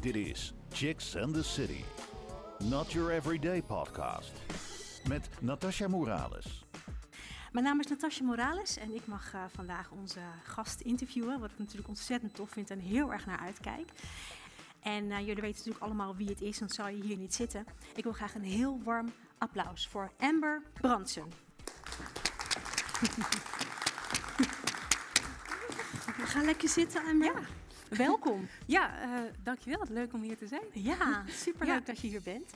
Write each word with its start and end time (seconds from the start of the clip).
Dit 0.00 0.14
is 0.14 0.52
Chicks 0.72 1.16
and 1.16 1.34
the 1.34 1.42
City. 1.42 1.84
Not 2.58 2.92
your 2.92 3.10
everyday 3.10 3.62
podcast. 3.62 4.32
Met 5.08 5.28
Natasha 5.40 5.88
Morales. 5.88 6.64
Mijn 7.52 7.64
naam 7.64 7.80
is 7.80 7.86
Natasja 7.86 8.24
Morales 8.24 8.76
en 8.76 8.94
ik 8.94 9.06
mag 9.06 9.34
uh, 9.34 9.44
vandaag 9.54 9.90
onze 9.90 10.20
gast 10.44 10.80
interviewen. 10.80 11.40
Wat 11.40 11.50
ik 11.50 11.58
natuurlijk 11.58 11.88
ontzettend 11.88 12.34
tof 12.34 12.50
vind 12.50 12.70
en 12.70 12.78
heel 12.78 13.12
erg 13.12 13.26
naar 13.26 13.38
uitkijk. 13.38 13.90
En 14.82 15.04
uh, 15.04 15.18
jullie 15.18 15.42
weten 15.42 15.56
natuurlijk 15.56 15.84
allemaal 15.84 16.16
wie 16.16 16.28
het 16.28 16.40
is, 16.40 16.58
dan 16.58 16.68
zou 16.68 16.90
je 16.90 17.02
hier 17.02 17.16
niet 17.16 17.34
zitten. 17.34 17.66
Ik 17.94 18.04
wil 18.04 18.12
graag 18.12 18.34
een 18.34 18.44
heel 18.44 18.80
warm 18.84 19.12
applaus 19.38 19.88
voor 19.88 20.12
Amber 20.18 20.62
Brandsen. 20.80 21.28
Ga 26.24 26.42
lekker 26.42 26.68
zitten, 26.68 27.04
Amber. 27.04 27.40
Ja. 27.40 27.59
Welkom. 27.96 28.48
Ja, 28.66 29.04
uh, 29.04 29.20
dankjewel. 29.42 29.84
Leuk 29.88 30.12
om 30.12 30.22
hier 30.22 30.36
te 30.36 30.46
zijn. 30.46 30.62
Ja, 30.72 31.24
superleuk 31.44 31.78
ja. 31.78 31.80
dat 31.84 32.00
je 32.00 32.08
hier 32.08 32.22
bent. 32.22 32.52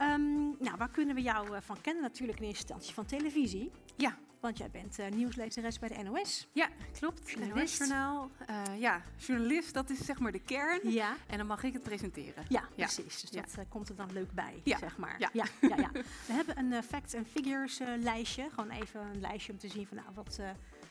Um, 0.00 0.56
nou, 0.58 0.76
waar 0.76 0.88
kunnen 0.90 1.14
we 1.14 1.22
jou 1.22 1.48
van 1.60 1.80
kennen? 1.80 2.02
Natuurlijk 2.02 2.38
in 2.38 2.44
eerste 2.44 2.62
instantie 2.62 2.94
van 2.94 3.06
televisie. 3.06 3.70
Ja. 3.96 4.16
Want 4.40 4.58
jij 4.58 4.70
bent 4.70 4.98
uh, 4.98 5.08
nieuwslezeres 5.08 5.78
bij 5.78 5.88
de 5.88 6.02
NOS. 6.02 6.48
Ja, 6.52 6.68
klopt. 6.98 7.36
NOS-journaal. 7.54 8.30
Ja, 8.78 9.02
journalist, 9.16 9.74
dat 9.74 9.90
is 9.90 10.04
zeg 10.04 10.18
maar 10.18 10.32
de 10.32 10.40
kern. 10.40 10.90
Ja. 10.90 11.16
En 11.26 11.38
dan 11.38 11.46
mag 11.46 11.62
ik 11.62 11.72
het 11.72 11.82
presenteren. 11.82 12.44
Ja, 12.48 12.60
ja. 12.74 12.84
precies. 12.84 13.20
Dus 13.20 13.30
dat 13.30 13.68
komt 13.68 13.88
er 13.88 13.96
dan 13.96 14.12
leuk 14.12 14.32
bij, 14.32 14.60
zeg 14.64 14.96
maar. 14.96 15.16
Ja. 15.18 15.30
Ja, 15.32 15.44
ja, 15.60 15.76
ja. 15.76 15.90
We 16.26 16.32
hebben 16.32 16.58
een 16.58 16.82
facts 16.82 17.14
and 17.14 17.26
figures 17.28 17.80
lijstje. 17.98 18.48
Gewoon 18.54 18.70
even 18.70 19.00
een 19.00 19.20
lijstje 19.20 19.52
om 19.52 19.58
te 19.58 19.68
zien 19.68 19.86
van 19.86 19.96
nou, 19.96 20.08
wat... 20.14 20.40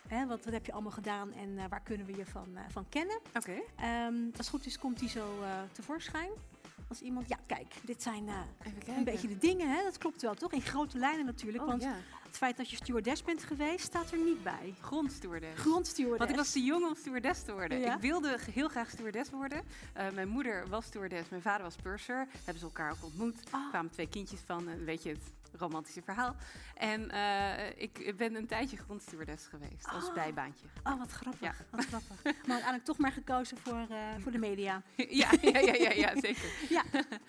Hè, 0.07 0.27
wat, 0.27 0.43
wat, 0.43 0.53
heb 0.53 0.65
je 0.65 0.71
allemaal 0.71 0.91
gedaan 0.91 1.33
en 1.33 1.49
uh, 1.49 1.63
waar 1.69 1.81
kunnen 1.81 2.05
we 2.05 2.15
je 2.15 2.25
van, 2.25 2.47
uh, 2.53 2.59
van 2.69 2.85
kennen? 2.89 3.19
Oké. 3.35 3.61
Okay. 3.77 4.05
Um, 4.07 4.25
als 4.25 4.37
het 4.37 4.49
goed 4.49 4.65
is, 4.65 4.79
komt 4.79 4.99
die 4.99 5.09
zo 5.09 5.39
uh, 5.41 5.47
tevoorschijn. 5.71 6.29
Als 6.89 7.01
iemand, 7.01 7.29
ja, 7.29 7.37
kijk, 7.45 7.73
dit 7.83 8.03
zijn 8.03 8.27
een 8.97 9.03
beetje 9.03 9.27
de 9.27 9.37
dingen, 9.37 9.69
hè? 9.69 9.83
dat 9.83 9.97
klopt 9.97 10.21
wel, 10.21 10.33
toch? 10.33 10.51
In 10.51 10.61
grote 10.61 10.97
lijnen 10.97 11.25
natuurlijk. 11.25 11.63
Oh, 11.63 11.69
want 11.69 11.81
ja. 11.81 11.95
het 12.23 12.37
feit 12.37 12.57
dat 12.57 12.69
je 12.69 12.75
stewardess 12.75 13.23
bent 13.23 13.43
geweest, 13.43 13.85
staat 13.85 14.11
er 14.11 14.17
niet 14.17 14.43
bij. 14.43 14.73
Grondstewardess. 14.81 15.61
Grondstewardess. 15.61 16.19
Want 16.19 16.29
ik 16.29 16.35
was 16.35 16.51
te 16.51 16.63
jong 16.63 16.85
om 16.85 16.95
stewardess 16.95 17.43
te 17.43 17.53
worden. 17.53 17.79
Ja? 17.79 17.95
Ik 17.95 18.01
wilde 18.01 18.37
heel 18.51 18.67
graag 18.67 18.89
stewardess 18.89 19.29
worden. 19.29 19.61
Mijn 20.13 20.27
moeder 20.27 20.67
was 20.69 20.85
stewardess, 20.85 21.29
mijn 21.29 21.41
vader 21.41 21.63
was 21.63 21.75
purser. 21.75 22.27
Hebben 22.35 22.59
ze 22.59 22.65
elkaar 22.65 22.91
ook 22.91 23.03
ontmoet. 23.03 23.37
Er 23.37 23.57
oh. 23.57 23.69
kwamen 23.69 23.91
twee 23.91 24.07
kindjes 24.09 24.39
van, 24.45 24.85
weet 24.85 25.03
je 25.03 25.09
het 25.09 25.31
romantische 25.53 26.01
verhaal. 26.01 26.35
En 26.73 27.11
uh, 27.13 27.81
ik 27.81 28.17
ben 28.17 28.35
een 28.35 28.47
tijdje 28.47 28.77
grondstewardess 28.77 29.47
geweest, 29.47 29.87
als 29.87 30.07
Oh. 30.07 30.13
bijbaantje. 30.13 30.65
Oh, 30.83 30.97
wat 30.97 31.11
grappig. 31.11 31.41
Ja. 31.41 31.53
Wat 31.69 31.85
grappig. 31.85 32.23
Maar 32.23 32.33
uiteindelijk 32.33 32.83
toch 32.83 32.97
maar 32.97 33.11
gekozen 33.11 33.57
voor, 33.57 33.87
uh, 33.91 33.97
voor 34.19 34.31
de 34.31 34.37
media. 34.37 34.81
ja, 34.95 35.31
ja, 35.41 35.59
ja, 35.59 35.73
ja, 35.73 35.91
ja, 35.91 36.11
zeker. 36.19 36.51
ja, 36.77 36.83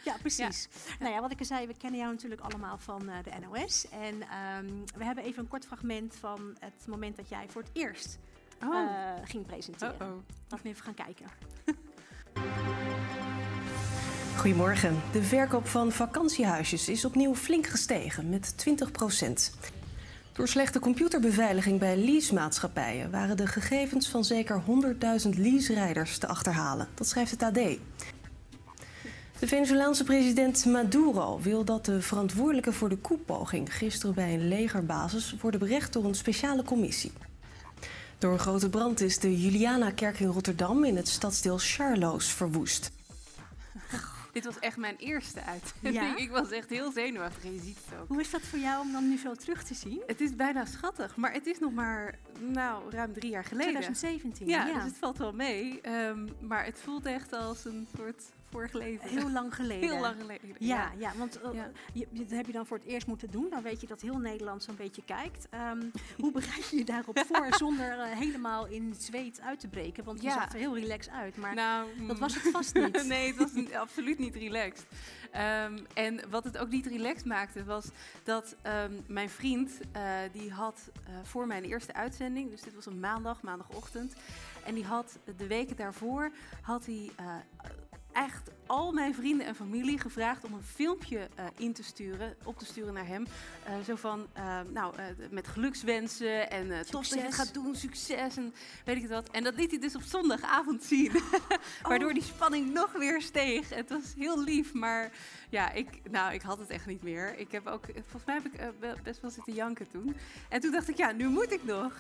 ja, 0.05 0.16
precies. 0.20 0.69
Ja. 0.70 0.94
Nou 0.98 1.12
ja, 1.12 1.20
wat 1.20 1.33
ik 1.33 1.38
al 1.38 1.44
zei, 1.44 1.66
we 1.66 1.77
kennen 1.77 2.00
jou 2.00 2.12
natuurlijk 2.12 2.41
allemaal 2.41 2.78
van 2.78 3.08
uh, 3.08 3.16
de 3.22 3.30
NOS. 3.41 3.88
En 3.88 4.14
um, 4.14 4.84
we 4.97 5.05
hebben 5.05 5.25
even 5.25 5.42
een 5.42 5.48
kort 5.48 5.66
fragment 5.66 6.16
van 6.16 6.56
het 6.60 6.86
moment 6.86 7.16
dat 7.16 7.28
jij 7.28 7.48
voor 7.48 7.62
het 7.62 7.70
eerst 7.72 8.19
oh. 8.62 9.14
ging 9.25 9.47
presenteren. 9.47 9.94
-oh. 10.00 10.16
Laten 10.48 10.66
we 10.66 10.69
even 10.69 10.84
gaan 10.84 10.94
kijken. 10.94 11.27
Goedemorgen. 14.39 15.03
De 15.12 15.22
verkoop 15.22 15.67
van 15.69 15.92
vakantiehuisjes 15.92 16.89
is 16.89 17.05
opnieuw 17.05 17.34
flink 17.34 17.67
gestegen 17.67 18.28
met 18.28 18.55
20% 18.69 18.72
Door 20.33 20.48
slechte 20.48 20.78
computerbeveiliging 20.78 21.78
bij 21.78 21.97
leasemaatschappijen 21.97 23.11
waren 23.11 23.36
de 23.36 23.47
gegevens 23.47 24.09
van 24.09 24.25
zeker 24.25 24.62
100.000 25.25 25.28
leaserijders 25.28 26.19
te 26.19 26.27
achterhalen. 26.27 26.89
Dat 26.94 27.06
schrijft 27.06 27.31
het 27.31 27.42
AD. 27.42 27.55
De 29.39 29.47
Venezolaanse 29.47 30.05
president 30.05 30.64
Maduro 30.64 31.41
wil 31.41 31.64
dat 31.64 31.84
de 31.84 32.03
verantwoordelijken 32.03 32.75
voor 32.75 32.89
de 32.89 32.98
koepoging 32.98 33.77
gisteren 33.77 34.14
bij 34.14 34.34
een 34.34 34.48
legerbasis 34.48 35.34
worden 35.41 35.60
berecht 35.60 35.93
door 35.93 36.05
een 36.05 36.15
speciale 36.15 36.62
commissie. 36.62 37.12
Door 38.19 38.32
een 38.32 38.38
grote 38.38 38.70
brand 38.70 39.00
is 39.00 39.19
de 39.19 39.41
Juliana-kerk 39.41 40.20
in 40.20 40.28
Rotterdam 40.28 40.84
in 40.84 40.97
het 40.97 41.09
stadsdeel 41.09 41.59
Charloes 41.59 42.26
verwoest. 42.26 42.97
Dit 44.33 44.44
was 44.44 44.59
echt 44.59 44.77
mijn 44.77 44.97
eerste 44.97 45.41
uitzending. 45.43 45.94
Ja? 45.94 46.16
Ik 46.16 46.31
was 46.31 46.50
echt 46.50 46.71
heel 46.71 46.93
zenuwachtig 46.93 47.44
en 47.44 47.55
je 47.55 47.61
ziet 47.61 47.78
het 47.84 48.00
ook. 48.00 48.09
Hoe 48.09 48.21
is 48.21 48.31
dat 48.31 48.41
voor 48.41 48.59
jou 48.59 48.81
om 48.81 48.93
dan 48.93 49.09
nu 49.09 49.19
zo 49.19 49.34
terug 49.34 49.62
te 49.62 49.75
zien? 49.75 50.03
Het 50.06 50.21
is 50.21 50.37
bijna 50.37 50.65
schattig, 50.65 51.16
maar 51.16 51.33
het 51.33 51.47
is 51.47 51.59
nog 51.59 51.72
maar 51.72 52.19
nou, 52.38 52.91
ruim 52.91 53.12
drie 53.12 53.31
jaar 53.31 53.44
geleden. 53.44 53.72
2017, 53.72 54.47
ja. 54.47 54.67
ja. 54.67 54.75
Dus 54.75 54.83
het 54.83 54.97
valt 54.97 55.19
wel 55.19 55.33
mee. 55.33 55.81
Um, 55.88 56.28
maar 56.41 56.65
het 56.65 56.81
voelt 56.81 57.06
echt 57.06 57.33
als 57.33 57.65
een 57.65 57.88
soort 57.97 58.22
vorig 58.50 58.72
leven. 58.72 59.09
Heel 59.09 59.31
lang 59.31 59.54
geleden. 59.60 59.91
Heel 59.91 60.00
lang 60.00 60.16
geleden. 60.20 60.54
Ja, 60.59 60.91
ja. 60.98 61.12
want 61.16 61.38
uh, 61.44 61.53
ja. 61.54 61.70
Je, 61.92 62.06
dat 62.10 62.31
heb 62.31 62.47
je 62.47 62.53
dan 62.53 62.66
voor 62.66 62.76
het 62.78 62.86
eerst 62.86 63.06
moeten 63.06 63.31
doen. 63.31 63.47
Dan 63.50 63.62
weet 63.62 63.81
je 63.81 63.86
dat 63.86 64.00
heel 64.00 64.19
Nederland 64.19 64.62
zo'n 64.62 64.76
beetje 64.76 65.03
kijkt. 65.04 65.48
Um, 65.72 65.91
hoe 66.19 66.32
bereid 66.32 66.69
je 66.70 66.76
je 66.76 66.84
daarop 66.84 67.19
voor 67.19 67.47
zonder 67.64 67.97
uh, 67.98 68.04
helemaal 68.19 68.66
in 68.66 68.91
het 68.91 69.03
zweet 69.03 69.41
uit 69.41 69.60
te 69.60 69.69
breken? 69.69 70.04
Want 70.04 70.20
je 70.22 70.26
Ja. 70.28 70.32
zag 70.34 70.53
er 70.53 70.58
heel 70.58 70.78
relaxed 70.78 71.12
uit. 71.12 71.37
Maar 71.37 71.54
Nou, 71.54 71.88
dat 72.06 72.19
was 72.19 72.34
het 72.34 72.48
vast 72.53 72.75
niet. 72.75 73.06
nee, 73.06 73.26
het 73.28 73.37
was 73.37 73.53
niet- 73.53 73.75
absoluut 73.75 74.19
niet 74.19 74.34
relaxed. 74.34 74.87
Ehm, 75.31 75.78
en 75.94 76.20
wat 76.31 76.44
het 76.44 76.58
ook 76.58 76.69
niet 76.69 76.87
relaxed 76.87 77.25
maakte, 77.26 77.64
was 77.64 77.87
dat 78.25 78.56
ehm, 78.62 78.92
mijn 79.06 79.28
vriend, 79.31 79.70
eh, 79.92 80.03
die 80.32 80.53
had 80.53 80.91
eh, 81.06 81.12
voor 81.22 81.47
mijn 81.47 81.64
eerste 81.64 81.94
uitzending, 81.94 82.50
dus 82.50 82.62
dit 82.62 82.75
was 82.75 82.87
een 82.87 83.00
maandag, 83.00 83.42
maandagochtend, 83.42 84.14
en 84.64 84.75
die 84.75 84.84
had 84.84 85.19
de 85.37 85.47
weken 85.47 85.76
daarvoor, 85.76 86.31
had 86.62 86.87
hij 86.87 87.10
eh, 87.16 87.34
echt 88.12 88.50
al 88.66 88.92
mijn 88.92 89.14
vrienden 89.14 89.46
en 89.46 89.54
familie 89.54 89.98
gevraagd 89.98 90.44
om 90.44 90.52
een 90.52 90.62
filmpje 90.62 91.28
eh, 91.34 91.44
in 91.56 91.72
te 91.72 91.82
sturen, 91.82 92.36
op 92.44 92.58
te 92.58 92.64
sturen 92.64 92.94
naar 92.94 93.06
hem. 93.06 93.26
Eh, 93.64 93.72
zo 93.86 93.96
van, 93.96 94.26
eh, 94.32 94.60
nou, 94.72 94.94
met 95.30 95.48
gelukswensen 95.48 96.50
en 96.50 96.70
eh, 96.72 96.80
tof 96.80 97.08
dat 97.08 97.08
je 97.08 97.14
het 97.14 97.24
Succes. 97.24 97.34
gaat 97.34 97.54
doen, 97.54 97.74
succes 97.74 98.36
en 98.36 98.54
weet 98.84 98.96
ik 98.96 99.02
het 99.02 99.10
wat. 99.10 99.28
En 99.30 99.44
dat 99.44 99.54
liet 99.54 99.70
hij 99.70 99.80
dus 99.80 99.94
op 99.94 100.02
zondagavond 100.02 100.82
zien. 100.84 101.12
Waardoor 101.82 102.08
Oh. 102.08 102.14
die 102.14 102.22
spanning 102.22 102.72
nog 102.72 102.92
weer 102.92 103.22
steeg. 103.22 103.69
Het 103.69 103.91
was 103.91 104.14
heel 104.16 104.42
lief, 104.42 104.72
maar 104.75 105.10
ja, 105.48 105.72
ik, 105.72 105.88
nou, 106.10 106.32
ik 106.32 106.42
had 106.42 106.58
het 106.58 106.70
echt 106.70 106.86
niet 106.86 107.02
meer. 107.02 107.38
Ik 107.38 107.52
heb 107.52 107.66
ook, 107.66 107.84
volgens 107.94 108.25
mij 108.25 108.40
heb 108.52 108.84
ik 108.96 109.02
best 109.02 109.20
wel 109.20 109.30
zitten 109.30 109.54
janken 109.54 109.90
toen. 109.90 110.16
En 110.48 110.60
toen 110.60 110.70
dacht 110.72 110.88
ik, 110.88 110.96
ja, 110.96 111.12
nu 111.12 111.28
moet 111.28 111.52
ik 111.52 111.64
nog. 111.64 111.92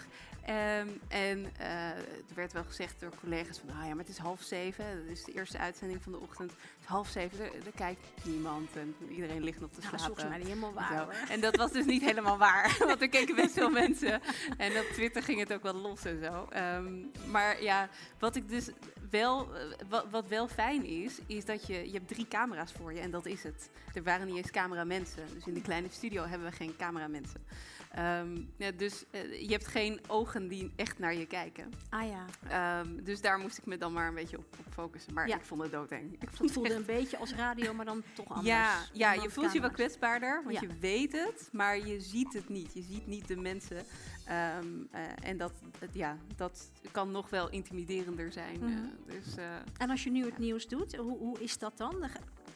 Ehm, 0.48 0.88
en 1.08 1.50
eh, 1.58 1.88
er 1.90 2.34
werd 2.34 2.52
wel 2.52 2.64
gezegd 2.64 3.00
door 3.00 3.12
collega's 3.20 3.58
van, 3.58 3.68
ah 3.68 3.82
ja, 3.82 3.88
maar 3.88 3.98
het 4.04 4.08
is 4.08 4.18
half 4.18 4.42
zeven. 4.42 4.84
Dat 5.04 5.16
is 5.16 5.24
de 5.24 5.32
eerste 5.32 5.58
uitzending 5.58 6.02
van 6.02 6.12
de 6.12 6.18
ochtend. 6.18 6.50
Het 6.50 6.60
is 6.80 6.86
half 6.86 7.08
zeven, 7.08 7.44
er, 7.44 7.66
er 7.66 7.72
kijkt 7.74 8.00
niemand 8.24 8.76
en 8.76 8.94
iedereen 9.10 9.42
ligt 9.42 9.60
nog 9.60 9.70
te 9.70 9.80
Nou, 9.80 9.90
dat 9.90 10.00
is 10.00 10.06
slapen. 10.06 10.38
niet 10.38 10.48
helemaal 10.48 10.72
waar. 10.72 11.26
En 11.28 11.40
dat 11.40 11.56
was 11.56 11.72
dus 11.72 11.84
niet 11.84 12.02
helemaal 12.02 12.38
waar, 12.38 12.76
want 12.86 13.00
er 13.00 13.08
keken 13.08 13.34
best 13.34 13.52
veel 13.52 13.70
mensen. 13.84 14.20
En 14.56 14.78
op 14.78 14.86
Twitter 14.92 15.22
ging 15.22 15.38
het 15.38 15.52
ook 15.52 15.62
wel 15.62 15.74
los 15.74 16.04
en 16.04 16.22
zo. 16.24 16.46
Ehm, 16.50 16.94
maar 17.30 17.62
ja, 17.62 17.88
wat 18.18 18.36
ik 18.36 18.48
dus 18.48 18.70
wel, 19.10 19.54
eh, 19.54 19.62
wat, 19.88 20.06
wat 20.10 20.28
wel 20.28 20.48
fijn 20.48 20.84
is, 20.84 21.18
is 21.26 21.44
dat 21.44 21.66
je, 21.66 21.86
je 21.86 21.92
hebt 21.92 22.08
drie 22.08 22.28
camera's 22.28 22.72
voor 22.72 22.92
je 22.92 23.00
en 23.00 23.10
dat 23.10 23.26
is 23.26 23.42
het. 23.42 23.70
Er 23.94 24.02
waren 24.02 24.26
niet 24.26 24.36
eens 24.36 24.50
cameramensen, 24.50 25.22
dus 25.34 25.46
in 25.46 25.54
de 25.54 25.62
kleine 25.62 25.88
studio 25.90 26.24
hebben 26.24 26.50
we 26.50 26.56
geen 26.56 26.76
cameramensen. 26.76 27.40
Ehm, 27.92 28.40
ja, 28.56 28.70
dus 28.70 29.04
eh, 29.10 29.40
je 29.40 29.50
hebt 29.50 29.66
geen 29.66 30.00
ogen 30.06 30.48
die 30.48 30.72
echt 30.76 30.98
naar 30.98 31.14
je 31.14 31.26
kijken. 31.26 31.72
Ah 31.90 32.08
ja, 32.08 32.24
Ehm, 32.48 33.04
dus 33.04 33.20
daar 33.20 33.38
moest 33.38 33.58
ik 33.58 33.66
me 33.66 33.78
dan 33.78 33.92
maar 33.92 34.08
een 34.08 34.14
beetje 34.14 34.38
op, 34.38 34.44
op 34.66 34.72
focussen. 34.72 35.14
Maar 35.14 35.28
Ja. 35.28 35.36
ik 35.36 35.44
vond 35.44 35.62
het 35.62 35.72
doodeng. 35.72 36.12
Ik 36.12 36.28
vond 36.30 36.38
het 36.40 36.52
voelde 36.52 36.74
een 36.74 36.84
beetje 36.84 37.16
als 37.18 37.34
radio, 37.34 37.74
maar 37.74 37.84
dan 37.84 38.02
toch 38.14 38.28
anders. 38.36 38.46
ja, 38.46 38.78
ja 38.92 39.12
je 39.12 39.30
voelt 39.30 39.52
je 39.52 39.60
wel 39.60 39.70
kwetsbaarder, 39.70 40.42
want 40.44 40.54
Ja. 40.54 40.60
je 40.60 40.78
weet 40.80 41.12
het, 41.12 41.48
maar 41.52 41.86
je 41.86 42.00
ziet 42.00 42.32
het 42.32 42.48
niet. 42.48 42.72
Je 42.74 42.82
ziet 42.82 43.06
niet 43.06 43.28
de 43.28 43.36
mensen. 43.36 43.84
Ehm, 44.24 44.66
eh, 44.90 45.00
en 45.22 45.36
dat, 45.36 45.52
ja, 45.92 46.16
dat 46.36 46.70
kan 46.90 47.10
nog 47.10 47.30
wel 47.30 47.50
intimiderender 47.50 48.32
zijn. 48.32 48.58
Mhm. 48.58 48.68
eh, 48.68 49.14
dus, 49.14 49.34
En 49.76 49.90
als 49.90 50.04
je 50.04 50.10
nu 50.10 50.24
het 50.24 50.38
nieuws 50.38 50.68
doet, 50.68 50.96
hoe, 50.96 51.18
hoe 51.18 51.40
is 51.40 51.58
dat 51.58 51.76
dan? 51.78 52.04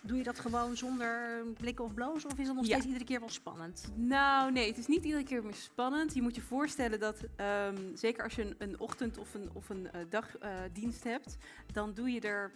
Doe 0.04 0.16
je 0.16 0.22
dat 0.22 0.38
gewoon 0.38 0.76
zonder 0.76 1.43
blikken 1.58 1.84
of 1.84 1.94
blozen? 1.94 2.31
Of 2.31 2.38
is 2.38 2.46
dat 2.46 2.54
nog 2.54 2.64
Ja. 2.66 2.70
steeds 2.70 2.87
iedere 2.87 3.04
keer 3.04 3.20
wel 3.20 3.28
spannend? 3.28 3.88
nou, 3.94 4.52
nee, 4.52 4.69
het 4.69 4.78
is 4.78 4.87
niet 4.87 5.04
iedere 5.04 5.22
keer 5.25 5.43
meer 5.44 5.54
spannend. 5.54 6.14
Je 6.14 6.22
moet 6.22 6.34
je 6.34 6.40
voorstellen 6.40 7.00
dat, 7.00 7.20
ehm, 7.37 7.76
zeker 7.94 8.25
als 8.25 8.34
je 8.34 8.43
een, 8.43 8.54
een 8.58 8.81
ochtend- 8.81 9.19
of 9.19 9.34
een, 9.34 9.50
of 9.52 9.69
een 9.69 9.90
eh, 9.90 10.00
dagdienst 10.08 11.04
hebt, 11.04 11.37
dan 11.72 11.94
doe 11.94 12.10
je 12.10 12.20
er 12.20 12.52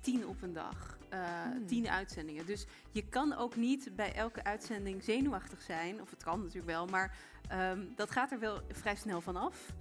tien 0.00 0.26
op 0.26 0.42
een 0.42 0.52
dag. 0.52 0.98
Eh, 1.08 1.42
Hmm. 1.42 1.66
Tien 1.66 1.88
uitzendingen. 1.88 2.46
Dus 2.46 2.66
je 2.92 3.08
kan 3.08 3.32
ook 3.36 3.56
niet 3.56 3.96
bij 3.96 4.14
elke 4.14 4.44
uitzending 4.44 5.02
zenuwachtig 5.04 5.62
zijn. 5.62 6.00
Of 6.00 6.10
het 6.10 6.22
kan 6.22 6.38
natuurlijk 6.38 6.66
wel, 6.66 6.86
maar 6.86 7.16
ehm, 7.48 7.80
dat 7.96 8.10
gaat 8.10 8.32
er 8.32 8.38
wel 8.38 8.60
vrij 8.72 8.96
snel 8.96 9.20
vanaf. 9.20 9.72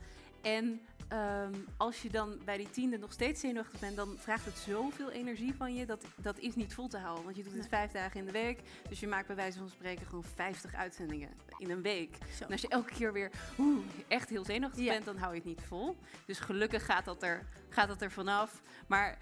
En 0.42 0.82
ehm, 1.08 1.54
als 1.78 2.02
je 2.02 2.10
dan 2.10 2.38
bij 2.46 2.58
die 2.58 2.70
tiende 2.70 2.98
nog 2.98 3.12
steeds 3.12 3.40
zenuwachtig 3.40 3.80
bent, 3.80 3.96
dan 3.96 4.16
vraagt 4.18 4.46
het 4.46 4.58
zoveel 4.58 5.10
energie 5.12 5.56
van 5.56 5.76
je. 5.76 5.86
Dat, 5.86 6.04
dat 6.16 6.40
is 6.40 6.56
niet 6.56 6.74
vol 6.74 6.88
te 6.88 6.98
houden. 6.98 7.24
Want 7.24 7.36
je 7.36 7.44
doet 7.44 7.52
het 7.52 7.62
Nee. 7.62 7.70
vijf 7.70 7.92
dagen 7.92 8.20
in 8.20 8.26
de 8.26 8.32
week. 8.32 8.60
Dus 8.90 9.00
je 9.00 9.08
maakt 9.08 9.28
bij 9.28 9.36
wijze 9.36 9.58
van 9.58 9.70
spreken 9.70 10.06
gewoon 10.06 10.24
50 10.36 10.74
uitzendingen 10.76 11.30
in 11.58 11.70
een 11.70 11.82
week. 11.82 12.18
Zo. 12.38 12.44
En 12.44 12.52
als 12.52 12.62
je 12.62 12.68
elke 12.68 12.94
keer 12.94 13.14
weer 13.14 13.32
oeh, 13.58 13.86
echt 14.08 14.30
heel 14.30 14.46
zenuwachtig 14.46 14.84
Ja. 14.84 14.92
bent, 14.92 15.06
dan 15.06 15.18
hou 15.18 15.32
je 15.34 15.38
het 15.40 15.48
niet 15.48 15.62
vol. 15.68 15.98
Dus 16.26 16.40
gelukkig 16.40 16.86
gaat 16.86 17.06
dat 17.06 17.24
er, 17.24 17.46
gaat 17.70 17.88
dat 17.88 18.02
er 18.02 18.12
vanaf. 18.12 18.62
Maar 18.88 19.18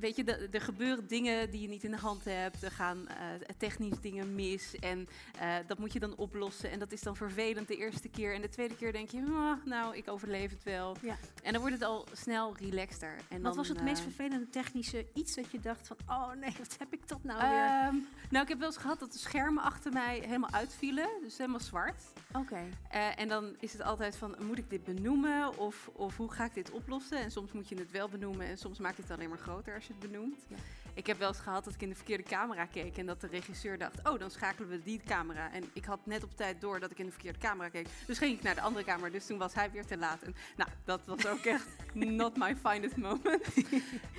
weet 0.00 0.16
je, 0.16 0.48
er 0.50 0.60
gebeuren 0.60 1.06
dingen 1.06 1.50
die 1.50 1.60
je 1.60 1.68
niet 1.68 1.84
in 1.84 1.90
de 1.90 1.96
hand 1.96 2.24
hebt. 2.24 2.62
Er 2.62 2.70
gaan 2.70 3.08
eh, 3.08 3.16
technisch 3.58 4.00
dingen 4.00 4.34
mis. 4.34 4.78
En 4.78 5.08
eh, 5.38 5.54
dat 5.66 5.78
moet 5.78 5.92
je 5.92 5.98
dan 5.98 6.16
oplossen. 6.16 6.70
En 6.70 6.78
dat 6.78 6.92
is 6.92 7.00
dan 7.00 7.16
vervelend 7.16 7.68
de 7.68 7.76
eerste 7.76 8.08
keer. 8.08 8.34
En 8.34 8.40
de 8.40 8.48
tweede 8.48 8.76
keer 8.76 8.92
denk 8.92 9.10
je, 9.10 9.22
"Ah, 9.30 9.64
nou, 9.64 9.96
ik 9.96 10.08
overleef 10.08 10.50
het 10.50 10.62
wel. 10.62 10.96
Ja. 11.00 11.16
En 11.42 11.52
dan 11.52 11.60
wordt 11.60 11.76
het 11.76 11.84
al 11.84 12.06
snel 12.12 12.56
relaxter. 12.56 13.16
En 13.28 13.42
Wat 13.42 13.42
dan, 13.42 13.54
was 13.56 13.68
het 13.68 13.78
eh, 13.78 13.84
meest 13.84 14.02
vervelende 14.02 14.48
technische 14.48 15.06
iets 15.14 15.34
dat 15.34 15.50
je 15.50 15.60
dacht 15.60 15.86
van, 15.86 15.96
oh 16.08 16.32
nee, 16.32 16.54
wat 16.58 16.76
heb 16.78 16.92
ik 16.92 17.04
toch 17.04 17.22
nou 17.24 17.40
weer? 17.40 17.64
Ehm, 17.64 17.96
nou, 18.30 18.42
ik 18.42 18.48
heb 18.48 18.58
wel 18.58 18.68
eens 18.68 18.76
gehad 18.76 19.00
dat 19.00 19.12
de 19.12 19.18
schermen 19.18 19.62
achter 19.62 19.92
mij 19.92 20.18
helemaal 20.18 20.50
uitvielen. 20.50 21.08
Dus 21.22 21.38
helemaal 21.38 21.60
zwart. 21.60 22.02
Oké. 22.32 22.60
Eh, 22.90 23.18
en 23.18 23.28
dan 23.28 23.56
is 23.58 23.72
het 23.72 23.82
altijd 23.82 24.16
van, 24.16 24.36
moet 24.40 24.58
ik 24.58 24.70
dit 24.70 24.84
benoemen 24.84 25.58
of, 25.58 25.90
of 25.92 26.16
hoe 26.16 26.32
ga 26.32 26.44
ik 26.44 26.54
dit 26.54 26.70
oplossen? 26.70 27.18
En 27.18 27.30
soms 27.30 27.52
moet 27.52 27.68
je 27.68 27.74
het 27.82 27.90
wel 27.90 28.08
benoemen 28.08 28.46
en 28.46 28.58
soms 28.58 28.78
maakt 28.78 28.96
het 28.96 29.10
alleen 29.10 29.28
maar 29.28 29.38
groter 29.38 29.74
als 29.74 29.86
je 29.86 29.92
het 29.98 30.10
benoemt. 30.10 30.44
Ja. 30.48 30.56
Ik 30.94 31.06
heb 31.06 31.18
wel 31.18 31.28
eens 31.28 31.38
gehad 31.38 31.64
dat 31.64 31.74
ik 31.74 31.82
in 31.82 31.88
de 31.88 31.94
verkeerde 31.94 32.22
camera 32.22 32.64
keek 32.64 32.96
en 32.96 33.06
dat 33.06 33.20
de 33.20 33.26
regisseur 33.26 33.78
dacht, 33.78 34.08
oh, 34.08 34.18
dan 34.18 34.30
schakelen 34.30 34.68
we 34.68 34.82
die 34.82 35.00
camera. 35.06 35.52
En 35.52 35.64
ik 35.72 35.84
had 35.84 36.06
net 36.06 36.22
op 36.22 36.36
tijd 36.36 36.60
door 36.60 36.80
dat 36.80 36.90
ik 36.90 36.98
in 36.98 37.04
de 37.04 37.10
verkeerde 37.10 37.38
camera 37.38 37.68
keek. 37.68 37.86
Dus 38.06 38.18
ging 38.18 38.36
ik 38.36 38.42
naar 38.42 38.54
de 38.54 38.60
andere 38.60 38.84
camera, 38.84 39.10
dus 39.10 39.26
toen 39.26 39.38
was 39.38 39.54
hij 39.54 39.70
weer 39.70 39.86
te 39.86 39.96
laat. 39.96 40.22
En 40.22 40.34
nou, 40.56 40.70
dat 40.84 41.00
was 41.06 41.26
ook 41.26 41.44
echt 41.44 41.68
not 41.94 42.36
my 42.36 42.56
finest 42.56 42.96
moment. 42.96 43.44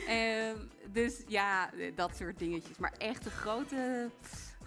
Ehm, 0.08 0.58
dus 0.92 1.22
ja, 1.28 1.70
dat 1.96 2.16
soort 2.16 2.40
dingetjes. 2.40 2.78
Maar 2.78 2.94
echt 2.98 3.24
de 3.24 3.30
grote, 3.30 4.10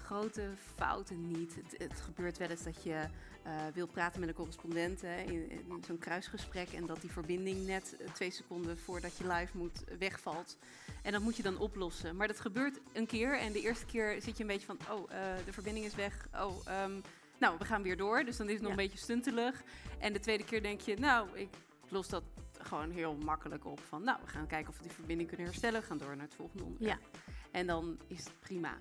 grote 0.06 0.50
fouten 0.74 1.26
niet. 1.26 1.54
Het, 1.54 1.88
het 1.90 2.00
gebeurt 2.00 2.38
wel 2.38 2.48
eens 2.48 2.62
dat 2.62 2.82
je 2.82 3.04
eh, 3.42 3.52
wil 3.74 3.86
praten 3.86 4.20
met 4.20 4.28
een 4.28 4.34
correspondent 4.34 5.00
hè, 5.00 5.20
in, 5.20 5.50
in 5.50 5.84
zo'n 5.86 5.98
kruisgesprek 5.98 6.68
en 6.68 6.86
dat 6.86 7.00
die 7.00 7.10
verbinding 7.10 7.66
net 7.66 7.96
eh, 7.96 8.10
twee 8.12 8.30
seconden 8.30 8.78
voordat 8.78 9.16
je 9.16 9.26
live 9.26 9.56
moet 9.56 9.84
eh, 9.84 9.96
wegvalt. 9.98 10.56
En 11.02 11.12
dat 11.12 11.22
moet 11.22 11.36
je 11.36 11.42
dan 11.42 11.58
oplossen. 11.58 12.16
Maar 12.16 12.26
dat 12.26 12.40
gebeurt 12.40 12.80
een 12.92 13.06
keer 13.06 13.38
en 13.38 13.52
de 13.52 13.60
eerste 13.60 13.86
keer 13.86 14.22
zit 14.22 14.36
je 14.36 14.42
een 14.42 14.48
beetje 14.48 14.66
van, 14.66 14.78
oh, 14.90 15.10
de 15.44 15.52
verbinding 15.52 15.86
is 15.86 15.94
weg. 15.94 16.28
Oh, 16.34 16.68
ehm, 16.68 17.00
nou, 17.38 17.58
we 17.58 17.64
gaan 17.64 17.82
weer 17.82 17.96
door. 17.96 18.24
Dus 18.24 18.36
dan 18.36 18.46
is 18.46 18.52
het 18.52 18.62
nog 18.62 18.72
Ja. 18.72 18.76
een 18.78 18.84
beetje 18.84 19.04
stuntelig. 19.04 19.62
En 19.98 20.12
de 20.12 20.20
tweede 20.20 20.44
keer 20.44 20.62
denk 20.62 20.80
je, 20.80 20.96
nou, 20.96 21.28
ik 21.38 21.48
los 21.88 22.08
dat 22.08 22.22
gewoon 22.58 22.90
heel 22.90 23.16
makkelijk 23.16 23.64
op. 23.64 23.80
Van, 23.80 24.02
nou, 24.04 24.18
we 24.24 24.28
gaan 24.28 24.46
kijken 24.46 24.68
of 24.68 24.76
we 24.76 24.82
die 24.82 24.92
verbinding 24.92 25.28
kunnen 25.28 25.46
herstellen. 25.46 25.80
We 25.80 25.86
gaan 25.86 25.98
door 25.98 26.16
naar 26.16 26.26
het 26.26 26.34
volgende 26.34 26.64
onderwerp. 26.64 27.02
En 27.50 27.66
dan 27.66 27.98
is 28.06 28.24
het 28.24 28.40
prima. 28.40 28.78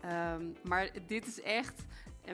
Ehm, 0.00 0.46
maar 0.62 0.90
dit 1.06 1.26
is 1.26 1.40
echt, 1.42 1.82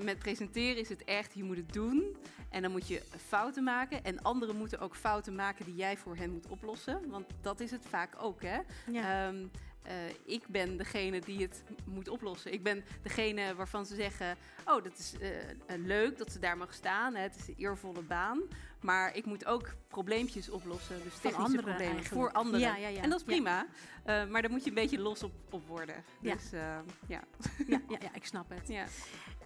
met 0.03 0.19
presenteren 0.19 0.77
is 0.77 0.89
het 0.89 1.05
echt, 1.05 1.35
je 1.35 1.45
moet 1.45 1.57
het 1.57 1.73
doen. 1.73 2.17
En 2.51 2.63
dan 2.63 2.71
moet 2.71 2.89
je 2.89 3.03
fouten 3.27 3.65
maken. 3.65 4.05
En 4.05 4.23
anderen 4.23 4.57
moeten 4.57 4.79
ook 4.79 4.97
fouten 4.97 5.35
maken 5.35 5.65
die 5.65 5.75
jij 5.75 5.97
voor 5.97 6.17
hen 6.17 6.31
moet 6.31 6.49
oplossen. 6.49 7.01
Want 7.09 7.27
dat 7.41 7.61
is 7.61 7.71
het 7.71 7.87
vaak 7.89 8.15
ook, 8.19 8.43
hè. 8.43 8.59
Ja. 8.91 9.27
Ehm, 9.27 9.47
eh, 9.85 9.95
ik 10.25 10.47
ben 10.47 10.77
degene 10.77 11.21
die 11.21 11.43
het 11.43 11.63
moet 11.85 12.09
oplossen. 12.09 12.53
Ik 12.53 12.63
ben 12.63 12.85
degene 13.03 13.55
waarvan 13.55 13.87
ze 13.87 13.95
zeggen: 13.95 14.37
Oh, 14.67 14.83
dat 14.83 14.99
is 14.99 15.15
eh, 15.21 15.51
eh, 15.51 15.57
leuk 15.67 16.19
dat 16.19 16.33
ze 16.33 16.39
daar 16.39 16.57
mag 16.57 16.75
staan. 16.75 17.15
Hè. 17.15 17.23
Het 17.23 17.37
is 17.37 17.49
een 17.49 17.55
eervolle 17.59 18.03
baan. 18.03 18.43
Maar 18.81 19.17
ik 19.17 19.25
moet 19.25 19.45
ook 19.47 19.75
probleempjes 19.89 20.51
oplossen. 20.51 21.03
Dus 21.03 21.13
technische 21.15 21.37
anderen 21.37 21.65
problemen 21.65 21.97
eigenlijk. 21.97 22.23
voor 22.23 22.33
anderen. 22.33 22.61
Ja, 22.61 22.77
ja, 22.77 22.89
ja. 22.89 23.03
En 23.03 23.11
dat 23.11 23.19
is 23.19 23.25
prima. 23.25 23.67
Maar 24.05 24.43
daar 24.43 24.51
moet 24.51 24.63
je 24.63 24.69
een 24.69 24.75
beetje 24.75 24.99
los 24.99 25.23
op, 25.23 25.33
op 25.51 25.67
worden. 25.67 26.05
Ja. 26.21 26.35
Dus 26.35 26.51
ja. 26.51 26.85
ja, 27.07 27.23
ja, 27.67 27.81
ja, 27.89 28.15
ik 28.15 28.25
snap 28.25 28.51
het. 28.51 28.69
ja. 28.79 28.87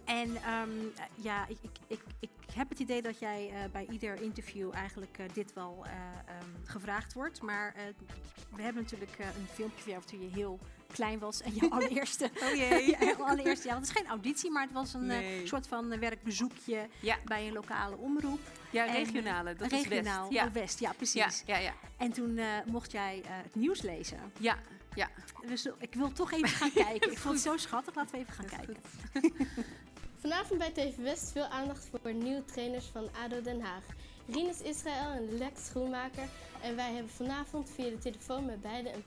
En 0.05 0.35
ehm, 0.35 0.69
ja, 1.15 1.47
ik, 1.47 1.57
ik, 1.61 1.77
ik, 1.87 2.01
ik 2.19 2.29
heb 2.53 2.69
het 2.69 2.79
idee 2.79 3.01
dat 3.01 3.19
jij 3.19 3.49
eh, 3.53 3.71
bij 3.71 3.87
ieder 3.89 4.21
interview 4.21 4.73
eigenlijk 4.73 5.17
eh, 5.17 5.25
dit 5.33 5.53
wel 5.53 5.83
eh, 5.85 5.91
ehm, 5.91 6.49
gevraagd 6.63 7.13
wordt. 7.13 7.41
Maar 7.41 7.75
we 8.55 8.61
hebben 8.61 8.81
natuurlijk 8.81 9.17
een 9.19 9.47
filmpje 9.53 9.81
van 9.83 9.91
jou 9.91 10.03
toen 10.05 10.21
je 10.21 10.29
heel 10.29 10.59
klein 10.93 11.19
was 11.19 11.41
en 11.41 11.55
je 11.55 11.69
allereerste... 11.75 12.31
Oh 12.43 12.55
jee. 12.55 12.87
Je 13.05 13.15
allereerste, 13.19 13.67
ja, 13.67 13.75
het 13.75 13.83
is 13.83 13.91
geen 13.91 14.07
auditie, 14.07 14.51
maar 14.51 14.63
het 14.63 14.71
was 14.71 14.93
een 14.93 15.05
Nee. 15.05 15.47
soort 15.47 15.67
van 15.67 15.99
werkbezoekje 15.99 16.87
Ja. 17.01 17.17
bij 17.25 17.47
een 17.47 17.53
lokale 17.53 17.97
omroep. 17.97 18.39
Ja, 18.71 18.85
regionale. 18.85 19.55
Dat 19.55 19.71
regionaal, 19.71 20.23
is 20.29 20.29
West. 20.29 20.41
Ja. 20.41 20.45
oh, 20.45 20.53
West, 20.53 20.79
ja, 20.79 20.93
precies. 20.93 21.43
ja, 21.45 21.57
ja. 21.57 21.73
En 21.97 22.11
toen 22.11 22.39
mocht 22.65 22.91
jij 22.91 23.23
het 23.27 23.55
nieuws 23.55 23.81
lezen. 23.81 24.17
Ja, 24.39 24.57
ja. 24.93 25.09
Dus 25.47 25.65
ik 25.77 25.93
wil 25.93 26.11
toch 26.11 26.31
even 26.31 26.47
gaan 26.49 26.71
kijken. 26.87 27.11
Ik 27.11 27.17
vond 27.17 27.33
het 27.33 27.43
zo 27.43 27.57
schattig, 27.57 27.95
laten 27.95 28.11
we 28.11 28.17
even 28.17 28.33
gaan 28.33 28.45
kijken. 28.45 28.75
Vanavond 30.19 30.59
bij 30.59 30.71
TV 30.71 30.95
West 30.95 31.31
veel 31.31 31.45
aandacht 31.45 31.89
voor 31.89 32.13
nieuwe 32.13 32.45
trainers 32.45 32.85
van 32.85 33.09
ADO 33.23 33.41
Den 33.41 33.61
Haag. 33.61 33.83
Rinus 34.27 34.61
Israël 34.61 35.09
en 35.09 35.37
Lex 35.37 35.65
Schoenmaker. 35.65 36.27
En 36.61 36.75
wij 36.75 36.93
hebben 36.93 37.11
vanavond 37.11 37.69
via 37.69 37.89
de 37.89 37.97
telefoon 37.97 38.45
met 38.45 38.61
beide 38.61 38.93
een 38.93 39.03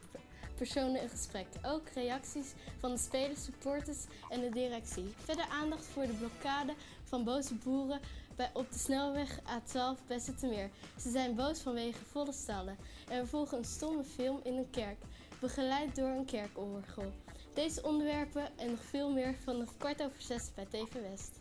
personen 0.56 1.03
een 1.03 1.09
gesprek. 1.09 1.47
Ook 1.62 1.88
reacties 1.94 2.53
van 2.79 2.91
de 2.91 2.99
spelers, 2.99 3.44
supporters 3.44 4.05
en 4.31 4.41
de 4.41 4.49
directie. 4.49 5.14
Verder 5.17 5.44
aandacht 5.44 5.85
voor 5.85 6.06
de 6.06 6.12
blokkade 6.12 6.75
van 7.05 7.25
boze 7.25 7.55
boeren 7.55 8.00
bij, 8.37 8.50
op 8.53 8.73
de 8.73 8.79
snelweg 8.79 9.38
A12 9.38 10.06
bij 10.06 10.19
Zoetermeer. 10.19 10.70
Ze 11.00 11.11
zijn 11.11 11.35
boos 11.35 11.59
vanwege 11.59 12.05
volle 12.05 12.32
stallen. 12.32 12.76
En 13.09 13.20
we 13.20 13.26
volgen 13.26 13.59
een 13.59 13.64
stomme 13.64 14.05
film 14.05 14.41
in 14.43 14.56
een 14.56 14.70
kerk, 14.70 14.99
begeleid 15.41 15.97
door 15.97 16.09
een 16.09 16.25
kerkorgel. 16.25 17.12
Deze 17.54 17.82
onderwerpen 17.82 18.58
en 18.58 18.70
nog 18.70 18.84
veel 18.84 19.10
meer 19.10 19.34
vanaf 19.44 19.76
kwart 19.78 20.02
over 20.02 20.22
zes 20.22 20.50
bij 20.54 20.64
TV 20.64 20.93
West. 20.93 21.38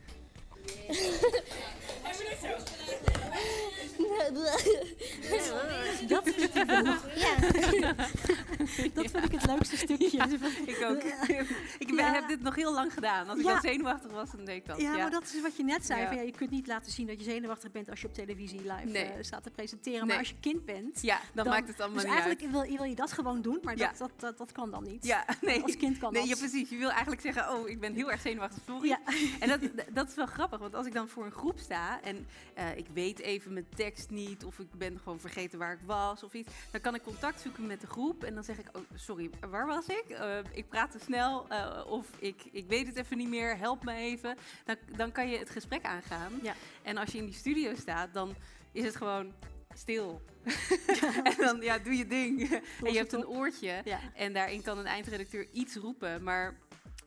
Dat 6.07 6.23
vind 6.23 6.55
ik, 6.55 6.63
Ja, 6.65 6.65
dat 8.93 9.11
vind 9.11 9.25
ik 9.25 9.31
het 9.31 9.45
leukste 9.45 9.77
stukje. 9.77 10.17
Ik 10.65 10.85
ook. 10.89 11.03
ik 11.79 11.87
ben- 11.87 11.95
Ja. 11.95 12.13
heb 12.13 12.27
dit 12.27 12.41
nog 12.41 12.55
heel 12.55 12.73
lang 12.73 12.93
gedaan. 12.93 13.29
Als 13.29 13.39
ik 13.39 13.45
Ja. 13.45 13.51
dan 13.51 13.61
zenuwachtig 13.61 14.11
was, 14.11 14.31
dan 14.31 14.45
deed 14.45 14.55
ik 14.55 14.65
dat. 14.65 14.81
Ja, 14.81 14.97
maar 14.97 15.11
dat 15.11 15.23
is 15.23 15.41
wat 15.41 15.57
je 15.57 15.63
net 15.63 15.85
zei. 15.85 16.01
Ja. 16.01 16.07
Van, 16.07 16.15
ja, 16.15 16.21
je 16.21 16.31
kunt 16.31 16.49
niet 16.49 16.67
laten 16.67 16.91
zien 16.91 17.07
dat 17.07 17.17
je 17.17 17.23
zenuwachtig 17.23 17.71
bent 17.71 17.89
als 17.89 18.01
je 18.01 18.07
op 18.07 18.13
televisie 18.13 18.59
live 18.61 18.85
Nee. 18.85 19.03
eh, 19.03 19.23
staat 19.23 19.43
te 19.43 19.49
presenteren. 19.49 19.99
Nee. 19.99 20.07
Maar 20.07 20.17
als 20.17 20.29
je 20.29 20.35
kind 20.39 20.65
bent, 20.65 21.01
Ja, 21.01 21.19
dan, 21.33 21.47
maakt 21.47 21.67
het 21.67 21.79
allemaal 21.79 21.95
dus 21.97 22.05
niet 22.05 22.13
eigenlijk 22.19 22.41
uit. 22.55 22.67
wil, 22.67 22.77
wil 22.77 22.83
je 22.89 22.95
dat 22.95 23.11
gewoon 23.11 23.41
doen, 23.41 23.59
maar 23.61 23.77
Ja. 23.77 23.87
dat, 23.87 23.97
dat, 23.97 24.11
dat, 24.19 24.37
dat 24.37 24.51
kan 24.51 24.71
dan 24.71 24.83
niet. 24.83 25.05
Ja, 25.05 25.25
nee. 25.41 25.61
Als 25.61 25.77
kind 25.77 25.97
kan 25.97 26.13
Nee, 26.13 26.21
dat. 26.21 26.29
ja, 26.39 26.47
precies. 26.47 26.69
Je 26.69 26.77
wil 26.77 26.89
eigenlijk 26.91 27.21
zeggen, 27.21 27.53
oh, 27.53 27.69
ik 27.69 27.79
ben 27.79 27.93
heel 27.93 28.11
erg 28.11 28.21
zenuwachtig, 28.21 28.61
sorry. 28.67 28.87
Ja. 28.87 28.99
En 29.39 29.49
dat, 29.49 29.59
dat 29.93 30.09
is 30.09 30.15
wel 30.15 30.25
grappig, 30.25 30.50
want 30.59 30.75
als 30.75 30.85
ik 30.85 30.93
dan 30.93 31.07
voor 31.07 31.25
een 31.25 31.31
groep 31.31 31.59
sta 31.59 32.01
en 32.01 32.27
eh, 32.53 32.77
ik 32.77 32.85
weet 32.93 33.19
even 33.19 33.53
mijn 33.53 33.69
tekst 33.75 34.09
niet, 34.09 34.43
of 34.43 34.59
ik 34.59 34.71
ben 34.71 34.99
gewoon 34.99 35.19
vergeten 35.19 35.59
waar 35.59 35.73
ik 35.73 35.81
was 35.85 36.23
of 36.23 36.33
iets, 36.33 36.49
dan 36.71 36.81
kan 36.81 36.95
ik 36.95 37.03
contact 37.03 37.41
zoeken 37.41 37.67
met 37.67 37.81
de 37.81 37.87
groep 37.87 38.23
en 38.23 38.33
dan 38.33 38.43
zeg 38.43 38.59
ik, 38.59 38.67
oh, 38.73 38.81
sorry, 38.95 39.29
waar 39.49 39.67
was 39.67 39.87
ik? 39.87 40.03
Eh, 40.09 40.37
ik 40.51 40.69
praat 40.69 40.91
te 40.91 40.99
snel, 40.99 41.45
eh, 41.49 41.81
of 41.87 42.07
ik, 42.19 42.43
ik 42.51 42.67
weet 42.67 42.87
het 42.87 42.95
even 42.97 43.17
niet 43.17 43.29
meer, 43.29 43.57
help 43.57 43.83
me 43.83 43.93
even. 43.93 44.37
Dan, 44.65 44.75
dan 44.95 45.11
kan 45.11 45.29
je 45.29 45.37
het 45.37 45.49
gesprek 45.49 45.85
aangaan. 45.85 46.39
Ja. 46.41 46.53
En 46.81 46.97
als 46.97 47.11
je 47.11 47.17
in 47.17 47.25
die 47.25 47.33
studio 47.33 47.75
staat, 47.75 48.13
dan 48.13 48.35
is 48.71 48.83
het 48.83 48.95
gewoon 48.95 49.33
stil. 49.73 50.21
en 51.23 51.35
dan, 51.37 51.61
ja, 51.61 51.79
doe 51.79 51.97
je 51.97 52.07
ding. 52.07 52.51
en 52.83 52.91
je 52.91 52.97
hebt 52.97 53.13
een 53.13 53.27
oortje. 53.27 53.81
Ja. 53.83 53.99
En 54.15 54.33
daarin 54.33 54.61
kan 54.61 54.77
een 54.77 54.85
eindredacteur 54.85 55.47
iets 55.51 55.75
roepen, 55.75 56.23
maar 56.23 56.57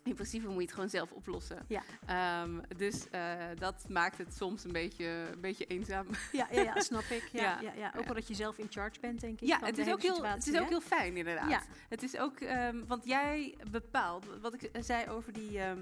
in 0.11 0.14
principe 0.14 0.46
moet 0.46 0.54
je 0.54 0.62
het 0.62 0.73
gewoon 0.73 0.88
zelf 0.88 1.11
oplossen. 1.12 1.64
Ja. 1.68 1.82
Ehm, 2.06 2.61
dus 2.76 3.11
eh, 3.11 3.34
dat 3.58 3.84
maakt 3.88 4.18
het 4.18 4.34
soms 4.34 4.64
een 4.64 4.73
beetje, 4.73 5.06
een 5.06 5.40
beetje 5.40 5.64
eenzaam. 5.64 6.06
Ja, 6.32 6.49
ja, 6.50 6.62
ja, 6.62 6.80
snap 6.90 7.02
ik. 7.02 7.28
Ja, 7.32 7.42
ja. 7.42 7.61
Ja. 7.61 7.73
Ja, 7.76 7.92
Ook 7.96 8.04
wel 8.04 8.14
dat 8.14 8.28
je 8.28 8.34
zelf 8.34 8.58
in 8.58 8.66
charge 8.70 9.00
bent, 9.00 9.20
denk 9.20 9.40
ik. 9.40 9.49
Ja, 9.49 9.58
het 9.62 9.78
is, 9.78 9.92
ook 9.92 10.02
heel, 10.02 10.25
het 10.25 10.46
is 10.46 10.61
ook 10.61 10.68
heel 10.68 10.80
fijn 10.80 11.16
inderdaad. 11.16 11.50
Ja. 11.50 11.62
Het 11.88 12.02
is 12.02 12.18
ook, 12.18 12.38
want 12.87 13.04
jij 13.04 13.54
bepaalt, 13.70 14.26
wat 14.40 14.54
ik 14.54 14.70
zei 14.80 15.08
over 15.08 15.32
die, 15.32 15.61
ehm, 15.61 15.78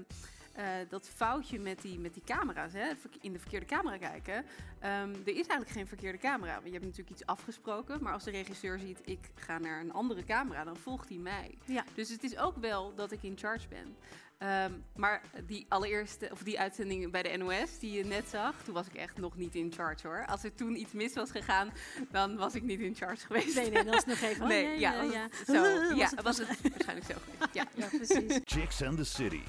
eh, 0.53 0.65
dat 0.89 1.09
foutje 1.09 1.59
met 1.59 1.81
die, 1.81 1.99
met 1.99 2.13
die 2.13 2.23
camera's, 2.25 2.73
hè, 2.73 2.91
in 3.21 3.33
de 3.33 3.39
verkeerde 3.39 3.65
camera 3.65 3.97
kijken. 3.97 4.45
Ehm, 4.79 5.09
er 5.09 5.27
is 5.27 5.35
eigenlijk 5.35 5.69
geen 5.69 5.87
verkeerde 5.87 6.17
camera. 6.17 6.53
Want 6.53 6.65
je 6.65 6.71
hebt 6.71 6.83
natuurlijk 6.83 7.09
iets 7.09 7.25
afgesproken, 7.25 8.03
maar 8.03 8.13
als 8.13 8.23
de 8.23 8.31
regisseur 8.31 8.79
ziet, 8.79 9.01
ik 9.05 9.19
ga 9.35 9.57
naar 9.57 9.79
een 9.79 9.93
andere 9.93 10.23
camera, 10.23 10.63
dan 10.63 10.77
volgt 10.77 11.09
hij 11.09 11.17
mij. 11.17 11.57
Ja. 11.65 11.83
Dus 11.93 12.09
het 12.09 12.23
is 12.23 12.37
ook 12.37 12.57
wel 12.57 12.95
dat 12.95 13.11
ik 13.11 13.23
in 13.23 13.37
charge 13.37 13.67
ben. 13.67 13.95
Ehm, 14.37 14.71
maar 14.95 15.21
die 15.47 15.65
allereerste, 15.69 16.29
of 16.31 16.43
die 16.43 16.59
uitzending 16.59 17.11
bij 17.11 17.23
de 17.23 17.37
NOS 17.37 17.79
die 17.79 17.91
je 17.91 18.05
net 18.05 18.29
zag, 18.29 18.63
toen 18.63 18.73
was 18.73 18.87
ik 18.87 18.93
echt 18.93 19.17
nog 19.17 19.37
niet 19.37 19.55
in 19.55 19.71
charge 19.71 20.07
hoor. 20.07 20.25
Als 20.25 20.43
er 20.43 20.55
toen 20.55 20.79
iets 20.79 20.91
mis 20.91 21.13
was 21.13 21.31
gegaan, 21.31 21.71
dan 22.11 22.35
was 22.35 22.55
ik 22.55 22.63
niet 22.63 22.79
in 22.79 22.95
charge 22.95 23.25
geweest. 23.25 23.55
Nee, 23.55 23.71
nee, 23.71 23.83
dat 23.83 23.95
is 23.95 24.05
nog 24.05 24.21
even. 24.21 24.41
oh, 24.41 24.47
Nee, 24.47 24.65
nee, 24.65 24.79
ja, 24.79 24.93
het 26.15 26.21
was 26.21 26.37
het 26.37 26.47
waarschijnlijk 26.61 27.07
zo 27.07 27.13
geweest. 27.23 27.53
Ja. 27.53 27.67
Ja, 27.75 27.87
precies. 27.87 28.39
Chicks 28.43 28.81
and 28.81 28.97
the 28.97 29.03
City. 29.03 29.41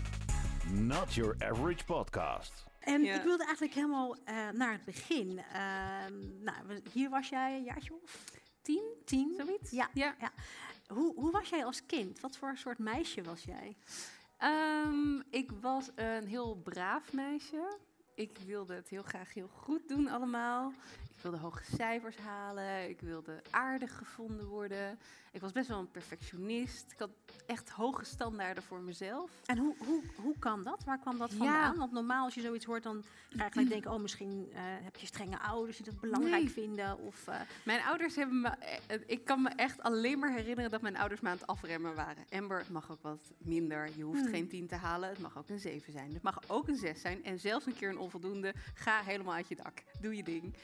Not 0.73 1.14
your 1.14 1.35
average 1.38 1.85
podcast. 1.85 2.64
En 2.80 3.02
Ja. 3.04 3.14
ik 3.14 3.23
wilde 3.23 3.44
eigenlijk 3.44 3.75
helemaal 3.75 4.16
eh, 4.25 4.49
naar 4.50 4.73
het 4.73 4.85
begin. 4.85 5.38
Ehm, 5.52 6.42
nou, 6.42 6.80
hier 6.92 7.11
was 7.11 7.28
jij 7.28 7.56
een 7.56 7.64
jaartje 7.64 7.94
of 8.02 8.25
tien? 8.62 8.83
Tien? 9.04 9.35
Zoiets? 9.37 9.71
Ja. 9.71 9.88
ja. 9.94 10.14
Hoe, 10.88 11.14
hoe 11.14 11.30
was 11.30 11.49
jij 11.49 11.64
als 11.64 11.87
kind? 11.87 12.21
Wat 12.21 12.37
voor 12.37 12.56
soort 12.56 12.78
meisje 12.78 13.23
was 13.23 13.42
jij? 13.44 13.76
Ehm, 14.38 15.21
ik 15.30 15.50
was 15.61 15.90
een 15.94 16.26
heel 16.26 16.54
braaf 16.64 17.12
meisje. 17.12 17.76
Ik 18.14 18.38
wilde 18.47 18.75
het 18.75 18.88
heel 18.88 19.02
graag 19.02 19.35
heel 19.35 19.49
goed 19.49 19.88
doen 19.88 20.09
allemaal. 20.09 20.73
Ik 21.16 21.21
wilde 21.23 21.38
hoge 21.38 21.64
cijfers 21.76 22.16
halen. 22.16 22.88
Ik 22.88 23.00
wilde 23.00 23.42
aardig 23.50 23.97
gevonden 23.99 24.47
worden. 24.47 24.99
Ik 25.35 25.41
was 25.41 25.53
best 25.53 25.69
wel 25.69 25.79
een 25.79 25.91
perfectionist. 25.91 26.93
Ik 26.93 26.99
had 26.99 27.11
echt 27.47 27.71
hoge 27.71 28.05
standaarden 28.05 28.62
voor 28.62 28.81
mezelf. 28.81 29.31
En 29.47 29.59
hoe, 29.59 29.75
hoe, 29.79 30.03
hoe 30.17 30.38
kan 30.38 30.62
dat? 30.62 30.85
Waar 30.85 30.99
kwam 30.99 31.19
dat 31.19 31.31
Ja. 31.31 31.37
vandaan? 31.37 31.76
Want 31.76 31.93
normaal 31.93 32.25
als 32.25 32.35
je 32.35 32.41
zoiets 32.41 32.64
hoort, 32.64 32.83
dan 32.83 33.05
ga 33.31 33.45
je 33.45 33.50
gelijk 33.50 33.69
denken... 33.76 33.91
oh, 33.93 34.00
misschien 34.00 34.49
eh, 34.53 34.61
heb 34.62 34.97
je 34.97 35.07
strenge 35.07 35.38
ouders 35.38 35.76
die 35.76 35.87
dat 35.87 36.00
belangrijk 36.00 36.43
Nee. 36.43 36.50
vinden. 36.50 36.99
Of, 36.99 37.26
eh, 37.29 37.41
Mijn 37.64 37.83
ouders 37.83 38.17
hebben 38.17 38.41
me. 38.41 38.49
eh, 38.49 38.99
Ik 39.07 39.25
kan 39.25 39.43
me 39.43 39.49
echt 39.49 39.83
alleen 39.83 40.19
maar 40.19 40.33
herinneren 40.33 40.71
dat 40.71 40.83
mijn 40.83 40.97
ouders 40.97 41.21
me 41.21 41.29
aan 41.29 41.37
het 41.37 41.47
afremmen 41.47 41.95
waren. 41.95 42.25
Amber, 42.31 42.59
het 42.59 42.71
mag 42.71 42.91
ook 42.91 43.03
wat 43.03 43.33
minder. 43.38 43.88
Je 43.97 44.03
hoeft 44.03 44.21
Hmm. 44.21 44.31
geen 44.31 44.49
10 44.49 44.67
te 44.67 44.76
halen. 44.76 45.09
Het 45.09 45.19
mag 45.19 45.38
ook 45.38 45.49
een 45.49 45.59
7 45.61 45.93
zijn. 45.93 46.12
Het 46.14 46.23
mag 46.23 46.38
ook 46.49 46.69
een 46.69 46.76
6 46.76 47.00
zijn. 47.00 47.25
En 47.25 47.38
zelfs 47.41 47.67
een 47.67 47.76
keer 47.76 47.88
een 47.88 47.99
onvoldoende. 47.99 48.55
Ga 48.75 49.00
helemaal 49.03 49.35
uit 49.35 49.49
je 49.49 49.57
dak. 49.57 49.83
Doe 50.00 50.17
je 50.17 50.23
ding. 50.23 50.55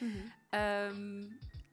Ehm, 0.51 1.25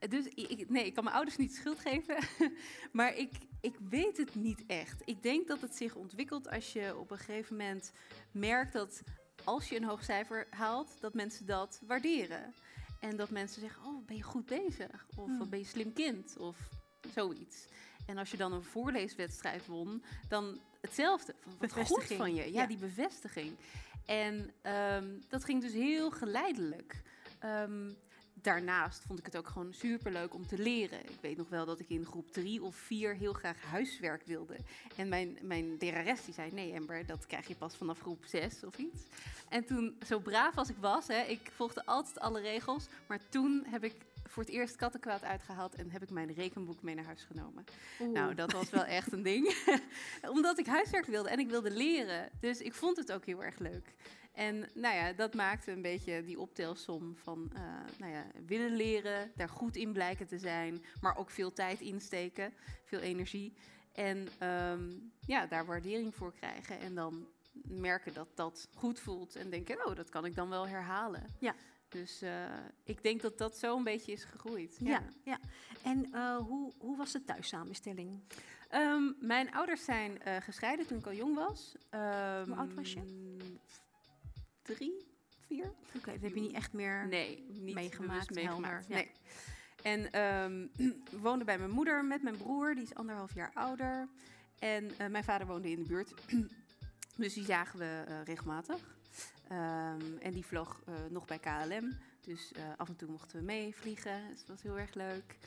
dus 0.10 0.25
ik, 0.27 0.70
nee, 0.70 0.86
ik 0.86 0.94
kan 0.94 1.04
mijn 1.04 1.16
ouders 1.16 1.38
niet 1.38 1.56
schuld 1.56 1.80
geven. 1.80 2.18
maar 2.92 3.16
ik, 3.16 3.32
ik 3.62 3.75
weet 3.89 4.18
het 4.18 4.36
niet 4.36 4.63
echt. 4.68 5.01
Ik 5.06 5.24
denk 5.24 5.48
dat 5.48 5.62
het 5.62 5.75
zich 5.75 5.96
ontwikkelt 5.96 6.50
als 6.50 6.74
je 6.74 6.98
op 6.98 7.12
een 7.12 7.18
gegeven 7.18 7.56
moment 7.58 7.92
merkt 8.32 8.74
dat 8.74 9.01
als 9.44 9.70
je 9.70 9.75
een 9.75 9.84
hoog 9.84 10.04
cijfer 10.04 10.48
haalt, 10.50 10.96
dat 11.00 11.13
mensen 11.13 11.46
dat 11.46 11.82
waarderen. 11.88 12.54
En 13.00 13.16
dat 13.16 13.30
mensen 13.30 13.62
zeggen, 13.62 13.84
oh, 13.86 14.06
ben 14.06 14.16
je 14.16 14.24
goed 14.24 14.46
bezig? 14.46 15.08
Of 15.16 15.25
Hmm. 15.25 15.50
ben 15.50 15.60
je 15.60 15.66
slim 15.66 15.94
kind? 15.94 16.38
Of 16.38 16.58
zoiets. 17.13 17.68
En 18.06 18.18
als 18.18 18.32
je 18.32 18.38
dan 18.38 18.54
een 18.54 18.63
voorleeswedstrijd 18.63 19.66
won, 19.66 20.04
dan 20.27 20.60
hetzelfde. 20.82 21.36
Van, 21.39 21.51
wat 21.60 21.72
goed 21.72 21.80
Bevestiging. 21.82 22.20
van 22.20 22.36
je. 22.36 22.42
Ja, 22.51 22.62
Ja. 22.62 22.68
die 22.68 22.77
bevestiging. 22.77 23.56
En 24.06 24.51
ehm, 24.62 25.20
dat 25.27 25.44
ging 25.44 25.62
dus 25.62 25.74
heel 25.74 26.12
geleidelijk. 26.12 27.01
Ehm, 27.39 27.92
daarnaast 28.41 29.03
vond 29.08 29.20
ik 29.20 29.25
het 29.25 29.38
ook 29.38 29.48
gewoon 29.48 29.74
superleuk 29.74 30.34
om 30.34 30.48
te 30.48 30.58
leren. 30.58 31.00
Ik 31.03 31.17
weet 31.22 31.38
nog 31.38 31.50
wel 31.50 31.65
dat 31.65 31.79
ik 31.79 31.89
in 31.89 32.06
groep 32.06 32.32
drie 32.32 32.63
of 32.63 32.75
vier 32.75 33.15
heel 33.15 33.34
graag 33.34 33.62
huiswerk 33.62 34.25
wilde. 34.25 34.56
En 34.96 35.10
mijn, 35.10 35.38
mijn 35.41 35.75
lerares 35.79 36.25
die 36.25 36.34
zei, 36.34 36.51
nee 36.51 36.75
Amber, 36.75 37.06
dat 37.06 37.25
krijg 37.25 37.48
je 37.48 37.56
pas 37.56 37.75
vanaf 37.75 38.00
groep 38.00 38.25
zes 38.25 38.63
of 38.63 38.77
iets. 38.77 39.01
En 39.50 39.65
toen, 39.65 39.98
zo 40.06 40.20
braaf 40.20 40.58
als 40.58 40.70
ik 40.70 40.77
was, 40.79 41.08
hè, 41.08 41.22
ik 41.22 41.51
volgde 41.56 41.86
altijd 41.86 42.20
alle 42.20 42.41
regels. 42.41 42.88
Maar 43.08 43.20
toen 43.29 43.63
heb 43.67 43.84
ik 43.84 43.96
voor 44.24 44.44
het 44.44 44.51
eerst 44.51 44.75
kattenkwaad 44.75 45.24
uitgehaald 45.24 45.75
en 45.75 45.91
heb 45.91 46.03
ik 46.03 46.10
mijn 46.10 46.34
rekenboek 46.34 46.82
mee 46.82 46.96
naar 46.96 47.06
huis 47.06 47.24
genomen. 47.24 47.65
oeh. 48.00 48.13
Nou, 48.13 48.36
dat 48.36 48.51
was 48.51 48.70
wel 48.70 48.84
echt 48.84 49.12
een 49.12 49.24
ding. 49.24 49.56
Omdat 50.36 50.60
ik 50.60 50.65
huiswerk 50.65 51.06
wilde 51.06 51.29
en 51.29 51.39
ik 51.39 51.50
wilde 51.50 51.72
leren. 51.72 52.29
Dus 52.39 52.62
ik 52.62 52.74
vond 52.74 52.98
het 52.98 53.12
ook 53.12 53.25
heel 53.25 53.44
erg 53.44 53.60
leuk. 53.60 53.94
En 54.38 54.70
nou 54.74 54.96
ja, 54.96 55.13
dat 55.13 55.34
maakte 55.34 55.72
een 55.72 55.82
beetje 55.82 56.24
die 56.24 56.39
optelsom 56.39 57.15
van 57.15 57.51
eh, 57.53 57.62
nou 57.98 58.12
ja, 58.12 58.25
willen 58.46 58.75
leren, 58.75 59.32
daar 59.36 59.50
goed 59.50 59.75
in 59.75 59.94
blijken 59.94 60.27
te 60.27 60.38
zijn, 60.38 60.84
maar 61.01 61.17
ook 61.17 61.29
veel 61.29 61.53
tijd 61.53 61.82
insteken, 61.82 62.53
veel 62.84 63.00
energie. 63.00 63.53
En 63.94 64.27
ehm, 64.38 64.94
ja, 65.25 65.46
daar 65.46 65.65
waardering 65.65 66.15
voor 66.15 66.34
krijgen 66.34 66.79
en 66.79 66.96
dan 66.96 67.27
merken 67.67 68.13
dat 68.13 68.27
dat 68.36 68.70
goed 68.74 69.00
voelt 69.00 69.36
en 69.36 69.50
denken, 69.50 69.86
oh, 69.86 69.96
dat 69.96 70.10
kan 70.10 70.25
ik 70.25 70.36
dan 70.36 70.50
wel 70.50 70.67
herhalen. 70.67 71.24
Ja. 71.39 71.56
Dus 71.89 72.22
eh, 72.22 72.46
ik 72.84 73.03
denk 73.03 73.22
dat 73.22 73.38
dat 73.38 73.58
zo 73.58 73.77
een 73.77 73.84
beetje 73.84 74.12
is 74.12 74.24
gegroeid. 74.24 74.77
ja, 74.79 75.03
ja. 75.24 75.39
En 75.84 76.13
eh, 76.13 76.38
hoe, 76.38 76.74
hoe 76.77 76.98
was 76.98 77.12
de 77.12 77.24
thuissamenstelling? 77.24 78.20
Ehm, 78.70 79.12
mijn 79.20 79.53
ouders 79.53 79.84
zijn 79.84 80.22
gescheiden 80.41 80.88
toen 80.88 80.98
ik 80.98 81.06
al 81.06 81.13
jong 81.13 81.36
was. 81.36 81.75
Ehm, 81.89 82.46
Hoe 82.46 82.56
oud 82.56 82.74
was 82.74 82.94
je? 82.94 83.25
Drie, 84.75 85.07
vier? 85.39 85.74
Oké, 85.95 86.12
dat 86.12 86.21
heb 86.21 86.33
je 86.33 86.41
niet 86.41 86.53
echt 86.53 86.74
meer... 86.74 87.07
Nee, 87.07 87.45
niet 87.50 87.74
meegemaakt, 87.74 88.27
bewust 88.27 88.29
meegemaakt. 88.29 88.88
helder, 88.88 88.89
ja. 88.89 88.95
Nee. 88.95 89.12
En 89.83 90.12
ehm, 90.12 90.67
we 91.12 91.19
woonden 91.19 91.45
bij 91.45 91.57
mijn 91.57 91.71
moeder 91.71 92.05
met 92.05 92.24
mijn 92.24 92.38
broer, 92.38 92.75
die 92.75 92.83
is 92.83 92.95
anderhalf 92.95 93.33
jaar 93.33 93.51
ouder. 93.53 94.07
En 94.59 94.97
eh, 94.97 95.07
mijn 95.07 95.24
vader 95.24 95.47
woonde 95.47 95.69
in 95.69 95.83
de 95.83 95.88
buurt. 95.88 96.13
dus 97.17 97.33
die 97.33 97.45
zagen 97.45 97.79
we 97.79 98.03
eh, 98.07 98.24
regelmatig. 98.24 98.95
Ehm, 99.47 100.17
en 100.19 100.31
die 100.31 100.45
vloog 100.45 100.81
eh, 100.86 100.93
nog 101.09 101.25
bij 101.25 101.39
KLM. 101.39 101.97
Dus 102.21 102.51
eh, 102.51 102.63
af 102.77 102.89
en 102.89 102.95
toe 102.95 103.09
mochten 103.09 103.39
we 103.39 103.45
meevliegen. 103.45 104.27
Dus 104.29 104.39
dat 104.39 104.47
was 104.47 104.62
heel 104.62 104.77
erg 104.79 104.93
leuk. 104.93 105.38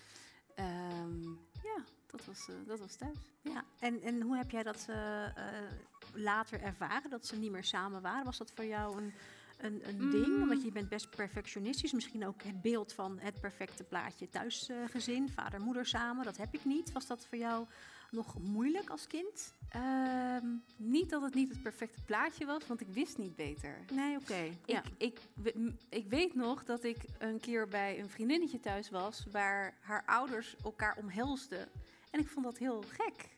Ehm, 0.54 1.22
ja, 1.62 1.84
dat 2.06 2.24
was, 2.24 2.48
eh, 2.48 2.54
dat 2.66 2.80
was 2.80 2.96
thuis. 2.96 3.16
Ja. 3.42 3.64
En, 3.78 4.02
en 4.02 4.22
hoe 4.22 4.36
heb 4.36 4.50
jij 4.50 4.62
dat 4.62 4.86
eh, 4.88 5.26
eh, 5.26 5.72
later 6.14 6.60
ervaren, 6.60 7.10
dat 7.10 7.26
ze 7.26 7.36
niet 7.36 7.50
meer 7.50 7.64
samen 7.64 8.02
waren? 8.02 8.24
Was 8.24 8.38
dat 8.38 8.52
voor 8.54 8.64
jou 8.64 9.02
een, 9.02 9.12
een, 9.58 9.88
een 9.88 10.04
Mm. 10.04 10.10
ding? 10.10 10.48
Want 10.48 10.62
je 10.62 10.72
bent 10.72 10.88
best 10.88 11.10
perfectionistisch. 11.10 11.92
Misschien 11.92 12.26
ook 12.26 12.42
het 12.42 12.62
beeld 12.62 12.92
van 12.92 13.18
het 13.18 13.40
perfecte 13.40 13.84
plaatje 13.84 14.28
thuisgezin, 14.28 15.28
vader, 15.28 15.60
moeder 15.60 15.86
samen. 15.86 16.24
Dat 16.24 16.36
heb 16.36 16.54
ik 16.54 16.64
niet. 16.64 16.92
Was 16.92 17.06
dat 17.06 17.26
voor 17.26 17.38
jou 17.38 17.66
nog 18.10 18.38
moeilijk 18.38 18.90
als 18.90 19.06
kind? 19.06 19.54
Ehm, 19.68 20.46
niet 20.76 21.10
dat 21.10 21.22
het 21.22 21.34
niet 21.34 21.50
het 21.50 21.62
perfecte 21.62 22.00
plaatje 22.04 22.46
was, 22.46 22.66
want 22.66 22.80
ik 22.80 22.88
wist 22.88 23.18
niet 23.18 23.36
beter. 23.36 23.84
Nee, 23.92 24.16
oké. 24.16 24.50
Ja. 24.64 24.82
Ik, 24.98 25.18
ik, 25.42 25.54
ik 25.88 26.08
weet 26.08 26.34
nog 26.34 26.64
dat 26.64 26.84
ik 26.84 26.96
een 27.18 27.40
keer 27.40 27.68
bij 27.68 28.00
een 28.00 28.08
vriendinnetje 28.10 28.60
thuis 28.60 28.90
was 28.90 29.26
waar 29.30 29.74
haar 29.80 30.02
ouders 30.06 30.56
elkaar 30.64 30.96
omhelsden. 30.96 31.68
En 32.10 32.20
ik 32.20 32.28
vond 32.28 32.44
dat 32.44 32.58
heel 32.58 32.82
gek. 32.88 33.28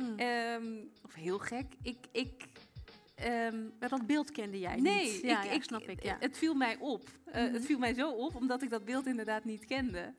Hm. 0.00 0.18
Ehm, 0.18 0.84
of 1.04 1.14
heel 1.14 1.38
gek. 1.38 1.66
Ik, 1.82 2.06
ik, 2.12 2.48
Maar 3.80 3.88
dat 3.88 4.06
beeld 4.06 4.30
kende 4.30 4.58
jij 4.58 4.76
nee, 4.76 5.12
niet. 5.12 5.22
Ja, 5.22 5.42
ik, 5.42 5.48
ja, 5.48 5.52
ik, 5.52 5.62
snap 5.62 5.82
ik. 5.82 6.02
Ja. 6.02 6.16
het 6.20 6.38
viel 6.38 6.54
mij 6.54 6.76
op. 6.78 7.08
Eh. 7.24 7.52
Het 7.52 7.64
viel 7.64 7.78
mij 7.78 7.94
zo 7.94 8.10
op, 8.10 8.34
omdat 8.34 8.62
ik 8.62 8.70
dat 8.70 8.84
beeld 8.84 9.06
inderdaad 9.06 9.44
niet 9.44 9.64
kende. 9.64 10.14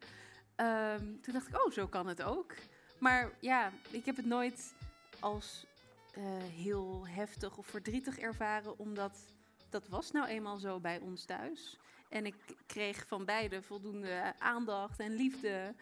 Ehm, 0.55 1.05
toen 1.21 1.33
dacht 1.33 1.47
ik, 1.47 1.65
oh, 1.65 1.71
zo 1.71 1.87
kan 1.87 2.07
het 2.07 2.21
ook. 2.21 2.55
Maar 2.99 3.31
ja, 3.39 3.71
ik 3.89 4.05
heb 4.05 4.15
het 4.15 4.25
nooit 4.25 4.73
als 5.19 5.65
eh, 6.13 6.23
heel 6.37 7.07
heftig 7.07 7.57
of 7.57 7.67
verdrietig 7.67 8.19
ervaren, 8.19 8.79
omdat 8.79 9.17
dat 9.69 9.87
was 9.87 10.11
nou 10.11 10.27
eenmaal 10.27 10.57
zo 10.57 10.79
bij 10.79 10.99
ons 10.99 11.25
thuis. 11.25 11.77
En 12.09 12.25
ik 12.25 12.35
kreeg 12.65 13.07
van 13.07 13.25
beide 13.25 13.61
voldoende 13.61 14.33
aandacht 14.37 14.99
en 14.99 15.15
liefde. 15.15 15.75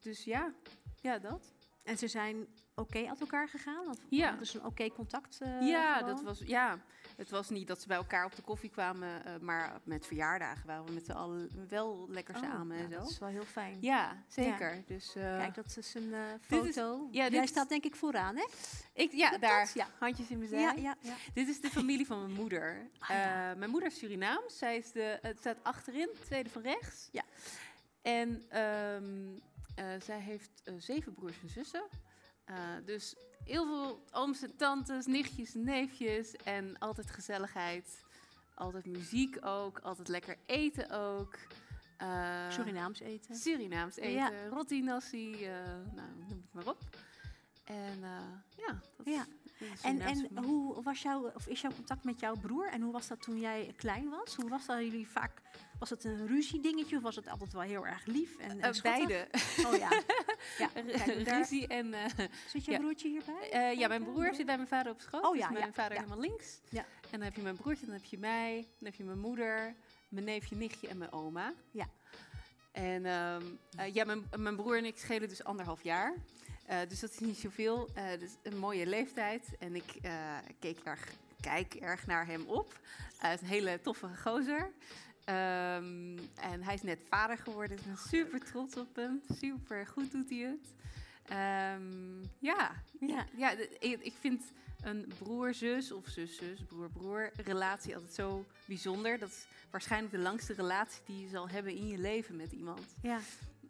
Dus 0.00 0.24
ja, 0.24 0.52
ja, 1.00 1.18
dat. 1.18 1.52
En 1.88 1.98
ze 1.98 2.08
zijn 2.08 2.46
oké 2.74 3.08
uit 3.08 3.20
elkaar 3.20 3.48
gegaan? 3.48 3.88
Of 3.88 3.96
Ja. 4.08 4.28
hadden 4.28 4.46
ze 4.46 4.58
een 4.58 4.64
oké 4.66 4.88
contact? 4.90 5.38
eh, 5.40 5.68
ja, 5.68 5.94
gewoon? 5.98 6.14
dat 6.14 6.22
was, 6.24 6.38
ja, 6.46 6.78
het 7.16 7.30
was 7.30 7.48
niet 7.50 7.66
dat 7.68 7.80
ze 7.80 7.86
bij 7.88 7.96
elkaar 7.96 8.24
op 8.24 8.34
de 8.36 8.42
koffie 8.42 8.70
kwamen, 8.70 9.24
eh, 9.24 9.32
maar 9.40 9.80
met 9.84 10.06
verjaardagen 10.06 10.66
waren 10.66 10.84
we 10.84 10.92
met 10.92 11.04
z'n 11.04 11.12
allen 11.12 11.50
wel 11.68 12.06
lekker 12.10 12.34
Oh, 12.34 12.42
samen 12.42 12.76
ja, 12.76 12.82
en 12.84 12.90
zo. 12.90 12.98
Dat 12.98 13.10
is 13.10 13.18
wel 13.18 13.28
heel 13.28 13.44
fijn. 13.44 13.78
Ja, 13.80 14.22
zeker. 14.28 14.82
Dus 14.86 15.14
eh, 15.14 15.22
Kijk, 15.38 15.54
dat 15.54 15.76
is 15.76 15.94
een 15.94 16.12
is- 16.12 16.46
foto. 16.46 17.08
ja, 17.10 17.28
Jij 17.28 17.42
is- 17.42 17.48
staat 17.48 17.68
denk 17.68 17.84
ik 17.84 17.96
vooraan, 17.96 18.36
hè? 18.36 18.46
ik, 18.92 19.12
ja, 19.12 19.38
daar, 19.38 19.64
dat? 19.64 19.74
Ja. 19.74 19.86
handjes 19.98 20.28
in 20.28 20.38
mijn 20.38 20.50
zij. 20.50 20.60
Ja, 20.60 20.72
ja, 20.76 20.94
ja. 21.00 21.14
Dit 21.34 21.48
is 21.48 21.60
de 21.60 21.70
familie 21.70 22.06
van 22.06 22.20
mijn 22.22 22.32
moeder. 22.34 22.88
Ah, 22.98 23.08
mijn 23.56 23.70
moeder 23.70 23.88
is 23.88 23.98
Surinaams. 23.98 24.58
Zij 24.58 24.76
is 24.76 24.92
de, 24.92 25.18
het 25.22 25.38
staat 25.38 25.56
achterin, 25.62 26.08
de 26.12 26.24
tweede 26.24 26.50
van 26.50 26.62
rechts. 26.62 27.08
Ja. 27.12 27.22
En 28.02 28.42
ehm, 28.48 29.26
eh, 29.36 29.42
zij 29.98 30.20
heeft 30.20 30.60
eh, 30.64 30.74
zeven 30.78 31.12
broers 31.14 31.40
en 31.42 31.48
zussen. 31.48 31.84
Eh, 32.44 32.56
dus 32.84 33.14
heel 33.44 33.66
veel 33.66 34.04
ooms 34.12 34.42
en 34.42 34.56
tantes, 34.56 35.06
nichtjes 35.06 35.54
en 35.54 35.64
neefjes. 35.64 36.32
En 36.36 36.78
altijd 36.78 37.10
gezelligheid. 37.10 38.04
Altijd 38.54 38.86
muziek 38.86 39.36
ook. 39.46 39.78
Altijd 39.78 40.08
lekker 40.08 40.36
eten 40.46 40.90
ook. 40.90 41.38
Eh, 41.96 42.50
Surinaams 42.50 43.00
eten. 43.00 43.36
Surinaams 43.36 43.96
eten. 43.96 44.10
Ja. 44.12 44.30
Roti 44.48 44.82
nasi, 44.82 45.44
eh, 45.44 45.52
nou, 45.94 46.08
noem 46.28 46.28
het 46.42 46.52
maar 46.52 46.66
op. 46.66 46.78
En 47.64 48.02
eh, 48.02 48.20
ja, 48.56 48.80
dat 48.96 49.06
Ja. 49.06 49.26
is 49.58 49.82
een 49.82 50.00
En, 50.00 50.28
en 50.32 50.44
hoe 50.44 50.82
was 50.82 51.02
jouw, 51.02 51.30
of 51.34 51.46
is 51.46 51.60
jouw 51.60 51.72
contact 51.74 52.04
met 52.04 52.20
jouw 52.20 52.34
broer? 52.36 52.68
En 52.70 52.80
hoe 52.80 52.92
was 52.92 53.08
dat 53.08 53.22
toen 53.22 53.38
jij 53.40 53.72
klein 53.76 54.08
was? 54.08 54.34
Hoe 54.34 54.48
was 54.48 54.66
dat 54.66 54.78
jullie 54.78 55.08
vaak? 55.08 55.42
Was 55.78 55.90
het 55.90 56.04
een 56.04 56.26
ruziedingetje 56.26 56.96
of 56.96 57.02
was 57.02 57.16
het 57.16 57.28
altijd 57.28 57.52
wel 57.52 57.62
heel 57.62 57.86
erg 57.86 58.06
lief 58.06 58.36
en, 58.38 58.50
en 58.60 58.72
Eh, 58.72 58.82
beide. 58.82 59.28
Oh 59.66 59.76
ja. 59.76 59.88
ja 60.58 60.70
Ruzie 61.36 61.66
en... 61.66 61.94
eh, 61.94 62.04
zit 62.48 62.64
je 62.64 62.70
ja. 62.70 62.78
broertje 62.78 63.08
hierbij? 63.08 63.50
eh, 63.50 63.78
ja, 63.78 63.88
mijn 63.88 64.04
broer 64.04 64.34
zit 64.34 64.46
bij 64.46 64.56
mijn 64.56 64.68
vader 64.68 64.92
op 64.92 65.00
schoot. 65.00 65.24
Oh 65.24 65.32
dus 65.32 65.40
ja, 65.40 65.50
mijn 65.50 65.74
vader 65.74 65.96
helemaal 65.96 66.20
links. 66.20 66.60
Ja. 66.68 66.80
En 66.80 67.10
dan 67.10 67.20
heb 67.20 67.34
je 67.34 67.42
mijn 67.42 67.56
broertje, 67.56 67.86
dan 67.86 67.94
heb 67.94 68.04
je 68.04 68.18
mij, 68.18 68.54
dan 68.78 68.88
heb 68.88 68.94
je 68.94 69.04
mijn 69.04 69.18
moeder, 69.18 69.74
mijn 70.08 70.24
neefje, 70.24 70.56
nichtje 70.56 70.88
en 70.88 70.98
mijn 70.98 71.12
oma. 71.12 71.52
Ja. 71.70 71.86
En 72.72 73.06
ehm, 73.06 73.42
eh, 73.76 73.94
ja, 73.94 74.04
mijn, 74.04 74.28
mijn 74.36 74.56
broer 74.56 74.76
en 74.78 74.84
ik 74.84 74.98
schelen 74.98 75.28
dus 75.28 75.44
anderhalf 75.44 75.82
jaar. 75.82 76.14
Dus 76.88 77.00
dat 77.00 77.10
is 77.10 77.18
niet 77.18 77.38
zoveel. 77.38 77.88
Eh 77.94 78.04
dus 78.18 78.30
een 78.42 78.58
mooie 78.58 78.86
leeftijd. 78.86 79.56
En 79.58 79.74
ik 79.74 79.84
keek 80.58 80.78
erg, 80.84 81.08
kijk 81.40 81.74
erg 81.74 82.06
naar 82.06 82.26
hem 82.26 82.44
op. 82.46 82.78
Hij 83.18 83.34
is 83.34 83.40
een 83.40 83.46
hele 83.46 83.80
toffe 83.80 84.08
gozer. 84.22 84.70
Ehm, 85.28 86.18
en 86.34 86.62
hij 86.62 86.74
is 86.74 86.82
net 86.82 87.00
vader 87.08 87.38
geworden. 87.38 87.76
Dus 87.76 87.86
ik 87.86 87.92
ben 87.92 87.98
super 88.08 88.40
trots 88.44 88.76
op 88.76 88.96
hem. 88.96 89.22
Super 89.38 89.86
goed 89.86 90.10
doet 90.10 90.30
hij 90.30 90.38
het. 90.38 90.74
Ehm, 91.24 92.20
Ja, 92.38 92.82
Ja. 93.00 93.24
ja 93.36 93.50
ik 93.80 94.12
vind 94.20 94.42
een 94.82 95.12
broer-zus 95.18 95.92
of 95.92 96.06
zus-zus, 96.08 96.60
broer-broer 96.68 97.30
relatie 97.36 97.94
altijd 97.94 98.14
zo 98.14 98.44
bijzonder. 98.64 99.18
Dat 99.18 99.28
is 99.28 99.46
waarschijnlijk 99.70 100.12
de 100.12 100.18
langste 100.18 100.52
relatie 100.52 101.02
die 101.06 101.20
je 101.20 101.28
zal 101.28 101.48
hebben 101.48 101.72
in 101.76 101.86
je 101.88 101.98
leven 101.98 102.36
met 102.36 102.52
iemand. 102.52 102.94
Ja. 103.02 103.20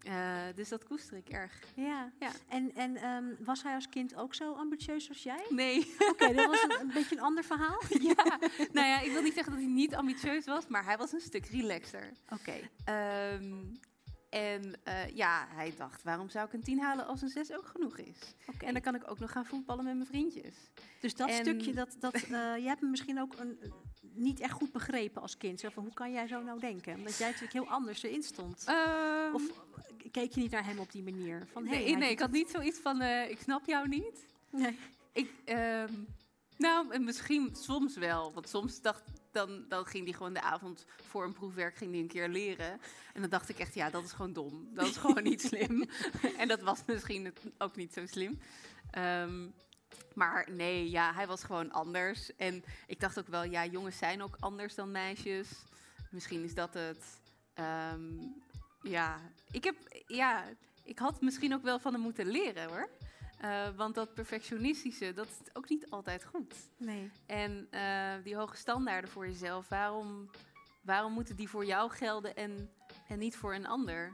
Eh, 0.08 0.14
dus 0.54 0.68
dat 0.68 0.84
koester 0.84 1.16
ik 1.16 1.28
erg. 1.28 1.52
ja. 1.74 2.12
Ja. 2.18 2.30
En, 2.48 2.74
en 2.74 2.96
ehm, 2.96 3.24
was 3.38 3.62
hij 3.62 3.74
als 3.74 3.88
kind 3.88 4.16
ook 4.16 4.34
zo 4.34 4.52
ambitieus 4.52 5.08
als 5.08 5.22
jij? 5.22 5.44
Nee, 5.48 5.94
Oké, 6.10 6.32
dat 6.34 6.46
was 6.46 6.62
een, 6.62 6.80
een 6.80 6.90
beetje 6.94 7.16
een 7.16 7.22
ander 7.22 7.44
verhaal. 7.44 7.82
ja. 8.14 8.38
nou 8.72 8.86
ja, 8.86 9.00
ik 9.00 9.12
wil 9.12 9.22
niet 9.22 9.34
zeggen 9.34 9.52
dat 9.52 9.62
hij 9.62 9.70
niet 9.70 9.94
ambitieus 9.94 10.44
was, 10.44 10.66
maar 10.66 10.84
hij 10.84 10.96
was 10.96 11.12
een 11.12 11.20
stuk 11.20 11.46
relaxer. 11.46 12.12
Oké. 12.28 12.54
Ehm, 12.84 13.54
en 14.28 14.74
eh, 14.84 15.16
ja, 15.16 15.46
hij 15.50 15.74
dacht, 15.76 16.02
waarom 16.02 16.28
zou 16.28 16.46
ik 16.46 16.52
een 16.52 16.62
10 16.62 16.80
halen 16.80 17.06
als 17.06 17.22
een 17.22 17.28
6 17.28 17.52
ook 17.52 17.66
genoeg 17.66 17.98
is? 17.98 18.34
En 18.58 18.72
dan 18.72 18.82
kan 18.82 18.94
ik 18.94 19.10
ook 19.10 19.18
nog 19.18 19.32
gaan 19.32 19.46
voetballen 19.46 19.84
met 19.84 19.94
mijn 19.94 20.06
vriendjes. 20.06 20.54
Dus 21.00 21.14
dat 21.14 21.28
En- 21.28 21.34
stukje, 21.34 21.72
dat, 21.74 21.96
dat, 22.00 22.14
eh, 22.14 22.30
je 22.56 22.66
hebt 22.66 22.80
hem 22.80 22.90
misschien 22.90 23.20
ook 23.20 23.34
een, 23.38 23.58
niet 24.14 24.40
echt 24.40 24.52
goed 24.52 24.72
begrepen 24.72 25.22
als 25.22 25.36
kind. 25.36 25.60
Zo 25.60 25.68
van, 25.68 25.82
hoe 25.84 25.94
kan 25.94 26.12
jij 26.12 26.26
zo 26.26 26.42
nou 26.42 26.60
denken? 26.60 26.94
Omdat 26.94 27.16
jij 27.16 27.26
natuurlijk 27.26 27.52
heel 27.52 27.68
anders 27.68 28.02
erin 28.02 28.22
stond. 28.22 28.64
Ehm, 28.66 29.34
Of 29.34 29.42
keek 30.10 30.32
je 30.32 30.40
niet 30.40 30.50
naar 30.50 30.64
hem 30.64 30.78
op 30.78 30.92
die 30.92 31.02
manier? 31.02 31.46
Van, 31.52 31.66
hey, 31.66 31.94
nee, 31.94 32.10
ik 32.10 32.20
had 32.20 32.30
niet 32.30 32.50
zoiets 32.50 32.78
van, 32.78 33.00
eh, 33.00 33.30
ik 33.30 33.40
snap 33.40 33.66
jou 33.66 33.88
niet. 33.88 34.26
Nee. 34.50 34.78
Ik, 35.12 35.30
ehm, 35.44 35.92
nou, 36.56 36.92
en 36.92 37.04
misschien 37.04 37.54
soms 37.56 37.96
wel. 37.96 38.32
Want 38.32 38.48
soms 38.48 38.80
dacht, 38.80 39.02
dan, 39.32 39.64
dan 39.68 39.86
ging 39.86 40.04
hij 40.04 40.12
gewoon 40.12 40.32
de 40.32 40.40
avond 40.40 40.84
voor 41.02 41.24
een 41.24 41.32
proefwerk 41.32 41.76
ging 41.76 41.92
die 41.92 42.02
een 42.02 42.08
keer 42.08 42.28
leren. 42.28 42.80
En 43.12 43.20
dan 43.20 43.30
dacht 43.30 43.48
ik 43.48 43.58
echt, 43.58 43.74
ja, 43.74 43.90
dat 43.90 44.04
is 44.04 44.12
gewoon 44.12 44.32
dom. 44.32 44.68
Dat 44.74 44.86
is 44.86 44.96
gewoon 45.06 45.22
niet 45.22 45.42
slim. 45.42 45.88
en 46.38 46.48
dat 46.48 46.60
was 46.60 46.82
misschien 46.86 47.34
ook 47.58 47.76
niet 47.76 47.92
zo 47.92 48.06
slim. 48.06 48.40
Ehm, 48.90 49.46
maar 50.14 50.48
nee, 50.50 50.90
ja, 50.90 51.14
hij 51.14 51.26
was 51.26 51.44
gewoon 51.44 51.72
anders. 51.72 52.36
En 52.36 52.64
ik 52.86 53.00
dacht 53.00 53.18
ook 53.18 53.28
wel, 53.28 53.44
ja, 53.44 53.66
jongens 53.66 53.98
zijn 53.98 54.22
ook 54.22 54.36
anders 54.40 54.74
dan 54.74 54.90
meisjes. 54.90 55.48
Misschien 56.10 56.44
is 56.44 56.54
dat 56.54 56.74
het. 56.74 57.20
Ehm, 57.54 58.02
ja, 58.82 59.20
ik 59.50 59.64
heb, 59.64 59.76
ja, 60.06 60.44
ik 60.82 60.98
had 60.98 61.20
misschien 61.20 61.54
ook 61.54 61.62
wel 61.62 61.78
van 61.78 61.92
hem 61.92 62.02
moeten 62.02 62.26
leren 62.26 62.68
hoor. 62.68 62.88
Eh, 63.38 63.68
want 63.76 63.94
dat 63.94 64.14
perfectionistische, 64.14 65.12
dat 65.12 65.26
is 65.26 65.54
ook 65.54 65.68
niet 65.68 65.90
altijd 65.90 66.24
goed. 66.24 66.54
Nee. 66.76 67.10
En 67.26 67.66
eh, 67.70 68.12
die 68.22 68.36
hoge 68.36 68.56
standaarden 68.56 69.10
voor 69.10 69.26
jezelf, 69.26 69.68
waarom, 69.68 70.30
waarom 70.82 71.12
moeten 71.12 71.36
die 71.36 71.48
voor 71.48 71.64
jou 71.64 71.90
gelden 71.90 72.36
en, 72.36 72.70
en 73.08 73.18
niet 73.18 73.36
voor 73.36 73.54
een 73.54 73.66
ander? 73.66 74.12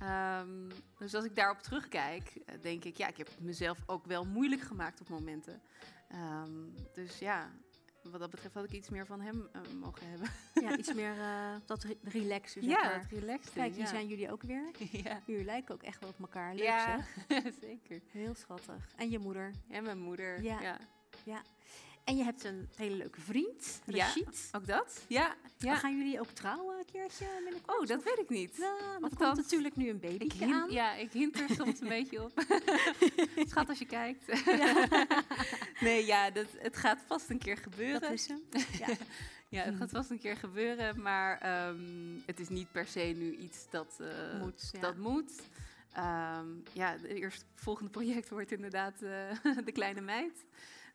Ehm, 0.00 0.68
dus 0.98 1.14
als 1.14 1.24
ik 1.24 1.36
daarop 1.36 1.58
terugkijk, 1.58 2.40
eh, 2.46 2.54
denk 2.60 2.84
ik, 2.84 2.96
ja, 2.96 3.08
ik 3.08 3.16
heb 3.16 3.26
het 3.26 3.40
mezelf 3.40 3.78
ook 3.86 4.06
wel 4.06 4.24
moeilijk 4.24 4.62
gemaakt 4.62 5.00
op 5.00 5.08
momenten. 5.08 5.62
Ehm, 6.08 6.52
dus 6.92 7.18
ja, 7.18 7.50
wat 8.10 8.20
dat 8.20 8.30
betreft 8.30 8.54
had 8.54 8.64
ik 8.64 8.72
iets 8.72 8.88
meer 8.88 9.06
van 9.06 9.20
hem 9.20 9.48
eh, 9.52 9.60
mogen 9.80 10.08
hebben. 10.08 10.28
Ja, 10.54 10.76
iets 10.76 10.94
meer 11.02 11.18
eh, 11.18 11.54
dat 11.66 11.82
re 11.82 11.96
relaxen, 12.02 12.62
zeg 12.62 12.70
ja, 12.70 12.82
maar. 12.82 13.06
dat 13.10 13.20
relaxed. 13.20 13.52
Kijk, 13.52 13.72
hier 13.72 13.82
ja. 13.82 13.86
zijn 13.88 14.06
jullie 14.06 14.32
ook 14.32 14.42
weer. 14.42 14.70
ja. 15.04 15.20
Jullie 15.24 15.44
lijken 15.44 15.74
ook 15.74 15.82
echt 15.82 16.00
wel 16.00 16.08
op 16.08 16.20
elkaar. 16.20 16.54
Leuk 16.54 16.64
ja, 16.64 17.04
zeg. 17.28 17.52
zeker. 17.60 18.00
Heel 18.10 18.34
schattig. 18.34 18.92
En 18.96 19.10
je 19.10 19.18
moeder. 19.18 19.50
En 19.68 19.84
mijn 19.84 19.98
moeder. 19.98 20.42
Ja. 20.42 20.78
Ja. 21.24 21.42
En 22.04 22.16
je 22.16 22.24
hebt 22.24 22.44
een 22.44 22.68
hele 22.76 22.96
leuke 22.96 23.20
vriend, 23.20 23.80
Ja. 23.86 24.04
Rashid. 24.04 24.48
Ook 24.52 24.66
dat? 24.66 25.04
Ja. 25.06 25.34
ja. 25.58 25.76
Gaan 25.76 25.96
jullie 25.96 26.20
ook 26.20 26.30
trouwen 26.30 26.78
een 26.78 26.84
keertje 26.92 27.26
binnenkort? 27.44 27.78
Oh, 27.80 27.86
dat 27.86 28.02
weet 28.02 28.18
ik 28.18 28.28
niet. 28.28 28.56
Ja, 28.56 28.96
komt 29.00 29.18
dat- 29.18 29.36
natuurlijk 29.36 29.76
nu 29.76 29.88
een 29.88 30.00
baby 30.00 30.44
aan. 30.44 30.70
ja, 30.70 30.94
ik 30.94 31.12
hint 31.12 31.40
er 31.40 31.48
soms 31.56 31.80
een 31.80 31.88
beetje 31.88 32.22
op. 32.22 32.32
Schat, 33.50 33.68
als 33.68 33.78
je 33.78 33.86
kijkt. 33.86 34.44
nee, 35.80 36.06
ja, 36.06 36.30
dat, 36.30 36.46
het 36.58 36.76
gaat 36.76 36.98
vast 37.06 37.30
een 37.30 37.38
keer 37.38 37.56
gebeuren. 37.56 38.00
Dat 38.00 38.10
is 38.12 38.28
hem. 38.28 38.42
Ja. 38.78 38.86
Ja, 39.48 39.62
het 39.62 39.76
gaat 39.76 39.90
vast 39.90 40.10
een 40.10 40.18
keer 40.18 40.36
gebeuren, 40.36 41.02
maar 41.02 41.38
ehm, 41.38 42.18
het 42.26 42.40
is 42.40 42.48
niet 42.48 42.72
per 42.72 42.86
se 42.86 43.00
nu 43.00 43.36
iets 43.36 43.66
dat 43.70 43.96
eh, 44.00 44.40
Moet, 44.40 44.68
ja. 44.72 44.80
Dat 44.80 44.96
moet. 44.96 45.32
Ehm, 45.92 46.46
ja, 46.72 46.90
het 46.92 47.04
eerste 47.04 47.44
volgende 47.54 47.90
project 47.90 48.28
wordt 48.28 48.52
inderdaad 48.52 49.02
eh, 49.02 49.64
de 49.64 49.72
kleine 49.72 50.00
meid. 50.00 50.44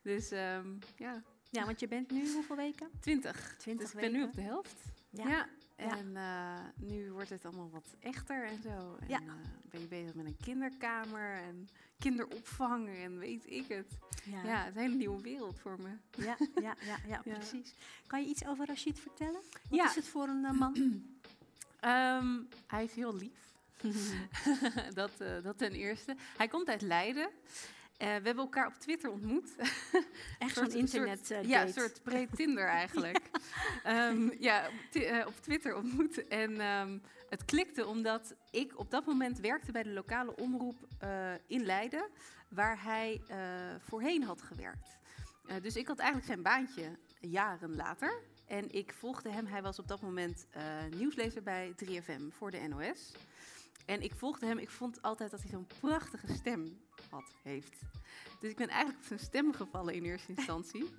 Dus 0.02 0.30
ehm, 0.30 0.66
ja, 0.96 1.22
ja, 1.50 1.64
want 1.64 1.80
je 1.80 1.88
bent 1.88 2.10
nu 2.10 2.32
hoeveel 2.32 2.56
weken? 2.56 2.88
20. 3.00 3.54
20 3.58 3.84
dus 3.86 3.94
ik 3.94 4.00
ben 4.10 4.12
nu 4.20 4.24
op 4.26 4.34
de 4.34 4.40
helft. 4.42 4.74
Ja. 5.10 5.28
Ja. 5.28 5.48
En 5.76 6.16
eh, 6.16 6.58
nu 6.88 7.12
wordt 7.12 7.30
het 7.30 7.44
allemaal 7.44 7.70
wat 7.70 7.94
echter 8.00 8.44
en 8.46 8.62
zo. 8.62 8.96
En 9.00 9.08
Ja. 9.08 9.18
eh, 9.18 9.32
ben 9.70 9.80
je 9.80 9.86
bezig 9.86 10.14
met 10.14 10.26
een 10.26 10.36
kinderkamer 10.44 11.34
en 11.42 11.68
kinderopvang 11.98 12.88
en 12.88 13.18
weet 13.18 13.42
ik 13.50 13.68
het. 13.68 13.86
Ja. 14.24 14.42
Ja, 14.44 14.58
het 14.64 14.68
is 14.68 14.74
een 14.74 14.80
hele 14.82 14.94
nieuwe 14.94 15.20
wereld 15.22 15.58
voor 15.60 15.76
me. 15.80 16.22
Ja, 16.24 16.36
ja, 16.60 16.76
ja, 16.80 16.96
ja, 17.06 17.20
precies. 17.38 17.74
Kan 18.06 18.22
je 18.22 18.28
iets 18.28 18.46
over 18.46 18.66
Rashid 18.66 18.98
vertellen? 19.00 19.40
Wat 19.52 19.78
Ja. 19.78 19.84
is 19.88 19.94
het 19.94 20.08
voor 20.08 20.28
een 20.28 20.44
eh, 20.44 20.52
man? 20.52 20.74
Ehm, 21.80 22.38
hij 22.66 22.84
is 22.84 22.92
heel 22.94 23.14
lief. 23.16 23.52
dat, 24.94 25.10
dat 25.42 25.58
ten 25.58 25.72
eerste. 25.72 26.16
Hij 26.36 26.48
komt 26.48 26.68
uit 26.68 26.82
Leiden. 26.82 27.28
Eh, 28.00 28.06
we 28.06 28.12
hebben 28.12 28.36
elkaar 28.36 28.66
op 28.66 28.74
Twitter 28.74 29.10
ontmoet. 29.10 29.50
Echt 30.38 30.54
zo'n 30.54 30.70
internet 30.72 31.26
soort, 31.26 31.46
Ja, 31.46 31.62
een 31.62 31.72
soort 31.72 32.02
pre-Tinder 32.02 32.66
eigenlijk. 32.82 33.20
ja, 33.84 34.10
ja 34.38 34.66
op, 34.66 34.90
ti- 34.90 35.04
eh, 35.04 35.26
op 35.26 35.34
Twitter 35.40 35.76
ontmoet. 35.76 36.28
En 36.28 36.60
ehm, 36.60 36.98
het 37.28 37.44
klikte 37.44 37.86
omdat 37.86 38.34
ik 38.50 38.78
op 38.78 38.90
dat 38.90 39.06
moment 39.06 39.38
werkte 39.38 39.72
bij 39.72 39.82
de 39.82 39.90
lokale 39.92 40.36
omroep 40.36 40.86
eh, 40.98 41.32
in 41.46 41.64
Leiden, 41.64 42.08
waar 42.48 42.82
hij 42.82 43.20
voorheen 43.78 44.22
had 44.22 44.42
gewerkt. 44.42 44.98
Dus 45.62 45.76
ik 45.76 45.86
had 45.86 45.98
eigenlijk 45.98 46.28
zijn 46.28 46.42
baantje 46.42 46.98
jaren 47.20 47.76
later. 47.76 48.22
En 48.46 48.70
ik 48.74 48.92
volgde 48.98 49.30
hem. 49.30 49.46
Hij 49.46 49.62
was 49.62 49.78
op 49.78 49.88
dat 49.88 50.00
moment 50.00 50.46
nieuwslezer 50.96 51.42
bij 51.42 51.74
3FM 51.84 52.22
voor 52.30 52.50
de 52.50 52.58
NOS. 52.68 53.12
En 53.86 54.02
ik 54.02 54.12
volgde 54.14 54.46
hem. 54.46 54.58
Ik 54.58 54.70
vond 54.70 55.02
altijd 55.02 55.30
dat 55.30 55.40
hij 55.40 55.50
zo'n 55.50 55.66
prachtige 55.80 56.32
stem 56.32 56.78
heeft. 57.42 57.80
Dus 58.40 58.50
ik 58.50 58.56
ben 58.56 58.68
eigenlijk 58.68 58.98
op 59.00 59.06
zijn 59.06 59.20
stem 59.20 59.52
gevallen 59.52 59.94
in 59.94 60.04
eerste 60.04 60.32
instantie. 60.32 60.84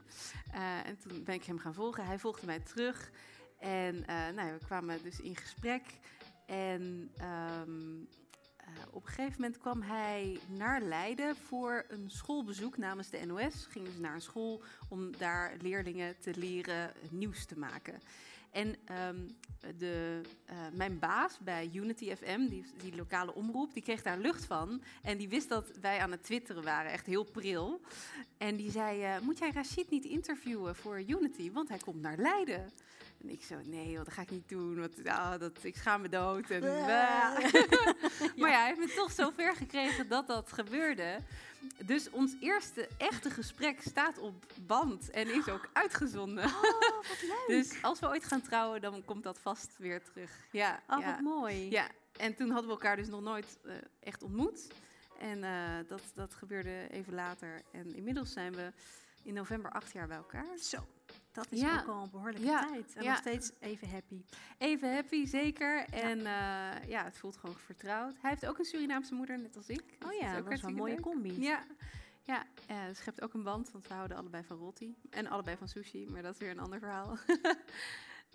Eh, 0.51 0.87
en 0.87 0.97
toen 0.97 1.23
ben 1.23 1.35
ik 1.35 1.43
hem 1.43 1.59
gaan 1.59 1.73
volgen. 1.73 2.05
Hij 2.05 2.19
volgde 2.19 2.45
mij 2.45 2.59
terug. 2.59 3.11
En 3.59 4.07
eh, 4.07 4.15
nou, 4.15 4.47
ja, 4.47 4.53
we 4.53 4.65
kwamen 4.65 5.03
dus 5.03 5.19
in 5.19 5.35
gesprek. 5.35 5.81
En 6.45 7.11
ehm, 7.17 7.95
eh, 8.57 8.67
op 8.91 9.01
een 9.01 9.09
gegeven 9.09 9.41
moment 9.41 9.57
kwam 9.57 9.81
hij 9.81 10.39
naar 10.47 10.81
Leiden 10.81 11.35
voor 11.35 11.85
een 11.87 12.09
schoolbezoek 12.09 12.77
namens 12.77 13.09
de 13.09 13.25
NOS. 13.25 13.65
Ging 13.69 13.85
dus 13.85 13.97
naar 13.97 14.13
een 14.13 14.21
school 14.21 14.63
om 14.89 15.17
daar 15.17 15.55
leerlingen 15.61 16.19
te 16.19 16.33
leren 16.35 16.93
nieuws 17.09 17.45
te 17.45 17.59
maken. 17.59 18.01
En 18.51 18.75
ehm, 18.85 19.17
de, 19.77 20.21
eh, 20.45 20.55
mijn 20.73 20.99
baas 20.99 21.39
bij 21.39 21.69
Unity 21.73 22.15
FM, 22.15 22.47
die, 22.47 22.65
die 22.81 22.95
lokale 22.95 23.33
omroep, 23.33 23.73
die 23.73 23.83
kreeg 23.83 24.01
daar 24.01 24.17
lucht 24.17 24.45
van. 24.45 24.81
En 25.01 25.17
die 25.17 25.29
wist 25.29 25.49
dat 25.49 25.71
wij 25.81 25.99
aan 25.99 26.11
het 26.11 26.23
twitteren 26.23 26.63
waren, 26.63 26.91
echt 26.91 27.05
heel 27.05 27.23
pril. 27.23 27.81
En 28.37 28.55
die 28.55 28.71
zei, 28.71 29.03
eh, 29.03 29.19
moet 29.19 29.37
jij 29.37 29.51
Rashid 29.51 29.89
niet 29.89 30.05
interviewen 30.05 30.75
voor 30.75 31.01
Unity, 31.01 31.51
want 31.51 31.69
hij 31.69 31.77
komt 31.77 32.01
naar 32.01 32.17
Leiden. 32.17 32.71
En 33.21 33.29
ik 33.29 33.43
zo, 33.43 33.55
nee, 33.65 33.91
joh, 33.91 34.03
dat 34.03 34.13
ga 34.13 34.21
ik 34.21 34.31
niet 34.31 34.49
doen, 34.49 34.79
want 34.79 35.07
ah, 35.07 35.39
dat, 35.39 35.63
ik 35.63 35.75
schaam 35.75 36.01
me 36.01 36.09
dood. 36.09 36.49
En, 36.49 36.61
maar 38.37 38.49
ja, 38.49 38.57
hij 38.59 38.65
heeft 38.65 38.79
me 38.79 38.93
toch 38.95 39.11
zo 39.11 39.29
ver 39.29 39.55
gekregen 39.55 40.07
dat 40.07 40.27
dat 40.27 40.51
gebeurde. 40.51 41.17
Dus 41.85 42.09
ons 42.09 42.35
eerste 42.39 42.87
echte 42.97 43.29
gesprek 43.29 43.81
staat 43.81 44.17
op 44.17 44.45
band 44.67 45.09
en 45.09 45.33
is 45.33 45.47
ook 45.47 45.69
uitgezonden. 45.73 46.45
Oh, 46.45 46.61
wat 46.61 47.21
leuk. 47.31 47.43
Dus 47.47 47.83
als 47.83 47.99
we 47.99 48.07
ooit 48.07 48.23
gaan 48.23 48.41
trouwen, 48.41 48.81
dan 48.81 49.05
komt 49.05 49.23
dat 49.23 49.39
vast 49.39 49.77
weer 49.77 50.03
terug. 50.03 50.31
Ja, 50.51 50.81
oh, 50.87 50.99
ja. 50.99 51.05
wat 51.05 51.19
mooi. 51.19 51.69
ja. 51.69 51.87
en 52.17 52.35
toen 52.35 52.49
hadden 52.49 52.65
we 52.65 52.71
elkaar 52.71 52.95
dus 52.95 53.07
nog 53.07 53.21
nooit 53.21 53.57
eh, 53.63 53.73
echt 53.99 54.23
ontmoet. 54.23 54.67
En 55.19 55.43
eh, 55.43 55.77
dat, 55.87 56.01
dat 56.13 56.33
gebeurde 56.33 56.87
even 56.89 57.13
later. 57.13 57.61
En 57.71 57.95
inmiddels 57.95 58.33
zijn 58.33 58.53
we 58.53 58.71
in 59.23 59.33
november 59.33 59.71
acht 59.71 59.91
jaar 59.91 60.07
bij 60.07 60.17
elkaar. 60.17 60.57
Zo, 60.57 60.87
dat 61.31 61.47
is 61.49 61.59
Ja. 61.59 61.79
ook 61.79 61.87
al 61.87 62.03
een 62.03 62.09
behoorlijke 62.09 62.45
Ja. 62.45 62.67
tijd. 62.67 62.93
En 62.95 63.03
Ja. 63.03 63.09
nog 63.09 63.19
steeds 63.19 63.51
even 63.59 63.89
happy. 63.89 64.21
Even 64.57 64.93
happy, 64.93 65.25
zeker. 65.25 65.85
En 65.89 66.17
eh, 66.19 66.87
ja, 66.87 67.03
het 67.03 67.17
voelt 67.17 67.37
gewoon 67.37 67.55
vertrouwd. 67.55 68.13
Hij 68.21 68.29
heeft 68.29 68.45
ook 68.45 68.57
een 68.59 68.65
Surinaamse 68.65 69.13
moeder, 69.13 69.39
net 69.39 69.55
als 69.55 69.67
ik. 69.69 69.83
Dus 69.99 70.07
Oh 70.09 70.19
ja, 70.19 70.41
dat 70.41 70.51
is 70.51 70.61
wel 70.61 70.69
een 70.69 70.75
mooie 70.75 70.99
combi. 70.99 71.41
Ja, 71.41 71.63
ja 72.23 72.43
eh, 72.67 72.75
het 72.81 72.97
schept 72.97 73.21
ook 73.21 73.33
een 73.33 73.43
band, 73.43 73.71
want 73.71 73.87
we 73.87 73.93
houden 73.93 74.17
allebei 74.17 74.43
van 74.43 74.57
roti. 74.57 74.95
En 75.09 75.27
allebei 75.27 75.57
van 75.57 75.67
sushi, 75.67 76.07
maar 76.09 76.21
dat 76.21 76.33
is 76.33 76.39
weer 76.39 76.49
een 76.51 76.59
ander 76.59 76.79
verhaal. 76.79 77.17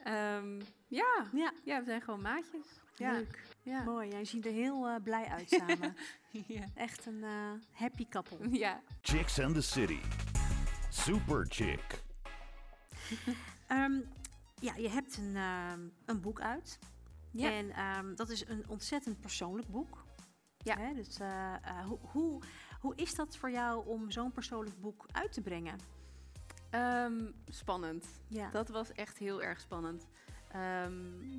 Ehm, 0.03 0.61
ja, 0.87 1.27
Ja, 1.33 1.53
ja, 1.65 1.79
we 1.79 1.85
zijn 1.85 2.03
gewoon 2.03 2.21
maatjes. 2.23 2.67
Ja, 2.95 3.13
leuk. 3.13 3.43
ja. 3.63 3.83
Mooi. 3.83 4.09
Jij 4.11 4.25
ziet 4.25 4.47
er 4.47 4.53
heel 4.53 4.87
eh, 4.89 4.95
blij 5.03 5.25
uit 5.25 5.49
samen. 5.51 5.97
ja. 6.47 6.65
Echt 6.75 7.07
een 7.07 7.25
eh, 7.25 7.51
happy 7.73 8.07
couple. 8.09 8.39
ja. 8.51 8.81
Chicks 9.03 9.41
and 9.41 9.55
the 9.55 9.63
City. 9.63 9.99
Super 10.91 11.47
Chick. 11.49 12.05
Ehm, 13.67 14.01
ja, 14.61 14.75
je 14.75 14.89
hebt 14.89 15.17
een, 15.17 15.37
ehm, 15.37 15.81
een 16.05 16.21
boek 16.21 16.41
uit. 16.41 16.79
Ja. 17.31 17.51
En 17.51 17.71
ehm, 17.71 18.15
dat 18.15 18.31
is 18.31 18.49
een 18.49 18.65
ontzettend 18.69 19.21
persoonlijk 19.21 19.69
boek. 19.69 20.05
Ja. 20.57 20.77
Hè, 20.79 20.95
dus 20.95 21.19
eh, 21.19 21.55
eh, 21.55 21.87
hoe, 21.87 21.99
hoe, 22.03 22.43
Hoe 22.81 22.95
is 22.97 23.15
dat 23.15 23.37
voor 23.37 23.51
jou 23.51 23.87
om 23.87 24.11
zo'n 24.11 24.33
persoonlijk 24.33 24.81
boek 24.81 25.07
uit 25.13 25.33
te 25.33 25.41
brengen? 25.41 25.79
Spannend. 27.49 28.07
Ja. 28.29 28.51
Dat 28.51 28.69
was 28.69 28.93
echt 28.93 29.19
heel 29.19 29.43
erg 29.43 29.61
spannend. 29.61 30.07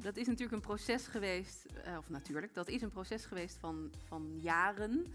Dat 0.02 0.18
is 0.18 0.28
natuurlijk 0.28 0.52
een 0.52 0.62
proces 0.62 1.08
geweest, 1.08 1.66
eh, 1.66 1.98
of 1.98 2.10
natuurlijk, 2.10 2.54
dat 2.54 2.68
is 2.68 2.82
een 2.82 2.90
proces 2.90 3.26
geweest 3.26 3.58
van, 3.58 3.92
van 4.08 4.40
jaren. 4.42 5.14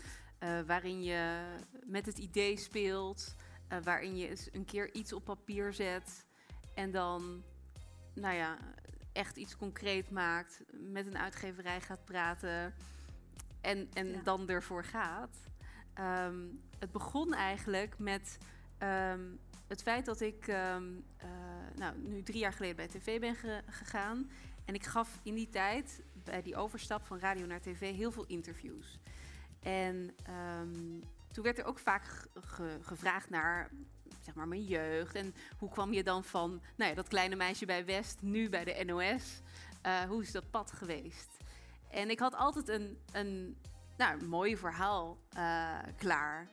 waarin 0.66 1.02
je 1.02 1.42
met 1.86 2.06
het 2.06 2.18
idee 2.18 2.56
speelt, 2.56 3.34
waarin 3.82 4.16
je 4.16 4.28
eens 4.28 4.48
een 4.52 4.64
keer 4.64 4.94
iets 4.94 5.12
op 5.12 5.24
papier 5.24 5.72
zet 5.72 6.26
en 6.74 6.90
dan, 6.90 7.42
nou 8.14 8.34
ja, 8.34 8.56
echt 9.12 9.36
iets 9.36 9.56
concreet 9.56 10.10
maakt, 10.10 10.62
met 10.72 11.06
een 11.06 11.18
uitgeverij 11.18 11.80
gaat 11.80 12.04
praten 12.04 12.74
en, 13.60 13.88
en 13.92 14.08
Ja. 14.08 14.20
dan 14.22 14.48
ervoor 14.48 14.84
gaat. 14.84 15.36
Ehm, 15.94 16.40
het 16.78 16.92
begon 16.92 17.34
eigenlijk 17.34 17.98
met 17.98 18.38
ehm, 18.78 19.20
het 19.66 19.82
feit 19.82 20.04
dat 20.04 20.20
ik 20.20 20.46
ehm, 20.48 20.84
eh, 21.16 21.28
nou, 21.76 21.98
nu 21.98 22.22
drie 22.22 22.38
jaar 22.38 22.52
geleden 22.52 22.76
bij 22.76 22.88
tv 22.88 23.20
ben 23.20 23.34
ge- 23.34 23.62
gegaan. 23.66 24.30
En 24.64 24.74
ik 24.74 24.84
gaf 24.84 25.18
in 25.22 25.34
die 25.34 25.48
tijd, 25.48 26.02
bij 26.24 26.42
die 26.42 26.56
overstap 26.56 27.04
van 27.04 27.18
radio 27.18 27.46
naar 27.46 27.60
tv, 27.60 27.94
heel 27.96 28.12
veel 28.12 28.26
interviews. 28.26 28.98
En 29.60 30.14
toen 31.32 31.44
werd 31.44 31.58
er 31.58 31.64
ook 31.64 31.78
vaak 31.78 32.04
ge- 32.04 32.28
ge- 32.40 32.78
gevraagd 32.82 33.30
naar 33.30 33.70
zeg 34.20 34.34
maar, 34.34 34.48
mijn 34.48 34.64
jeugd. 34.64 35.14
En 35.14 35.34
hoe 35.58 35.70
kwam 35.70 35.92
je 35.92 36.02
dan 36.02 36.24
van 36.24 36.62
nou 36.76 36.90
ja, 36.90 36.96
dat 36.96 37.08
kleine 37.08 37.36
meisje 37.36 37.66
bij 37.66 37.84
West, 37.84 38.22
nu 38.22 38.48
bij 38.48 38.64
de 38.64 38.84
NOS? 38.84 39.40
Eh, 39.82 40.00
hoe 40.00 40.22
is 40.22 40.32
dat 40.32 40.50
pad 40.50 40.72
geweest? 40.72 41.36
En 41.90 42.10
ik 42.10 42.18
had 42.18 42.34
altijd 42.34 42.68
een, 42.68 42.98
een, 43.12 43.56
nou, 43.96 44.20
een 44.20 44.28
mooi 44.28 44.56
verhaal 44.56 45.18
eh, 45.32 45.78
klaar. 45.96 46.48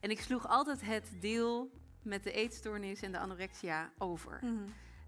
En 0.00 0.10
ik 0.10 0.20
sloeg 0.20 0.48
altijd 0.48 0.80
het 0.80 1.10
deel 1.20 1.70
met 2.02 2.24
de 2.24 2.32
eetstoornis 2.32 3.02
en 3.02 3.12
de 3.12 3.18
anorexia 3.18 3.92
over. 3.98 4.38
Mhm. 4.42 4.54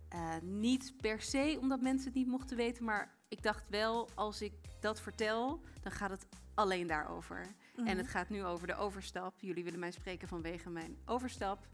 Eh, 0.09 0.37
niet 0.42 0.94
per 1.00 1.20
se 1.20 1.57
omdat 1.61 1.81
mensen 1.81 2.07
het 2.07 2.14
niet 2.14 2.26
mochten 2.26 2.57
weten, 2.57 2.85
maar 2.85 3.14
ik 3.29 3.42
dacht 3.42 3.68
wel, 3.68 4.09
als 4.14 4.42
ik 4.42 4.52
dat 4.81 5.00
vertel, 5.00 5.61
dan 5.83 5.92
gaat 5.92 6.11
het 6.11 6.26
alleen 6.55 6.87
daarover. 6.87 7.46
En 7.76 7.82
Mhm. 7.84 7.96
het 7.96 8.08
gaat 8.08 8.28
nu 8.28 8.44
over 8.44 8.66
de 8.66 8.74
overstap. 8.76 9.40
Jullie 9.40 9.64
willen 9.64 9.78
mij 9.78 9.90
spreken 9.90 10.28
vanwege 10.28 10.70
mijn 10.70 10.96
overstap. 11.04 11.66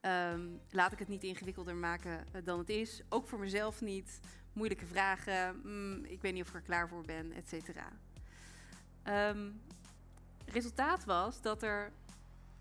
Ehm, 0.00 0.46
laat 0.70 0.92
ik 0.92 0.98
het 0.98 1.08
niet 1.08 1.22
ingewikkelder 1.22 1.74
maken 1.74 2.24
eh, 2.32 2.44
dan 2.44 2.58
het 2.58 2.68
is. 2.68 3.02
Ook 3.08 3.26
voor 3.28 3.38
mezelf 3.38 3.80
niet. 3.80 4.20
Moeilijke 4.52 4.86
vragen. 4.86 5.60
mm, 5.64 6.04
ik 6.04 6.20
weet 6.22 6.32
niet 6.32 6.42
of 6.42 6.48
ik 6.48 6.54
er 6.54 6.60
klaar 6.60 6.88
voor 6.88 7.02
ben, 7.04 7.32
et 7.32 7.48
cetera. 7.48 7.88
Ehm, 9.02 9.50
resultaat 10.46 11.04
was 11.04 11.42
dat 11.42 11.62
er 11.62 11.92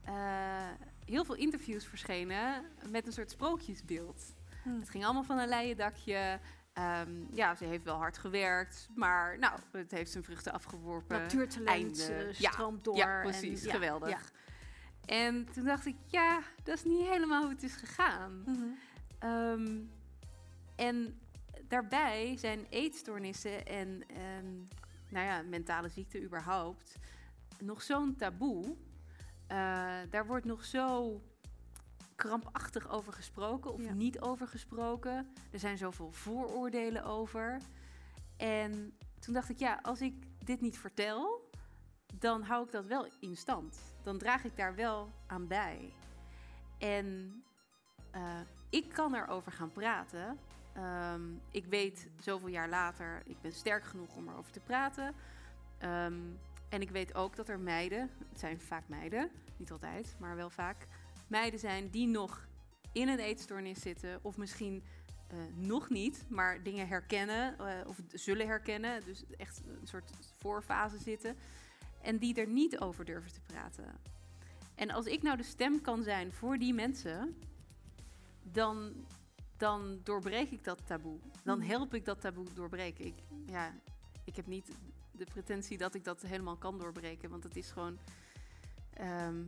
eh, 0.03 0.71
heel 1.05 1.25
veel 1.25 1.35
interviews 1.35 1.85
verschenen 1.85 2.65
met 2.89 3.05
een 3.07 3.13
soort 3.13 3.31
sprookjesbeeld. 3.31 4.35
Mhm. 4.63 4.79
Het 4.79 4.89
ging 4.89 5.03
allemaal 5.05 5.23
van 5.23 5.37
een 5.37 5.47
leien 5.47 5.77
dakje. 5.77 6.39
Ehm, 6.77 7.35
ja, 7.35 7.55
ze 7.55 7.65
heeft 7.65 7.83
wel 7.83 7.95
hard 7.95 8.17
gewerkt, 8.17 8.89
maar 8.95 9.39
nou, 9.39 9.59
het 9.71 9.91
heeft 9.91 10.11
zijn 10.11 10.23
vruchten 10.23 10.53
afgeworpen. 10.53 11.19
Natuurtalent 11.19 12.11
Ja, 12.37 12.51
stroomt 12.51 12.83
door. 12.83 12.95
ja, 12.95 13.21
precies. 13.21 13.65
Geweldig. 13.67 14.09
ja. 14.09 14.19
En 15.05 15.47
toen 15.53 15.63
dacht 15.65 15.85
ik, 15.85 15.95
ja, 16.05 16.39
dat 16.63 16.75
is 16.75 16.83
niet 16.83 17.07
helemaal 17.07 17.41
hoe 17.41 17.51
het 17.51 17.63
is 17.63 17.75
gegaan. 17.75 18.43
Mhm. 18.45 18.65
Ehm, 19.19 19.77
en 20.75 21.19
daarbij 21.67 22.37
zijn 22.37 22.65
eetstoornissen 22.69 23.65
en 23.65 24.03
nou 25.09 25.25
ja, 25.25 25.41
mentale 25.41 25.89
ziekte 25.89 26.21
überhaupt 26.23 26.95
nog 27.59 27.81
zo'n 27.81 28.15
taboe. 28.15 28.75
Eh, 29.47 29.57
daar 30.09 30.25
wordt 30.25 30.45
nog 30.45 30.65
zo 30.65 31.21
krampachtig 32.17 32.89
over 32.89 33.13
gesproken 33.13 33.73
of 33.73 33.81
Ja. 33.83 33.93
niet 33.93 34.19
over 34.19 34.47
gesproken. 34.47 35.27
Er 35.51 35.59
zijn 35.59 35.77
zoveel 35.77 36.11
vooroordelen 36.11 37.03
over. 37.03 37.57
En 38.37 38.97
toen 39.19 39.33
dacht 39.33 39.49
ik, 39.49 39.59
ja, 39.59 39.79
als 39.81 40.01
ik 40.01 40.13
dit 40.43 40.61
niet 40.61 40.77
vertel, 40.79 41.49
dan 42.13 42.41
hou 42.41 42.65
ik 42.65 42.71
dat 42.71 42.85
wel 42.85 43.07
in 43.19 43.37
stand. 43.37 43.77
Dan 44.03 44.17
draag 44.17 44.43
ik 44.43 44.55
daar 44.57 44.75
wel 44.75 45.09
aan 45.27 45.47
bij. 45.47 45.93
En 46.77 47.33
eh, 48.11 48.39
ik 48.69 48.89
kan 48.89 49.15
erover 49.15 49.51
gaan 49.51 49.71
praten. 49.71 50.37
Ehm, 50.73 51.21
ik 51.51 51.65
weet 51.65 52.07
zoveel 52.19 52.47
jaar 52.49 52.69
later, 52.69 53.21
ik 53.25 53.41
ben 53.41 53.51
sterk 53.51 53.83
genoeg 53.83 54.15
om 54.15 54.27
erover 54.29 54.51
te 54.51 54.59
praten. 54.59 55.13
Ehm, 55.77 56.19
en 56.69 56.81
ik 56.81 56.89
weet 56.89 57.15
ook 57.15 57.35
dat 57.35 57.49
er 57.49 57.59
meiden, 57.59 58.09
het 58.29 58.39
zijn 58.39 58.61
vaak 58.61 58.87
meiden, 58.87 59.31
niet 59.57 59.71
altijd, 59.71 60.15
maar 60.19 60.35
wel 60.35 60.49
vaak, 60.49 60.87
meiden 61.29 61.59
zijn 61.59 61.89
die 61.89 62.07
nog 62.07 62.47
in 62.91 63.07
een 63.07 63.19
eetstoornis 63.19 63.81
zitten. 63.81 64.19
Of 64.21 64.37
misschien 64.37 64.83
eh, 65.27 65.37
nog 65.55 65.89
niet, 65.89 66.25
maar 66.29 66.63
dingen 66.63 66.87
herkennen 66.87 67.57
eh, 67.59 67.87
of 67.87 67.99
zullen 68.11 68.47
herkennen. 68.47 69.03
Dus 69.05 69.23
echt 69.37 69.61
een 69.65 69.87
soort 69.87 70.11
voorfase 70.37 70.97
zitten. 70.97 71.35
En 72.01 72.17
die 72.17 72.35
er 72.35 72.47
niet 72.47 72.79
over 72.79 73.05
durven 73.05 73.31
te 73.33 73.41
praten. 73.41 73.85
En 74.75 74.91
als 74.91 75.05
ik 75.05 75.21
nou 75.21 75.37
de 75.37 75.43
stem 75.43 75.81
kan 75.81 76.03
zijn 76.03 76.31
voor 76.31 76.57
die 76.57 76.73
mensen, 76.73 77.37
dan, 78.43 79.05
dan 79.57 79.99
doorbreek 80.03 80.51
ik 80.51 80.63
dat 80.63 80.85
taboe. 80.85 81.19
Dan 81.43 81.57
Mhm. 81.57 81.67
help 81.67 81.93
ik 81.93 82.05
dat 82.05 82.21
taboe 82.21 82.53
doorbreken. 82.53 83.05
Ik, 83.05 83.15
ja, 83.45 83.73
ik 84.23 84.35
heb 84.35 84.47
niet 84.47 84.71
de 85.11 85.25
pretentie 85.25 85.77
dat 85.77 85.93
ik 85.95 86.03
dat 86.03 86.21
helemaal 86.21 86.57
kan 86.57 86.77
doorbreken, 86.77 87.29
want 87.29 87.43
het 87.43 87.55
is 87.55 87.71
gewoon. 87.71 87.97
ehm, 88.93 89.43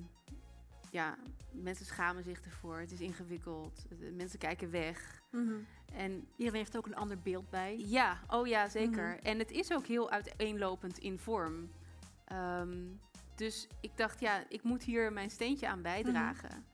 ja, 0.92 1.18
mensen 1.52 1.86
schamen 1.86 2.24
zich 2.24 2.42
ervoor. 2.42 2.80
Het 2.80 2.92
is 2.92 3.00
ingewikkeld. 3.00 3.86
Mensen 4.14 4.40
kijken 4.40 4.72
weg. 4.72 5.22
Mhm. 5.32 5.54
En 5.94 6.28
Iedereen 6.36 6.60
heeft 6.60 6.78
ook 6.78 6.86
een 6.86 6.96
ander 6.96 7.20
beeld 7.20 7.50
bij. 7.50 7.78
ja, 7.78 8.20
oh 8.28 8.48
ja, 8.48 8.70
zeker. 8.70 9.08
Mhm. 9.08 9.26
En 9.26 9.40
het 9.40 9.52
is 9.52 9.74
ook 9.74 9.86
heel 9.86 10.10
uiteenlopend 10.10 10.98
in 10.98 11.20
vorm. 11.20 11.72
Ehm, 12.26 12.78
dus 13.36 13.68
ik 13.82 13.92
dacht, 13.96 14.20
ja, 14.20 14.44
ik 14.50 14.64
moet 14.64 14.84
hier 14.84 15.14
mijn 15.14 15.30
steentje 15.30 15.68
aan 15.68 15.82
bijdragen. 15.82 16.66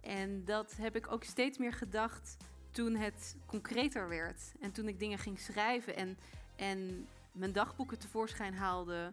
En 0.00 0.44
dat 0.44 0.74
heb 0.76 0.96
ik 0.96 1.12
ook 1.12 1.24
steeds 1.24 1.58
meer 1.58 1.72
gedacht 1.72 2.36
toen 2.70 2.94
het 2.94 3.36
concreter 3.46 4.08
werd. 4.08 4.52
En 4.60 4.72
toen 4.72 4.88
ik 4.88 4.98
dingen 4.98 5.18
ging 5.18 5.38
schrijven 5.40 5.96
en, 5.96 6.18
en 6.56 7.06
mijn 7.32 7.52
dagboeken 7.52 7.98
tevoorschijn 7.98 8.54
haalde. 8.54 9.10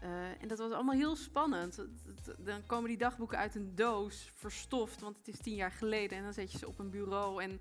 Eh, 0.00 0.42
en 0.42 0.48
dat 0.48 0.58
was 0.58 0.72
allemaal 0.72 0.94
heel 0.94 1.16
spannend. 1.16 1.84
Dan 2.38 2.66
komen 2.66 2.88
die 2.88 2.98
dagboeken 2.98 3.38
uit 3.38 3.54
een 3.54 3.74
doos, 3.74 4.30
verstoft, 4.34 5.00
want 5.00 5.16
het 5.16 5.28
is 5.28 5.38
tien 5.38 5.54
jaar 5.54 5.72
geleden. 5.72 6.18
En 6.18 6.24
dan 6.24 6.32
zet 6.32 6.52
je 6.52 6.58
ze 6.58 6.68
op 6.68 6.78
een 6.78 6.90
bureau 6.90 7.42
en 7.42 7.60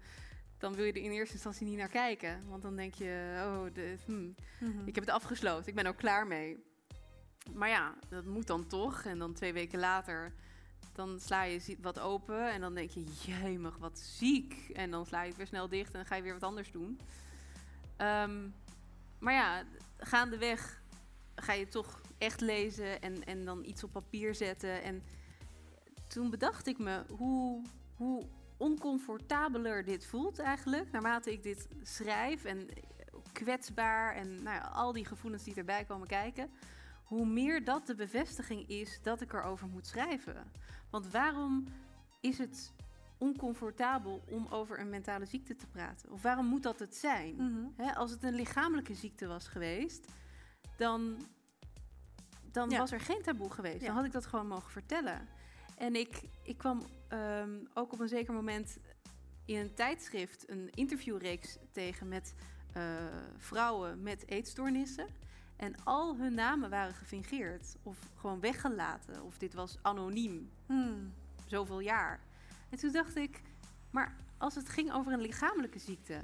dan 0.57 0.73
wil 0.73 0.85
je 0.85 0.91
er 0.91 1.01
in 1.01 1.11
eerste 1.11 1.33
instantie 1.33 1.67
niet 1.67 1.77
naar 1.77 1.89
kijken. 1.89 2.43
Want 2.47 2.61
dan 2.61 2.75
denk 2.75 2.93
je, 2.93 3.41
oh, 3.45 3.73
de, 3.73 3.95
hmm, 4.05 4.35
Mhm. 4.59 4.87
ik 4.87 4.95
heb 4.95 5.05
het 5.05 5.13
afgesloten, 5.13 5.67
ik 5.67 5.75
ben 5.75 5.85
ook 5.85 5.97
klaar 5.97 6.27
mee. 6.27 6.63
Maar 7.53 7.69
ja, 7.69 7.93
dat 8.09 8.25
moet 8.25 8.47
dan 8.47 8.67
toch. 8.67 9.03
En 9.03 9.19
dan 9.19 9.33
twee 9.33 9.53
weken 9.53 9.79
later, 9.79 10.33
dan 10.93 11.19
sla 11.19 11.43
je 11.43 11.77
wat 11.81 11.99
open 11.99 12.51
en 12.51 12.61
dan 12.61 12.73
denk 12.73 12.89
je, 12.89 13.03
jemig, 13.03 13.77
wat 13.77 13.99
ziek. 13.99 14.69
En 14.73 14.91
dan 14.91 15.05
sla 15.05 15.21
je 15.21 15.27
het 15.27 15.37
weer 15.37 15.47
snel 15.47 15.69
dicht 15.69 15.91
en 15.93 15.99
dan 15.99 16.05
ga 16.05 16.15
je 16.15 16.21
weer 16.21 16.33
wat 16.33 16.43
anders 16.43 16.71
doen. 16.71 16.99
Ehm, 17.97 18.47
maar 19.19 19.33
ja, 19.33 19.63
gaandeweg 19.97 20.81
ga 21.35 21.53
je 21.53 21.67
toch 21.67 22.01
echt 22.17 22.41
lezen 22.41 23.01
en, 23.01 23.23
en 23.23 23.45
dan 23.45 23.63
iets 23.63 23.83
op 23.83 23.91
papier 23.91 24.35
zetten. 24.35 24.83
En 24.83 25.03
toen 26.07 26.29
bedacht 26.29 26.67
ik 26.67 26.77
me 26.77 27.03
hoe, 27.17 27.65
hoe 27.95 28.27
oncomfortabeler 28.57 29.83
dit 29.83 30.05
voelt 30.05 30.39
eigenlijk, 30.39 30.91
naarmate 30.91 31.31
ik 31.31 31.43
dit 31.43 31.67
schrijf 31.81 32.43
en 32.43 32.67
kwetsbaar 33.33 34.15
en 34.15 34.43
nou 34.43 34.55
ja, 34.55 34.71
al 34.73 34.93
die 34.93 35.05
gevoelens 35.05 35.43
die 35.43 35.55
erbij 35.55 35.85
komen 35.85 36.07
kijken, 36.07 36.49
hoe 37.03 37.25
meer 37.25 37.63
dat 37.63 37.87
de 37.87 37.95
bevestiging 37.95 38.67
is 38.67 38.99
dat 39.01 39.21
ik 39.21 39.33
erover 39.33 39.67
moet 39.67 39.87
schrijven. 39.87 40.51
Want 40.89 41.11
waarom 41.11 41.65
is 42.21 42.37
het 42.37 42.73
oncomfortabel 43.17 44.23
om 44.29 44.47
over 44.49 44.79
een 44.79 44.89
mentale 44.89 45.25
ziekte 45.25 45.55
te 45.55 45.67
praten? 45.67 46.11
Of 46.11 46.21
waarom 46.21 46.45
moet 46.45 46.63
dat 46.63 46.79
het 46.79 46.95
zijn? 46.95 47.35
Mhm. 47.35 47.89
Als 47.89 48.11
het 48.11 48.23
een 48.23 48.35
lichamelijke 48.35 48.93
ziekte 48.93 49.27
was 49.27 49.47
geweest, 49.47 50.11
dan, 50.77 51.17
dan 52.55 52.69
Ja. 52.69 52.77
was 52.79 52.91
er 52.91 52.99
geen 52.99 53.21
taboe 53.21 53.51
geweest. 53.51 53.85
Dan 53.85 53.95
had 53.95 54.05
ik 54.05 54.11
dat 54.11 54.25
gewoon 54.25 54.47
mogen 54.47 54.71
vertellen. 54.71 55.27
En 55.77 55.95
ik, 55.95 56.21
ik 56.43 56.57
kwam 56.57 56.81
ehm, 57.07 57.55
ook 57.73 57.93
op 57.93 57.99
een 57.99 58.07
zeker 58.07 58.33
moment 58.33 58.77
in 59.45 59.57
een 59.57 59.73
tijdschrift 59.73 60.49
een 60.49 60.69
interviewreeks 60.73 61.57
tegen 61.71 62.07
met 62.07 62.33
eh, 62.73 62.83
vrouwen 63.37 64.03
met 64.03 64.27
eetstoornissen. 64.29 65.07
En 65.55 65.75
al 65.83 66.17
hun 66.17 66.33
namen 66.33 66.69
waren 66.69 66.93
gefingeerd 66.93 67.75
of 67.83 67.97
gewoon 68.15 68.39
weggelaten. 68.39 69.23
Of 69.23 69.37
dit 69.37 69.53
was 69.53 69.77
anoniem 69.81 70.49
Hmm. 70.65 71.13
zoveel 71.45 71.79
jaar. 71.79 72.19
En 72.69 72.77
toen 72.77 72.91
dacht 72.91 73.15
ik, 73.15 73.41
maar 73.91 74.15
als 74.37 74.55
het 74.55 74.69
ging 74.69 74.93
over 74.93 75.13
een 75.13 75.21
lichamelijke 75.21 75.79
ziekte, 75.79 76.19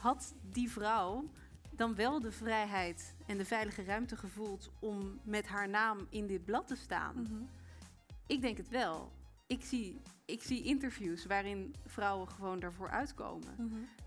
had 0.00 0.34
die 0.42 0.70
vrouw 0.70 1.30
dan 1.76 1.94
wel 1.94 2.20
de 2.20 2.32
vrijheid 2.32 3.14
en 3.26 3.38
de 3.38 3.44
veilige 3.44 3.84
ruimte 3.84 4.16
gevoeld 4.16 4.70
om 4.78 5.20
met 5.24 5.46
haar 5.46 5.68
naam 5.68 6.06
in 6.10 6.26
dit 6.26 6.44
blad 6.44 6.66
te 6.66 6.76
staan? 6.76 7.14
Mhm. 7.22 7.42
Ik 8.26 8.40
denk 8.40 8.56
het 8.56 8.68
wel. 8.68 9.12
Ik 9.46 9.64
zie, 9.64 10.00
ik 10.24 10.42
zie 10.42 10.62
interviews 10.62 11.24
waarin 11.26 11.74
vrouwen 11.86 12.28
gewoon 12.28 12.60
daarvoor 12.60 12.88
uitkomen. 12.90 13.54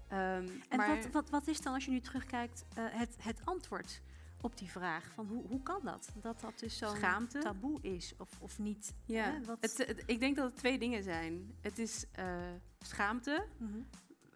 Ehm, 0.08 0.48
En 0.70 0.78
maar 0.78 0.96
wat, 0.96 1.12
wat, 1.12 1.30
wat 1.30 1.48
is 1.48 1.62
dan, 1.62 1.74
als 1.74 1.86
je 1.86 1.92
nu 1.92 2.00
terugkijkt, 2.00 2.66
eh, 2.76 2.84
het, 2.90 3.16
het 3.20 3.42
antwoord 3.44 4.02
op 4.42 4.58
die 4.58 4.70
vraag? 4.72 5.12
Van 5.14 5.28
hoe, 5.28 5.48
hoe 5.48 5.64
kan 5.64 5.80
dat? 5.84 6.10
Dat 6.22 6.40
dat 6.42 6.60
dus 6.60 6.78
zo'n 6.78 6.96
taboe 7.40 7.82
is 7.82 8.14
of, 8.18 8.30
of 8.40 8.60
niet? 8.60 8.94
ja, 9.06 9.24
hè, 9.32 9.44
wat- 9.44 9.58
het, 9.62 9.78
het- 9.78 10.04
ik 10.06 10.20
denk 10.20 10.36
dat 10.36 10.46
het 10.46 10.56
twee 10.58 10.78
dingen 10.80 11.04
zijn. 11.04 11.56
Het 11.62 11.80
is 11.80 12.06
eh, 12.12 12.36
schaamte. 12.80 13.46
Mhm. 13.58 13.78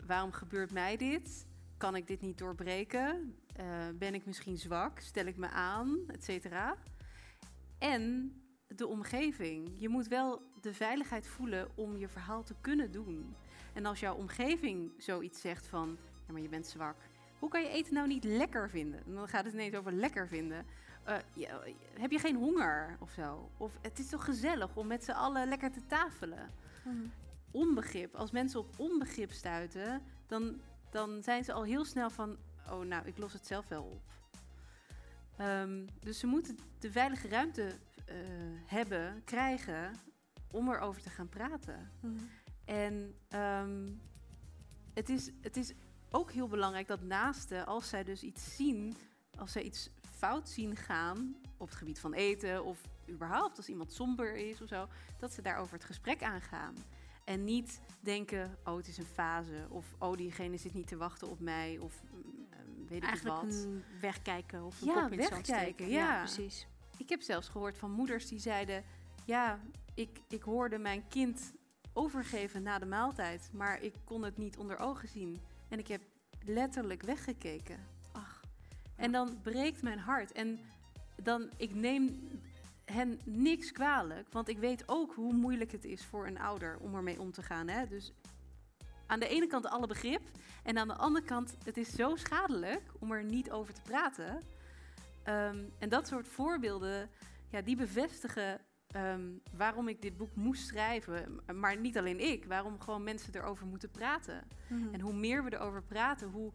Waarom 0.06 0.32
gebeurt 0.32 0.72
mij 0.72 0.98
dit? 0.98 1.46
Kan 1.80 1.96
ik 1.96 2.08
dit 2.08 2.22
niet 2.22 2.38
doorbreken? 2.38 3.36
Eh, 3.56 3.66
ben 3.96 4.14
ik 4.14 4.26
misschien 4.26 4.58
zwak? 4.58 5.00
Stel 5.00 5.26
ik 5.26 5.38
me 5.38 5.50
aan? 5.50 5.98
Et 6.08 6.24
cetera. 6.24 6.76
En 7.78 8.34
de 8.68 8.88
omgeving. 8.88 9.72
Je 9.76 9.90
moet 9.90 10.08
wel 10.08 10.42
de 10.62 10.74
veiligheid 10.74 11.28
voelen 11.28 11.68
om 11.76 11.98
je 11.98 12.08
verhaal 12.08 12.44
te 12.44 12.56
kunnen 12.62 12.92
doen. 12.92 13.36
En 13.74 13.86
als 13.86 14.00
jouw 14.00 14.16
omgeving 14.16 14.92
zoiets 14.98 15.42
zegt 15.42 15.68
van... 15.68 15.98
Ja, 16.28 16.34
maar 16.34 16.42
je 16.42 16.50
bent 16.50 16.68
zwak. 16.68 16.96
Hoe 17.40 17.50
kan 17.50 17.62
je 17.62 17.70
eten 17.70 17.94
nou 17.94 18.08
niet 18.08 18.24
lekker 18.24 18.70
vinden? 18.70 19.06
En 19.06 19.14
dan 19.14 19.28
gaat 19.28 19.46
het 19.46 19.54
ineens 19.54 19.76
over 19.76 19.92
lekker 19.92 20.28
vinden. 20.28 20.66
Eh, 21.04 21.18
ja, 21.34 21.62
heb 21.94 22.12
je 22.12 22.20
geen 22.20 22.36
honger 22.36 22.98
of 23.00 23.12
zo? 23.12 23.50
Of 23.58 23.78
het 23.82 24.00
is 24.00 24.10
toch 24.10 24.26
gezellig 24.26 24.76
om 24.76 24.88
met 24.88 25.04
z'n 25.04 25.12
allen 25.12 25.48
lekker 25.48 25.72
te 25.72 25.86
tafelen? 25.86 26.50
Mhm. 26.84 26.96
onbegrip. 27.52 28.16
Als 28.16 28.32
mensen 28.32 28.60
op 28.60 28.74
onbegrip 28.78 29.32
stuiten, 29.32 30.02
dan, 30.28 30.62
dan 30.90 31.24
zijn 31.24 31.44
ze 31.44 31.54
al 31.54 31.64
heel 31.64 31.86
snel 31.86 32.10
van: 32.10 32.38
oh, 32.70 32.86
nou, 32.86 33.08
ik 33.08 33.18
los 33.18 33.34
het 33.34 33.48
zelf 33.48 33.68
wel 33.68 33.84
op. 33.84 34.02
Ehm, 35.38 35.88
dus 36.00 36.20
ze 36.20 36.28
moeten 36.28 36.60
de 36.80 36.92
veilige 36.92 37.28
ruimte 37.28 37.78
eh, 38.06 38.16
hebben, 38.66 39.22
krijgen 39.24 39.92
om 40.52 40.70
erover 40.70 41.02
te 41.02 41.10
gaan 41.10 41.30
praten. 41.30 41.92
Mhm. 42.02 42.14
En 42.66 43.16
ehm, 43.28 43.88
het, 44.94 45.10
is, 45.10 45.32
het 45.42 45.58
is 45.58 45.74
ook 46.12 46.32
heel 46.32 46.48
belangrijk 46.48 46.88
dat 46.88 47.02
naasten, 47.02 47.66
als 47.66 47.90
zij 47.90 48.04
dus 48.04 48.24
iets 48.24 48.56
zien, 48.56 48.96
als 49.38 49.52
zij 49.52 49.62
iets 49.62 49.90
fout 50.18 50.50
zien 50.50 50.76
gaan 50.76 51.36
op 51.58 51.68
het 51.68 51.78
gebied 51.78 52.00
van 52.00 52.14
eten 52.14 52.64
of 52.64 52.82
überhaupt 53.10 53.58
als 53.58 53.70
iemand 53.70 53.94
somber 53.94 54.36
is 54.36 54.62
of 54.62 54.68
zo, 54.68 54.88
dat 55.20 55.34
ze 55.34 55.42
daarover 55.42 55.74
het 55.74 55.84
gesprek 55.84 56.24
aangaan. 56.24 56.76
En 57.30 57.44
niet 57.44 57.82
denken, 58.00 58.58
oh 58.64 58.76
het 58.78 58.88
is 58.88 58.98
een 58.98 59.06
fase, 59.06 59.68
of 59.70 59.96
oh 60.00 60.18
diegene 60.18 60.58
zit 60.58 60.74
niet 60.74 60.88
te 60.88 60.98
wachten 60.98 61.30
op 61.30 61.40
mij, 61.40 61.78
of 61.78 62.04
mm, 62.12 62.48
eh, 62.50 62.58
weet 62.88 62.98
ik 62.98 63.04
Eigenlijk 63.10 63.42
wat. 63.42 63.54
een 63.54 63.84
wegkijken 64.02 64.64
of 64.64 64.82
een 64.82 64.88
Ja, 64.88 64.94
kop 65.02 65.12
in 65.12 65.20
het 65.20 65.30
wegkijken, 65.30 65.74
steken. 65.74 65.90
ja. 65.90 66.18
precies. 66.24 66.68
Ik 66.98 67.10
heb 67.10 67.22
zelfs 67.22 67.48
gehoord 67.50 67.78
van 67.78 67.92
moeders 67.92 68.28
die 68.28 68.40
zeiden: 68.40 68.84
Ja, 69.26 69.60
ik, 69.94 70.10
ik 70.28 70.42
hoorde 70.42 70.78
mijn 70.78 71.08
kind 71.08 71.54
overgeven 71.94 72.64
na 72.64 72.80
de 72.80 72.86
maaltijd, 72.86 73.50
maar 73.54 73.82
ik 73.82 73.94
kon 74.04 74.24
het 74.24 74.38
niet 74.38 74.58
onder 74.58 74.80
ogen 74.80 75.08
zien. 75.08 75.38
En 75.70 75.80
ik 75.80 75.88
heb 75.88 76.02
letterlijk 76.46 77.02
weggekeken. 77.02 77.80
Ach, 78.12 78.42
En 78.96 79.12
dan 79.12 79.42
breekt 79.42 79.82
mijn 79.82 80.00
hart. 80.00 80.32
En 80.32 80.60
dan, 81.24 81.50
ik 81.58 81.74
neem 81.74 82.30
hen 82.92 83.20
niks 83.26 83.72
kwalijk, 83.72 84.28
want 84.32 84.48
ik 84.48 84.58
weet 84.58 84.84
ook 84.86 85.14
hoe 85.14 85.34
moeilijk 85.34 85.72
het 85.72 85.86
is 85.86 86.06
voor 86.06 86.28
een 86.28 86.40
ouder 86.40 86.78
om 86.78 86.96
ermee 86.96 87.20
om 87.20 87.32
te 87.32 87.44
gaan. 87.44 87.68
Hè? 87.68 87.88
Dus 87.88 88.14
aan 89.06 89.20
de 89.20 89.28
ene 89.28 89.48
kant 89.48 89.68
alle 89.68 89.88
begrip, 89.88 90.22
en 90.64 90.78
aan 90.78 90.88
de 90.88 90.96
andere 90.96 91.26
kant, 91.26 91.56
het 91.64 91.78
is 91.78 91.90
zo 91.90 92.16
schadelijk 92.16 92.82
om 93.00 93.12
er 93.12 93.24
niet 93.24 93.52
over 93.52 93.74
te 93.74 93.82
praten. 93.82 94.42
Ehm, 95.24 95.64
en 95.80 95.90
dat 95.90 96.08
soort 96.08 96.28
voorbeelden, 96.28 97.10
ja, 97.50 97.62
die 97.62 97.76
bevestigen 97.76 98.62
ehm, 98.90 99.30
waarom 99.58 99.88
ik 99.88 100.02
dit 100.02 100.18
boek 100.18 100.36
moest 100.36 100.68
schrijven. 100.68 101.40
Maar 101.54 101.78
niet 101.78 101.98
alleen 101.98 102.20
ik, 102.20 102.46
waarom 102.46 102.80
gewoon 102.80 103.04
mensen 103.04 103.36
erover 103.36 103.66
moeten 103.68 103.92
praten. 103.92 104.44
Mhm. 104.68 104.94
En 104.94 105.00
hoe 105.00 105.14
meer 105.14 105.44
we 105.44 105.54
erover 105.54 105.84
praten, 105.84 106.30
hoe 106.30 106.52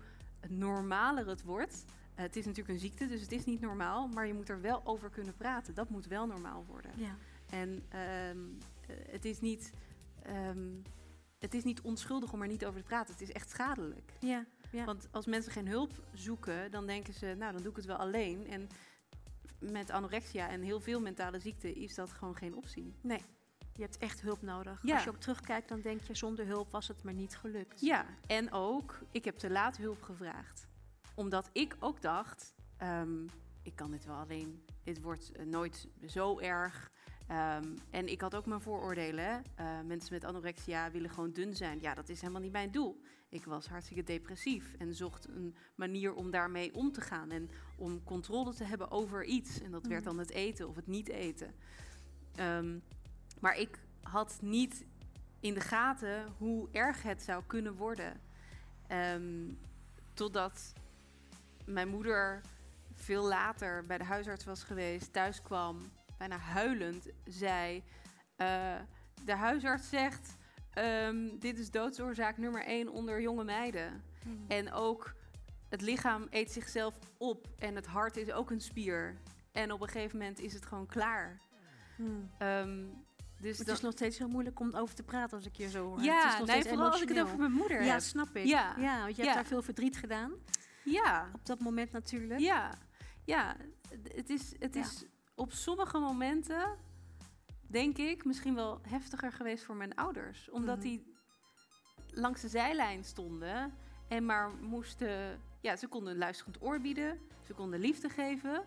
normaler 0.49 1.27
het 1.27 1.43
wordt. 1.43 1.85
Eh, 2.15 2.23
het 2.23 2.37
is 2.37 2.45
natuurlijk 2.45 2.75
een 2.75 2.81
ziekte, 2.81 3.07
dus 3.07 3.21
het 3.21 3.33
is 3.33 3.45
niet 3.45 3.61
normaal. 3.61 4.09
Maar 4.09 4.27
je 4.27 4.35
moet 4.35 4.49
er 4.49 4.61
wel 4.61 4.81
over 4.85 5.11
kunnen 5.11 5.35
praten. 5.35 5.75
Dat 5.75 5.89
moet 5.89 6.07
wel 6.07 6.27
normaal 6.27 6.65
worden. 6.69 6.91
ja. 6.97 7.17
En 7.51 7.83
ehm, 7.89 8.39
eh, 8.87 8.97
het, 9.11 9.25
is 9.25 9.41
niet, 9.41 9.73
ehm, 10.23 10.69
het 11.39 11.55
is 11.55 11.65
niet 11.65 11.81
onschuldig 11.81 12.33
om 12.33 12.43
er 12.43 12.49
niet 12.49 12.67
over 12.67 12.81
te 12.81 12.87
praten. 12.87 13.13
Het 13.13 13.23
is 13.23 13.33
echt 13.33 13.51
schadelijk. 13.51 14.13
Ja. 14.21 14.47
Ja. 14.71 14.85
Want 14.85 15.09
als 15.11 15.27
mensen 15.27 15.53
geen 15.53 15.69
hulp 15.69 15.93
zoeken, 16.13 16.71
dan 16.71 16.87
denken 16.87 17.15
ze, 17.15 17.35
nou 17.39 17.53
dan 17.53 17.63
doe 17.63 17.71
ik 17.71 17.77
het 17.77 17.87
wel 17.87 17.97
alleen. 17.97 18.47
En 18.47 18.69
met 19.59 19.91
anorexia 19.91 20.49
en 20.49 20.63
heel 20.63 20.81
veel 20.81 21.01
mentale 21.01 21.39
ziekten 21.39 21.77
is 21.77 21.95
dat 21.95 22.13
gewoon 22.13 22.37
geen 22.37 22.55
optie. 22.55 22.95
Nee, 23.01 23.21
je 23.75 23.83
hebt 23.83 23.99
echt 23.99 24.21
hulp 24.21 24.43
nodig. 24.43 24.79
Ja. 24.83 24.95
Als 24.95 25.05
je 25.05 25.11
ook 25.11 25.21
terugkijkt, 25.21 25.69
dan 25.69 25.81
denk 25.81 26.03
je, 26.03 26.15
zonder 26.15 26.47
hulp 26.47 26.71
was 26.71 26.89
het 26.89 27.03
maar 27.03 27.15
niet 27.15 27.37
gelukt. 27.37 27.81
Ja, 27.81 28.07
en 28.27 28.53
ook, 28.53 28.99
ik 29.11 29.25
heb 29.25 29.37
te 29.37 29.51
laat 29.51 29.77
hulp 29.77 30.03
gevraagd. 30.03 30.67
Omdat 31.15 31.51
ik 31.53 31.77
ook 31.81 32.03
dacht, 32.03 32.55
ehm, 32.77 33.25
ik 33.63 33.77
kan 33.77 33.91
dit 33.91 34.05
wel 34.05 34.17
alleen. 34.17 34.65
Dit 34.83 35.01
wordt 35.03 35.33
eh, 35.33 35.47
nooit 35.47 35.89
zo 36.07 36.39
erg. 36.39 36.91
Ehm, 37.27 37.77
en 37.91 38.09
ik 38.09 38.21
had 38.21 38.35
ook 38.35 38.47
mijn 38.47 38.61
vooroordelen. 38.61 39.43
Eh, 39.55 39.81
mensen 39.87 40.13
met 40.15 40.25
anorexia 40.25 40.91
willen 40.91 41.11
gewoon 41.11 41.33
dun 41.33 41.55
zijn. 41.57 41.81
Ja, 41.81 41.95
dat 41.95 42.09
is 42.09 42.21
helemaal 42.21 42.43
niet 42.43 42.53
mijn 42.53 42.71
doel. 42.71 43.01
Ik 43.29 43.45
was 43.45 43.69
hartstikke 43.69 44.03
depressief 44.03 44.75
en 44.79 44.95
zocht 44.95 45.29
een 45.29 45.57
manier 45.75 46.15
om 46.15 46.31
daarmee 46.31 46.75
om 46.75 46.93
te 46.93 47.01
gaan. 47.01 47.31
En 47.31 47.51
om 47.77 48.05
controle 48.05 48.55
te 48.55 48.65
hebben 48.65 48.91
over 48.91 49.25
iets. 49.25 49.61
En 49.61 49.71
dat 49.71 49.87
werd 49.87 50.05
Mhm. 50.05 50.09
dan 50.11 50.19
het 50.19 50.31
eten 50.31 50.69
of 50.69 50.77
het 50.77 50.87
niet 50.87 51.09
eten. 51.09 51.55
Ehm, 52.35 52.79
maar 53.41 53.59
ik 53.59 53.79
had 54.03 54.39
niet 54.43 54.85
in 55.41 55.55
de 55.55 55.61
gaten 55.61 56.27
hoe 56.39 56.69
erg 56.73 57.03
het 57.03 57.23
zou 57.23 57.43
kunnen 57.47 57.75
worden. 57.75 58.21
Totdat 60.15 60.73
mijn 61.67 61.89
moeder 61.89 62.41
veel 62.95 63.25
later 63.25 63.87
bij 63.87 63.99
de 63.99 64.05
huisarts 64.05 64.45
was 64.45 64.63
geweest, 64.65 65.13
thuis 65.13 65.43
kwam, 65.43 65.79
bijna 66.19 66.39
huilend, 66.39 67.09
zei: 67.25 67.83
eh, 68.37 68.75
De 69.25 69.35
huisarts 69.35 69.89
zegt: 69.89 70.37
ehm, 70.71 71.39
Dit 71.39 71.59
is 71.59 71.71
doodsoorzaak 71.71 72.37
nummer 72.39 72.65
één 72.65 72.89
onder 72.89 73.21
jonge 73.21 73.45
meiden. 73.45 74.03
Mhm. 74.25 74.37
En 74.49 74.73
ook 74.73 75.15
het 75.69 75.81
lichaam 75.81 76.27
eet 76.31 76.51
zichzelf 76.53 76.99
op 77.19 77.47
en 77.59 77.75
het 77.75 77.87
hart 77.87 78.17
is 78.17 78.33
ook 78.33 78.51
een 78.51 78.61
spier. 78.61 79.17
En 79.53 79.73
op 79.73 79.81
een 79.81 79.89
gegeven 79.89 80.19
moment 80.19 80.41
is 80.41 80.53
het 80.53 80.67
gewoon 80.67 80.87
klaar. 80.87 81.39
Mhm. 81.97 82.11
Ehm, 82.39 82.85
dus 83.41 83.59
Het 83.59 83.69
is 83.69 83.81
nog 83.81 83.93
steeds 83.93 84.19
heel 84.19 84.29
moeilijk 84.29 84.61
om 84.61 84.75
over 84.75 84.95
te 84.95 85.03
praten 85.03 85.37
als 85.37 85.47
ik 85.47 85.57
je 85.57 85.69
zo 85.69 85.87
hoor. 85.87 86.03
ja, 86.03 86.23
het 86.23 86.33
is 86.33 86.39
nog 86.39 86.49
nee, 86.49 86.63
vooral 86.63 86.91
als 86.91 87.03
ik 87.03 87.09
het 87.09 87.21
over 87.21 87.39
mijn 87.39 87.53
moeder 87.53 87.83
Ja, 87.85 87.93
heb. 87.93 88.01
snap 88.01 88.37
ik. 88.37 88.45
Ja. 88.47 88.75
Ja, 88.79 89.03
want 89.03 89.17
je 89.17 89.23
hebt 89.23 89.35
daar 89.35 89.45
veel 89.47 89.63
verdriet 89.63 89.97
gedaan. 89.97 90.33
Ja, 90.85 91.31
Op 91.35 91.47
dat 91.47 91.61
moment 91.61 91.93
natuurlijk. 91.93 92.41
ja, 92.41 92.73
ja. 93.25 93.57
Het 94.15 94.31
is, 94.31 94.55
het 94.59 94.75
Ja. 94.75 94.81
is 94.81 95.05
op 95.35 95.53
sommige 95.53 95.99
momenten, 95.99 96.77
denk 97.67 97.97
ik, 97.99 98.25
misschien 98.25 98.55
wel 98.55 98.81
heftiger 98.89 99.33
geweest 99.33 99.65
voor 99.65 99.77
mijn 99.77 99.95
ouders. 99.95 100.51
Omdat 100.51 100.77
Mhm. 100.77 100.87
die 100.87 101.15
langs 102.11 102.41
de 102.41 102.49
zijlijn 102.49 103.05
stonden 103.05 103.73
en 104.09 104.27
maar 104.27 104.51
moesten... 104.55 105.41
Ja, 105.61 105.77
ze 105.77 105.87
konden 105.89 106.13
een 106.13 106.19
luisterend 106.19 106.63
oor 106.63 106.81
bieden, 106.81 107.21
ze 107.47 107.55
konden 107.55 107.81
liefde 107.81 108.09
geven... 108.09 108.65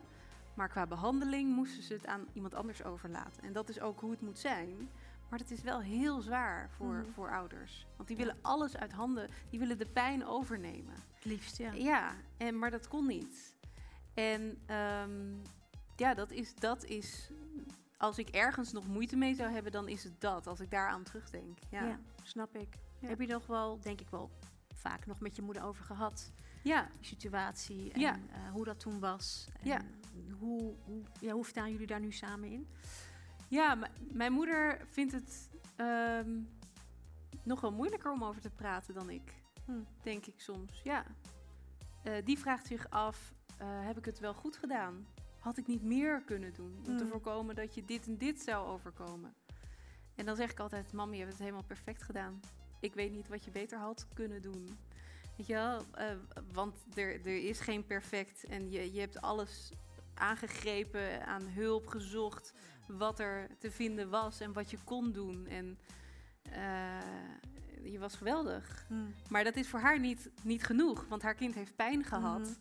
Maar 0.56 0.69
qua 0.69 0.88
behandeling 0.88 1.56
moesten 1.56 1.84
ze 1.84 1.93
het 1.93 2.06
aan 2.06 2.27
iemand 2.34 2.53
anders 2.56 2.84
overlaten. 2.84 3.43
En 3.43 3.53
dat 3.53 3.69
is 3.69 3.80
ook 3.80 3.99
hoe 3.99 4.12
het 4.12 4.21
moet 4.21 4.39
zijn. 4.39 4.89
Maar 5.30 5.39
het 5.39 5.51
is 5.51 5.62
wel 5.62 5.80
heel 5.82 6.21
zwaar 6.21 6.69
voor, 6.69 6.93
Mhm. 6.93 7.12
voor 7.12 7.32
ouders. 7.32 7.86
Want 7.95 8.08
die 8.08 8.17
willen 8.17 8.38
alles 8.41 8.77
uit 8.77 8.91
handen, 8.91 9.30
die 9.49 9.60
willen 9.60 9.77
de 9.77 9.86
pijn 9.89 10.25
overnemen. 10.25 10.93
Liefst, 11.28 11.58
ja. 11.58 11.72
Ja, 11.72 12.16
en, 12.38 12.60
maar 12.60 12.72
dat 12.72 12.88
kon 12.88 13.08
niet. 13.08 13.56
En 14.13 14.58
ehm, 14.66 15.34
ja, 15.96 16.13
dat 16.13 16.32
is, 16.32 16.56
dat 16.56 16.84
is. 16.84 17.30
Als 17.98 18.18
ik 18.18 18.30
ergens 18.30 18.72
nog 18.72 18.88
moeite 18.88 19.16
mee 19.16 19.36
zou 19.36 19.52
hebben, 19.52 19.72
dan 19.72 19.88
is 19.88 20.04
het 20.04 20.22
dat. 20.22 20.48
Als 20.48 20.60
ik 20.60 20.72
daaraan 20.72 21.04
terugdenk. 21.04 21.58
Ja. 21.70 21.82
Ja, 21.82 21.88
Ja. 21.88 22.00
snap 22.24 22.56
ik. 22.56 22.76
Ja. 23.00 23.08
Heb 23.08 23.20
je 23.20 23.28
nog 23.28 23.48
wel, 23.48 23.80
denk 23.80 24.02
ik 24.02 24.10
wel, 24.10 24.32
vaak 24.76 25.06
nog 25.06 25.20
met 25.20 25.36
je 25.36 25.42
moeder 25.42 25.63
over 25.63 25.84
gehad? 25.86 26.32
ja. 26.63 26.90
Die 27.00 27.06
situatie 27.08 27.92
en 27.94 28.00
Ja. 28.00 28.13
eh, 28.13 28.52
hoe 28.52 28.66
dat 28.66 28.80
toen 28.80 29.00
was. 29.00 29.48
En 29.62 29.68
Ja. 29.68 29.82
Hoe, 30.40 30.76
hoe, 30.86 31.02
ja, 31.20 31.34
hoe 31.34 31.46
staan 31.46 31.72
jullie 31.72 31.88
daar 31.88 32.00
nu 32.00 32.12
samen 32.12 32.50
in? 32.52 32.68
m- 33.50 33.84
mijn 34.12 34.32
moeder 34.32 34.82
vindt 34.86 35.12
het 35.13 35.50
ehm, 35.76 36.40
nog 37.44 37.62
wel 37.62 37.72
moeilijker 37.72 38.12
om 38.12 38.24
over 38.24 38.42
te 38.42 38.50
praten 38.50 38.94
dan 38.94 39.10
ik. 39.10 39.37
Hm. 39.67 39.82
Denk 40.03 40.25
ik 40.25 40.39
soms. 40.39 40.82
Ja. 40.84 41.06
Eh, 42.03 42.13
die 42.25 42.39
vraagt 42.39 42.67
zich 42.67 42.89
af: 42.89 43.34
eh, 43.58 43.67
heb 43.69 43.97
ik 43.97 44.06
het 44.06 44.19
wel 44.19 44.34
goed 44.34 44.58
gedaan? 44.58 45.08
Had 45.39 45.58
ik 45.58 45.67
niet 45.67 45.84
meer 45.84 46.21
kunnen 46.23 46.53
doen 46.53 46.77
om 46.88 46.97
te 46.97 47.03
Mm. 47.03 47.10
voorkomen 47.10 47.56
dat 47.56 47.75
je 47.75 47.86
dit 47.86 48.08
en 48.08 48.17
dit 48.17 48.41
zou 48.41 48.67
overkomen? 48.67 49.34
En 50.15 50.25
dan 50.25 50.36
zeg 50.36 50.51
ik 50.51 50.60
altijd: 50.60 50.93
Mam, 50.93 51.12
je 51.13 51.17
hebt 51.19 51.32
het 51.32 51.39
helemaal 51.39 51.63
perfect 51.63 52.03
gedaan. 52.03 52.39
Ik 52.80 52.93
weet 52.93 53.12
niet 53.12 53.27
wat 53.27 53.43
je 53.45 53.51
beter 53.51 53.77
had 53.80 54.08
kunnen 54.13 54.41
doen. 54.41 54.77
Weet 55.38 55.47
je 55.47 55.53
wel? 55.53 55.82
Eh, 55.93 56.06
want 56.53 56.75
er, 56.95 57.13
er 57.25 57.43
is 57.47 57.60
geen 57.60 57.86
perfect 57.86 58.43
en 58.43 58.71
je, 58.71 58.93
je 58.93 58.99
hebt 58.99 59.21
alles 59.21 59.71
aangegrepen, 60.13 61.25
aan 61.25 61.47
hulp 61.47 61.88
gezocht. 61.88 62.53
wat 62.88 63.19
er 63.19 63.47
te 63.58 63.71
vinden 63.71 64.10
was 64.10 64.39
en 64.39 64.53
wat 64.53 64.69
je 64.71 64.77
kon 64.84 65.12
doen. 65.12 65.47
En 65.47 65.77
je 67.84 68.00
was 68.00 68.16
geweldig. 68.16 68.86
Mm. 68.90 69.13
Maar 69.30 69.44
dat 69.44 69.56
is 69.56 69.68
voor 69.68 69.80
haar 69.80 70.00
niet, 70.00 70.30
niet 70.44 70.63
genoeg, 70.63 71.06
want 71.10 71.22
haar 71.22 71.36
kind 71.36 71.56
heeft 71.56 71.76
pijn 71.76 72.04
gehad. 72.04 72.40
Mhm. 72.40 72.52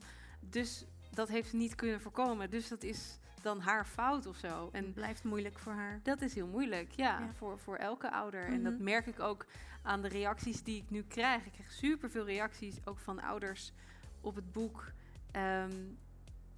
Dus 0.51 0.85
dat 1.11 1.29
heeft 1.29 1.51
ze 1.51 1.57
niet 1.57 1.75
kunnen 1.75 2.01
voorkomen. 2.01 2.51
Dus 2.51 2.69
dat 2.69 2.83
is 2.83 3.19
dan 3.43 3.61
haar 3.61 3.85
fout 3.87 4.27
of 4.27 4.37
zo. 4.37 4.69
En 4.73 4.85
Het 4.85 4.95
blijft 4.95 5.25
moeilijk 5.25 5.59
voor 5.59 5.73
haar. 5.73 6.01
dat 6.03 6.21
is 6.23 6.35
heel 6.35 6.47
moeilijk, 6.47 6.91
ja, 6.93 7.19
Ja. 7.21 7.33
Voor, 7.37 7.59
voor 7.59 7.77
elke 7.77 8.11
ouder. 8.11 8.45
En 8.47 8.63
dat 8.63 8.73
Mhm. 8.75 8.83
merk 8.85 9.07
ik 9.07 9.21
ook 9.21 9.47
aan 9.83 10.03
de 10.03 10.09
reacties 10.09 10.63
die 10.63 10.77
ik 10.83 10.91
nu 10.91 11.03
krijg. 11.09 11.47
Ik 11.47 11.53
krijg 11.53 11.73
superveel 11.73 12.25
reacties, 12.25 12.77
ook 12.85 12.99
van 12.99 13.21
ouders 13.23 13.73
op 14.21 14.35
het 14.35 14.53
boek, 14.53 14.91
ehm, 15.31 15.73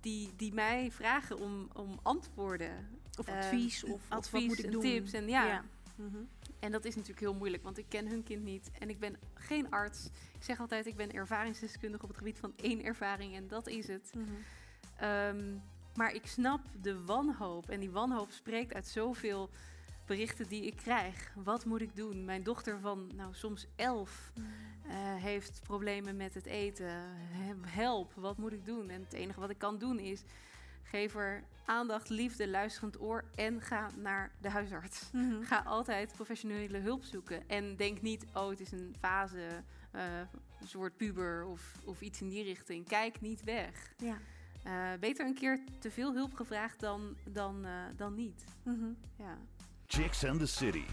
die, 0.01 0.33
die 0.37 0.55
mij 0.55 0.91
vragen 0.93 1.39
om, 1.39 1.69
om 1.73 1.99
antwoorden. 2.03 2.89
Of 3.19 3.27
Eh, 3.27 3.37
advies, 3.37 3.85
of, 3.85 3.91
of 3.91 4.09
wat 4.09 4.19
advies 4.19 4.47
moet 4.47 4.59
ik 4.59 4.65
en 4.65 4.71
doen. 4.71 4.81
tips. 4.81 5.13
En 5.13 5.29
ja, 5.29 5.65
Mhm. 5.95 6.17
En 6.61 6.73
dat 6.73 6.85
is 6.85 6.95
natuurlijk 6.95 7.21
heel 7.21 7.35
moeilijk, 7.35 7.63
want 7.63 7.79
ik 7.79 7.85
ken 7.89 8.07
hun 8.09 8.23
kind 8.23 8.43
niet. 8.45 8.71
En 8.79 8.89
ik 8.89 8.99
ben 8.99 9.17
geen 9.35 9.71
arts. 9.71 10.07
Ik 10.39 10.43
zeg 10.45 10.61
altijd, 10.61 10.87
ik 10.87 10.97
ben 10.97 11.13
ervaringsdeskundige 11.13 12.03
op 12.03 12.09
het 12.09 12.19
gebied 12.19 12.39
van 12.39 12.53
één 12.57 12.85
ervaring. 12.85 13.35
En 13.35 13.49
dat 13.49 13.67
is 13.67 13.87
het. 13.87 14.13
Mhm. 14.15 14.25
Ehm, 14.97 15.55
maar 15.95 16.15
ik 16.15 16.27
snap 16.27 16.61
de 16.83 17.05
wanhoop. 17.05 17.71
En 17.71 17.81
die 17.81 17.91
wanhoop 17.91 18.31
spreekt 18.31 18.75
uit 18.75 18.87
zoveel 18.87 19.51
berichten 20.07 20.49
die 20.49 20.63
ik 20.67 20.77
krijg. 20.77 21.33
Wat 21.35 21.65
moet 21.65 21.81
ik 21.81 21.97
doen? 21.97 22.25
Mijn 22.25 22.43
dochter 22.43 22.81
van 22.81 23.11
nou, 23.15 23.35
soms 23.35 23.67
elf 23.77 24.33
Mhm. 24.35 24.47
eh, 24.91 24.95
heeft 25.23 25.61
problemen 25.63 26.17
met 26.17 26.35
het 26.35 26.47
eten. 26.47 26.87
He- 26.89 27.55
Help, 27.67 28.13
wat 28.15 28.37
moet 28.39 28.53
ik 28.53 28.65
doen? 28.65 28.91
En 28.91 29.01
het 29.03 29.13
enige 29.13 29.41
wat 29.41 29.51
ik 29.51 29.59
kan 29.59 29.79
doen 29.79 29.99
is... 29.99 30.23
geef 30.89 31.15
er 31.15 31.43
aandacht, 31.65 32.09
liefde, 32.09 32.49
luisterend 32.49 33.01
oor... 33.01 33.25
en 33.35 33.61
ga 33.61 33.91
naar 33.97 34.33
de 34.41 34.51
huisarts. 34.51 35.11
Mhm. 35.13 35.43
Ga 35.43 35.63
altijd 35.65 36.13
professionele 36.13 36.79
hulp 36.79 37.05
zoeken. 37.05 37.49
En 37.49 37.77
denk 37.77 38.03
niet, 38.03 38.27
oh, 38.35 38.49
het 38.49 38.61
is 38.61 38.73
een 38.73 38.95
fase, 38.99 39.65
eh, 39.91 40.19
een 40.61 40.67
soort 40.67 40.97
puber 40.97 41.45
of, 41.45 41.81
of 41.85 42.01
iets 42.01 42.21
in 42.21 42.29
die 42.29 42.43
richting. 42.43 42.87
Kijk 42.87 43.21
niet 43.21 43.45
weg. 43.45 43.93
Ja. 43.97 44.19
Eh, 44.63 44.99
beter 45.01 45.27
een 45.27 45.35
keer 45.35 45.61
te 45.79 45.91
veel 45.91 46.15
hulp 46.15 46.35
gevraagd 46.35 46.81
dan, 46.81 47.17
dan, 47.33 47.65
eh, 47.65 47.73
dan 47.97 48.15
niet. 48.15 48.45
Mhm. 48.63 48.93
Ja. 49.17 49.39
Chicks 49.87 50.25
and 50.25 50.39
the 50.39 50.47
City. 50.47 50.85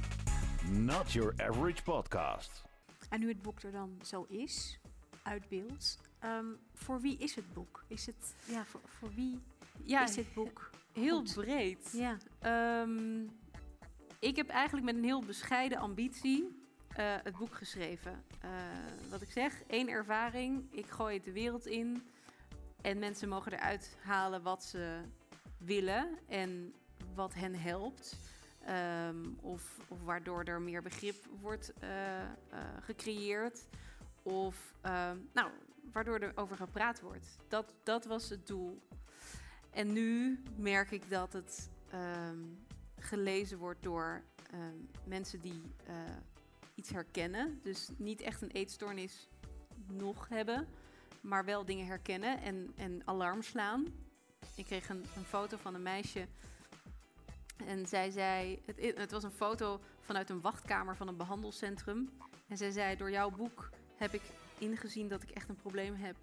Not 0.69 1.11
your 1.11 1.33
average 1.37 1.83
podcast. 1.83 2.63
En 3.09 3.19
nu 3.19 3.27
het 3.27 3.41
boek 3.41 3.61
er 3.61 3.71
dan 3.71 3.99
zo 4.03 4.25
is, 4.29 4.79
uit 5.23 5.49
beeld, 5.49 5.97
ehm, 6.19 6.45
voor 6.73 7.01
wie 7.01 7.17
is 7.17 7.35
het 7.35 7.53
boek? 7.53 7.83
Is 7.87 8.05
het, 8.05 8.35
ja, 8.47 8.65
voor, 8.65 8.81
voor 8.83 9.13
wie 9.13 9.39
Ja, 9.83 10.03
is 10.03 10.15
dit 10.15 10.33
boek? 10.33 10.69
heel 10.95 11.17
goed? 11.17 11.33
breed. 11.33 11.89
Ja. 11.91 12.17
Ehm, 12.39 13.23
ik 14.19 14.35
heb 14.35 14.49
eigenlijk 14.49 14.85
met 14.85 14.95
een 14.95 15.03
heel 15.03 15.23
bescheiden 15.25 15.77
ambitie 15.77 16.63
eh, 16.95 17.15
het 17.23 17.37
boek 17.37 17.55
geschreven. 17.55 18.23
Eh, 18.41 18.49
wat 19.09 19.21
ik 19.21 19.31
zeg, 19.31 19.63
één 19.67 19.89
ervaring. 19.89 20.67
Ik 20.71 20.85
gooi 20.85 21.15
het 21.15 21.23
de 21.23 21.31
wereld 21.31 21.65
in. 21.65 22.07
En 22.81 22.99
mensen 22.99 23.29
mogen 23.29 23.53
eruit 23.53 23.97
halen 24.01 24.41
wat 24.41 24.63
ze 24.63 25.01
willen 25.57 26.17
en 26.27 26.73
wat 27.13 27.33
hen 27.33 27.55
helpt. 27.55 28.17
Ehm, 28.65 29.25
of, 29.41 29.77
of 29.87 30.01
waardoor 30.03 30.43
er 30.43 30.61
meer 30.61 30.81
begrip 30.81 31.25
wordt 31.41 31.73
eh, 31.79 31.89
gecreëerd. 32.81 33.67
Of 34.23 34.73
ehm, 34.81 35.17
nou, 35.33 35.51
waardoor 35.91 36.19
er 36.19 36.31
over 36.35 36.55
gepraat 36.55 37.01
wordt. 37.01 37.37
Dat, 37.47 37.73
dat 37.83 38.05
was 38.05 38.29
het 38.29 38.47
doel. 38.47 38.81
En 39.75 39.93
nu 39.93 40.39
merk 40.57 40.91
ik 40.91 41.09
dat 41.09 41.33
het 41.33 41.69
ehm, 41.89 42.39
gelezen 42.99 43.57
wordt 43.57 43.83
door 43.83 44.21
ehm, 44.51 44.75
mensen 45.03 45.41
die 45.41 45.61
eh, 45.85 45.95
iets 46.75 46.89
herkennen. 46.89 47.59
Dus 47.63 47.89
niet 47.97 48.21
echt 48.21 48.41
een 48.41 48.51
eetstoornis 48.51 49.27
nog 49.91 50.29
hebben, 50.29 50.67
maar 51.21 51.45
wel 51.45 51.65
dingen 51.65 51.85
herkennen 51.85 52.41
en, 52.41 52.71
en 52.75 53.01
alarm 53.05 53.41
slaan. 53.41 53.85
Ik 54.55 54.65
kreeg 54.65 54.89
een, 54.89 55.05
een 55.15 55.25
foto 55.25 55.57
van 55.57 55.75
een 55.75 55.83
meisje. 55.83 56.27
En 57.65 57.87
zij 57.87 58.09
zei, 58.09 58.61
het, 58.65 58.97
het 58.97 59.11
was 59.11 59.23
een 59.23 59.31
foto 59.31 59.79
vanuit 59.99 60.29
een 60.29 60.41
wachtkamer 60.41 60.95
van 60.95 61.07
een 61.07 61.17
behandelcentrum. 61.17 62.09
En 62.47 62.57
zij 62.57 62.71
zei, 62.71 62.97
door 62.97 63.11
jouw 63.11 63.29
boek 63.29 63.69
heb 63.95 64.13
ik 64.13 64.21
ingezien 64.57 65.07
dat 65.07 65.23
ik 65.23 65.29
echt 65.29 65.49
een 65.49 65.55
probleem 65.55 65.95
heb. 65.95 66.15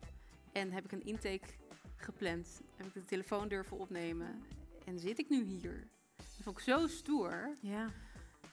En 0.52 0.72
heb 0.72 0.84
ik 0.84 0.92
een 0.92 1.04
intake 1.04 1.46
gepland. 2.02 2.60
Heb 2.76 2.86
ik 2.86 2.94
de 2.94 3.04
telefoon 3.04 3.48
durven 3.48 3.78
opnemen. 3.78 4.42
En 4.84 4.98
zit 4.98 5.18
ik 5.18 5.28
nu 5.28 5.42
hier. 5.44 5.86
Dat 6.16 6.26
vond 6.42 6.56
ik 6.58 6.62
zo 6.64 6.86
stoer. 6.86 7.56
Ja. 7.60 7.90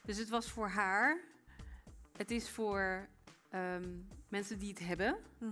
Dus 0.05 0.17
het 0.17 0.29
was 0.29 0.49
voor 0.51 0.67
haar. 0.67 1.19
Het 2.17 2.31
is 2.31 2.49
voor 2.49 3.07
ehm, 3.49 3.89
mensen 4.27 4.59
die 4.59 4.69
het 4.69 4.79
hebben. 4.79 5.17
Mhm. 5.37 5.49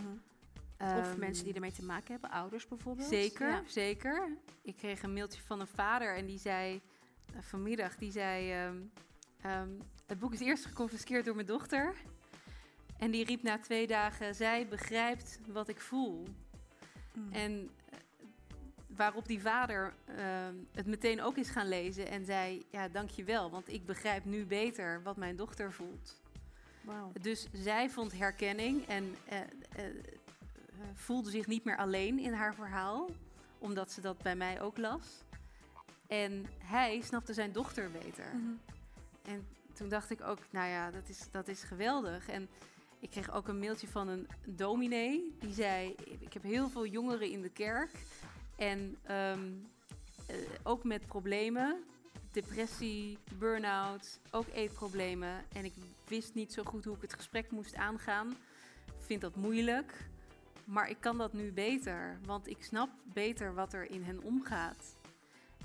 Of 0.79 0.87
Ehm, 0.87 1.19
mensen 1.19 1.43
die 1.45 1.53
ermee 1.53 1.71
te 1.71 1.83
maken 1.85 2.11
hebben, 2.11 2.29
ouders 2.29 2.67
bijvoorbeeld. 2.67 3.07
Zeker, 3.07 3.49
Ja. 3.49 3.63
zeker. 3.67 4.29
Ik 4.61 4.75
kreeg 4.75 5.03
een 5.03 5.13
mailtje 5.13 5.41
van 5.41 5.59
een 5.59 5.67
vader 5.67 6.15
en 6.15 6.25
die 6.25 6.39
zei 6.39 6.81
eh, 7.33 7.41
vanmiddag, 7.41 7.95
die 7.95 8.11
zei, 8.11 8.51
ehm, 9.41 9.69
het 10.05 10.19
boek 10.19 10.33
is 10.33 10.39
eerst 10.39 10.65
geconfiskeerd 10.65 11.25
door 11.25 11.35
mijn 11.35 11.47
dochter. 11.47 11.95
En 12.97 13.11
die 13.11 13.25
riep 13.25 13.41
na 13.43 13.59
twee 13.59 13.87
dagen, 13.87 14.35
zij 14.35 14.67
begrijpt 14.67 15.39
wat 15.47 15.67
ik 15.67 15.79
voel. 15.81 16.27
Mhm. 17.17 17.33
En 17.33 17.69
eh, 17.89 17.97
waarop 18.87 19.27
die 19.27 19.41
vader 19.41 19.93
ehm, 20.05 20.55
het 20.73 20.85
meteen 20.85 21.21
ook 21.21 21.37
is 21.37 21.49
gaan 21.49 21.67
lezen 21.67 22.07
en 22.07 22.25
zei, 22.25 22.65
ja, 22.69 22.87
dankjewel, 22.87 23.49
want 23.49 23.73
ik 23.73 23.85
begrijp 23.85 24.25
nu 24.25 24.45
beter 24.45 25.03
wat 25.03 25.17
mijn 25.17 25.35
dochter 25.35 25.73
voelt. 25.73 26.21
Dus 27.21 27.47
zij 27.53 27.89
vond 27.89 28.17
herkenning 28.17 28.87
en 28.87 29.15
eh, 29.25 29.39
eh, 29.39 29.45
voelde 30.93 31.29
zich 31.29 31.47
niet 31.47 31.63
meer 31.63 31.77
alleen 31.77 32.19
in 32.19 32.33
haar 32.33 32.55
verhaal, 32.55 33.09
omdat 33.59 33.91
ze 33.91 34.01
dat 34.01 34.17
bij 34.17 34.35
mij 34.35 34.61
ook 34.61 34.77
las. 34.77 35.23
En 36.07 36.45
hij 36.57 37.01
snapte 37.01 37.33
zijn 37.33 37.51
dochter 37.51 37.91
beter. 37.91 38.25
Mhm. 38.33 38.53
En 39.21 39.47
toen 39.73 39.89
dacht 39.89 40.09
ik 40.09 40.21
ook, 40.21 40.39
nou 40.49 40.69
ja, 40.69 40.91
dat 40.91 41.09
is, 41.09 41.27
dat 41.31 41.47
is 41.47 41.63
geweldig. 41.63 42.27
En 42.27 42.49
ik 42.99 43.09
kreeg 43.09 43.31
ook 43.31 43.47
een 43.47 43.59
mailtje 43.59 43.87
van 43.87 44.07
een 44.07 44.27
dominee. 44.45 45.35
Die 45.39 45.53
zei, 45.53 45.95
ik 46.19 46.33
heb 46.33 46.43
heel 46.43 46.69
veel 46.69 46.85
jongeren 46.85 47.29
in 47.29 47.41
de 47.41 47.49
kerk. 47.49 47.91
En 48.55 48.97
ehm, 49.03 49.51
eh, 50.27 50.35
ook 50.63 50.83
met 50.83 51.05
problemen. 51.05 51.83
Depressie, 52.31 53.17
burn-out, 53.33 54.19
ook 54.31 54.47
eetproblemen. 54.53 55.45
En 55.53 55.65
ik 55.65 55.73
wist 56.07 56.33
niet 56.33 56.53
zo 56.53 56.63
goed 56.63 56.85
hoe 56.85 56.95
ik 56.95 57.01
het 57.01 57.13
gesprek 57.13 57.51
moest 57.51 57.75
aangaan. 57.75 58.29
Ik 58.85 59.05
vind 59.05 59.21
dat 59.21 59.35
moeilijk. 59.35 59.93
Maar 60.63 60.89
ik 60.89 60.97
kan 60.99 61.17
dat 61.17 61.33
nu 61.33 61.51
beter. 61.51 62.19
Want 62.25 62.47
ik 62.47 62.63
snap 62.63 62.89
beter 63.13 63.53
wat 63.53 63.73
er 63.73 63.91
in 63.91 64.03
hen 64.03 64.23
omgaat. 64.23 64.95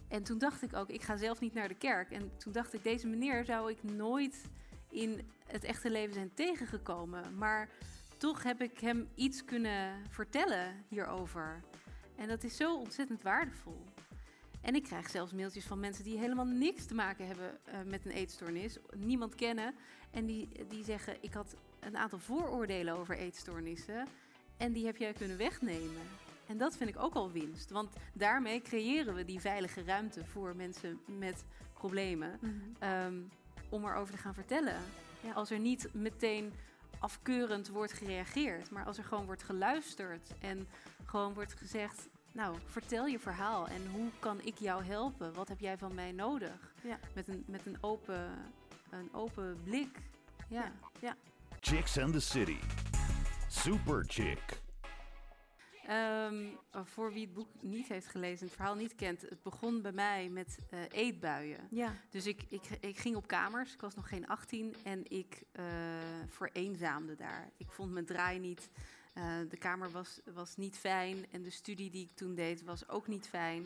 En 0.09 0.23
toen 0.23 0.39
dacht 0.39 0.63
ik 0.63 0.75
ook, 0.75 0.89
ik 0.89 1.03
ga 1.03 1.17
zelf 1.17 1.41
niet 1.41 1.55
naar 1.55 1.69
de 1.69 1.75
kerk. 1.75 2.11
En 2.11 2.37
toen 2.37 2.53
dacht 2.53 2.75
ik, 2.75 2.83
deze 2.83 3.07
meneer 3.07 3.45
zou 3.45 3.71
ik 3.71 3.83
nooit 3.83 4.45
in 4.93 5.31
het 5.47 5.65
echte 5.65 5.91
leven 5.91 6.15
zijn 6.15 6.35
tegengekomen. 6.35 7.39
Maar 7.39 7.69
toch 8.17 8.43
heb 8.43 8.61
ik 8.61 8.79
hem 8.79 9.09
iets 9.15 9.45
kunnen 9.45 10.03
vertellen 10.09 10.85
hierover. 10.89 11.61
En 12.17 12.29
dat 12.29 12.45
is 12.45 12.57
zo 12.57 12.77
ontzettend 12.77 13.23
waardevol. 13.23 13.85
En 14.61 14.75
ik 14.75 14.83
krijg 14.83 15.11
zelfs 15.11 15.33
mailtjes 15.33 15.65
van 15.65 15.81
mensen 15.81 16.05
die 16.05 16.19
helemaal 16.19 16.45
niks 16.45 16.87
te 16.87 16.95
maken 16.95 17.27
hebben 17.27 17.59
eh, 17.65 17.75
met 17.87 18.05
een 18.05 18.11
eetstoornis, 18.11 18.79
niemand 18.97 19.35
kennen. 19.35 19.75
En 20.11 20.27
die, 20.27 20.49
die 20.69 20.85
zeggen: 20.85 21.17
Ik 21.21 21.33
had 21.33 21.57
een 21.81 21.97
aantal 21.97 22.19
vooroordelen 22.19 22.95
over 22.97 23.17
eetstoornissen. 23.17 24.07
En 24.57 24.73
die 24.73 24.87
heb 24.87 24.97
jij 24.97 25.13
kunnen 25.13 25.37
wegnemen. 25.37 26.03
En 26.47 26.57
dat 26.59 26.77
vind 26.77 26.91
ik 26.91 27.03
ook 27.03 27.15
al 27.15 27.31
winst. 27.31 27.71
Want 27.71 27.93
daarmee 28.13 28.63
creëren 28.63 29.15
we 29.15 29.25
die 29.25 29.41
veilige 29.41 29.83
ruimte 29.83 30.25
voor 30.25 30.57
mensen 30.57 31.01
met 31.07 31.45
problemen. 31.73 32.39
Mhm. 32.41 32.53
ehm, 32.79 33.15
om 33.73 33.85
erover 33.85 34.15
te 34.15 34.21
gaan 34.21 34.35
vertellen. 34.35 34.77
Ja. 35.21 35.33
Als 35.33 35.51
er 35.51 35.59
niet 35.59 35.89
meteen 35.93 36.53
afkeurend 36.99 37.69
wordt 37.69 37.93
gereageerd, 37.93 38.71
maar 38.71 38.85
als 38.85 38.99
er 38.99 39.05
gewoon 39.05 39.25
wordt 39.25 39.43
geluisterd 39.43 40.31
en 40.41 40.69
gewoon 41.05 41.35
wordt 41.35 41.55
gezegd: 41.55 42.09
Nou, 42.33 42.57
vertel 42.67 43.07
je 43.07 43.19
verhaal 43.19 43.69
en 43.69 43.91
hoe 43.93 44.11
kan 44.19 44.41
ik 44.43 44.59
jou 44.59 44.85
helpen? 44.85 45.35
Wat 45.35 45.49
heb 45.49 45.61
jij 45.61 45.79
van 45.79 45.95
mij 45.95 46.13
nodig? 46.13 46.75
Ja. 46.83 46.99
Met, 47.15 47.29
een, 47.29 47.45
met 47.47 47.67
een, 47.67 47.77
open, 47.81 48.31
een 48.91 49.15
open 49.15 49.61
blik. 49.65 49.99
Ja. 50.49 50.63
Ja. 50.63 50.73
ja. 51.01 51.17
Chicks 51.61 51.99
and 51.99 52.13
the 52.13 52.21
City. 52.21 52.59
Super 53.49 54.05
Chick. 54.07 54.61
Ehm, 55.93 56.47
voor 56.85 57.13
wie 57.13 57.25
het 57.25 57.35
boek 57.35 57.49
niet 57.61 57.89
heeft 57.89 58.07
gelezen 58.07 58.41
en 58.41 58.47
het 58.47 58.55
verhaal 58.55 58.75
niet 58.75 58.95
kent, 58.95 59.21
het 59.21 59.43
begon 59.43 59.83
bij 59.83 59.93
mij 59.93 60.29
met 60.29 60.59
eh, 60.71 60.79
eetbuien. 60.91 61.67
Ja. 61.71 61.95
Dus 62.11 62.27
ik, 62.27 62.43
ik, 62.49 62.63
ik 62.81 62.99
ging 62.99 63.17
op 63.17 63.27
kamers, 63.27 63.73
ik 63.73 63.81
was 63.81 63.95
nog 63.95 64.09
geen 64.09 64.29
18 64.29 64.75
en 64.85 65.11
ik 65.11 65.43
eh 65.53 65.65
vereenzaamde 66.29 67.15
daar. 67.15 67.51
Ik 67.57 67.71
vond 67.71 67.93
mijn 67.93 68.05
draai 68.05 68.39
niet. 68.39 68.71
Eh, 69.15 69.25
de 69.49 69.57
kamer 69.57 69.91
was, 69.91 70.21
was 70.35 70.57
niet 70.57 70.77
fijn 70.77 71.27
en 71.31 71.43
de 71.43 71.51
studie 71.51 71.91
die 71.91 72.05
ik 72.05 72.17
toen 72.17 72.35
deed 72.35 72.65
was 72.65 72.89
ook 72.89 73.07
niet 73.07 73.29
fijn. 73.29 73.65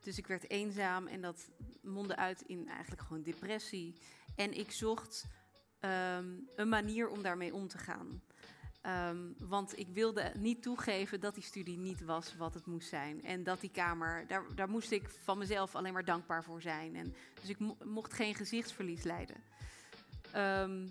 Dus 0.00 0.18
ik 0.18 0.26
werd 0.26 0.50
eenzaam 0.50 1.06
en 1.06 1.20
dat 1.20 1.50
mondde 1.82 2.16
uit 2.16 2.42
in 2.46 2.68
eigenlijk 2.68 3.02
gewoon 3.02 3.22
depressie. 3.22 3.94
En 4.36 4.58
ik 4.58 4.70
zocht 4.70 5.26
ehm, 5.80 6.26
een 6.56 6.68
manier 6.68 7.08
om 7.08 7.22
daarmee 7.22 7.54
om 7.54 7.68
te 7.68 7.78
gaan. 7.78 8.22
Ehm, 8.84 9.32
want 9.38 9.78
ik 9.78 9.88
wilde 9.88 10.32
niet 10.36 10.62
toegeven 10.62 11.20
dat 11.20 11.34
die 11.34 11.42
studie 11.42 11.78
niet 11.78 12.04
was 12.04 12.36
wat 12.36 12.54
het 12.54 12.66
moest 12.66 12.88
zijn. 12.88 13.22
En 13.22 13.42
dat 13.42 13.60
die 13.60 13.70
kamer, 13.70 14.26
daar, 14.26 14.44
daar 14.54 14.68
moest 14.68 14.90
ik 14.90 15.08
van 15.08 15.38
mezelf 15.38 15.74
alleen 15.74 15.92
maar 15.92 16.04
dankbaar 16.04 16.44
voor 16.44 16.62
zijn. 16.62 16.96
En, 16.96 17.14
dus 17.40 17.48
ik 17.48 17.58
mocht 17.84 18.12
geen 18.12 18.34
gezichtsverlies 18.34 19.02
leiden. 19.02 19.36
Ehm, 20.32 20.88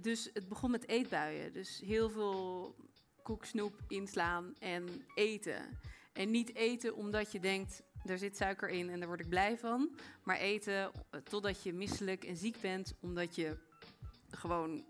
dus 0.00 0.30
het 0.32 0.48
begon 0.48 0.70
met 0.70 0.88
eetbuien. 0.88 1.52
Dus 1.52 1.80
heel 1.84 2.10
veel 2.10 2.74
koek, 3.22 3.44
snoep 3.44 3.80
inslaan 3.88 4.54
en 4.58 4.88
eten. 5.14 5.78
En 6.12 6.30
niet 6.30 6.54
eten 6.54 6.94
omdat 6.94 7.32
je 7.32 7.40
denkt, 7.40 7.82
er 8.04 8.18
zit 8.18 8.36
suiker 8.36 8.68
in 8.68 8.90
en 8.90 8.98
daar 8.98 9.08
word 9.08 9.20
ik 9.20 9.28
blij 9.28 9.58
van. 9.58 9.96
Maar 10.22 10.36
eten 10.36 10.90
totdat 11.24 11.62
je 11.62 11.72
misselijk 11.72 12.24
en 12.24 12.36
ziek 12.36 12.60
bent, 12.60 12.94
omdat 13.00 13.34
je 13.34 13.56
gewoon 14.30 14.84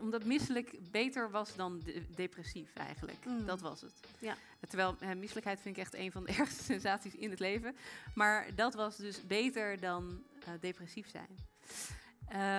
omdat 0.00 0.24
misselijk 0.24 0.90
beter 0.90 1.30
was 1.30 1.56
dan 1.56 1.82
depressief 2.14 2.74
eigenlijk. 2.74 3.24
Mm. 3.24 3.46
Dat 3.46 3.60
was 3.60 3.80
het. 3.80 4.00
Ja. 4.18 4.36
Terwijl 4.68 4.96
uh, 5.00 5.12
misselijkheid 5.14 5.60
vind 5.60 5.76
ik 5.76 5.82
echt 5.82 5.94
een 5.94 6.12
van 6.12 6.24
de 6.24 6.32
ergste 6.38 6.64
sensaties 6.64 7.14
in 7.14 7.30
het 7.30 7.40
leven. 7.40 7.76
Maar 8.14 8.54
dat 8.54 8.74
was 8.74 8.96
dus 8.96 9.26
beter 9.26 9.80
dan 9.80 10.22
uh, 10.40 10.48
depressief 10.60 11.08
zijn. 11.10 11.28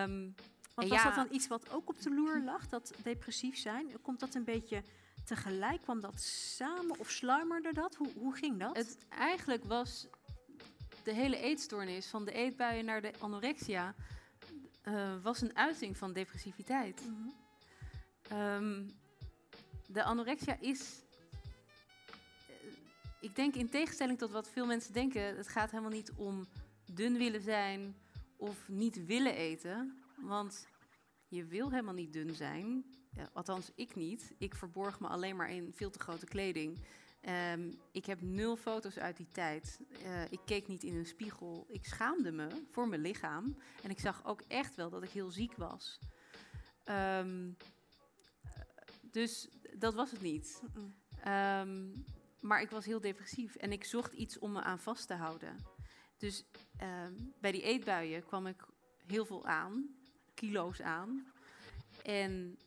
Um, 0.04 0.36
Want 0.76 0.90
was 0.90 1.04
dat 1.04 1.16
dan 1.16 1.28
iets 1.32 1.48
wat 1.48 1.70
ook 1.70 1.90
op 1.90 2.02
de 2.02 2.14
loer 2.14 2.42
lag, 2.44 2.68
dat 2.68 2.94
depressief 3.04 3.58
zijn? 3.58 4.02
Komt 4.02 4.20
dat 4.20 4.36
een 4.36 4.44
beetje 4.44 4.84
tegelijk? 5.26 5.82
Kwam 5.82 6.02
dat 6.02 6.22
samen 6.22 7.00
of 7.00 7.10
sluimerde 7.10 7.74
dat? 7.74 7.96
Hoe, 7.96 8.12
hoe 8.16 8.36
ging 8.36 8.60
dat? 8.60 8.78
Het 8.78 8.98
eigenlijk 9.10 9.64
was 9.64 10.08
de 11.04 11.14
hele 11.14 11.38
eetstoornis, 11.38 12.08
van 12.08 12.26
de 12.26 12.32
eetbuien 12.32 12.86
naar 12.86 13.02
de 13.02 13.12
anorexia 13.20 13.96
uh, 14.88 15.24
was 15.24 15.42
een 15.42 15.56
uiting 15.56 15.98
van 15.98 16.14
depressiviteit. 16.14 17.02
Mm 17.08 17.34
-hmm. 18.30 18.92
de 19.88 20.04
anorexia 20.04 20.58
is. 20.60 21.04
Uh, 22.50 22.56
ik 23.20 23.36
denk 23.36 23.56
in 23.56 23.70
tegenstelling 23.70 24.18
tot 24.18 24.32
wat 24.32 24.50
veel 24.50 24.66
mensen 24.66 24.94
denken, 24.94 25.38
het 25.38 25.48
gaat 25.48 25.72
helemaal 25.72 25.92
niet 25.92 26.12
om 26.16 26.48
dun 26.94 27.18
willen 27.18 27.42
zijn 27.42 27.96
of 28.38 28.68
niet 28.68 29.06
willen 29.06 29.36
eten. 29.36 30.04
Want 30.16 30.68
je 31.28 31.46
wil 31.46 31.70
helemaal 31.70 31.94
niet 31.94 32.14
dun 32.14 32.36
zijn. 32.36 32.86
Ja, 33.16 33.30
althans, 33.34 33.72
ik 33.76 33.96
niet. 33.96 34.34
Ik 34.38 34.56
verborg 34.56 35.00
me 35.00 35.08
alleen 35.08 35.36
maar 35.36 35.52
in 35.52 35.74
veel 35.76 35.90
te 35.90 36.00
grote 36.00 36.26
kleding. 36.26 36.80
Um, 37.22 37.80
ik 37.92 38.06
heb 38.06 38.22
nul 38.22 38.56
foto's 38.56 38.98
uit 38.98 39.18
die 39.18 39.28
tijd. 39.28 39.80
Uh, 40.04 40.32
ik 40.32 40.40
keek 40.46 40.68
niet 40.68 40.84
in 40.84 40.96
een 40.96 41.06
spiegel. 41.06 41.66
Ik 41.70 41.86
schaamde 41.86 42.32
me 42.32 42.48
voor 42.72 42.88
mijn 42.88 43.02
lichaam. 43.02 43.58
En 43.84 43.90
ik 43.90 44.00
zag 44.00 44.26
ook 44.26 44.42
echt 44.48 44.76
wel 44.76 44.90
dat 44.90 45.04
ik 45.04 45.10
heel 45.10 45.32
ziek 45.32 45.56
was. 45.56 46.00
Um, 46.86 47.58
dus 49.02 49.50
dat 49.78 49.94
was 49.94 50.12
het 50.12 50.22
niet. 50.22 50.62
Um, 51.28 52.06
maar 52.42 52.62
ik 52.62 52.70
was 52.70 52.86
heel 52.86 53.02
depressief 53.02 53.56
en 53.56 53.72
ik 53.72 53.84
zocht 53.84 54.14
iets 54.14 54.40
om 54.40 54.52
me 54.52 54.62
aan 54.62 54.80
vast 54.80 55.08
te 55.08 55.14
houden. 55.14 55.56
Dus 56.18 56.46
bij 57.40 57.52
die 57.52 57.62
eetbuien 57.62 58.26
kwam 58.26 58.48
ik 58.48 58.66
heel 59.08 59.26
veel 59.26 59.46
aan, 59.46 59.96
kilo's 60.34 60.82
aan. 60.82 61.28
En 62.04 62.60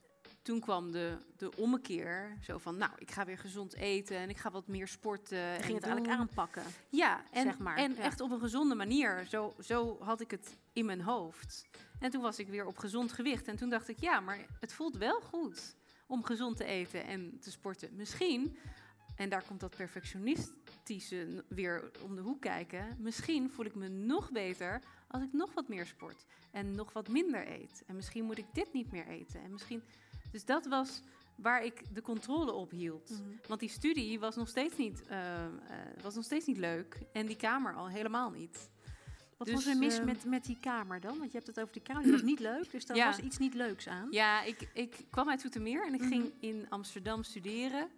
toen 0.43 0.61
kwam 0.61 0.91
de, 0.93 1.16
de 1.36 1.57
ommekeer. 1.57 2.36
Zo 2.41 2.59
van, 2.59 2.76
nou, 2.76 2.93
ik 2.99 3.11
ga 3.11 3.24
weer 3.24 3.38
gezond 3.38 3.74
eten 3.74 4.16
en 4.16 4.28
ik 4.28 4.36
ga 4.36 4.51
wat 4.51 4.66
meer 4.66 4.88
sporten. 4.88 5.62
Ging 5.62 5.74
het 5.74 5.84
eigenlijk 5.84 6.18
aanpakken. 6.18 6.62
Ja, 6.88 7.22
en, 7.30 7.43
zeg 7.43 7.59
maar. 7.59 7.76
en 7.76 7.97
echt 7.97 8.20
op 8.20 8.30
een 8.30 8.41
gezonde 8.41 8.74
manier. 8.74 9.26
Zo, 9.28 9.55
zo 9.61 9.97
had 10.01 10.20
ik 10.20 10.30
het 10.30 10.57
in 10.72 10.84
mijn 10.84 11.01
hoofd. 11.01 11.64
En 11.99 12.11
toen 12.11 12.22
was 12.22 12.38
ik 12.38 12.49
weer 12.49 12.66
op 12.66 12.78
gezond 12.78 13.12
gewicht. 13.12 13.49
En 13.49 13.57
toen 13.57 13.68
dacht 13.68 13.88
ik, 13.88 14.01
ja, 14.01 14.20
maar 14.20 14.38
het 14.61 14.72
voelt 14.72 14.97
wel 14.97 15.20
goed 15.20 15.76
om 16.07 16.24
gezond 16.24 16.57
te 16.57 16.64
eten 16.64 17.05
en 17.05 17.38
te 17.41 17.51
sporten. 17.51 17.97
Misschien, 17.97 18.57
en 19.16 19.28
daar 19.28 19.45
komt 19.47 19.61
dat 19.61 19.76
perfectionistische 19.76 21.45
weer 21.49 21.91
om 22.03 22.14
de 22.14 22.20
hoek 22.20 22.41
kijken. 22.41 22.97
Misschien 22.99 23.51
voel 23.51 23.64
ik 23.64 23.74
me 23.74 23.88
nog 23.88 24.30
beter 24.30 24.82
als 25.09 25.22
ik 25.22 25.32
nog 25.32 25.55
wat 25.55 25.68
meer 25.68 25.86
sport 25.86 26.24
en 26.51 26.74
nog 26.74 26.93
wat 26.93 27.09
minder 27.09 27.49
eet. 27.49 27.82
En 27.86 27.97
misschien 27.97 28.24
moet 28.24 28.38
ik 28.38 28.47
dit 28.53 28.72
niet 28.72 28.93
meer 28.93 29.07
eten. 29.07 29.43
En 29.43 29.53
misschien 29.53 29.82
dus 30.31 30.45
dat 30.45 30.66
was 30.66 31.03
waar 31.35 31.64
ik 31.64 31.95
de 31.95 32.03
controle 32.03 32.53
op 32.53 32.70
hield. 32.70 33.11
Mhm. 33.11 33.22
Want 33.47 33.61
die 33.61 33.68
studie 33.68 34.20
was 34.20 34.37
nog, 34.37 34.49
steeds 34.49 34.76
niet, 34.76 35.03
uh, 35.11 35.18
uh, 35.18 36.03
was 36.03 36.14
nog 36.14 36.24
steeds 36.24 36.47
niet 36.47 36.59
leuk. 36.59 36.99
En 37.12 37.26
die 37.26 37.37
kamer 37.37 37.74
al 37.74 37.89
helemaal 37.89 38.31
niet. 38.31 38.70
Wat 39.37 39.47
dus, 39.47 39.57
was 39.57 39.66
er 39.66 39.76
mis 39.76 39.99
uh, 39.99 40.05
met, 40.05 40.24
met 40.24 40.45
die 40.45 40.59
kamer 40.61 41.01
dan? 41.01 41.18
Want 41.18 41.31
je 41.31 41.37
hebt 41.37 41.47
het 41.47 41.61
over 41.61 41.72
die 41.72 41.83
kamer, 41.83 42.03
die 42.03 42.12
was 42.12 42.22
niet 42.22 42.41
leuk. 42.41 42.70
Dus 42.70 42.87
daar 42.87 42.97
ja. 42.97 43.07
was 43.07 43.18
iets 43.18 43.39
niet 43.39 43.55
leuks 43.55 43.89
aan. 43.89 44.09
Ja, 44.11 44.43
ik, 44.43 44.68
ik 44.74 45.05
kwam 45.11 45.31
uit 45.31 45.41
Zoetermeer 45.41 45.87
en 45.87 45.95
ik 45.95 46.03
ging 46.03 46.22
mhm. 46.22 46.33
in 46.41 46.66
Amsterdam 46.68 47.22
studeren. 47.22 47.89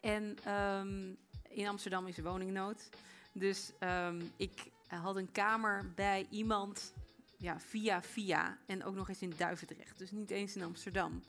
En 0.00 0.52
um, 0.52 1.16
in 1.48 1.66
Amsterdam 1.68 2.06
is 2.06 2.16
er 2.16 2.24
woningnood. 2.24 2.88
Dus 3.32 3.72
um, 3.80 4.32
ik 4.36 4.70
had 4.86 5.16
een 5.16 5.32
kamer 5.32 5.92
bij 5.94 6.26
iemand 6.30 6.92
ja, 7.36 7.60
via 7.60 8.02
via. 8.02 8.58
En 8.66 8.84
ook 8.84 8.94
nog 8.94 9.08
eens 9.08 9.22
in 9.22 9.32
Duivendrecht. 9.36 9.98
Dus 9.98 10.10
niet 10.10 10.30
eens 10.30 10.56
in 10.56 10.62
Amsterdam. 10.62 11.22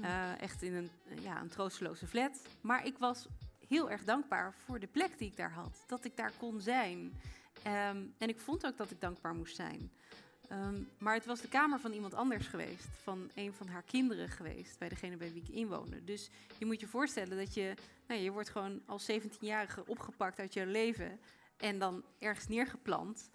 Uh, 0.00 0.40
echt 0.40 0.62
in 0.62 0.74
een, 0.74 0.90
ja, 1.22 1.40
een 1.40 1.48
troosteloze 1.48 2.06
flat. 2.06 2.40
Maar 2.60 2.86
ik 2.86 2.98
was 2.98 3.26
heel 3.68 3.90
erg 3.90 4.04
dankbaar 4.04 4.54
voor 4.64 4.78
de 4.78 4.86
plek 4.86 5.18
die 5.18 5.30
ik 5.30 5.36
daar 5.36 5.52
had. 5.52 5.84
Dat 5.86 6.04
ik 6.04 6.16
daar 6.16 6.32
kon 6.38 6.60
zijn. 6.60 7.20
Um, 7.66 8.14
en 8.18 8.28
ik 8.28 8.40
vond 8.40 8.66
ook 8.66 8.76
dat 8.76 8.90
ik 8.90 9.00
dankbaar 9.00 9.34
moest 9.34 9.56
zijn. 9.56 9.90
Um, 10.52 10.88
maar 10.98 11.14
het 11.14 11.26
was 11.26 11.40
de 11.40 11.48
kamer 11.48 11.80
van 11.80 11.92
iemand 11.92 12.14
anders 12.14 12.46
geweest. 12.46 12.88
Van 13.02 13.30
een 13.34 13.52
van 13.52 13.68
haar 13.68 13.82
kinderen 13.82 14.28
geweest. 14.28 14.78
Bij 14.78 14.88
degene 14.88 15.16
bij 15.16 15.32
wie 15.32 15.42
ik 15.42 15.48
inwoonde. 15.48 16.04
Dus 16.04 16.30
je 16.58 16.66
moet 16.66 16.80
je 16.80 16.86
voorstellen 16.86 17.36
dat 17.36 17.54
je... 17.54 17.74
Nou, 18.06 18.20
je 18.20 18.30
wordt 18.30 18.50
gewoon 18.50 18.82
als 18.86 19.10
17-jarige 19.10 19.86
opgepakt 19.86 20.38
uit 20.38 20.54
je 20.54 20.66
leven. 20.66 21.20
En 21.56 21.78
dan 21.78 22.04
ergens 22.18 22.46
neergeplant. 22.48 23.30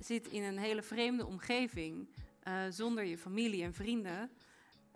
Zit 0.00 0.28
in 0.28 0.42
een 0.42 0.58
hele 0.58 0.82
vreemde 0.82 1.26
omgeving. 1.26 2.08
Uh, 2.48 2.62
zonder 2.70 3.04
je 3.04 3.18
familie 3.18 3.62
en 3.62 3.74
vrienden. 3.74 4.30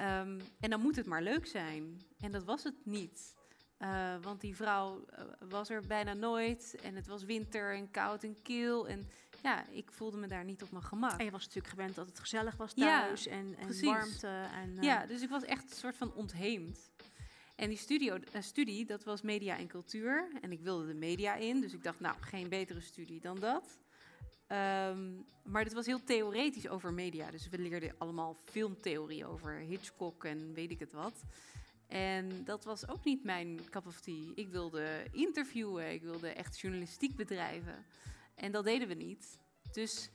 Um, 0.01 0.41
en 0.61 0.71
dan 0.71 0.81
moet 0.81 0.97
het 0.97 1.07
maar 1.07 1.23
leuk 1.23 1.47
zijn. 1.47 2.03
En 2.21 2.33
dat 2.33 2.45
was 2.45 2.63
het 2.63 2.75
niet. 2.85 3.35
Uh, 3.79 4.15
want 4.23 4.41
die 4.41 4.57
vrouw 4.57 5.05
uh, 5.19 5.25
was 5.49 5.71
er 5.71 5.87
bijna 5.87 6.15
nooit. 6.15 6.77
En 6.83 6.95
het 6.95 7.07
was 7.07 7.25
winter 7.25 7.75
en 7.75 7.91
koud 7.91 8.23
en 8.23 8.43
kil. 8.43 8.89
En 8.89 9.09
ja, 9.43 9.67
ik 9.69 9.93
voelde 9.93 10.17
me 10.17 10.27
daar 10.27 10.45
niet 10.45 10.63
op 10.63 10.71
mijn 10.71 10.85
gemak. 10.85 11.19
En 11.19 11.25
je 11.25 11.31
was 11.31 11.45
natuurlijk 11.45 11.75
gewend 11.75 11.95
dat 11.95 12.07
het 12.07 12.19
gezellig 12.19 12.57
was 12.57 12.75
thuis. 12.75 13.25
Ja, 13.25 13.31
en, 13.31 13.57
en 13.59 13.85
warmte. 13.85 14.49
En, 14.53 14.71
uh... 14.71 14.83
Ja, 14.83 15.07
dus 15.07 15.23
ik 15.23 15.29
was 15.29 15.45
echt 15.45 15.71
een 15.71 15.77
soort 15.77 15.97
van 15.97 16.15
ontheemd. 16.15 16.91
En 17.57 17.69
die 17.69 17.79
studio, 17.79 18.19
studie, 18.39 18.87
dat 18.87 19.05
was 19.05 19.23
media 19.23 19.59
en 19.59 19.67
cultuur. 19.67 20.29
En 20.41 20.53
ik 20.53 20.61
wilde 20.61 20.87
de 20.87 20.95
media 20.95 21.35
in. 21.35 21.61
Dus 21.61 21.73
ik 21.73 21.83
dacht, 21.83 22.01
nou, 22.01 22.17
geen 22.21 22.49
betere 22.49 22.81
studie 22.81 23.21
dan 23.21 23.39
dat. 23.39 23.79
Um, 24.53 25.25
maar 25.43 25.65
dit 25.65 25.73
was 25.73 25.87
heel 25.87 26.05
theoretisch 26.05 26.69
over 26.69 26.93
media. 26.93 27.31
Dus 27.31 27.49
we 27.49 27.59
leerden 27.59 27.95
allemaal 27.99 28.37
filmtheorie 28.45 29.27
over 29.27 29.53
Hitchcock 29.53 30.25
en 30.25 30.55
weet 30.55 30.71
ik 30.71 30.79
het 30.79 30.93
wat. 30.93 31.23
En 31.87 32.45
dat 32.45 32.65
was 32.65 32.89
ook 32.89 33.05
niet 33.05 33.25
mijn 33.25 33.61
cup 33.71 33.87
of 33.87 34.01
tea. 34.01 34.33
Ik 34.35 34.49
wilde 34.49 35.07
interviewen, 35.13 35.93
ik 35.93 36.03
wilde 36.03 36.29
echt 36.29 36.61
journalistiek 36.61 37.17
bedrijven. 37.17 37.85
En 38.35 38.53
dat 38.53 38.65
deden 38.65 38.89
we 38.89 38.95
niet. 38.95 39.39
Dus 39.73 40.11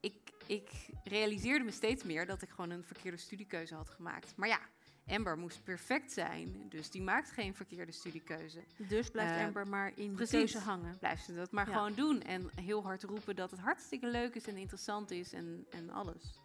ik, 0.00 0.30
ik 0.46 0.70
realiseerde 1.04 1.64
me 1.64 1.70
steeds 1.70 2.04
meer 2.04 2.26
dat 2.26 2.42
ik 2.42 2.48
gewoon 2.48 2.70
een 2.70 2.84
verkeerde 2.84 3.16
studiekeuze 3.16 3.74
had 3.74 3.90
gemaakt. 3.90 4.36
Maar 4.36 4.48
ja, 4.48 4.60
Amber 5.06 5.38
moest 5.38 5.64
perfect 5.64 6.12
zijn, 6.12 6.68
dus 6.68 6.90
die 6.90 7.02
maakt 7.02 7.30
geen 7.30 7.54
verkeerde 7.54 7.92
studiekeuze. 7.92 8.64
Dus 8.76 9.10
blijft 9.10 9.38
uh, 9.38 9.44
Amber 9.44 9.68
maar 9.68 9.92
in 9.94 10.12
precies, 10.12 10.30
de 10.30 10.36
keuze 10.36 10.58
hangen. 10.58 10.98
Blijft 10.98 11.24
ze 11.24 11.34
dat 11.34 11.50
maar 11.50 11.68
ja. 11.68 11.72
gewoon 11.72 11.94
doen 11.94 12.22
en 12.22 12.50
heel 12.54 12.82
hard 12.82 13.02
roepen 13.02 13.36
dat 13.36 13.50
het 13.50 13.60
hartstikke 13.60 14.06
leuk 14.06 14.34
is 14.34 14.46
en 14.46 14.56
interessant 14.56 15.10
is 15.10 15.32
en, 15.32 15.66
en 15.70 15.90
alles. 15.90 16.40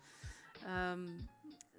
Um, 0.92 1.30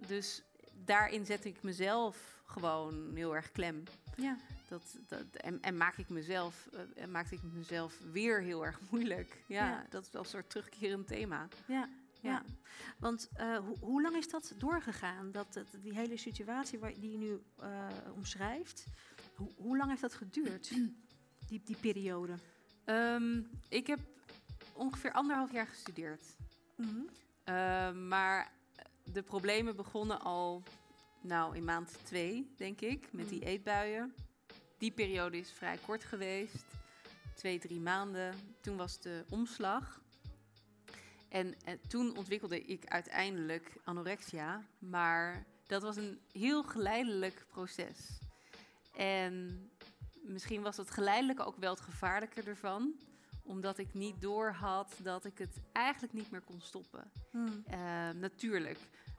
dus 0.06 0.42
daarin 0.84 1.26
zet 1.26 1.44
ik 1.44 1.62
mezelf 1.62 2.42
gewoon 2.44 3.10
heel 3.14 3.34
erg 3.34 3.52
klem. 3.52 3.82
Ja. 4.16 4.36
Dat, 4.68 4.98
dat, 5.06 5.24
en, 5.32 5.60
en 5.60 5.76
maak 5.76 5.96
ik 5.96 6.08
mezelf, 6.08 6.68
uh, 6.96 7.04
maakte 7.04 7.34
ik 7.34 7.42
mezelf 7.42 7.98
weer 8.12 8.40
heel 8.40 8.64
erg 8.64 8.80
moeilijk. 8.90 9.44
Ja, 9.46 9.68
ja. 9.68 9.86
dat 9.90 10.02
is 10.02 10.10
wel 10.10 10.22
een 10.22 10.28
soort 10.28 10.50
terugkerend 10.50 11.06
thema. 11.06 11.48
Ja. 11.66 11.88
Ja, 12.22 12.42
want 12.98 13.28
uh, 13.40 13.58
ho 13.58 13.76
hoe 13.80 14.02
lang 14.02 14.16
is 14.16 14.30
dat 14.30 14.54
doorgegaan? 14.56 15.32
Dat, 15.32 15.52
dat 15.52 15.66
die 15.80 15.94
hele 15.94 16.16
situatie 16.16 16.78
waar, 16.78 16.92
die 17.00 17.10
je 17.10 17.18
nu 17.18 17.42
uh, 17.62 17.86
omschrijft, 18.14 18.86
ho 19.34 19.52
hoe 19.56 19.76
lang 19.76 19.88
heeft 19.88 20.02
dat 20.02 20.14
geduurd, 20.14 20.72
die, 21.48 21.62
die 21.64 21.76
periode? 21.80 22.34
Um, 22.84 23.50
ik 23.68 23.86
heb 23.86 24.00
ongeveer 24.72 25.12
anderhalf 25.12 25.52
jaar 25.52 25.66
gestudeerd. 25.66 26.36
Mm 26.76 26.88
-hmm. 26.88 27.08
uh, 27.44 27.92
maar 28.08 28.52
de 29.12 29.22
problemen 29.22 29.76
begonnen 29.76 30.20
al 30.20 30.62
nou, 31.20 31.56
in 31.56 31.64
maand 31.64 31.98
twee, 32.02 32.52
denk 32.56 32.80
ik, 32.80 33.12
met 33.12 33.28
die 33.28 33.40
Mm. 33.40 33.46
eetbuien. 33.46 34.14
Die 34.78 34.90
periode 34.90 35.38
is 35.38 35.50
vrij 35.50 35.78
kort 35.86 36.04
geweest. 36.04 36.64
Twee, 37.34 37.58
drie 37.58 37.80
maanden. 37.80 38.34
Toen 38.60 38.76
was 38.76 39.00
de 39.00 39.24
omslag. 39.28 40.01
En, 41.32 41.54
eh, 41.64 41.74
toen 41.88 42.16
ontwikkelde 42.16 42.64
ik 42.64 42.86
uiteindelijk 42.86 43.72
anorexia. 43.84 44.62
Maar 44.78 45.46
dat 45.66 45.82
was 45.82 45.96
een 45.96 46.20
heel 46.32 46.62
geleidelijk 46.62 47.44
proces. 47.48 48.18
En 48.96 49.70
misschien 50.22 50.62
was 50.62 50.76
het 50.76 50.90
geleidelijke 50.90 51.44
ook 51.44 51.56
wel 51.56 51.70
het 51.70 51.80
gevaarlijke 51.80 52.42
ervan. 52.42 52.94
Omdat 53.42 53.78
ik 53.78 53.94
niet 53.94 54.20
door 54.20 54.50
had 54.50 54.94
dat 55.02 55.24
ik 55.24 55.38
het 55.38 55.60
eigenlijk 55.72 56.14
niet 56.14 56.30
meer 56.30 56.40
kon 56.40 56.60
stoppen. 56.60 57.10
Hmm. 57.30 57.62
Eh, 57.66 58.10
natuurlijk, 58.10 58.78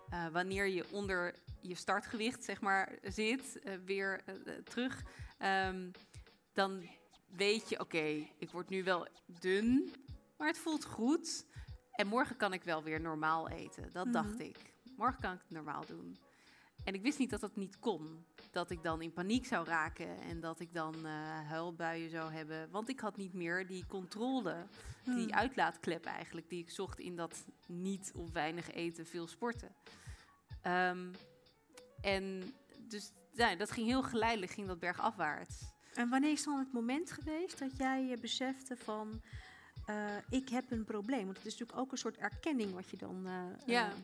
eh, 0.09 0.27
wanneer 0.27 0.67
je 0.67 0.85
onder 0.91 1.35
je 1.61 1.75
startgewicht 1.75 2.43
zeg 2.43 2.61
maar, 2.61 2.97
zit, 3.01 3.59
weer 3.85 4.23
terug, 4.63 5.03
ehm, 5.37 5.89
dan 6.53 6.89
weet 7.35 7.69
je, 7.69 7.79
oké, 7.79 8.27
ik 8.37 8.49
word 8.51 8.69
nu 8.69 8.83
wel 8.83 9.07
dun, 9.39 9.93
maar 10.37 10.47
het 10.47 10.57
voelt 10.57 10.85
goed. 10.85 11.45
En 11.93 12.07
morgen 12.07 12.37
kan 12.37 12.53
ik 12.53 12.63
wel 12.63 12.83
weer 12.83 13.01
normaal 13.01 13.49
eten. 13.49 13.91
Dat 13.91 14.03
Mhm. 14.05 14.13
dacht 14.13 14.39
ik. 14.39 14.57
Morgen 14.97 15.21
kan 15.21 15.33
ik 15.33 15.39
het 15.39 15.49
normaal 15.51 15.85
doen. 15.85 16.17
En 16.83 16.93
ik 16.93 17.01
wist 17.01 17.19
niet 17.19 17.29
dat 17.29 17.39
dat 17.41 17.55
niet 17.55 17.79
kon. 17.79 18.25
Dat 18.51 18.69
ik 18.69 18.83
dan 18.83 19.01
in 19.01 19.13
paniek 19.13 19.45
zou 19.45 19.65
raken 19.67 20.19
en 20.21 20.39
dat 20.39 20.59
ik 20.59 20.73
dan 20.73 20.95
eh, 21.05 21.11
huilbuien 21.49 22.09
zou 22.09 22.31
hebben. 22.33 22.69
Want 22.71 22.89
ik 22.89 22.99
had 22.99 23.17
niet 23.17 23.33
meer 23.33 23.67
die 23.67 23.85
controle 23.85 24.65
Hmm. 25.03 25.15
die 25.15 25.35
uitlaatklep 25.35 26.05
eigenlijk, 26.05 26.49
die 26.49 26.59
ik 26.61 26.69
zocht 26.69 26.99
in 26.99 27.15
dat 27.15 27.45
niet 27.67 28.11
of 28.15 28.31
weinig 28.31 28.71
eten, 28.71 29.05
veel 29.05 29.27
sporten. 29.27 29.75
Ehm, 30.61 31.13
en 32.01 32.53
dus 32.87 33.11
ja, 33.31 33.55
dat 33.55 33.71
ging 33.71 33.87
heel 33.87 34.03
geleidelijk, 34.03 34.51
ging 34.51 34.67
dat 34.67 34.79
bergafwaarts. 34.79 35.61
En 35.93 36.09
wanneer 36.09 36.31
is 36.31 36.43
dan 36.43 36.59
het 36.59 36.73
moment 36.73 37.11
geweest 37.11 37.59
dat 37.59 37.77
jij 37.77 38.03
je 38.05 38.17
besefte 38.17 38.77
van... 38.77 39.21
eh, 39.85 40.15
ik 40.29 40.49
heb 40.49 40.71
een 40.71 40.83
probleem? 40.83 41.25
Want 41.25 41.37
het 41.37 41.45
is 41.45 41.51
natuurlijk 41.51 41.79
ook 41.79 41.91
een 41.91 41.97
soort 41.97 42.17
erkenning 42.17 42.73
wat 42.73 42.89
je 42.89 42.97
dan 42.97 43.25
eh, 43.27 43.33
Ja. 43.65 43.89
eh, 43.89 43.95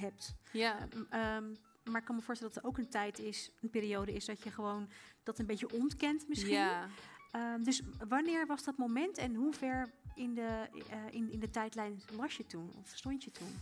hebt. 0.00 0.34
Ja, 0.52 0.78
Ehm, 0.78 1.02
ehm, 1.10 1.44
maar 1.84 2.00
ik 2.00 2.06
kan 2.06 2.16
me 2.16 2.22
voorstellen 2.22 2.54
dat 2.54 2.62
er 2.62 2.68
ook 2.68 2.78
een 2.78 2.88
tijd 2.88 3.18
is, 3.18 3.50
een 3.60 3.70
periode 3.70 4.12
is, 4.12 4.24
dat 4.24 4.42
je 4.42 4.50
gewoon 4.50 4.88
dat 5.22 5.38
een 5.38 5.46
beetje 5.46 5.72
ontkent 5.72 6.28
misschien. 6.28 6.50
ja. 6.54 6.88
Ehm, 7.30 7.62
dus 7.62 7.82
wanneer 8.08 8.46
was 8.46 8.64
dat 8.64 8.76
moment 8.76 9.18
en 9.18 9.34
hoe 9.34 9.52
ver 9.54 9.90
in 10.14 10.34
de, 10.34 10.68
in, 11.10 11.30
in 11.32 11.40
de 11.40 11.50
tijdlijn 11.50 12.02
was 12.12 12.36
je 12.36 12.46
toen? 12.46 12.72
Of 12.80 12.88
stond 12.94 13.24
je 13.24 13.30
toen? 13.30 13.60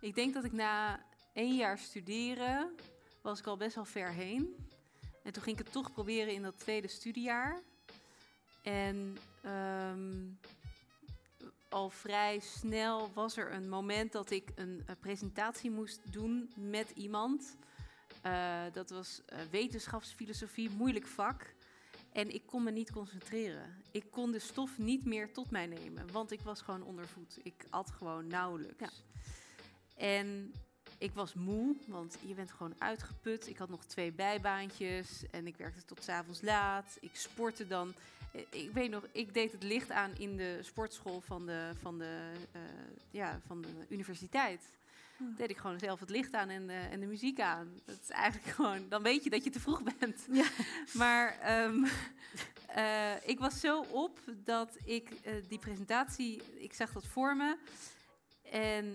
Ik 0.00 0.14
denk 0.14 0.34
dat 0.34 0.44
ik 0.44 0.52
na 0.52 1.00
één 1.32 1.56
jaar 1.56 1.78
studeren 1.78 2.74
was 3.22 3.38
ik 3.38 3.46
al 3.46 3.56
best 3.56 3.74
wel 3.74 3.84
ver 3.84 4.12
heen. 4.12 4.54
En 5.22 5.32
toen 5.32 5.42
ging 5.42 5.58
ik 5.58 5.64
het 5.64 5.72
toch 5.72 5.92
proberen 5.92 6.32
in 6.32 6.42
dat 6.42 6.58
tweede 6.58 6.88
studiejaar. 6.88 7.60
En 8.62 9.16
ehm, 9.46 10.24
al 11.68 11.90
vrij 11.90 12.38
snel 12.38 13.10
was 13.14 13.36
er 13.36 13.52
een 13.52 13.68
moment 13.68 14.12
dat 14.12 14.30
ik 14.30 14.52
een, 14.54 14.82
eh, 14.86 14.96
presentatie 15.00 15.70
moest 15.70 16.12
doen 16.12 16.50
met 16.54 16.90
iemand. 16.90 17.56
Eh, 18.22 18.62
dat 18.72 18.90
was 18.90 19.22
eh, 19.26 19.38
wetenschapsfilosofie, 19.50 20.70
moeilijk 20.70 21.06
vak. 21.06 21.54
En 22.12 22.34
ik 22.34 22.46
kon 22.46 22.62
me 22.62 22.70
niet 22.70 22.92
concentreren. 22.92 23.82
Ik 23.90 24.10
kon 24.10 24.32
de 24.32 24.38
stof 24.38 24.78
niet 24.78 25.04
meer 25.04 25.32
tot 25.32 25.50
mij 25.50 25.66
nemen, 25.66 26.12
want 26.12 26.30
ik 26.30 26.40
was 26.40 26.60
gewoon 26.60 26.82
ondervoed. 26.82 27.38
Ik 27.42 27.66
at 27.70 27.90
gewoon 27.90 28.26
nauwelijks. 28.26 28.78
Ja. 28.78 28.90
En 29.96 30.52
ik 30.98 31.12
was 31.14 31.34
moe, 31.34 31.76
want 31.86 32.16
je 32.26 32.34
bent 32.34 32.50
gewoon 32.50 32.74
uitgeput. 32.78 33.48
Ik 33.48 33.56
had 33.56 33.68
nog 33.68 33.84
twee 33.84 34.12
bijbaantjes 34.12 35.24
en 35.30 35.46
ik 35.46 35.56
werkte 35.56 35.84
tot 35.84 36.04
's 36.04 36.08
avonds 36.08 36.42
laat. 36.42 36.96
Ik 37.00 37.16
sportte 37.16 37.66
dan. 37.66 37.94
Eh, 38.36 38.62
Ik 38.62 38.70
weet 38.72 38.90
nog, 38.90 39.06
ik 39.12 39.34
deed 39.34 39.52
het 39.52 39.62
licht 39.62 39.90
aan 39.90 40.14
in 40.18 40.36
de 40.36 40.58
sportschool 40.62 41.20
van 41.20 41.46
de, 41.46 41.70
van 41.80 41.98
de, 41.98 42.32
eh, 42.52 42.60
ja, 43.10 43.40
van 43.46 43.62
de 43.62 43.68
universiteit. 43.88 44.74
Hmm. 45.16 45.34
Deed 45.36 45.50
ik 45.50 45.56
gewoon 45.56 45.78
zelf 45.78 46.00
het 46.00 46.10
licht 46.10 46.34
aan 46.34 46.48
en, 46.48 46.66
de- 46.66 46.72
en 46.90 47.00
de 47.00 47.06
muziek 47.06 47.40
aan. 47.40 47.80
Dat 47.84 47.98
is 48.02 48.08
eigenlijk 48.10 48.52
gewoon, 48.56 48.88
dan 48.88 49.02
weet 49.02 49.24
je 49.24 49.30
dat 49.30 49.44
je 49.44 49.50
te 49.50 49.60
vroeg 49.60 49.82
bent. 49.98 50.26
Ja. 50.32 50.46
Maar 50.92 51.38
ehm, 51.38 51.84
eh, 52.66 53.28
ik 53.28 53.38
was 53.38 53.60
zo 53.60 53.80
op 53.80 54.18
dat 54.44 54.76
ik 54.84 55.10
eh, 55.10 55.34
die 55.48 55.58
presentatie, 55.58 56.42
ik 56.58 56.72
zag 56.72 56.92
dat 56.92 57.06
voor 57.06 57.36
me. 57.36 57.56
En 58.50 58.94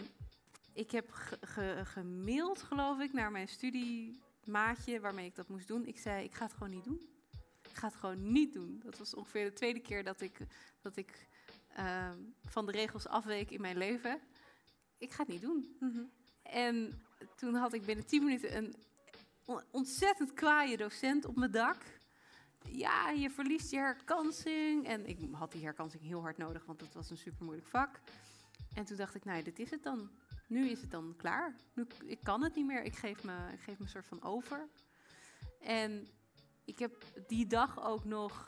ik 0.74 0.92
heb 0.92 1.12
ge- 1.12 1.38
ge- 1.42 1.82
gemaild, 1.86 2.62
geloof 2.62 3.00
ik, 3.00 3.14
naar 3.14 3.32
mijn 3.32 3.48
studiemaatje 3.48 5.00
waarmee 5.00 5.26
ik 5.26 5.36
dat 5.36 5.48
moest 5.50 5.68
doen. 5.68 5.86
Ik 5.86 5.98
zei, 6.00 6.24
ik 6.24 6.34
ga 6.34 6.44
het 6.44 6.54
gewoon 6.54 6.70
niet 6.70 6.84
doen. 6.84 7.10
Ik 7.72 7.78
ga 7.78 7.88
het 7.88 7.95
gewoon 7.95 8.32
niet 8.32 8.53
doen. 8.53 8.82
Dat 8.84 8.97
was 8.97 9.13
ongeveer 9.13 9.43
de 9.45 9.53
tweede 9.53 9.80
keer 9.80 10.03
dat 10.03 10.22
ik, 10.22 10.38
dat 10.82 10.95
ik 10.97 11.28
ehm, 11.76 12.17
van 12.45 12.65
de 12.65 12.72
regels 12.72 13.07
afweek 13.07 13.51
in 13.51 13.61
mijn 13.61 13.78
leven. 13.78 14.19
Ik 14.97 15.11
ga 15.11 15.24
het 15.24 15.32
niet 15.32 15.41
doen. 15.41 15.76
Mhm. 15.80 16.03
En 16.43 17.01
toen 17.36 17.55
had 17.55 17.74
ik 17.74 17.86
binnen 17.86 18.05
10 18.05 18.24
minuten 18.24 18.57
een 18.57 18.76
on- 19.45 19.63
ontzettend 19.72 20.34
kwaaie 20.34 20.78
docent 20.78 21.26
op 21.26 21.36
mijn 21.36 21.51
dak. 21.51 21.84
Ja, 22.65 23.09
je 23.09 23.30
verliest 23.30 23.72
je 23.72 23.78
herkansing. 23.78 24.86
En 24.88 25.05
ik 25.05 25.19
had 25.32 25.51
die 25.51 25.63
herkansing 25.63 26.03
heel 26.03 26.22
hard 26.22 26.38
nodig, 26.38 26.65
want 26.65 26.82
het 26.82 26.93
was 26.93 27.09
een 27.09 27.17
super 27.17 27.45
moeilijk 27.45 27.67
vak. 27.67 27.99
En 28.74 28.86
toen 28.86 28.97
dacht 28.97 29.15
ik, 29.15 29.26
nou, 29.26 29.43
dit 29.43 29.59
is 29.59 29.69
het 29.69 29.84
dan. 29.84 30.09
Nu 30.47 30.69
is 30.69 30.82
het 30.82 30.91
dan 30.91 31.13
klaar. 31.17 31.55
Nu, 31.74 31.86
ik 32.05 32.19
kan 32.24 32.43
het 32.43 32.55
niet 32.55 32.65
meer. 32.65 32.84
Ik 32.84 32.95
geef 32.95 33.24
me, 33.24 33.51
ik 33.53 33.59
geef 33.59 33.78
me 33.78 33.84
een 33.84 33.89
soort 33.89 34.07
van 34.07 34.24
over. 34.24 34.67
En 35.59 36.07
ik 36.66 36.80
heb 36.80 37.03
die 37.28 37.47
dag 37.47 37.84
ook 37.86 38.05
nog 38.05 38.47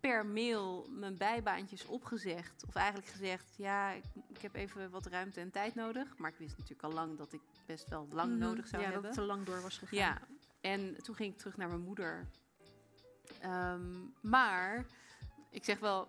per 0.00 0.26
mail 0.26 0.86
mijn 0.90 1.16
bijbaantjes 1.16 1.84
opgezegd. 1.86 2.64
Of 2.66 2.74
eigenlijk 2.74 3.08
gezegd, 3.08 3.44
ja, 3.56 3.90
ik, 3.90 4.04
ik 4.28 4.40
heb 4.40 4.54
even 4.54 4.90
wat 4.90 5.06
ruimte 5.06 5.40
en 5.40 5.50
tijd 5.50 5.74
nodig. 5.74 6.16
Maar 6.16 6.30
ik 6.30 6.38
wist 6.38 6.50
natuurlijk 6.58 6.82
al 6.82 6.92
lang 6.92 7.18
dat 7.18 7.32
ik 7.32 7.40
best 7.66 7.88
wel 7.88 8.08
lang 8.12 8.30
Mhm. 8.30 8.38
nodig 8.38 8.66
zou 8.68 8.82
ja, 8.82 8.88
hebben. 8.90 9.06
dat 9.08 9.16
het 9.16 9.26
te 9.26 9.32
lang 9.34 9.46
door 9.46 9.60
was 9.60 9.78
gegaan. 9.78 9.98
Ja, 9.98 10.18
en 10.60 11.02
toen 11.02 11.14
ging 11.14 11.32
ik 11.32 11.38
terug 11.38 11.56
naar 11.56 11.68
mijn 11.68 11.80
moeder. 11.80 12.26
Ehm, 13.40 13.96
maar 14.20 14.86
ik 15.50 15.64
zeg 15.64 15.78
wel 15.78 16.08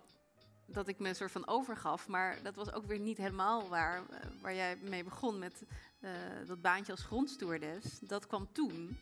dat 0.66 0.88
ik 0.88 0.98
me 0.98 1.08
een 1.08 1.14
soort 1.16 1.30
van 1.32 1.46
overgaf, 1.46 2.08
maar 2.08 2.42
dat 2.42 2.54
was 2.54 2.72
ook 2.72 2.86
weer 2.86 2.98
niet 2.98 3.16
helemaal 3.16 3.68
waar. 3.68 4.02
eh, 4.10 4.20
waar 4.40 4.54
jij 4.54 4.76
mee 4.76 5.04
begon 5.04 5.38
met 5.38 5.62
eh, 6.00 6.10
dat 6.46 6.60
baantje 6.62 6.92
als 6.92 7.02
grondstoerdes. 7.04 7.98
Dat 7.98 8.26
kwam 8.26 8.52
toen. 8.52 8.98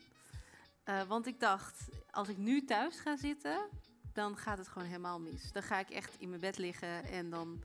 Eh, 0.89 1.01
want 1.07 1.27
ik 1.27 1.39
dacht, 1.39 1.89
als 2.11 2.27
ik 2.27 2.37
nu 2.37 2.65
thuis 2.65 2.99
ga 2.99 3.17
zitten, 3.17 3.67
dan 4.13 4.37
gaat 4.37 4.57
het 4.57 4.67
gewoon 4.67 4.87
helemaal 4.87 5.19
mis. 5.19 5.51
Dan 5.51 5.63
ga 5.63 5.79
ik 5.79 5.89
echt 5.89 6.15
in 6.19 6.29
mijn 6.29 6.41
bed 6.41 6.57
liggen 6.57 7.03
en 7.03 7.29
dan, 7.29 7.63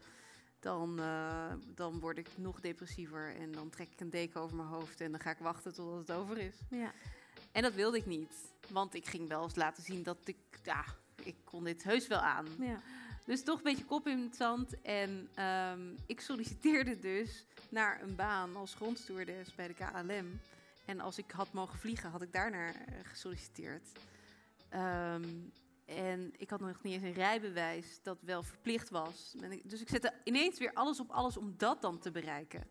dan, 0.61 0.99
eh, 0.99 1.53
dan 1.75 2.01
word 2.01 2.18
ik 2.18 2.29
nog 2.37 2.61
depressiever. 2.61 3.37
En 3.37 3.53
dan 3.53 3.70
trek 3.70 3.89
ik 3.91 4.01
een 4.01 4.11
deken 4.11 4.41
over 4.41 4.57
mijn 4.57 4.68
hoofd 4.68 5.01
en 5.01 5.11
dan 5.11 5.20
ga 5.20 5.31
ik 5.31 5.39
wachten 5.39 5.75
totdat 5.75 5.99
het 5.99 6.16
over 6.16 6.39
is. 6.39 6.55
Ja. 6.70 6.93
En 7.53 7.62
dat 7.62 7.75
wilde 7.75 7.97
ik 7.97 8.07
niet. 8.07 8.33
Want 8.68 8.95
ik 8.95 9.07
ging 9.07 9.29
wel 9.29 9.43
eens 9.43 9.55
laten 9.55 9.83
zien 9.83 10.03
dat 10.03 10.18
ik, 10.25 10.37
ja, 10.62 10.85
ik 11.22 11.37
kon 11.45 11.64
dit 11.64 11.83
heus 11.83 12.07
wel 12.07 12.20
aan. 12.20 12.47
Ja. 12.59 12.81
Dus 13.25 13.45
toch 13.45 13.57
een 13.57 13.64
beetje 13.64 13.85
kop 13.85 14.07
in 14.07 14.22
het 14.22 14.37
zand. 14.37 14.81
En 14.83 15.29
ehm, 15.35 15.81
ik 16.07 16.20
solliciteerde 16.20 16.99
dus 16.99 17.45
naar 17.68 18.03
een 18.03 18.14
baan 18.14 18.57
als 18.57 18.75
grondstoerdes 18.75 19.55
bij 19.55 19.66
de 19.68 19.75
KLM. 19.75 20.41
En 20.85 21.01
als 21.01 21.18
ik 21.18 21.30
had 21.30 21.53
mogen 21.53 21.78
vliegen, 21.78 22.11
had 22.11 22.22
ik 22.22 22.32
daarnaar 22.32 22.74
eh, 22.74 22.95
gesolliciteerd. 23.03 23.89
Ehm, 24.68 25.24
en 25.85 26.32
ik 26.37 26.51
had 26.51 26.61
nog 26.61 26.82
niet 26.82 26.95
eens 26.95 27.03
een 27.03 27.12
rijbewijs 27.12 28.03
dat 28.03 28.18
wel 28.22 28.43
verplicht 28.43 28.91
was. 28.91 29.35
Dus 29.64 29.80
ik 29.80 29.89
zette 29.89 30.12
ineens 30.24 30.59
weer 30.59 30.72
alles 30.72 31.01
op 31.01 31.11
alles 31.11 31.37
om 31.37 31.55
dat 31.57 31.82
dan 31.82 31.99
te 31.99 32.11
bereiken. 32.11 32.70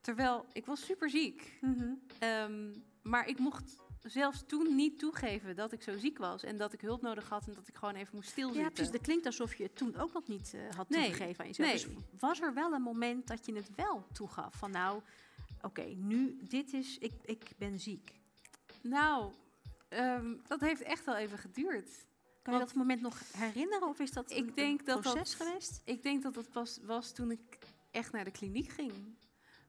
Terwijl 0.00 0.46
ik 0.52 0.66
was 0.66 0.84
super 0.84 1.10
ziek. 1.10 1.58
Mhm. 1.60 1.92
Ehm, 2.18 2.72
maar 3.02 3.28
ik 3.28 3.38
mocht 3.38 3.76
zelfs 4.02 4.44
toen 4.46 4.74
niet 4.74 4.98
toegeven 4.98 5.56
dat 5.56 5.72
ik 5.72 5.82
zo 5.82 5.98
ziek 5.98 6.18
was. 6.18 6.42
En 6.42 6.56
dat 6.56 6.72
ik 6.72 6.80
hulp 6.80 7.02
nodig 7.02 7.28
had 7.28 7.46
en 7.46 7.54
dat 7.54 7.68
ik 7.68 7.76
gewoon 7.76 7.94
even 7.94 8.14
moest 8.14 8.28
stilzitten. 8.30 8.62
Ja, 8.62 8.70
precies. 8.70 8.92
Dat 8.92 9.00
klinkt 9.00 9.26
alsof 9.26 9.54
je 9.54 9.62
het 9.62 9.76
toen 9.76 9.96
ook 9.96 10.12
nog 10.12 10.28
niet 10.28 10.54
eh, 10.54 10.76
had 10.76 10.88
Nee, 10.88 11.04
toegegeven 11.04 11.40
aan 11.40 11.50
jezelf. 11.50 11.68
nee. 11.68 11.94
Dus 11.94 12.04
was 12.20 12.40
er 12.40 12.54
wel 12.54 12.72
een 12.72 12.82
moment 12.82 13.26
dat 13.26 13.46
je 13.46 13.54
het 13.54 13.74
wel 13.74 14.06
toegaf? 14.12 14.54
Van 14.54 14.70
nou, 14.70 15.02
oké, 15.62 15.82
nu, 15.82 16.38
dit 16.42 16.72
is, 16.72 16.98
ik, 16.98 17.12
ik 17.24 17.50
ben 17.58 17.80
ziek. 17.80 18.12
Nou, 18.82 19.32
ehm, 19.88 20.34
dat 20.46 20.60
heeft 20.60 20.82
echt 20.82 21.04
wel 21.04 21.16
even 21.16 21.38
geduurd. 21.38 22.08
Kan 22.42 22.54
je 22.54 22.60
dat 22.60 22.74
moment 22.74 23.00
nog 23.00 23.32
herinneren? 23.36 23.88
Of 23.88 23.98
is 23.98 24.10
dat 24.12 24.30
Ik 24.30 24.36
een, 24.38 24.54
denk 24.54 24.78
een 24.80 24.86
dat 24.86 25.02
dat- 25.02 25.12
proces 25.12 25.34
geweest? 25.34 25.82
Ik 25.84 26.02
denk 26.02 26.22
dat 26.22 26.34
dat 26.34 26.50
pas 26.50 26.78
was 26.82 27.12
toen 27.12 27.30
ik 27.30 27.58
echt 27.90 28.12
naar 28.12 28.24
de 28.24 28.30
kliniek 28.30 28.70
ging. 28.70 28.92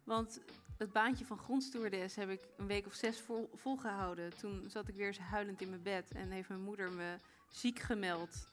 Want 0.03 0.39
het 0.77 0.91
baantje 0.91 1.25
van 1.25 1.37
grondstoerdes 1.37 2.15
heb 2.15 2.29
ik 2.29 2.41
een 2.57 2.67
week 2.67 2.85
of 2.85 2.93
zes 2.93 3.19
vol, 3.19 3.49
volgehouden. 3.53 4.37
Toen 4.37 4.63
zat 4.69 4.87
ik 4.87 4.95
weer 4.95 5.07
eens 5.07 5.17
huilend 5.17 5.61
in 5.61 5.69
mijn 5.69 5.81
bed 5.83 6.11
en 6.11 6.29
heeft 6.31 6.49
mijn 6.49 6.61
moeder 6.61 6.91
me 6.91 7.15
ziek 7.49 7.79
gemeld. 7.79 8.49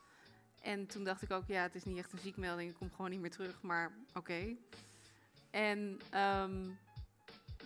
En 0.63 0.87
toen 0.87 1.05
dacht 1.05 1.23
ik 1.23 1.31
ook, 1.31 1.47
ja, 1.47 1.63
het 1.63 1.75
is 1.75 1.85
niet 1.85 1.97
echt 1.99 2.13
een 2.13 2.19
ziekmelding, 2.19 2.71
ik 2.71 2.77
kom 2.77 2.91
gewoon 2.91 3.11
niet 3.11 3.21
meer 3.21 3.31
terug, 3.31 3.63
maar 3.63 3.93
oké. 4.15 4.57
En 5.51 5.99
ehm, 6.11 6.69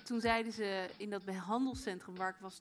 toen 0.04 0.20
zeiden 0.20 0.52
ze 0.52 0.88
in 0.96 1.10
dat 1.10 1.24
behandelcentrum 1.24 2.16
waar 2.16 2.28
ik, 2.28 2.36
was 2.40 2.58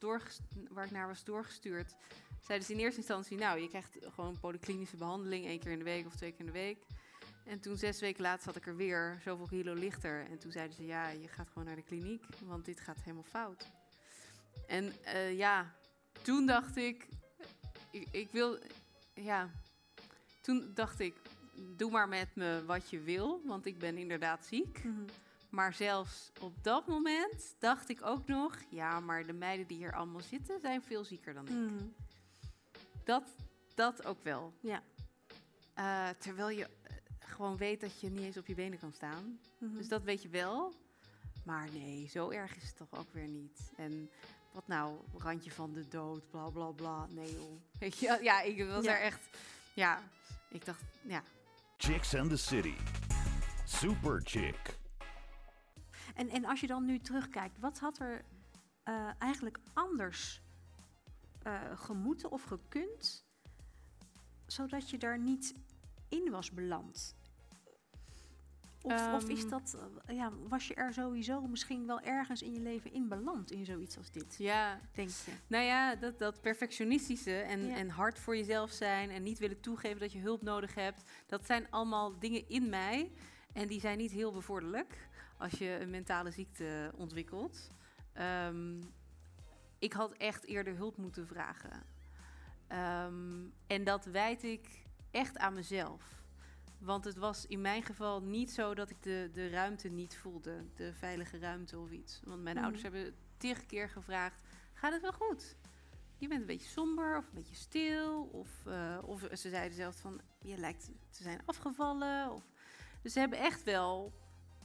ik 0.86 0.92
naar 0.92 1.08
was 1.08 1.24
doorgestuurd, 1.24 1.96
zeiden 2.40 2.68
ze 2.68 2.74
in 2.74 2.80
eerste 2.80 3.00
instantie, 3.00 3.38
nou, 3.38 3.60
je 3.60 3.70
krijgt 3.70 3.98
gewoon 4.02 4.40
polyklinische 4.40 4.98
behandeling 4.98 5.46
één 5.46 5.60
keer 5.60 5.72
in 5.72 5.78
de 5.78 5.84
week 5.84 6.06
of 6.06 6.16
twee 6.16 6.32
keer 6.32 6.40
in 6.40 6.46
de 6.46 6.52
week. 6.52 6.86
En 7.44 7.60
toen 7.60 7.78
zes 7.78 8.00
weken 8.00 8.22
later 8.22 8.44
zat 8.44 8.56
ik 8.56 8.68
er 8.68 8.76
weer, 8.76 9.20
zoveel 9.24 9.48
kilo 9.48 9.74
lichter. 9.74 10.26
En 10.30 10.40
toen 10.40 10.52
zeiden 10.52 10.76
ze, 10.76 10.86
ja, 10.86 11.10
je 11.10 11.28
gaat 11.28 11.48
gewoon 11.48 11.66
naar 11.66 11.76
de 11.76 11.84
kliniek, 11.84 12.26
want 12.46 12.66
dit 12.66 12.80
gaat 12.80 13.02
helemaal 13.02 13.24
fout. 13.24 13.68
En 14.68 14.94
eh, 15.04 15.38
ja, 15.38 15.76
toen 16.22 16.46
dacht 16.46 16.76
ik, 16.76 17.08
ik, 17.92 18.08
ik 18.12 18.32
wil, 18.32 18.60
ja, 19.14 19.50
toen 20.42 20.72
dacht 20.74 21.00
ik, 21.00 21.16
doe 21.78 21.92
maar 21.92 22.08
met 22.08 22.36
me 22.36 22.64
wat 22.66 22.90
je 22.90 23.00
wil, 23.00 23.42
want 23.46 23.66
ik 23.66 23.80
ben 23.80 23.98
inderdaad 23.98 24.46
ziek. 24.46 24.84
Mhm. 24.84 25.04
Maar 25.52 25.74
zelfs 25.74 26.32
op 26.40 26.64
dat 26.64 26.88
moment 26.88 27.56
dacht 27.60 27.90
ik 27.90 28.06
ook 28.06 28.28
nog, 28.28 28.58
ja, 28.70 29.00
maar 29.00 29.26
de 29.26 29.34
meiden 29.34 29.68
die 29.68 29.78
hier 29.78 29.94
allemaal 29.96 30.22
zitten 30.22 30.60
zijn 30.60 30.82
veel 30.82 31.04
zieker 31.04 31.34
dan 31.34 31.48
ik. 31.48 31.54
Mhm. 31.54 31.84
Dat, 33.04 33.24
dat 33.76 34.06
ook 34.06 34.24
wel. 34.24 34.54
Ja. 34.62 34.84
Eh, 35.74 36.10
terwijl 36.18 36.50
je 36.50 36.64
eh, 36.66 36.96
gewoon 37.20 37.58
weet 37.58 37.82
dat 37.82 38.00
je 38.00 38.10
niet 38.10 38.22
eens 38.22 38.38
op 38.38 38.48
je 38.48 38.56
benen 38.56 38.80
kan 38.80 38.92
staan. 38.94 39.40
Mhm. 39.58 39.78
Dus 39.78 39.88
dat 39.88 40.04
weet 40.04 40.22
je 40.22 40.30
wel. 40.30 40.74
Maar 41.46 41.70
nee, 41.72 42.08
zo 42.08 42.30
erg 42.30 42.56
is 42.56 42.64
het 42.68 42.78
toch 42.78 43.00
ook 43.00 43.14
weer 43.14 43.28
niet. 43.28 43.72
En 43.78 44.10
wat 44.52 44.68
nou, 44.68 44.98
randje 45.18 45.52
van 45.52 45.74
de 45.74 45.88
dood, 45.88 46.30
bla 46.30 46.50
bla 46.50 46.72
bla. 46.72 47.06
Nee 47.10 47.34
joh. 47.34 47.62
Weet 47.80 47.98
je, 47.98 48.20
ja, 48.22 48.42
ik 48.42 48.66
was 48.68 48.84
Ja. 48.84 48.92
er 48.92 49.02
echt, 49.02 49.28
ja, 49.74 50.02
ik 50.50 50.66
dacht, 50.66 50.82
ja. 51.02 51.24
Chicks 51.78 52.16
and 52.16 52.30
the 52.30 52.38
City. 52.38 52.76
Super 53.66 54.22
Chick. 54.24 54.80
En, 56.16 56.30
en 56.30 56.46
als 56.46 56.60
je 56.62 56.68
dan 56.68 56.86
nu 56.86 57.00
terugkijkt, 57.00 57.60
wat 57.60 57.80
had 57.80 58.00
er 58.00 58.26
eh, 58.84 59.10
eigenlijk 59.20 59.58
anders 59.74 60.42
eh, 61.44 61.62
gemoeten 61.76 62.32
of 62.32 62.44
gekund, 62.44 63.26
zodat 64.46 64.90
je 64.90 64.98
daar 64.98 65.20
niet 65.20 65.56
in 66.10 66.32
was 66.32 66.52
beland? 66.52 67.16
Of, 68.84 69.14
of 69.14 69.30
is 69.30 69.42
Ehm. 69.42 69.50
dat, 69.50 69.78
eh, 70.06 70.16
ja, 70.16 70.32
was 70.48 70.68
je 70.68 70.74
er 70.76 70.94
sowieso 70.94 71.42
misschien 71.42 71.86
wel 71.88 72.00
ergens 72.00 72.42
in 72.42 72.54
je 72.54 72.60
leven 72.60 72.94
in 72.94 73.08
beland 73.08 73.52
in 73.52 73.66
zoiets 73.66 73.98
als 73.98 74.12
dit, 74.12 74.36
Ja, 74.38 74.80
denk 74.94 75.10
je? 75.10 75.32
Nou 75.48 75.64
ja, 75.64 75.96
dat, 75.96 76.20
dat 76.20 76.42
perfectionistische 76.42 77.36
en, 77.40 77.66
Ja. 77.66 77.76
en 77.76 77.90
hard 77.90 78.20
voor 78.20 78.38
jezelf 78.38 78.72
zijn 78.72 79.10
en 79.10 79.24
niet 79.24 79.40
willen 79.40 79.60
toegeven 79.60 80.00
dat 80.00 80.12
je 80.12 80.20
hulp 80.20 80.42
nodig 80.42 80.76
hebt, 80.76 81.04
dat 81.28 81.46
zijn 81.46 81.68
allemaal 81.70 82.20
dingen 82.20 82.50
in 82.50 82.70
mij 82.70 83.12
en 83.54 83.68
die 83.68 83.80
zijn 83.80 83.98
niet 83.98 84.12
heel 84.12 84.32
bevorderlijk 84.32 85.10
als 85.42 85.52
je 85.52 85.80
een 85.80 85.90
mentale 85.90 86.32
ziekte 86.32 86.92
ontwikkelt. 86.96 87.68
Ehm, 88.14 88.82
ik 89.80 89.94
had 89.94 90.12
echt 90.14 90.46
eerder 90.46 90.76
hulp 90.76 90.98
moeten 90.98 91.28
vragen. 91.28 91.84
Ehm, 92.68 93.44
en 93.68 93.84
dat 93.84 94.06
wijd 94.06 94.44
ik 94.44 94.84
echt 95.12 95.38
aan 95.38 95.54
mezelf. 95.54 96.20
Want 96.80 97.04
het 97.06 97.18
was 97.18 97.46
in 97.48 97.62
mijn 97.62 97.84
geval 97.84 98.22
niet 98.22 98.52
zo 98.52 98.74
dat 98.74 98.90
ik 98.90 99.04
de, 99.04 99.30
de 99.34 99.50
ruimte 99.50 99.90
niet 99.90 100.18
voelde, 100.18 100.66
de 100.76 100.94
veilige 100.94 101.38
ruimte 101.38 101.80
of 101.80 101.92
iets. 101.92 102.22
Want 102.24 102.42
mijn 102.42 102.56
Mhm. 102.56 102.64
ouders 102.64 102.84
hebben 102.84 103.14
tig 103.38 103.66
keer 103.66 103.90
gevraagd: 103.90 104.40
gaat 104.74 104.92
het 104.92 105.02
wel 105.02 105.14
goed? 105.14 105.56
Je 106.18 106.28
bent 106.28 106.42
een 106.42 106.48
beetje 106.48 106.70
somber 106.70 107.18
of 107.18 107.26
een 107.26 107.34
beetje 107.34 107.56
stil. 107.56 108.24
Of, 108.24 108.66
eh, 108.66 108.98
of 109.02 109.28
ze 109.34 109.50
zeiden 109.50 109.76
zelfs 109.78 109.98
van, 109.98 110.22
je 110.42 110.58
lijkt 110.58 110.92
te 111.10 111.24
zijn 111.24 111.42
afgevallen. 111.46 112.32
Of, 112.32 112.44
dus 113.02 113.14
ze 113.14 113.20
hebben 113.20 113.40
echt 113.40 113.64
wel 113.64 114.14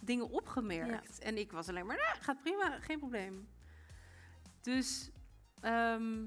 dingen 0.00 0.30
opgemerkt. 0.30 1.18
En 1.18 1.38
ik 1.38 1.52
was 1.52 1.68
alleen 1.68 1.86
maar, 1.86 1.96
nou, 1.96 2.16
gaat 2.20 2.40
prima, 2.40 2.80
geen 2.80 2.98
probleem. 2.98 3.48
Dus 4.60 5.10
ehm, 5.60 6.26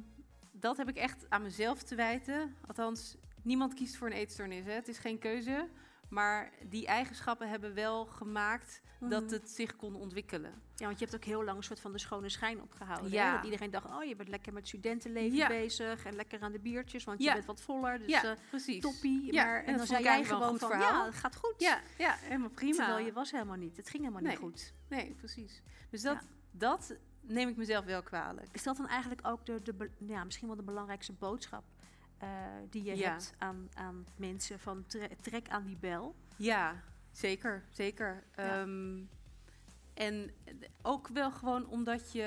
dat 0.51 0.78
heb 0.78 0.89
ik 0.89 0.95
echt 0.95 1.26
aan 1.30 1.41
mezelf 1.41 1.84
te 1.84 1.95
wijten. 1.95 2.55
Althans, 2.67 3.17
niemand 3.41 3.74
kiest 3.74 3.95
voor 3.95 4.07
een 4.07 4.13
eetstoornis. 4.13 4.65
Hè. 4.65 4.72
Het 4.72 4.88
is 4.88 4.97
geen 4.97 5.20
keuze. 5.20 5.70
Maar 6.10 6.51
die 6.70 6.88
eigenschappen 6.88 7.49
hebben 7.49 7.74
wel 7.74 8.05
gemaakt 8.05 8.82
dat 8.99 9.24
Mhm. 9.24 9.34
het 9.34 9.49
zich 9.49 9.76
kon 9.76 9.95
ontwikkelen. 9.95 10.62
Ja, 10.76 10.86
want 10.86 10.99
je 10.99 11.05
hebt 11.05 11.18
ook 11.18 11.24
heel 11.26 11.43
lang 11.43 11.57
een 11.57 11.64
soort 11.64 11.80
van 11.80 11.91
de 11.91 11.99
schone 11.99 12.30
schijn 12.30 12.62
opgehouden. 12.62 13.12
Ja. 13.12 13.26
Hè? 13.30 13.36
Dat 13.36 13.43
iedereen 13.45 13.72
dacht, 13.72 13.86
oh, 13.86 14.03
je 14.03 14.16
bent 14.16 14.30
lekker 14.30 14.53
met 14.53 14.68
studentenleven 14.68 15.38
Ja. 15.38 15.47
bezig 15.47 16.05
en 16.05 16.16
lekker 16.16 16.41
aan 16.41 16.51
de 16.51 16.60
biertjes, 16.60 17.03
want 17.03 17.24
je 17.24 17.34
bent 17.34 17.45
wat 17.45 17.62
voller. 17.62 17.99
Dus 17.99 18.07
ja, 18.07 18.24
eh, 18.24 18.32
precies. 18.49 18.82
toppie. 18.82 19.34
Ja, 19.34 19.45
maar, 19.45 19.64
en 19.64 19.78
dan 19.78 19.86
zei 19.88 20.03
jij 20.03 20.24
gewoon 20.26 20.49
goed 20.49 20.60
van, 20.60 20.70
verhaal. 20.70 20.99
ja, 20.99 21.05
het 21.05 21.16
gaat 21.16 21.36
goed. 21.36 21.53
Ja, 21.57 21.80
ja, 21.97 22.16
helemaal 22.20 22.49
prima. 22.49 22.76
Terwijl 22.86 23.05
je 23.05 23.14
was 23.14 23.32
helemaal 23.32 23.57
niet. 23.57 23.78
Het 23.78 23.89
ging 23.89 24.01
helemaal 24.03 24.22
Nee. 24.24 24.32
niet 24.32 24.39
goed. 24.41 24.74
Nee, 24.88 25.14
precies. 25.18 25.62
Dus 25.89 26.01
dat, 26.01 26.18
dat 26.51 26.95
neem 27.22 27.49
ik 27.49 27.55
mezelf 27.57 27.86
wel 27.86 28.03
kwalijk. 28.03 28.47
Is 28.51 28.64
dat 28.64 28.78
dan 28.78 28.88
eigenlijk 28.88 29.28
ook 29.28 29.45
de, 29.45 29.62
de, 29.64 29.89
ja, 29.99 30.24
misschien 30.24 30.47
wel 30.47 30.55
de 30.57 30.64
belangrijkste 30.64 31.14
boodschap 31.14 31.64
eh, 32.20 32.30
die 32.70 32.84
je 32.84 32.95
Ja. 32.97 33.09
hebt 33.09 33.34
aan, 33.38 33.67
aan 33.74 34.05
mensen 34.15 34.59
van 34.59 34.86
tre- 34.86 35.15
trek 35.22 35.49
aan 35.49 35.65
die 35.65 35.78
bel? 35.78 36.15
Ja, 36.38 36.84
zeker, 37.11 37.63
zeker. 37.70 38.24
Ja. 38.36 38.61
Ehm, 38.61 39.03
en 39.93 40.32
ook 40.82 41.07
wel 41.07 41.32
gewoon 41.32 41.67
omdat 41.67 42.11
je... 42.11 42.22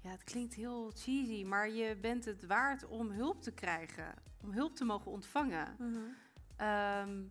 Ja, 0.00 0.10
het 0.12 0.24
klinkt 0.24 0.54
heel 0.54 0.90
cheesy, 0.94 1.44
maar 1.44 1.68
je 1.70 1.96
bent 1.96 2.24
het 2.24 2.46
waard 2.46 2.86
om 2.86 3.10
hulp 3.10 3.42
te 3.42 3.50
krijgen. 3.52 4.14
Om 4.42 4.52
hulp 4.52 4.76
te 4.76 4.84
mogen 4.84 5.10
ontvangen. 5.10 5.76
Ehm, 6.56 7.22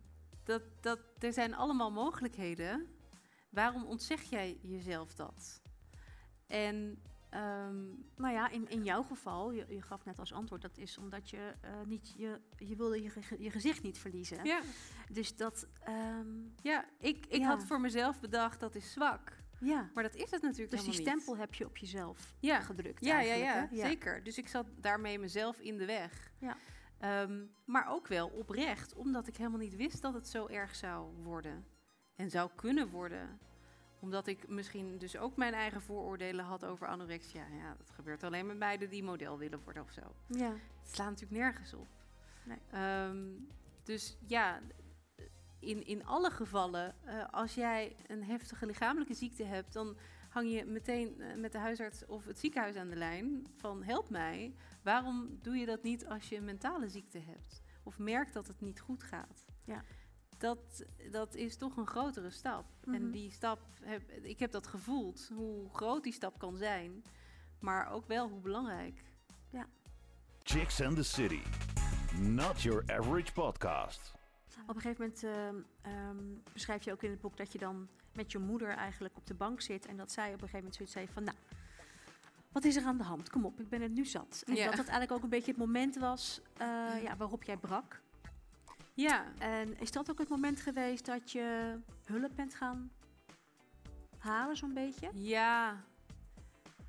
dat, 0.44 0.62
dat, 0.80 0.98
er 1.18 1.32
zijn 1.32 1.54
allemaal 1.54 1.90
mogelijkheden. 1.90 2.86
Waarom 3.50 3.84
ontzeg 3.84 4.22
jij 4.22 4.58
jezelf 4.62 5.14
dat? 5.14 5.60
En 6.46 7.02
ehm, 7.40 7.84
Nou 8.16 8.32
ja, 8.34 8.48
in, 8.48 8.68
in 8.68 8.84
jouw 8.84 9.02
geval, 9.02 9.50
je, 9.52 9.64
je 9.68 9.82
gaf 9.82 10.04
net 10.04 10.18
als 10.18 10.32
antwoord, 10.32 10.62
dat 10.62 10.78
is 10.78 10.98
omdat 10.98 11.30
je 11.30 11.54
eh, 11.60 11.70
niet 11.86 12.14
je, 12.16 12.40
je 12.56 12.76
wilde 12.76 13.02
je, 13.02 13.10
ge- 13.10 13.42
je 13.42 13.50
gezicht 13.50 13.82
niet 13.82 13.98
verliezen. 13.98 14.44
ja, 14.44 14.60
Dus 15.12 15.36
dat, 15.36 15.66
ehm, 15.84 16.28
ja, 16.62 16.84
ik, 16.98 17.26
ik 17.26 17.40
Ja. 17.40 17.46
had 17.46 17.64
voor 17.64 17.80
mezelf 17.80 18.20
bedacht 18.20 18.60
dat 18.60 18.74
is 18.74 18.92
zwak. 18.92 19.32
ja. 19.60 19.90
Maar 19.94 20.02
dat 20.02 20.14
is 20.14 20.30
het 20.30 20.42
natuurlijk 20.42 20.70
Dus 20.70 20.80
die 20.84 20.90
helemaal 20.90 21.14
niet. 21.14 21.22
stempel 21.22 21.36
heb 21.36 21.54
je 21.54 21.64
op 21.66 21.76
jezelf 21.76 22.34
Ja. 22.40 22.60
gedrukt. 22.60 23.04
Ja, 23.04 23.20
ja, 23.20 23.34
ja, 23.34 23.68
hè? 23.70 23.76
zeker. 23.76 24.22
Dus 24.24 24.38
ik 24.38 24.48
zat 24.48 24.66
daarmee 24.80 25.18
mezelf 25.18 25.58
in 25.60 25.76
de 25.78 25.84
weg. 25.86 26.32
Ja. 26.38 26.56
Ehm, 26.98 27.44
maar 27.64 27.86
ook 27.88 28.06
wel 28.08 28.28
oprecht, 28.28 28.94
omdat 28.94 29.26
ik 29.26 29.36
helemaal 29.36 29.58
niet 29.58 29.76
wist 29.76 30.02
dat 30.02 30.14
het 30.14 30.28
zo 30.28 30.46
erg 30.46 30.74
zou 30.74 31.12
worden. 31.22 31.66
En 32.14 32.30
zou 32.30 32.50
kunnen 32.54 32.88
worden. 32.88 33.38
Omdat 34.06 34.26
ik 34.26 34.48
misschien 34.48 34.98
dus 34.98 35.16
ook 35.16 35.36
mijn 35.36 35.54
eigen 35.54 35.82
vooroordelen 35.82 36.44
had 36.44 36.64
over 36.64 36.86
anorexia. 36.86 37.46
Ja, 37.46 37.74
dat 37.78 37.90
gebeurt 37.90 38.22
alleen 38.22 38.46
met 38.46 38.56
meiden 38.56 38.90
die 38.90 39.02
model 39.02 39.38
willen 39.38 39.60
worden 39.64 39.82
of 39.82 39.90
zo. 39.90 40.14
Ja. 40.26 40.52
Het 40.82 40.94
slaat 40.94 41.08
natuurlijk 41.08 41.40
nergens 41.40 41.74
op. 41.74 41.88
Nee. 42.44 42.58
Ehm, 42.70 43.26
dus 43.82 44.16
ja, 44.26 44.60
in, 45.58 45.86
in 45.86 46.04
alle 46.04 46.30
gevallen, 46.30 46.94
eh, 47.04 47.24
als 47.30 47.54
jij 47.54 47.96
een 48.06 48.24
heftige 48.24 48.66
lichamelijke 48.66 49.14
ziekte 49.14 49.44
hebt, 49.44 49.72
dan 49.72 49.96
hang 50.28 50.50
je 50.52 50.64
meteen 50.64 51.20
eh, 51.20 51.36
met 51.36 51.52
de 51.52 51.58
huisarts 51.58 52.06
of 52.06 52.24
het 52.24 52.38
ziekenhuis 52.38 52.76
aan 52.76 52.90
de 52.90 52.96
lijn 52.96 53.46
van 53.56 53.82
help 53.82 54.10
mij. 54.10 54.54
Waarom 54.82 55.38
doe 55.42 55.56
je 55.56 55.66
dat 55.66 55.82
niet 55.82 56.06
als 56.06 56.28
je 56.28 56.36
een 56.36 56.44
mentale 56.44 56.88
ziekte 56.88 57.18
hebt? 57.18 57.62
Of 57.82 57.98
merkt 57.98 58.32
dat 58.32 58.46
het 58.46 58.60
niet 58.60 58.80
goed 58.80 59.02
gaat? 59.02 59.46
Ja. 59.64 59.84
Dat, 60.38 60.84
dat 61.10 61.34
is 61.34 61.56
toch 61.56 61.76
een 61.76 61.86
grotere 61.86 62.30
stap. 62.30 62.64
En 62.84 63.02
Mhm. 63.02 63.10
die 63.10 63.30
stap, 63.30 63.60
heb, 63.82 64.10
ik 64.10 64.38
heb 64.38 64.50
dat 64.50 64.66
gevoeld, 64.66 65.30
hoe 65.34 65.68
groot 65.74 66.02
die 66.02 66.12
stap 66.12 66.38
kan 66.38 66.56
zijn, 66.56 67.02
maar 67.60 67.90
ook 67.90 68.06
wel 68.06 68.28
hoe 68.28 68.40
belangrijk. 68.40 69.04
Chicks 70.42 70.80
and 70.82 70.96
the 70.96 71.02
City. 71.02 71.40
Not 72.20 72.62
your 72.62 72.82
average 72.92 73.32
podcast. 73.32 74.12
Op 74.66 74.74
een 74.74 74.80
gegeven 74.80 75.00
moment 75.04 75.22
ehm, 75.22 75.56
ehm, 75.94 76.24
beschrijf 76.52 76.84
je 76.84 76.92
ook 76.92 77.02
in 77.02 77.10
het 77.10 77.20
boek 77.20 77.36
dat 77.36 77.52
je 77.52 77.58
dan 77.58 77.88
met 78.12 78.32
je 78.32 78.38
moeder 78.38 78.68
eigenlijk 78.68 79.16
op 79.16 79.26
de 79.26 79.34
bank 79.34 79.60
zit. 79.60 79.86
En 79.86 79.96
dat 79.96 80.12
zij 80.12 80.26
op 80.26 80.32
een 80.32 80.38
gegeven 80.48 80.56
moment 80.58 80.74
zoiets 80.74 80.94
zei 80.94 81.08
van, 81.12 81.22
nou, 81.24 81.36
wat 82.52 82.64
is 82.64 82.76
er 82.76 82.84
aan 82.84 82.96
de 82.96 83.04
hand? 83.04 83.30
Kom 83.30 83.44
op, 83.44 83.60
ik 83.60 83.68
ben 83.68 83.80
het 83.82 83.92
nu 83.92 84.04
zat. 84.04 84.42
En 84.46 84.54
Ja. 84.54 84.64
dat 84.64 84.76
dat 84.76 84.86
eigenlijk 84.86 85.12
ook 85.12 85.22
een 85.22 85.28
beetje 85.28 85.50
het 85.50 85.60
moment 85.60 85.96
was 85.96 86.40
eh, 86.56 86.66
ja, 87.02 87.16
waarop 87.16 87.42
jij 87.42 87.56
brak. 87.56 88.00
Ja, 88.96 89.24
En 89.38 89.80
is 89.80 89.90
dat 89.90 90.10
ook 90.10 90.18
het 90.18 90.28
moment 90.28 90.60
geweest 90.60 91.06
dat 91.06 91.30
je 91.32 91.76
hulp 92.04 92.32
bent 92.36 92.54
gaan 92.54 92.90
halen, 94.18 94.56
zo'n 94.56 94.74
beetje? 94.74 95.10
Ja, 95.14 95.84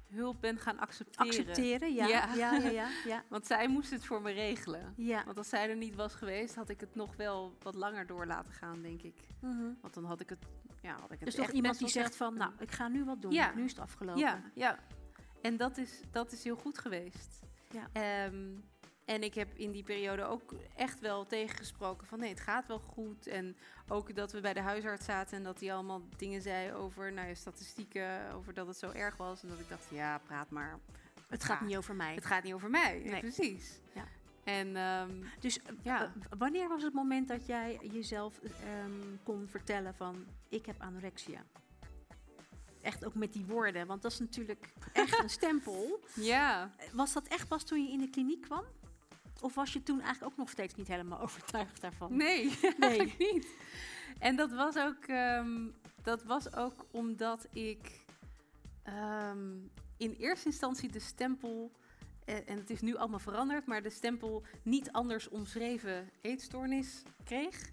hulp 0.09 0.41
ben 0.41 0.57
gaan 0.57 0.79
accepteren. 0.79 1.27
Accepteren, 1.27 1.93
ja. 1.93 2.07
Ja. 2.07 2.33
Ja, 2.35 2.53
ja, 2.53 2.69
ja. 2.69 2.87
ja, 3.05 3.23
Want 3.29 3.45
zij 3.47 3.67
moest 3.67 3.91
het 3.91 4.05
voor 4.05 4.21
me 4.21 4.31
regelen. 4.31 4.93
ja. 4.97 5.23
Want 5.25 5.37
als 5.37 5.49
zij 5.49 5.69
er 5.69 5.75
niet 5.75 5.95
was 5.95 6.13
geweest, 6.13 6.55
had 6.55 6.69
ik 6.69 6.79
het 6.79 6.95
nog 6.95 7.15
wel 7.15 7.57
wat 7.61 7.75
langer 7.75 8.07
door 8.07 8.25
laten 8.25 8.53
gaan, 8.53 8.81
denk 8.81 9.01
ik. 9.01 9.15
Mhm. 9.39 9.71
Want 9.81 9.93
dan 9.93 10.05
had 10.05 10.19
ik 10.19 10.29
het, 10.29 10.45
ja, 10.81 10.91
had 10.91 11.11
ik 11.11 11.19
het 11.19 11.25
Dus 11.25 11.35
toch 11.35 11.49
iemand 11.51 11.77
die 11.77 11.87
zegt 11.87 12.15
van, 12.15 12.37
nou, 12.37 12.51
ik 12.59 12.71
ga 12.71 12.87
nu 12.87 13.05
wat 13.05 13.21
doen. 13.21 13.31
Ja. 13.31 13.53
Nu 13.55 13.63
is 13.63 13.71
het 13.71 13.79
afgelopen. 13.79 14.21
Ja, 14.21 14.41
ja. 14.53 14.79
En 15.41 15.57
dat 15.57 15.77
is, 15.77 16.01
dat 16.11 16.31
is 16.31 16.43
heel 16.43 16.55
goed 16.55 16.77
geweest. 16.77 17.39
Ja. 17.69 17.87
Ehm, 17.91 18.55
En 19.07 19.23
ik 19.23 19.33
heb 19.33 19.53
in 19.55 19.71
die 19.71 19.83
periode 19.83 20.23
ook 20.23 20.53
echt 20.75 20.99
wel 20.99 21.25
tegengesproken 21.25 22.07
van 22.07 22.19
nee, 22.19 22.29
het 22.29 22.39
gaat 22.39 22.67
wel 22.67 22.79
goed. 22.79 23.27
En 23.27 23.57
ook 23.87 24.15
dat 24.15 24.31
we 24.31 24.41
bij 24.41 24.53
de 24.53 24.61
huisarts 24.61 25.05
zaten 25.05 25.37
en 25.37 25.43
dat 25.43 25.59
hij 25.59 25.73
allemaal 25.73 26.01
dingen 26.17 26.41
zei 26.41 26.73
over 26.73 27.13
nou 27.13 27.27
ja, 27.27 27.33
statistieken, 27.33 28.31
over 28.33 28.53
dat 28.53 28.67
het 28.67 28.77
zo 28.77 28.91
erg 28.91 29.17
was. 29.17 29.43
En 29.43 29.49
dat 29.49 29.59
ik 29.59 29.69
dacht, 29.69 29.85
ja, 29.91 30.17
praat 30.17 30.49
maar. 30.49 30.79
Het 31.27 31.43
gaat 31.43 31.59
Ja. 31.59 31.65
niet 31.65 31.77
over 31.77 31.95
mij. 31.95 32.15
Het 32.15 32.25
gaat 32.25 32.43
niet 32.43 32.53
over 32.53 32.69
mij. 32.69 33.01
Ja, 33.03 33.19
precies. 33.19 33.79
Ja. 33.93 34.03
En 34.43 34.75
ehm, 34.75 35.23
Dus 35.39 35.61
eh, 35.61 35.73
Ja. 35.81 36.13
wanneer 36.37 36.67
was 36.67 36.83
het 36.83 36.93
moment 36.93 37.27
dat 37.27 37.45
jij 37.45 37.79
jezelf 37.91 38.39
ehm, 38.39 38.91
kon 39.23 39.47
vertellen 39.47 39.95
van 39.95 40.25
ik 40.49 40.65
heb 40.65 40.75
anorexia? 40.81 41.43
Echt 42.81 43.05
ook 43.05 43.15
met 43.15 43.33
die 43.33 43.45
woorden, 43.45 43.87
want 43.87 44.01
dat 44.01 44.11
is 44.11 44.19
natuurlijk 44.19 44.73
echt 44.93 45.19
een 45.23 45.29
stempel. 45.39 45.99
ja, 46.15 46.71
Was 46.93 47.13
dat 47.13 47.27
echt 47.27 47.47
pas 47.47 47.63
toen 47.63 47.83
je 47.83 47.91
in 47.91 47.99
de 47.99 48.09
kliniek 48.09 48.41
kwam? 48.41 48.63
Of 49.41 49.55
was 49.55 49.73
je 49.73 49.83
toen 49.83 50.01
eigenlijk 50.01 50.31
ook 50.31 50.37
nog 50.37 50.49
steeds 50.49 50.75
niet 50.75 50.87
helemaal 50.87 51.21
overtuigd 51.27 51.81
daarvan? 51.81 52.15
nee, 52.17 52.43
Nee. 52.61 52.73
eigenlijk 52.79 53.31
niet. 53.33 53.47
En 54.19 54.35
dat 54.35 54.51
was 54.51 54.77
ook, 54.77 55.03
ehm, 55.05 55.67
dat 56.01 56.23
was 56.23 56.53
ook 56.55 56.85
omdat 56.91 57.47
ik 57.51 58.05
ehm, 58.83 59.55
in 59.97 60.11
eerste 60.19 60.45
instantie 60.45 60.91
de 60.91 60.99
stempel, 60.99 61.71
eh, 62.25 62.35
en 62.49 62.57
het 62.57 62.69
is 62.69 62.81
nu 62.81 62.95
allemaal 62.95 63.19
veranderd, 63.19 63.65
maar 63.65 63.81
de 63.81 63.89
stempel 63.89 64.43
niet 64.63 64.91
anders 64.91 65.29
omschreven 65.29 66.09
eetstoornis 66.21 67.03
kreeg. 67.23 67.71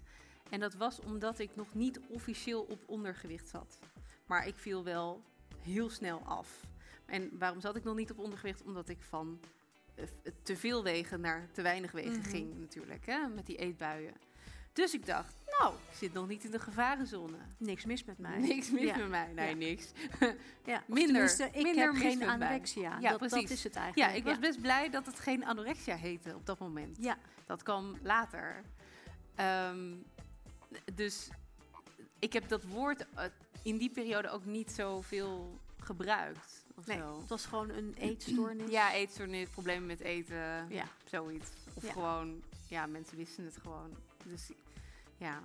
En 0.49 0.59
dat 0.59 0.73
was 0.73 0.99
omdat 0.99 1.39
ik 1.39 1.55
nog 1.55 1.73
niet 1.73 1.99
officieel 2.07 2.61
op 2.61 2.83
ondergewicht 2.85 3.47
zat. 3.47 3.79
Maar 4.25 4.47
ik 4.47 4.55
viel 4.55 4.83
wel 4.83 5.21
heel 5.61 5.89
snel 5.89 6.19
af. 6.19 6.65
En 7.05 7.37
waarom 7.37 7.61
zat 7.61 7.75
ik 7.75 7.83
nog 7.83 7.95
niet 7.95 8.11
op 8.11 8.19
ondergewicht? 8.19 8.63
Omdat 8.63 8.89
ik 8.89 9.01
van 9.01 9.39
te 10.43 10.57
veel 10.57 10.83
wegen 10.83 11.21
naar 11.21 11.47
te 11.51 11.61
weinig 11.61 11.91
wegen 11.91 12.19
Mhm. 12.19 12.29
ging 12.29 12.59
natuurlijk, 12.59 13.05
hè, 13.05 13.27
met 13.27 13.45
die 13.45 13.55
eetbuien. 13.57 14.13
Dus 14.73 14.93
ik 14.93 15.05
dacht, 15.05 15.33
nou, 15.59 15.73
ik 15.89 15.95
zit 15.97 16.13
nog 16.13 16.27
niet 16.27 16.43
in 16.43 16.51
de 16.51 16.59
gevarenzone. 16.59 17.37
Niks 17.57 17.85
mis 17.85 18.03
met 18.03 18.17
mij. 18.17 18.37
Niks 18.37 18.71
mis 18.71 18.81
Ja. 18.83 18.97
met 18.97 19.09
mij. 19.09 19.31
Nee, 19.33 19.49
Ja. 19.49 19.55
niks. 19.55 19.91
Ja, 20.65 20.83
Minder- 20.87 21.39
ik 21.53 21.63
minder 21.63 21.83
heb 21.83 21.93
mis 21.93 22.01
geen 22.01 22.17
met 22.17 22.27
mij. 22.27 22.35
anorexia. 22.35 22.97
Ja, 22.99 23.09
dat, 23.09 23.19
dat 23.19 23.29
precies. 23.29 23.51
is 23.51 23.63
het 23.63 23.73
Ja, 23.73 23.79
eigenlijk. 23.81 24.15
ik 24.17 24.23
was 24.23 24.39
best 24.39 24.61
blij 24.61 24.89
dat 24.89 25.05
het 25.05 25.19
geen 25.19 25.45
anorexia 25.45 25.95
heette 25.95 26.35
op 26.35 26.45
dat 26.45 26.59
moment. 26.59 26.97
Ja, 26.99 27.17
Dat 27.45 27.63
kwam 27.63 27.97
later. 28.01 28.61
Ehm, 29.35 29.93
dus 30.93 31.29
ik 32.19 32.33
heb 32.33 32.47
dat 32.49 32.63
woord 32.63 33.05
eh, 33.15 33.25
in 33.63 33.77
die 33.77 33.89
periode 33.89 34.29
ook 34.29 34.45
niet 34.45 34.71
zoveel 34.71 35.59
gebruikt. 35.79 36.64
Of 36.77 36.85
nee, 36.87 36.97
zo. 36.97 37.19
het 37.19 37.29
was 37.29 37.45
gewoon 37.45 37.69
een 37.69 37.93
eetstoornis. 38.09 38.69
Ja, 38.71 38.93
eetstoornis, 38.93 39.49
problemen 39.49 39.85
met 39.85 39.99
eten, 39.99 40.69
Ja. 40.69 40.85
zoiets. 41.05 41.49
Of 41.73 41.83
Ja. 41.85 41.91
gewoon, 41.91 42.41
ja, 42.69 42.85
mensen 42.85 43.17
wisten 43.17 43.45
het 43.45 43.57
gewoon. 43.61 43.97
Dus 44.25 44.51
ja. 45.17 45.39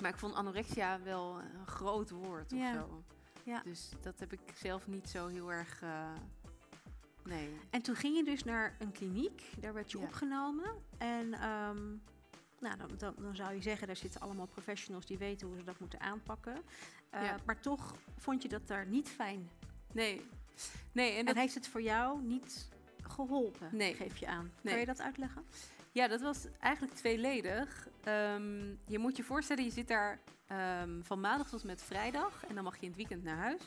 Maar 0.00 0.10
ik 0.10 0.18
vond 0.18 0.34
anorexia 0.34 1.00
wel 1.02 1.38
een 1.40 1.66
groot 1.66 2.10
woord 2.10 2.52
of 2.52 2.58
Ja. 2.58 2.72
zo. 2.72 3.02
Ja. 3.44 3.62
Dus 3.64 3.90
dat 4.00 4.18
heb 4.20 4.32
ik 4.32 4.40
zelf 4.54 4.86
niet 4.86 5.08
zo 5.08 5.26
heel 5.26 5.52
erg. 5.52 5.82
eh, 5.82 6.12
nee. 7.24 7.56
En 7.70 7.82
toen 7.82 7.94
ging 7.96 8.16
je 8.16 8.24
dus 8.24 8.44
naar 8.44 8.76
een 8.78 8.92
kliniek, 8.92 9.42
daar 9.60 9.72
werd 9.74 9.90
je 9.90 9.98
opgenomen. 9.98 10.70
En 10.98 11.32
ehm, 11.34 11.86
nou, 12.60 12.76
dan, 12.76 12.90
dan, 12.98 13.14
dan 13.18 13.36
zou 13.36 13.54
je 13.54 13.62
zeggen, 13.62 13.86
daar 13.86 13.96
zitten 13.96 14.20
allemaal 14.20 14.46
professionals 14.46 15.06
die 15.06 15.18
weten 15.18 15.46
hoe 15.46 15.56
ze 15.56 15.64
dat 15.64 15.78
moeten 15.78 16.00
aanpakken. 16.00 16.56
Eh, 17.10 17.22
Ja. 17.24 17.36
Maar 17.46 17.60
toch 17.60 17.94
vond 18.18 18.42
je 18.42 18.48
dat 18.48 18.66
daar 18.66 18.86
niet 18.86 19.08
fijn. 19.08 19.50
Nee. 19.92 20.22
Nee, 20.92 21.10
en 21.12 21.18
En 21.18 21.24
dat, 21.24 21.34
heeft 21.34 21.54
het 21.54 21.68
voor 21.68 21.82
jou 21.82 22.22
niet 22.22 22.68
geholpen, 23.02 23.68
Nee. 23.72 23.94
geef 23.94 24.16
je 24.16 24.26
aan. 24.26 24.52
Nee. 24.60 24.72
Kan 24.72 24.80
je 24.80 24.86
dat 24.86 25.00
uitleggen? 25.00 25.44
ja, 25.92 26.08
dat 26.08 26.20
was 26.20 26.46
eigenlijk 26.60 26.94
tweeledig. 26.94 27.88
Ehm, 28.04 28.68
je 28.86 28.98
moet 28.98 29.16
je 29.16 29.22
voorstellen, 29.22 29.64
je 29.64 29.70
zit 29.70 29.88
daar 29.88 30.18
ehm, 30.46 31.02
van 31.02 31.20
maandag 31.20 31.48
tot 31.48 31.64
met 31.64 31.82
vrijdag. 31.82 32.44
En 32.48 32.54
dan 32.54 32.64
mag 32.64 32.74
je 32.74 32.80
in 32.82 32.88
het 32.88 32.96
weekend 32.96 33.22
naar 33.22 33.36
huis. 33.36 33.62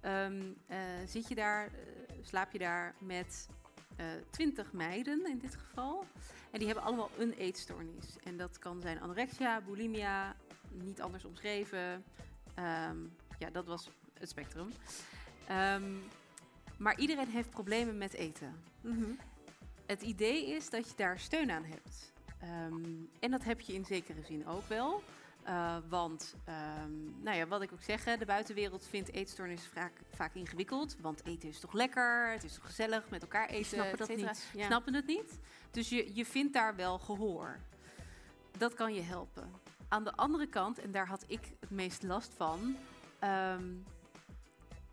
Ehm, 0.00 0.42
eh, 0.66 0.78
zit 1.06 1.28
je 1.28 1.34
daar, 1.34 1.66
eh, 1.66 1.72
slaap 2.22 2.52
je 2.52 2.58
daar 2.58 2.94
met 2.98 3.48
twintig 4.30 4.72
meiden 4.72 5.26
in 5.26 5.38
dit 5.38 5.54
geval. 5.56 6.04
En 6.50 6.58
die 6.58 6.66
hebben 6.66 6.84
allemaal 6.84 7.10
een 7.18 7.32
eetstoornis. 7.32 8.16
En 8.24 8.36
dat 8.36 8.58
kan 8.58 8.80
zijn 8.80 9.00
anorexia, 9.00 9.60
bulimia, 9.60 10.36
niet 10.72 11.00
anders 11.00 11.24
omschreven. 11.24 12.04
Ja, 13.38 13.50
dat 13.52 13.66
was 13.66 13.90
het 14.18 14.28
spectrum. 14.28 14.68
Ehm, 15.48 15.92
maar 16.76 16.98
iedereen 16.98 17.28
heeft 17.28 17.50
problemen 17.50 17.98
met 17.98 18.12
eten. 18.12 18.54
Het 19.86 20.02
idee 20.02 20.50
is 20.50 20.70
dat 20.70 20.88
je 20.88 20.96
daar 20.96 21.18
steun 21.18 21.50
aan 21.50 21.64
hebt. 21.64 22.12
Ehm, 22.40 22.84
en 23.20 23.30
dat 23.30 23.44
heb 23.44 23.60
je 23.60 23.72
in 23.72 23.84
zekere 23.84 24.22
zin 24.22 24.46
ook 24.46 24.68
wel. 24.68 25.02
Eh, 25.42 25.76
want, 25.88 26.34
ehm, 26.44 27.22
nou 27.22 27.36
ja, 27.36 27.46
wat 27.46 27.62
ik 27.62 27.72
ook 27.72 27.82
zeg, 27.82 28.04
de 28.04 28.24
buitenwereld 28.26 28.86
vindt 28.86 29.12
eetstoornis 29.12 29.66
vaak, 29.66 29.92
vaak 30.14 30.34
ingewikkeld. 30.34 30.96
Want 31.00 31.24
eten 31.24 31.48
is 31.48 31.60
toch 31.60 31.72
lekker, 31.72 32.30
het 32.32 32.44
is 32.44 32.54
toch 32.54 32.66
gezellig 32.66 33.10
met 33.10 33.22
elkaar 33.22 33.48
eten. 33.48 33.66
snappen 33.66 33.98
dat 33.98 34.08
niet. 34.08 34.50
Ja. 34.54 34.66
Snappen 34.66 34.94
het 34.94 35.06
niet. 35.06 35.38
Dus 35.70 35.88
je, 35.88 36.14
je 36.14 36.24
vindt 36.24 36.52
daar 36.52 36.76
wel 36.76 36.98
gehoor. 36.98 37.58
Dat 38.58 38.74
kan 38.74 38.94
je 38.94 39.00
helpen. 39.00 39.50
Aan 39.88 40.04
de 40.04 40.12
andere 40.12 40.46
kant, 40.46 40.78
en 40.78 40.90
daar 40.92 41.06
had 41.06 41.24
ik 41.26 41.40
het 41.60 41.70
meest 41.70 42.02
last 42.02 42.32
van, 42.36 42.76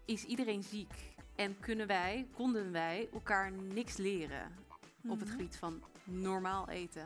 is 0.05 0.23
iedereen 0.23 0.63
ziek. 0.63 1.13
En 1.35 1.59
kunnen 1.59 1.87
wij, 1.87 2.27
konden 2.33 2.71
wij 2.71 3.09
elkaar 3.13 3.51
niks 3.51 3.97
leren 3.97 4.55
op 5.07 5.19
het 5.19 5.27
Mhm. 5.27 5.37
gebied 5.37 5.57
van 5.57 5.83
normaal 6.03 6.69
eten. 6.69 7.05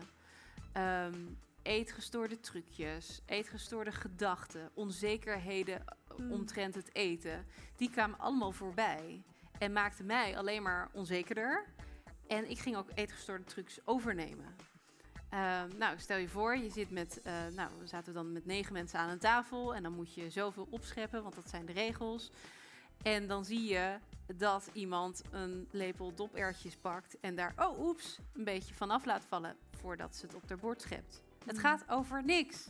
Ehm, 0.72 1.16
eetgestoorde 1.62 2.40
trucjes, 2.40 3.22
eetgestoorde 3.26 3.92
gedachten, 3.92 4.70
onzekerheden 4.74 5.84
Mm. 6.18 6.32
omtrent 6.32 6.76
het 6.76 6.96
eten, 6.96 7.46
die 7.76 7.90
kwamen 7.90 8.20
allemaal 8.20 8.52
voorbij 8.52 9.24
en 9.60 9.74
maakten 9.74 10.06
mij 10.06 10.38
alleen 10.38 10.62
maar 10.64 10.90
onzekerder. 10.94 11.66
En 12.28 12.50
ik 12.50 12.60
ging 12.60 12.76
ook 12.76 12.90
eetgestoorde 12.96 13.44
trucs 13.44 13.80
overnemen. 13.86 14.56
Ehm, 15.30 15.78
nou, 15.78 16.00
stel 16.00 16.18
je 16.18 16.28
voor, 16.30 16.58
je 16.58 16.70
zit 16.70 16.92
met, 16.92 17.22
eh, 17.22 17.34
nou, 17.56 17.72
we 17.80 17.88
zaten 17.88 18.14
dan 18.14 18.32
met 18.32 18.46
negen 18.46 18.74
mensen 18.74 19.00
aan 19.00 19.10
een 19.10 19.20
tafel 19.20 19.76
en 19.76 19.84
dan 19.84 19.94
moet 19.94 20.14
je 20.14 20.30
zoveel 20.30 20.68
opscheppen, 20.70 21.24
want 21.24 21.36
dat 21.36 21.50
zijn 21.50 21.66
de 21.66 21.74
regels. 21.74 22.32
En 23.04 23.28
dan 23.28 23.46
zie 23.46 23.64
je 23.64 23.98
dat 24.36 24.70
iemand 24.74 25.22
een 25.32 25.68
lepel 25.72 26.14
doperwtjes 26.16 26.76
pakt 26.76 27.20
en 27.20 27.36
daar, 27.36 27.54
oh 27.58 27.80
oeps, 27.80 28.20
een 28.34 28.44
beetje 28.44 28.74
vanaf 28.74 29.06
laat 29.06 29.26
vallen 29.26 29.56
voordat 29.82 30.16
ze 30.16 30.26
het 30.26 30.36
op 30.36 30.50
haar 30.50 30.58
bord 30.58 30.82
schept. 30.82 31.22
Het 31.46 31.56
Mm. 31.56 31.62
gaat 31.62 31.84
over 31.90 32.24
niks. 32.24 32.68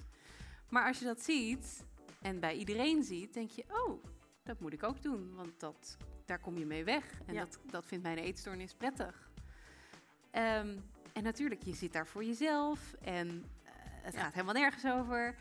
Maar 0.69 0.87
als 0.87 0.99
je 0.99 1.05
dat 1.05 1.21
ziet 1.21 1.83
en 2.21 2.39
bij 2.39 2.55
iedereen 2.55 3.03
ziet, 3.03 3.33
denk 3.33 3.49
je, 3.49 3.63
oh, 3.87 4.03
dat 4.43 4.59
moet 4.59 4.73
ik 4.73 4.83
ook 4.83 5.01
doen, 5.01 5.35
want 5.35 5.59
dat, 5.59 5.97
daar 6.25 6.39
kom 6.39 6.57
je 6.57 6.65
mee 6.65 6.83
weg. 6.83 7.19
En 7.25 7.33
Ja. 7.33 7.39
dat, 7.39 7.59
dat 7.65 7.85
vindt 7.85 8.03
mijn 8.03 8.17
eetstoornis 8.17 8.73
prettig. 8.73 9.29
Ehm, 10.31 10.77
en 11.13 11.23
natuurlijk, 11.23 11.63
je 11.63 11.73
zit 11.75 11.93
daar 11.93 12.07
voor 12.07 12.23
jezelf 12.23 12.93
en 13.01 13.27
eh, 13.63 13.71
het 14.01 14.13
Ja. 14.13 14.19
gaat 14.21 14.33
helemaal 14.33 14.53
nergens 14.53 14.85
over. 14.85 15.35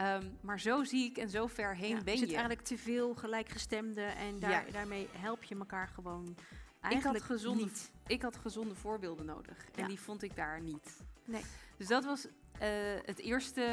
Ehm, 0.00 0.26
maar 0.40 0.60
zo 0.60 0.84
ziek 0.84 1.18
en 1.18 1.30
zo 1.30 1.46
ver 1.46 1.76
heen 1.76 1.88
Ja, 1.96 2.02
ben 2.02 2.06
er 2.06 2.12
je. 2.12 2.18
zit 2.18 2.30
eigenlijk 2.32 2.60
te 2.66 2.78
veel 2.78 3.14
gelijkgestemden 3.14 4.16
en 4.16 4.38
daar, 4.38 4.50
Ja. 4.66 4.72
daarmee 4.72 5.08
help 5.12 5.42
je 5.42 5.54
elkaar 5.58 5.88
gewoon 5.88 6.26
ik 6.28 6.36
eigenlijk 6.80 7.24
had, 7.24 7.36
gezonde, 7.36 7.62
niet. 7.64 7.90
ik 8.06 8.22
had 8.22 8.36
gezonde 8.36 8.74
voorbeelden 8.74 9.26
nodig. 9.26 9.64
En 9.74 9.82
Ja. 9.82 9.88
die 9.88 10.00
vond 10.00 10.22
ik 10.22 10.36
daar 10.36 10.60
niet. 10.60 11.00
Nee. 11.24 11.42
Dus 11.76 11.86
dat 11.86 12.04
was 12.04 12.26
eh, 12.58 12.68
het 13.04 13.18
eerste 13.18 13.66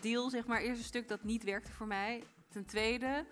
deel, 0.00 0.30
zeg 0.30 0.46
maar, 0.46 0.60
eerste 0.60 0.84
stuk 0.84 1.08
dat 1.08 1.22
niet 1.24 1.44
werkte 1.44 1.72
voor 1.72 1.86
mij. 1.86 2.22
Ten 2.48 2.64
tweede, 2.64 3.24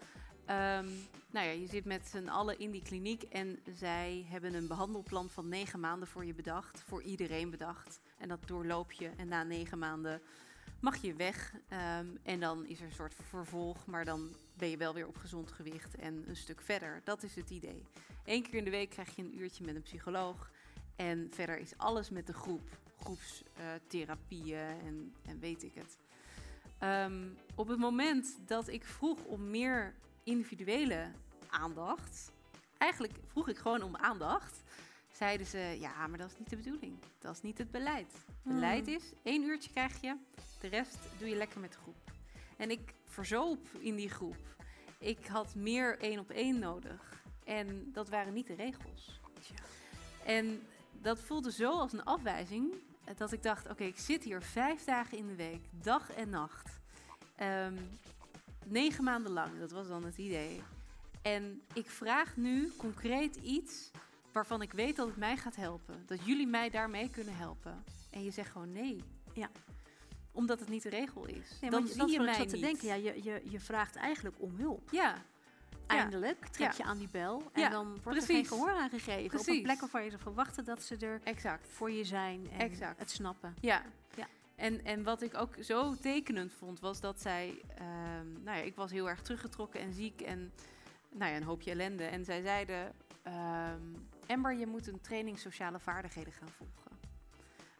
ehm, 0.46 0.88
nou 1.30 1.46
ja, 1.46 1.52
je 1.52 1.66
zit 1.66 1.84
met 1.84 2.06
z'n 2.08 2.28
allen 2.28 2.58
in 2.58 2.70
die 2.70 2.82
kliniek 2.82 3.22
en 3.22 3.58
zij 3.72 4.26
hebben 4.28 4.54
een 4.54 4.66
behandelplan 4.66 5.30
van 5.30 5.48
negen 5.48 5.80
maanden 5.80 6.08
voor 6.08 6.24
je 6.24 6.34
bedacht, 6.34 6.80
voor 6.80 7.02
iedereen 7.02 7.50
bedacht. 7.50 8.00
En 8.18 8.28
dat 8.28 8.46
doorloop 8.48 8.92
je 8.92 9.10
en 9.16 9.28
na 9.28 9.42
negen 9.42 9.78
maanden 9.78 10.22
mag 10.82 10.96
je 10.96 11.14
weg. 11.14 11.54
Ehm, 11.68 12.06
en 12.22 12.40
dan 12.40 12.66
is 12.66 12.80
er 12.80 12.86
een 12.86 12.92
soort 12.92 13.14
vervolg, 13.28 13.86
maar 13.86 14.04
dan 14.04 14.34
ben 14.54 14.68
je 14.68 14.76
wel 14.76 14.94
weer 14.94 15.06
op 15.06 15.16
gezond 15.16 15.52
gewicht 15.52 15.96
en 15.96 16.24
een 16.28 16.36
stuk 16.36 16.60
verder. 16.60 17.00
Dat 17.04 17.22
is 17.22 17.34
het 17.34 17.50
idee. 17.50 17.86
Eén 18.24 18.42
keer 18.42 18.54
in 18.54 18.64
de 18.64 18.70
week 18.70 18.90
krijg 18.90 19.16
je 19.16 19.22
een 19.22 19.38
uurtje 19.38 19.64
met 19.64 19.74
een 19.74 19.82
psycholoog. 19.82 20.50
En 20.96 21.28
verder 21.30 21.58
is 21.58 21.72
alles 21.76 22.10
met 22.10 22.26
de 22.26 22.32
groep. 22.32 22.68
Groepstherapieën 22.96 24.58
en, 24.58 25.14
en 25.22 25.38
weet 25.38 25.62
ik 25.62 25.74
het. 25.74 25.96
Ehm, 26.78 27.28
op 27.54 27.68
het 27.68 27.78
moment 27.78 28.38
dat 28.46 28.68
ik 28.68 28.84
vroeg 28.84 29.24
om 29.24 29.50
meer 29.50 29.94
individuele 30.22 31.10
aandacht, 31.48 32.32
eigenlijk 32.78 33.12
vroeg 33.26 33.48
ik 33.48 33.58
gewoon 33.58 33.82
om 33.82 33.96
aandacht, 33.96 34.61
zeiden 35.22 35.46
ze: 35.46 35.76
Ja, 35.80 36.06
maar 36.06 36.18
dat 36.18 36.30
is 36.30 36.38
niet 36.38 36.50
de 36.50 36.56
bedoeling. 36.56 36.98
Dat 37.18 37.34
is 37.34 37.42
niet 37.42 37.58
het 37.58 37.70
beleid. 37.70 38.12
Hmm. 38.42 38.54
Beleid 38.54 38.86
is: 38.86 39.12
één 39.22 39.42
uurtje 39.42 39.70
krijg 39.70 40.00
je, 40.00 40.16
de 40.60 40.68
rest 40.68 40.98
doe 41.18 41.28
je 41.28 41.36
lekker 41.36 41.60
met 41.60 41.72
de 41.72 41.78
groep. 41.78 42.12
En 42.56 42.70
ik 42.70 42.94
verzoop 43.04 43.68
in 43.78 43.96
die 43.96 44.10
groep. 44.10 44.56
Ik 44.98 45.26
had 45.26 45.54
meer 45.54 45.98
één 45.98 46.18
op 46.18 46.30
één 46.30 46.58
nodig. 46.58 47.22
En 47.44 47.92
dat 47.92 48.08
waren 48.08 48.32
niet 48.32 48.46
de 48.46 48.54
regels. 48.54 49.20
En 50.24 50.62
dat 50.92 51.20
voelde 51.20 51.52
zo 51.52 51.70
als 51.70 51.92
een 51.92 52.04
afwijzing 52.04 52.74
eh, 53.04 53.16
dat 53.16 53.32
ik 53.32 53.42
dacht: 53.42 53.68
oké, 53.68 53.84
ik 53.84 53.98
zit 53.98 54.24
hier 54.24 54.42
vijf 54.42 54.84
dagen 54.84 55.18
in 55.18 55.26
de 55.26 55.36
week, 55.36 55.64
dag 55.70 56.12
en 56.12 56.28
nacht. 56.28 56.80
Ehm, 57.36 57.76
negen 58.64 59.04
maanden 59.04 59.32
lang, 59.32 59.58
dat 59.58 59.70
was 59.70 59.88
dan 59.88 60.04
het 60.04 60.18
idee. 60.18 60.62
En 61.22 61.62
ik 61.74 61.90
vraag 61.90 62.36
nu 62.36 62.72
concreet 62.76 63.36
iets 63.36 63.90
waarvan 64.32 64.62
ik 64.62 64.72
weet 64.72 64.96
dat 64.96 65.06
het 65.06 65.16
mij 65.16 65.36
gaat 65.36 65.56
helpen. 65.56 66.02
Dat 66.06 66.24
jullie 66.26 66.46
mij 66.46 66.70
daarmee 66.70 67.10
kunnen 67.10 67.36
helpen. 67.36 67.84
En 68.10 68.24
je 68.24 68.30
zegt 68.30 68.50
gewoon 68.50 68.72
nee. 68.72 69.02
Ja. 69.32 69.50
Omdat 70.32 70.60
het 70.60 70.68
niet 70.68 70.82
de 70.82 70.88
regel 70.88 71.26
is. 71.26 71.58
Ja, 71.60 71.70
dan 71.70 71.86
zie 71.86 72.06
je 72.06 72.12
ik 72.12 72.20
mij 72.20 72.46
te 72.46 72.58
denken. 72.60 72.86
Ja, 72.86 72.94
je, 72.94 73.22
je, 73.22 73.42
je 73.44 73.60
vraagt 73.60 73.96
eigenlijk 73.96 74.36
om 74.38 74.54
hulp. 74.56 74.88
Ja, 74.90 75.14
Eindelijk 75.86 76.46
trek 76.46 76.70
Ja. 76.72 76.74
je 76.76 76.82
aan 76.84 76.98
die 76.98 77.08
bel 77.12 77.42
en 77.52 77.60
Ja, 77.60 77.68
dan 77.68 77.86
wordt 77.86 78.04
er 78.04 78.10
precies. 78.10 78.26
geen 78.26 78.46
gehoor 78.46 78.70
aan 78.70 78.90
gegeven. 78.90 79.24
Op 79.24 79.32
een 79.32 79.44
Precies. 79.44 79.62
plek 79.62 79.80
waarvan 79.80 80.04
je 80.04 80.10
zou 80.10 80.22
verwachten 80.22 80.64
dat 80.64 80.82
ze 80.82 80.96
er 80.96 81.20
exact. 81.24 81.68
voor 81.68 81.90
je 81.90 82.04
zijn 82.04 82.50
en 82.50 82.58
Exact. 82.60 82.98
het 82.98 83.10
snappen. 83.10 83.54
Ja. 83.60 83.82
Ja. 84.16 84.26
En, 84.54 84.84
en 84.84 85.02
wat 85.02 85.22
ik 85.22 85.34
ook 85.36 85.54
zo 85.60 85.94
tekenend 85.94 86.52
vond, 86.52 86.80
was 86.80 87.00
dat 87.00 87.20
zij... 87.20 87.62
ehm, 87.76 88.32
nou 88.42 88.56
ja, 88.56 88.62
ik 88.62 88.76
was 88.76 88.90
heel 88.90 89.08
erg 89.08 89.22
teruggetrokken 89.22 89.80
en 89.80 89.92
ziek 89.92 90.20
en 90.20 90.52
nou 91.10 91.30
ja, 91.30 91.36
een 91.36 91.42
hoopje 91.42 91.70
ellende. 91.70 92.04
En 92.04 92.24
zij 92.24 92.42
zeiden... 92.42 92.92
ehm 93.22 93.80
Amber, 94.32 94.54
je 94.54 94.66
moet 94.66 94.86
een 94.86 95.00
training 95.00 95.38
sociale 95.38 95.78
vaardigheden 95.78 96.32
gaan 96.32 96.48
volgen. 96.48 96.90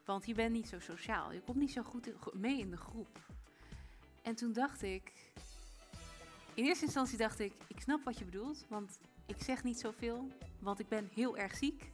Want 0.05 0.27
je 0.27 0.35
bent 0.35 0.53
niet 0.53 0.69
zo 0.69 0.79
sociaal. 0.79 1.33
Je 1.33 1.41
komt 1.41 1.57
niet 1.57 1.73
zo 1.73 1.83
goed 1.83 2.35
mee 2.35 2.59
in 2.59 2.71
de 2.71 2.77
groep. 2.77 3.19
En 4.23 4.35
toen 4.35 4.53
dacht 4.53 4.83
ik... 4.83 5.13
In 6.55 6.65
eerste 6.65 6.85
instantie 6.85 7.19
dacht 7.19 7.39
ik, 7.39 7.53
ik 7.67 7.81
snap 7.81 8.05
wat 8.05 8.19
je 8.19 8.25
bedoelt. 8.25 8.65
Want 8.69 8.99
ik 9.27 9.43
zeg 9.43 9.65
niet 9.65 9.79
zoveel, 9.79 10.29
want 10.61 10.79
ik 10.79 10.89
ben 10.89 11.09
heel 11.15 11.37
erg 11.37 11.57
ziek. 11.57 11.91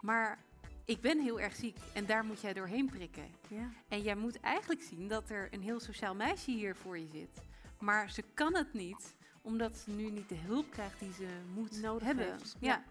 Maar 0.00 0.38
ik 0.84 1.00
ben 1.00 1.20
heel 1.20 1.40
erg 1.40 1.54
ziek 1.56 1.78
en 1.94 2.06
daar 2.06 2.24
moet 2.24 2.40
jij 2.40 2.52
doorheen 2.52 2.86
prikken. 2.86 3.30
Ja. 3.48 3.70
En 3.88 4.02
jij 4.02 4.16
moet 4.16 4.40
eigenlijk 4.40 4.82
zien 4.82 5.08
dat 5.08 5.30
er 5.30 5.48
een 5.54 5.62
heel 5.62 5.80
sociaal 5.80 6.14
meisje 6.14 6.50
hier 6.50 6.76
voor 6.76 6.98
je 6.98 7.06
zit. 7.06 7.42
Maar 7.78 8.10
ze 8.10 8.22
kan 8.34 8.54
het 8.54 8.72
niet, 8.72 9.14
omdat 9.42 9.76
ze 9.76 9.90
nu 9.90 10.10
niet 10.10 10.28
de 10.28 10.36
hulp 10.36 10.70
krijgt 10.70 11.00
die 11.00 11.12
ze 11.12 11.28
moet 11.54 11.80
Nodig 11.80 12.06
hebben. 12.06 12.30
heeft, 12.30 12.56
Ja. 12.60 12.84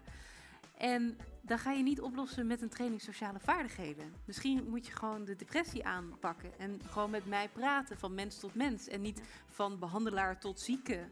En 0.78 1.18
dan 1.40 1.58
ga 1.58 1.72
je 1.72 1.82
niet 1.82 2.00
oplossen 2.00 2.46
met 2.46 2.62
een 2.62 2.68
training 2.68 3.00
sociale 3.00 3.38
vaardigheden. 3.40 4.12
Misschien 4.24 4.64
moet 4.68 4.86
je 4.86 4.92
gewoon 4.92 5.24
de 5.24 5.36
depressie 5.36 5.86
aanpakken 5.86 6.58
en 6.58 6.80
gewoon 6.90 7.10
met 7.10 7.26
mij 7.26 7.48
praten 7.48 7.98
van 7.98 8.14
mens 8.14 8.38
tot 8.38 8.54
mens. 8.54 8.88
En 8.88 9.00
niet 9.00 9.22
van 9.46 9.78
behandelaar 9.78 10.40
tot 10.40 10.60
zieke. 10.60 11.08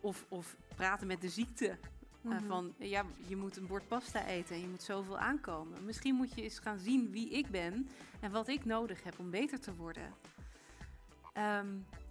Of, 0.00 0.26
of 0.28 0.56
praten 0.76 1.06
met 1.06 1.20
de 1.20 1.28
ziekte. 1.28 1.66
Uh, 2.22 2.32
Mhm. 2.32 2.46
van 2.46 2.74
ja, 2.78 3.04
je 3.26 3.36
moet 3.36 3.56
een 3.56 3.66
bord 3.66 3.88
pasta 3.88 4.26
eten 4.26 4.54
en 4.54 4.60
je 4.60 4.68
moet 4.68 4.82
zoveel 4.82 5.18
aankomen. 5.18 5.84
Misschien 5.84 6.14
moet 6.14 6.34
je 6.34 6.42
eens 6.42 6.58
gaan 6.58 6.78
zien 6.78 7.10
wie 7.10 7.28
ik 7.28 7.50
ben 7.50 7.88
en 8.20 8.30
wat 8.30 8.48
ik 8.48 8.64
nodig 8.64 9.02
heb 9.02 9.18
om 9.18 9.30
beter 9.30 9.60
te 9.60 9.74
worden. 9.74 10.14
Ehm, 11.32 11.66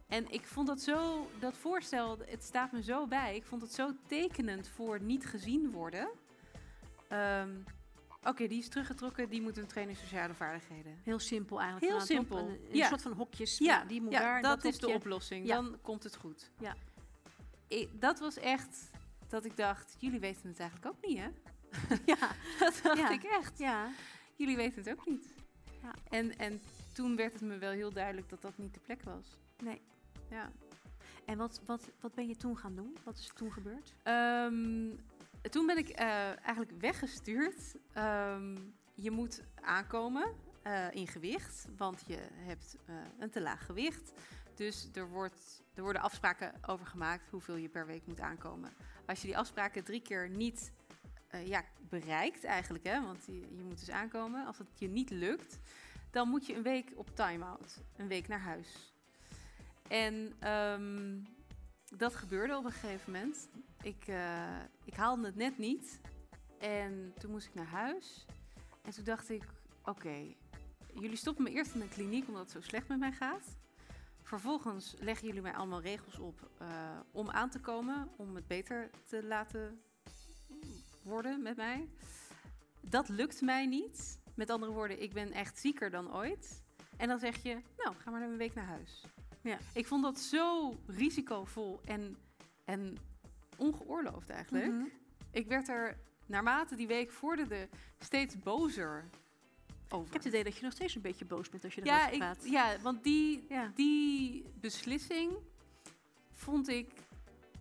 en 0.07 0.31
ik 0.31 0.45
vond 0.45 0.67
dat 0.67 0.81
zo, 0.81 1.29
dat 1.39 1.57
voorstel, 1.57 2.17
het 2.25 2.43
staat 2.43 2.71
me 2.71 2.83
zo 2.83 3.07
bij. 3.07 3.35
Ik 3.35 3.45
vond 3.45 3.61
het 3.61 3.73
zo 3.73 3.91
tekenend 4.07 4.67
voor 4.67 5.01
niet 5.01 5.25
gezien 5.25 5.71
worden. 5.71 6.09
Ehm, 7.08 7.49
Oké, 8.24 8.47
die 8.47 8.60
is 8.60 8.70
teruggetrokken, 8.70 9.30
die 9.30 9.41
moet 9.41 9.58
een 9.58 9.68
training 9.68 9.97
sociale 9.97 10.34
vaardigheden. 10.34 10.99
Heel 11.03 11.20
simpel 11.20 11.62
eigenlijk. 11.62 11.91
Heel 11.91 12.01
simpel. 12.05 12.38
Een, 12.38 12.49
een 12.49 12.76
Ja. 12.76 12.88
soort 12.88 13.01
van 13.01 13.12
hokjes. 13.12 13.58
Ja, 13.58 13.86
die 13.86 14.01
moet 14.01 14.12
ja 14.12 14.20
daar. 14.20 14.41
dat, 14.41 14.64
is 14.64 14.78
de 14.78 14.88
oplossing. 14.88 15.47
Ja. 15.47 15.55
Dan 15.55 15.78
komt 15.82 16.03
het 16.03 16.16
goed. 16.16 16.51
Ja. 16.60 16.76
Dat 17.91 18.20
was 18.20 18.38
echt 18.38 18.89
dat 19.28 19.45
ik 19.45 19.58
dacht, 19.58 19.95
jullie 19.99 20.20
weten 20.20 20.49
het 20.49 20.60
eigenlijk 20.60 20.95
ook 20.95 21.05
niet, 21.08 21.18
hè? 21.18 21.28
Ja. 22.16 22.18
Dat 22.60 22.80
dacht 22.84 23.12
ik 23.12 23.24
echt. 23.24 23.58
ja. 23.58 23.89
Jullie 24.36 24.55
weten 24.55 24.84
het 24.84 24.91
ook 24.99 25.05
niet. 25.05 25.34
Ja. 25.82 25.93
En, 26.10 26.38
en 26.38 26.62
toen 26.93 27.16
werd 27.16 27.34
het 27.34 27.41
me 27.41 27.58
wel 27.58 27.72
heel 27.72 27.91
duidelijk 27.93 28.30
dat 28.30 28.41
dat 28.41 28.58
niet 28.58 28.74
de 28.74 28.80
plek 28.80 29.03
was. 29.03 29.38
Nee. 29.64 29.82
Ja. 30.30 30.51
En 31.26 31.38
wat, 31.38 31.62
wat, 31.66 31.89
wat 31.99 32.14
ben 32.14 32.28
je 32.28 32.36
toen 32.36 32.58
gaan 32.58 32.76
doen? 32.76 32.97
Wat 33.03 33.18
is 33.18 33.28
er 33.28 33.34
toen 33.34 33.51
gebeurd? 33.53 33.93
Ehm, 34.03 34.89
toen 35.49 35.65
ben 35.65 35.77
ik 35.77 35.89
eh, 35.89 36.45
eigenlijk 36.45 36.71
weggestuurd. 36.79 37.75
Ehm, 37.93 38.55
je 38.93 39.11
moet 39.11 39.43
aankomen 39.61 40.33
eh, 40.61 40.91
in 40.91 41.07
gewicht, 41.07 41.67
want 41.77 42.03
je 42.07 42.17
hebt 42.33 42.77
eh, 42.85 42.95
een 43.19 43.29
te 43.29 43.41
laag 43.41 43.65
gewicht. 43.65 44.13
Dus 44.55 44.89
er, 44.93 45.09
wordt, 45.09 45.63
er 45.73 45.83
worden 45.83 46.01
afspraken 46.01 46.53
over 46.65 46.85
gemaakt 46.85 47.29
hoeveel 47.29 47.55
je 47.55 47.69
per 47.69 47.85
week 47.85 48.05
moet 48.05 48.19
aankomen. 48.19 48.73
Als 49.05 49.21
je 49.21 49.27
die 49.27 49.37
afspraken 49.37 49.83
drie 49.83 50.01
keer 50.01 50.29
niet 50.29 50.71
ja, 51.45 51.63
bereikt 51.89 52.43
eigenlijk, 52.43 52.83
hè, 52.83 53.01
want 53.01 53.25
je, 53.25 53.39
je 53.39 53.63
moet 53.63 53.79
dus 53.79 53.89
aankomen. 53.89 54.45
Als 54.45 54.57
het 54.57 54.67
je 54.75 54.87
niet 54.87 55.09
lukt, 55.09 55.59
dan 56.11 56.29
moet 56.29 56.45
je 56.45 56.55
een 56.55 56.63
week 56.63 56.91
op 56.95 57.15
time-out. 57.15 57.81
Een 57.95 58.07
week 58.07 58.27
naar 58.27 58.39
huis. 58.39 58.93
En 59.87 60.33
ehm, 60.39 61.19
dat 61.95 62.15
gebeurde 62.15 62.57
op 62.57 62.65
een 62.65 62.71
gegeven 62.71 63.11
moment. 63.11 63.49
Ik, 63.82 64.07
eh, 64.07 64.59
ik 64.84 64.93
haalde 64.93 65.25
het 65.25 65.36
net 65.36 65.57
niet. 65.57 65.99
En 66.59 67.13
toen 67.19 67.32
moest 67.32 67.47
ik 67.47 67.53
naar 67.53 67.65
huis. 67.65 68.25
En 68.82 68.91
toen 68.91 69.03
dacht 69.03 69.30
ik, 69.30 69.43
oké, 69.84 70.36
jullie 70.93 71.17
stoppen 71.17 71.43
me 71.43 71.49
eerst 71.49 71.73
in 71.73 71.82
een 71.82 71.89
kliniek 71.89 72.28
omdat 72.28 72.41
het 72.41 72.51
zo 72.51 72.61
slecht 72.61 72.88
met 72.88 72.99
mij 72.99 73.11
gaat. 73.11 73.57
Vervolgens 74.21 74.95
leggen 74.99 75.28
jullie 75.28 75.41
mij 75.41 75.53
allemaal 75.53 75.82
regels 75.82 76.19
op 76.19 76.49
eh, 76.57 76.67
om 77.11 77.30
aan 77.30 77.49
te 77.49 77.59
komen, 77.59 78.09
om 78.17 78.36
het 78.36 78.47
beter 78.47 78.89
te 79.09 79.23
laten 79.23 79.82
worden 81.03 81.41
met 81.41 81.55
mij. 81.55 81.89
Dat 82.82 83.09
lukt 83.09 83.41
mij 83.41 83.65
niet. 83.65 84.19
Met 84.36 84.49
andere 84.49 84.71
woorden, 84.71 85.01
ik 85.01 85.13
ben 85.13 85.32
echt 85.32 85.59
zieker 85.59 85.89
dan 85.89 86.13
ooit. 86.13 86.63
En 86.97 87.07
dan 87.07 87.19
zeg 87.19 87.43
je, 87.43 87.61
nou, 87.78 87.95
ga 87.95 88.11
maar 88.11 88.21
een 88.21 88.38
week 88.38 88.53
naar 88.53 88.65
huis. 88.65 89.05
Ja. 89.41 89.57
Ik 89.73 89.88
vond 89.88 90.03
dat 90.03 90.19
zo 90.19 90.73
risicovol 90.88 91.80
en, 91.86 92.17
en 92.65 92.97
ongeoorloofd 93.58 94.30
eigenlijk. 94.30 94.66
Mhm. 94.72 94.84
Ik 95.32 95.47
werd 95.47 95.68
er 95.70 95.97
naarmate 96.26 96.76
die 96.76 96.88
week 96.88 97.12
vorderde 97.12 97.70
steeds 97.99 98.39
bozer 98.39 99.10
over. 99.89 100.05
Ik 100.08 100.14
heb 100.14 100.24
het 100.24 100.32
idee 100.32 100.43
dat 100.43 100.55
je 100.58 100.64
nog 100.64 100.74
steeds 100.74 100.95
een 100.95 101.01
beetje 101.01 101.26
boos 101.26 101.49
bent 101.49 101.64
als 101.64 101.74
je 101.76 101.86
ja, 101.86 101.95
erover 101.97 102.14
ik, 102.14 102.20
praat. 102.20 102.49
ja, 102.49 102.76
want 102.82 103.03
die, 103.03 103.45
Ja. 103.49 103.72
die 103.76 104.45
beslissing 104.55 105.32
vond 106.32 106.68
ik, 106.68 106.89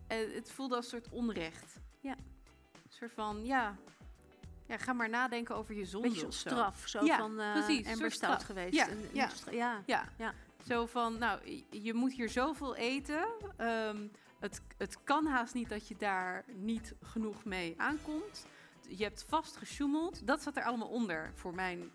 eh, 0.07 0.17
het 0.33 0.51
voelde 0.51 0.75
als 0.75 0.85
een 0.85 1.01
soort 1.01 1.09
onrecht. 1.13 1.79
Ja. 2.01 2.15
Een 2.71 2.89
soort 2.93 3.11
van, 3.11 3.45
ja, 3.45 3.77
ja 4.65 4.77
ga 4.77 4.93
maar 4.93 5.09
nadenken 5.09 5.55
over 5.55 5.75
je 5.75 5.85
zonde 5.85 6.07
beetje 6.09 6.27
of 6.27 6.33
zo'n 6.33 6.49
zo. 6.51 6.55
straf. 6.55 6.87
Zo 6.87 7.05
Ja, 7.05 7.17
van, 7.17 7.39
eh 7.39 7.51
precies, 7.53 7.87
Amber 7.87 8.11
stout 8.11 8.43
geweest. 8.43 8.73
Ja, 8.75 8.87
En- 8.89 9.09
ja. 9.13 9.29
ja. 9.51 9.83
Ja. 9.85 10.09
Ja. 10.17 10.33
Zo 10.67 10.85
van, 10.85 11.17
nou, 11.17 11.39
je- 11.69 11.81
je 11.83 11.93
moet 11.93 12.13
hier 12.13 12.29
zoveel 12.29 12.75
eten. 12.75 13.27
Ehm, 13.57 14.07
het, 14.39 14.61
het 14.77 15.03
kan 15.03 15.25
haast 15.25 15.53
niet 15.53 15.69
dat 15.69 15.87
je 15.87 15.95
daar 15.97 16.45
niet 16.55 16.93
genoeg 17.01 17.45
mee 17.45 17.73
aankomt. 17.77 18.45
Je 18.89 19.03
hebt 19.03 19.25
vast 19.27 19.55
gesjoemeld. 19.55 20.27
Dat 20.27 20.41
zat 20.41 20.57
er 20.57 20.63
allemaal 20.63 20.87
onder 20.87 21.31
voor 21.33 21.53
mijn 21.55 21.91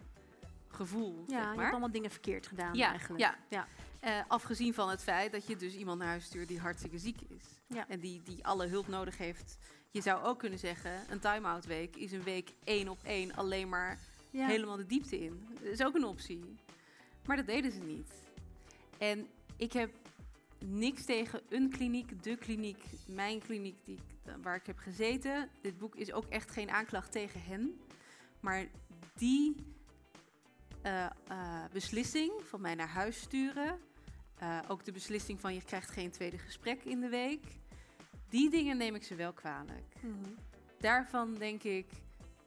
gevoel, 0.69 1.15
Ja, 1.19 1.25
zeg 1.27 1.39
je 1.41 1.47
maar. 1.47 1.57
hebt 1.59 1.71
allemaal 1.71 1.91
dingen 1.91 2.11
verkeerd 2.11 2.47
gedaan 2.47 2.75
Ja, 2.75 2.89
eigenlijk. 2.91 3.21
ja. 3.21 3.37
ja. 3.49 3.67
Eh, 4.01 4.25
afgezien 4.29 4.75
van 4.75 4.89
het 4.91 5.03
feit 5.03 5.33
dat 5.33 5.47
je 5.47 5.57
dus 5.57 5.75
iemand 5.75 5.99
naar 5.99 6.09
huis 6.09 6.25
stuurt 6.25 6.49
die 6.49 6.61
hartstikke 6.61 6.99
ziek 6.99 7.21
is. 7.21 7.45
Ja. 7.67 7.89
En 7.89 8.01
die, 8.01 8.23
die 8.23 8.45
alle 8.47 8.67
hulp 8.67 8.89
nodig 8.89 9.19
heeft. 9.19 9.59
Je 9.91 10.01
zou 10.01 10.23
ook 10.25 10.39
kunnen 10.39 10.59
zeggen, 10.59 10.93
een 11.11 11.19
time-out 11.19 11.65
week 11.67 11.97
is 11.97 12.13
een 12.13 12.23
week 12.23 12.53
één 12.65 12.89
op 12.89 12.99
één 13.03 13.35
alleen 13.35 13.69
maar 13.69 13.99
Ja. 14.31 14.47
helemaal 14.47 14.77
de 14.77 14.87
diepte 14.87 15.21
in. 15.21 15.47
Dat 15.55 15.63
is 15.73 15.83
ook 15.83 15.95
een 15.95 16.05
optie. 16.05 16.57
Maar 17.27 17.37
dat 17.37 17.47
deden 17.47 17.73
ze 17.73 17.81
niet. 17.81 18.13
En 18.99 19.27
ik 19.57 19.73
heb 19.73 19.91
niks 20.67 21.05
tegen 21.05 21.41
een 21.49 21.71
kliniek, 21.71 22.23
de 22.23 22.37
kliniek, 22.37 22.83
mijn 23.07 23.41
kliniek 23.41 23.85
die, 23.85 23.99
eh, 24.25 24.35
waar 24.43 24.57
ik 24.57 24.67
heb 24.67 24.79
gezeten. 24.79 25.49
Dit 25.61 25.79
boek 25.79 25.97
is 25.97 26.13
ook 26.13 26.27
echt 26.27 26.51
geen 26.51 26.71
aanklacht 26.71 27.13
tegen 27.13 27.43
hen. 27.43 27.81
Maar 28.41 28.67
die 29.15 29.55
eh, 30.83 31.05
eh, 31.05 31.11
beslissing 31.73 32.33
van 32.45 32.61
mij 32.61 32.75
naar 32.75 32.89
huis 32.89 33.21
sturen, 33.21 33.79
ook 34.69 34.85
de 34.85 34.93
beslissing 34.93 35.41
van 35.41 35.55
je 35.55 35.63
krijgt 35.63 35.91
geen 35.91 36.11
tweede 36.11 36.39
gesprek 36.39 36.85
in 36.85 37.01
de 37.01 37.09
week, 37.09 37.45
die 38.29 38.51
dingen 38.51 38.77
neem 38.77 38.95
ik 38.95 39.03
ze 39.03 39.15
wel 39.15 39.33
kwalijk 39.33 39.95
Mhm. 40.01 40.31
daarvan 40.79 41.35
denk 41.35 41.63
ik, 41.63 41.87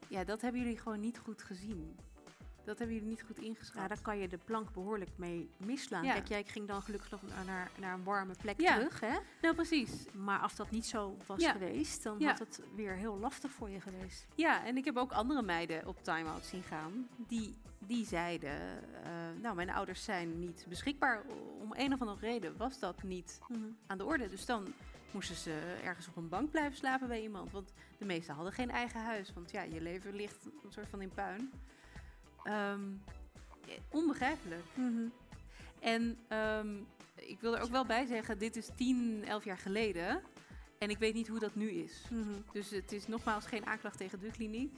ja, 0.08 0.24
dat 0.24 0.40
hebben 0.40 0.60
jullie 0.60 0.78
gewoon 0.78 1.00
niet 1.00 1.18
goed 1.18 1.42
gezien. 1.42 1.96
Dat 2.66 2.78
hebben 2.78 2.96
jullie 2.96 3.10
niet 3.10 3.22
goed 3.22 3.38
ingeschat. 3.38 3.82
Ja, 3.82 3.88
daar 3.88 4.00
kan 4.02 4.18
je 4.18 4.28
de 4.28 4.38
plank 4.38 4.72
behoorlijk 4.72 5.10
mee 5.16 5.50
misslaan. 5.56 6.04
Ja. 6.04 6.12
Kijk, 6.12 6.28
jij 6.28 6.44
ging 6.44 6.68
dan 6.68 6.82
gelukkig 6.82 7.10
nog 7.10 7.20
naar, 7.46 7.70
naar, 7.78 7.94
een 7.94 8.04
warme 8.04 8.34
plek 8.40 8.60
Ja. 8.60 8.74
terug. 8.74 9.00
Hè? 9.00 9.16
Nou, 9.42 9.54
precies. 9.54 9.90
Maar 10.12 10.38
als 10.38 10.56
dat 10.56 10.70
niet 10.70 10.86
zo 10.86 11.16
was 11.26 11.40
Ja. 11.40 11.52
geweest, 11.52 12.02
dan 12.02 12.22
had 12.22 12.38
het 12.38 12.60
weer 12.74 12.94
heel 12.94 13.18
lastig 13.18 13.50
voor 13.50 13.70
je 13.70 13.80
geweest. 13.80 14.26
Ja, 14.34 14.64
en 14.64 14.76
ik 14.76 14.84
heb 14.84 14.96
ook 14.96 15.12
andere 15.12 15.42
meiden 15.42 15.86
op 15.86 16.02
time-out 16.02 16.44
zien 16.44 16.62
gaan. 16.62 17.08
Die, 17.16 17.54
die 17.78 18.06
zeiden, 18.06 18.50
eh, 19.04 19.10
nou, 19.42 19.54
mijn 19.56 19.70
ouders 19.70 20.04
zijn 20.04 20.38
niet 20.38 20.66
beschikbaar. 20.68 21.22
Om 21.60 21.70
een 21.72 21.92
of 21.92 22.00
andere 22.00 22.20
reden 22.26 22.56
was 22.56 22.78
dat 22.78 23.02
niet 23.02 23.38
aan 23.86 23.98
de 23.98 24.04
orde. 24.04 24.28
Dus 24.28 24.46
dan 24.46 24.72
moesten 25.10 25.36
ze 25.36 25.76
ergens 25.84 26.08
op 26.08 26.16
een 26.16 26.28
bank 26.28 26.50
blijven 26.50 26.76
slapen 26.76 27.08
bij 27.08 27.22
iemand. 27.22 27.50
Want 27.50 27.72
de 27.98 28.04
meesten 28.04 28.34
hadden 28.34 28.52
geen 28.52 28.70
eigen 28.70 29.00
huis. 29.00 29.32
Want 29.32 29.50
ja, 29.50 29.62
je 29.62 29.80
leven 29.80 30.14
ligt 30.14 30.44
een 30.64 30.72
soort 30.72 30.88
van 30.88 31.00
in 31.02 31.10
puin. 31.10 31.50
Ehm, 32.46 32.80
eh, 33.68 33.74
onbegrijpelijk. 33.90 34.64
Mhm. 34.74 35.06
En 35.80 36.18
ehm, 36.28 36.76
ik 37.14 37.40
wil 37.40 37.56
er 37.56 37.62
ook 37.62 37.70
wel 37.70 37.86
bij 37.86 38.06
zeggen, 38.06 38.38
dit 38.38 38.56
is 38.56 38.68
10, 38.76 39.24
11 39.26 39.44
jaar 39.44 39.58
geleden. 39.58 40.22
En 40.78 40.90
ik 40.90 40.98
weet 40.98 41.14
niet 41.14 41.28
hoe 41.28 41.38
dat 41.38 41.54
nu 41.54 41.70
is. 41.70 42.04
Mhm. 42.10 42.30
Dus 42.52 42.70
het 42.70 42.92
is 42.92 43.06
nogmaals 43.06 43.46
geen 43.46 43.66
aanklacht 43.66 43.98
tegen 43.98 44.20
de 44.20 44.30
kliniek. 44.30 44.76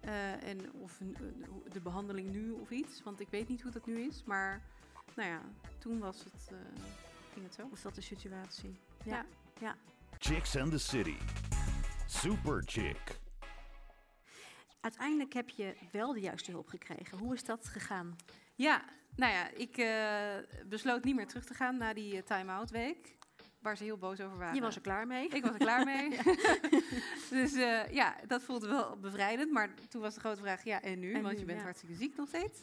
Eh, 0.00 0.42
en 0.48 0.72
of 0.72 0.98
hoe- 0.98 1.68
de 1.72 1.80
behandeling 1.80 2.30
nu 2.30 2.50
of 2.50 2.70
iets. 2.70 3.02
Want 3.02 3.20
ik 3.20 3.28
weet 3.30 3.48
niet 3.48 3.62
hoe 3.62 3.72
dat 3.72 3.86
nu 3.86 4.00
is. 4.00 4.22
Maar 4.24 4.62
nou 5.16 5.28
ja, 5.28 5.40
toen 5.78 5.98
was 5.98 6.24
het, 6.24 6.48
eh, 6.50 6.82
ging 7.32 7.44
het 7.44 7.54
zo. 7.54 7.68
Was 7.70 7.82
dat 7.82 7.94
de 7.94 8.00
situatie? 8.00 8.78
Ja. 9.04 9.76
Chicks 10.18 10.56
and 10.56 10.70
the 10.70 10.78
City. 10.78 11.16
Super 12.06 12.62
Chick. 12.66 13.18
Uiteindelijk 14.80 15.32
heb 15.32 15.48
je 15.48 15.74
wel 15.92 16.12
de 16.12 16.20
juiste 16.20 16.50
hulp 16.50 16.68
gekregen. 16.68 17.18
Hoe 17.18 17.34
is 17.34 17.44
dat 17.44 17.66
gegaan? 17.66 18.16
Ja, 18.54 18.84
nou 19.16 19.32
ja, 19.32 19.50
ik 19.50 19.76
eh, 19.76 20.66
besloot 20.66 21.04
niet 21.04 21.16
meer 21.16 21.26
terug 21.26 21.44
te 21.44 21.54
gaan 21.54 21.76
na 21.76 21.92
die 21.92 22.16
eh, 22.16 22.22
time-out 22.22 22.70
week. 22.70 23.16
Waar 23.58 23.76
ze 23.76 23.84
heel 23.84 23.98
boos 23.98 24.20
over 24.20 24.38
waren. 24.38 24.54
Je 24.54 24.60
was 24.60 24.74
er 24.74 24.80
klaar 24.80 25.06
mee. 25.06 25.28
Ik 25.28 25.42
was 25.42 25.52
er 25.52 25.58
klaar 25.58 25.84
mee. 25.84 26.10
dus 27.30 27.52
eh, 27.52 27.92
ja, 27.92 28.16
dat 28.26 28.42
voelde 28.42 28.68
wel 28.68 28.96
bevrijdend. 28.96 29.52
Maar 29.52 29.70
toen 29.88 30.00
was 30.00 30.14
de 30.14 30.20
grote 30.20 30.40
vraag, 30.40 30.64
ja, 30.64 30.82
en 30.82 30.98
nu? 30.98 31.12
En 31.14 31.22
Want 31.22 31.34
nu, 31.34 31.40
je 31.40 31.46
bent 31.46 31.58
ja. 31.58 31.64
hartstikke 31.64 31.94
ziek 31.94 32.16
nog 32.16 32.28
steeds. 32.28 32.60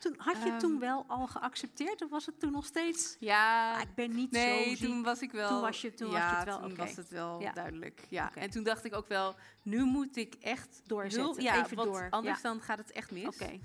Toen, 0.00 0.14
had 0.18 0.36
je 0.42 0.48
Ehm, 0.48 0.58
toen 0.58 0.78
wel 0.78 1.04
al 1.08 1.26
geaccepteerd 1.26 2.02
of 2.02 2.10
was 2.10 2.26
het 2.26 2.40
toen 2.40 2.52
nog 2.52 2.64
steeds... 2.66 3.16
Ja, 3.18 3.74
Ah, 3.74 3.80
ik 3.80 3.94
ben 3.94 4.14
niet 4.14 4.30
nee, 4.30 4.64
zo 4.64 4.74
ziek. 4.76 4.88
toen 4.88 5.02
was 5.02 5.20
ik 5.20 5.32
wel... 5.32 5.48
Toen 5.48 5.60
was 5.60 5.80
je- 5.80 5.94
toen 5.94 6.10
was 6.10 6.16
ja, 6.18 6.30
je 6.30 6.36
het 6.36 6.44
wel, 6.44 6.60
toen 6.60 6.76
was 6.76 6.96
het 6.96 7.08
wel 7.08 7.40
Ja. 7.40 7.52
duidelijk. 7.52 8.06
Ja. 8.08 8.34
En 8.34 8.50
toen 8.50 8.62
dacht 8.62 8.84
ik 8.84 8.94
ook 8.94 9.08
wel, 9.08 9.34
nu 9.62 9.84
moet 9.84 10.16
ik 10.16 10.34
echt... 10.34 10.80
Doorzetten, 10.84 11.42
ja, 11.42 11.64
even 11.64 11.76
want 11.76 11.88
door, 11.92 12.06
anders 12.10 12.40
dan 12.42 12.60
gaat 12.60 12.78
het 12.78 12.90
echt 12.92 13.10
mis. 13.10 13.26
Oké. 13.26 13.58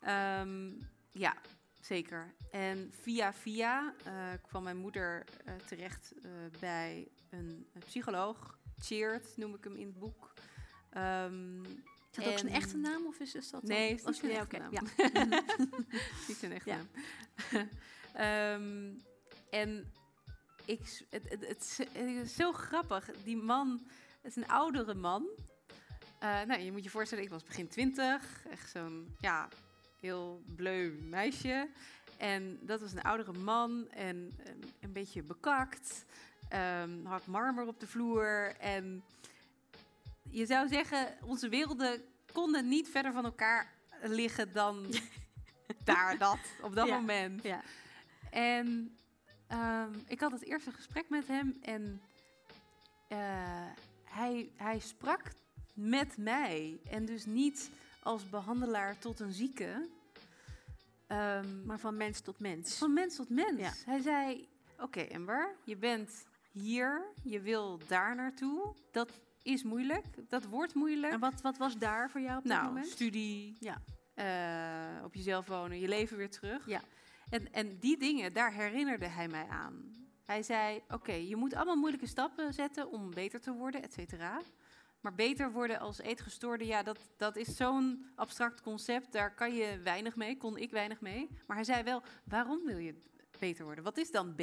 Ehm, 0.00 0.70
ja, 1.10 1.34
zeker. 1.80 2.34
En 2.50 2.92
via 3.02 3.32
via 3.32 3.94
eh, 4.04 4.12
kwam 4.48 4.62
mijn 4.62 4.76
moeder 4.76 5.24
eh, 5.44 5.54
terecht 5.66 6.12
eh, 6.22 6.30
bij 6.60 7.08
een, 7.30 7.66
een 7.72 7.82
psycholoog. 7.86 8.58
Cheered 8.78 9.32
noem 9.36 9.54
ik 9.54 9.64
hem 9.64 9.76
in 9.76 9.86
het 9.86 9.98
boek. 9.98 10.32
Ehm, 10.90 11.64
Is 12.10 12.16
dat 12.16 12.26
ook 12.26 12.38
zijn 12.38 12.52
echte 12.52 12.76
naam 12.76 13.06
of 13.06 13.18
is, 13.18 13.34
is 13.34 13.50
dat 13.50 13.60
dan- 13.60 13.70
Nee, 13.70 13.94
is 13.94 14.04
niet 14.04 14.16
zijn 14.16 14.32
echte 14.32 14.56
naam. 14.58 14.70
niet 16.28 16.36
zijn 16.36 16.52
echte 16.52 16.68
naam. 16.70 16.88
Ehm, 18.14 18.92
en 19.50 19.92
ik, 20.64 20.80
het, 21.10 21.28
het, 21.30 21.46
het, 21.46 21.60
is- 21.60 21.78
het 21.92 22.24
is 22.24 22.34
zo 22.34 22.52
grappig. 22.52 23.10
Die 23.24 23.36
man, 23.36 23.80
het 24.20 24.36
is 24.36 24.42
een 24.42 24.48
oudere 24.48 24.94
man. 24.94 25.26
Eh, 26.18 26.42
nou, 26.42 26.60
je 26.60 26.72
moet 26.72 26.84
je 26.84 26.90
voorstellen, 26.90 27.24
ik 27.24 27.30
was 27.30 27.44
begin 27.44 27.68
twintig. 27.68 28.44
Echt 28.50 28.70
zo'n, 28.70 29.16
ja, 29.20 29.48
heel 30.00 30.42
bleu 30.56 30.90
meisje. 31.02 31.68
En 32.16 32.58
dat 32.62 32.80
was 32.80 32.92
een 32.92 33.02
oudere 33.02 33.32
man 33.38 33.90
en 33.90 34.16
een, 34.44 34.64
een 34.80 34.92
beetje 34.92 35.22
bekakt. 35.22 36.04
Ehm, 36.48 37.04
had 37.04 37.26
marmer 37.26 37.66
op 37.66 37.80
de 37.80 37.86
vloer. 37.86 38.54
En 38.58 39.02
je 40.30 40.46
zou 40.46 40.68
zeggen, 40.68 41.16
onze 41.24 41.48
werelden 41.48 42.02
konden 42.32 42.68
niet 42.68 42.88
verder 42.88 43.12
van 43.12 43.24
elkaar 43.24 43.72
liggen 44.02 44.52
dan 44.52 44.86
daar, 45.84 46.18
dat, 46.18 46.38
op 46.62 46.74
dat 46.74 46.86
Ja. 46.86 46.94
moment. 46.98 47.42
Ja. 47.42 47.60
En 48.30 48.96
ehm, 49.46 49.92
ik 50.06 50.20
had 50.20 50.32
het 50.32 50.44
eerste 50.44 50.72
gesprek 50.72 51.08
met 51.08 51.26
hem 51.26 51.58
en 51.62 52.00
eh, 53.08 53.18
hij, 54.04 54.50
hij 54.56 54.78
sprak 54.78 55.22
met 55.74 56.16
mij. 56.16 56.80
En 56.90 57.04
dus 57.04 57.24
niet 57.26 57.70
als 58.02 58.28
behandelaar 58.28 58.98
tot 58.98 59.20
een 59.20 59.32
zieke. 59.32 59.88
Ehm, 61.06 61.66
Maar 61.66 61.78
van 61.78 61.96
mens 61.96 62.20
tot 62.20 62.38
mens. 62.40 62.74
van 62.78 62.92
mens 62.92 63.16
tot 63.16 63.28
mens. 63.28 63.58
Ja. 63.60 63.72
Hij 63.84 64.00
zei: 64.00 64.48
Oké, 64.78 65.06
Amber, 65.14 65.54
je 65.64 65.76
bent 65.76 66.24
hier, 66.52 67.02
je 67.22 67.40
wil 67.40 67.78
daar 67.86 68.14
naartoe. 68.14 68.74
Dat 68.90 69.10
is 69.42 69.62
moeilijk, 69.62 70.04
dat 70.28 70.44
wordt 70.44 70.74
moeilijk. 70.74 71.12
En 71.12 71.20
wat, 71.20 71.40
wat 71.40 71.56
was 71.56 71.78
daar 71.78 72.10
voor 72.10 72.20
jou 72.20 72.36
op 72.38 72.44
dat 72.44 72.52
nou, 72.52 72.66
moment? 72.66 72.86
studie, 72.86 73.56
Ja. 73.60 73.82
eh, 74.14 75.04
op 75.04 75.14
jezelf 75.14 75.46
wonen, 75.46 75.78
je 75.80 75.88
leven 75.88 76.16
weer 76.16 76.30
terug. 76.30 76.66
Ja. 76.66 76.80
En, 77.30 77.52
en 77.52 77.78
die 77.78 77.98
dingen, 77.98 78.32
daar 78.32 78.52
herinnerde 78.52 79.06
hij 79.06 79.28
mij 79.28 79.46
aan. 79.48 79.94
Hij 80.24 80.42
zei: 80.42 80.80
Oké, 80.88 81.12
je 81.12 81.36
moet 81.36 81.54
allemaal 81.54 81.76
moeilijke 81.76 82.06
stappen 82.06 82.52
zetten 82.54 82.90
om 82.90 83.10
beter 83.14 83.40
te 83.40 83.52
worden, 83.52 83.82
et 83.82 83.92
cetera. 83.92 84.40
Maar 85.00 85.14
beter 85.14 85.52
worden 85.52 85.78
als 85.80 85.98
eetgestoorde, 86.00 86.66
ja, 86.66 86.82
dat, 86.82 86.98
dat 87.16 87.36
is 87.36 87.56
zo'n 87.56 88.06
abstract 88.14 88.60
concept. 88.60 89.12
Daar 89.12 89.34
kan 89.34 89.54
je 89.54 89.78
weinig 89.84 90.16
mee, 90.16 90.36
kon 90.36 90.56
ik 90.56 90.70
weinig 90.70 91.00
mee. 91.00 91.28
Maar 91.46 91.56
hij 91.56 91.64
zei 91.64 91.82
wel, 91.82 92.02
waarom 92.24 92.64
wil 92.64 92.78
je 92.78 92.94
beter 93.38 93.64
worden? 93.64 93.84
Wat 93.84 93.96
is 93.98 94.10
dan 94.10 94.34
B? 94.34 94.40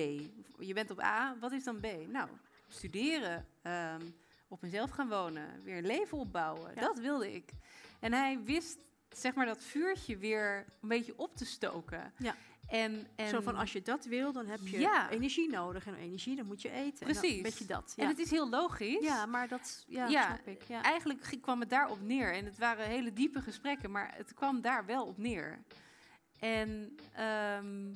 Je 0.60 0.74
bent 0.74 0.92
op 0.92 1.02
A, 1.02 1.38
wat 1.40 1.52
is 1.52 1.64
dan 1.64 1.80
B? 1.80 1.88
Nou, 2.08 2.30
studeren, 2.68 3.48
ehm, 3.62 4.02
op 4.48 4.62
mezelf 4.62 4.90
gaan 4.90 5.10
wonen, 5.10 5.64
weer 5.64 5.78
een 5.78 5.86
leven 5.86 6.18
opbouwen. 6.18 6.72
Ja. 6.76 6.82
Dat 6.82 7.00
wilde 7.00 7.34
ik. 7.34 7.52
En 8.00 8.14
hij 8.14 8.40
wist, 8.44 8.78
zeg 9.10 9.34
maar, 9.34 9.46
dat 9.46 9.64
vuurtje 9.64 10.18
weer 10.18 10.66
een 10.82 10.88
beetje 10.90 11.14
op 11.18 11.36
te 11.36 11.46
stoken. 11.46 12.14
Ja. 12.18 12.36
En, 12.68 13.08
en 13.16 13.30
Zo 13.30 13.42
van, 13.42 13.56
als 13.56 13.74
je 13.74 13.82
dat 13.82 14.06
wil, 14.06 14.32
dan 14.32 14.46
heb 14.46 14.60
je 14.64 14.80
Ja. 14.80 15.10
energie 15.10 15.50
nodig. 15.50 15.86
En 15.88 15.96
energie, 15.96 16.36
dan 16.36 16.46
moet 16.46 16.62
je 16.62 16.70
eten. 16.70 17.08
En 17.08 17.14
dan 17.14 17.18
Precies. 17.22 17.38
Een 17.38 17.44
beetje 17.44 17.66
dat. 17.66 17.94
En 17.98 18.04
Ja, 18.04 18.10
het 18.10 18.20
is 18.20 18.30
heel 18.32 18.50
logisch. 18.50 19.04
ja 19.04 19.26
maar 19.26 19.48
dat 19.48 19.84
ja, 19.88 20.08
Ja, 20.08 20.26
snap 20.26 20.48
ik. 20.48 20.64
Ja. 20.64 20.84
Eigenlijk 20.84 21.38
kwam 21.42 21.60
het 21.60 21.70
daarop 21.70 22.02
neer. 22.02 22.34
En 22.34 22.46
het 22.46 22.58
waren 22.58 22.86
hele 22.86 23.14
diepe 23.14 23.42
gesprekken, 23.42 23.92
maar 23.92 24.14
het 24.16 24.34
kwam 24.34 24.62
daar 24.62 24.86
wel 24.86 25.06
op 25.06 25.18
neer. 25.18 25.60
En 26.40 26.98
ehm, 27.14 27.94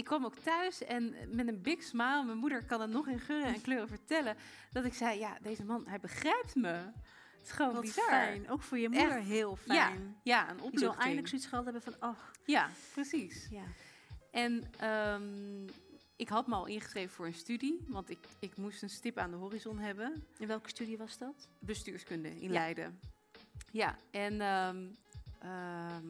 ik 0.00 0.06
kwam 0.06 0.24
ook 0.24 0.34
thuis 0.34 0.84
en 0.84 1.14
met 1.30 1.48
een 1.48 1.62
big 1.62 1.82
smile, 1.82 2.24
mijn 2.24 2.38
moeder 2.38 2.64
kan 2.64 2.80
het 2.80 2.90
nog 2.90 3.08
in 3.08 3.18
geuren 3.20 3.54
en 3.54 3.60
kleuren 3.60 3.88
vertellen, 3.88 4.36
dat 4.70 4.84
ik 4.84 4.94
zei, 4.94 5.18
ja, 5.18 5.38
deze 5.42 5.64
man, 5.64 5.86
hij 5.88 6.00
begrijpt 6.00 6.54
me. 6.54 6.68
Het 6.68 7.48
is 7.48 7.50
gewoon 7.50 7.72
Wat 7.72 7.80
bizar. 7.80 8.04
fijn. 8.08 8.50
Ook 8.50 8.62
voor 8.62 8.78
je 8.78 8.88
moeder 8.88 9.16
Echt. 9.16 9.26
heel 9.26 9.58
Ja, 9.64 9.86
fijn. 9.88 10.16
ja, 10.22 10.40
een 10.50 10.56
Die 10.56 10.58
zal 10.58 10.66
opluchting. 10.68 10.98
eindelijk 10.98 11.28
zoiets 11.28 11.46
gehad 11.46 11.64
hebben 11.64 11.82
van, 11.82 11.94
oh, 12.00 12.16
Ja, 12.44 12.68
precies. 12.92 13.48
ja. 13.50 13.62
En 14.30 14.64
ehm, 14.78 15.64
ik 16.16 16.28
had 16.28 16.46
me 16.46 16.54
al 16.54 16.66
ingeschreven 16.66 17.10
voor 17.14 17.26
een 17.26 17.34
studie, 17.34 17.84
want 17.88 18.10
ik, 18.10 18.18
ik 18.38 18.56
moest 18.56 18.82
een 18.82 18.90
stip 18.90 19.18
aan 19.18 19.30
de 19.30 19.36
horizon 19.36 19.78
hebben. 19.78 20.24
In 20.38 20.46
welke 20.46 20.68
studie 20.68 20.98
was 20.98 21.18
dat? 21.18 21.48
bestuurskunde 21.58 22.28
in 22.28 22.42
Ja. 22.42 22.52
Leiden. 22.52 23.00
Ja, 23.72 23.96
en 24.10 24.40
ehm, 24.40 24.86
ehm, 25.38 26.04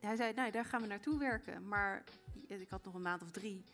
hij 0.00 0.16
zei, 0.16 0.32
nou, 0.32 0.50
daar 0.50 0.64
gaan 0.64 0.80
we 0.80 0.86
naartoe 0.86 1.18
werken. 1.18 1.68
Maar 1.68 2.02
ik 2.46 2.70
had 2.70 2.84
nog 2.84 2.94
een 2.94 3.02
maand 3.02 3.22
of 3.22 3.30
drie. 3.30 3.64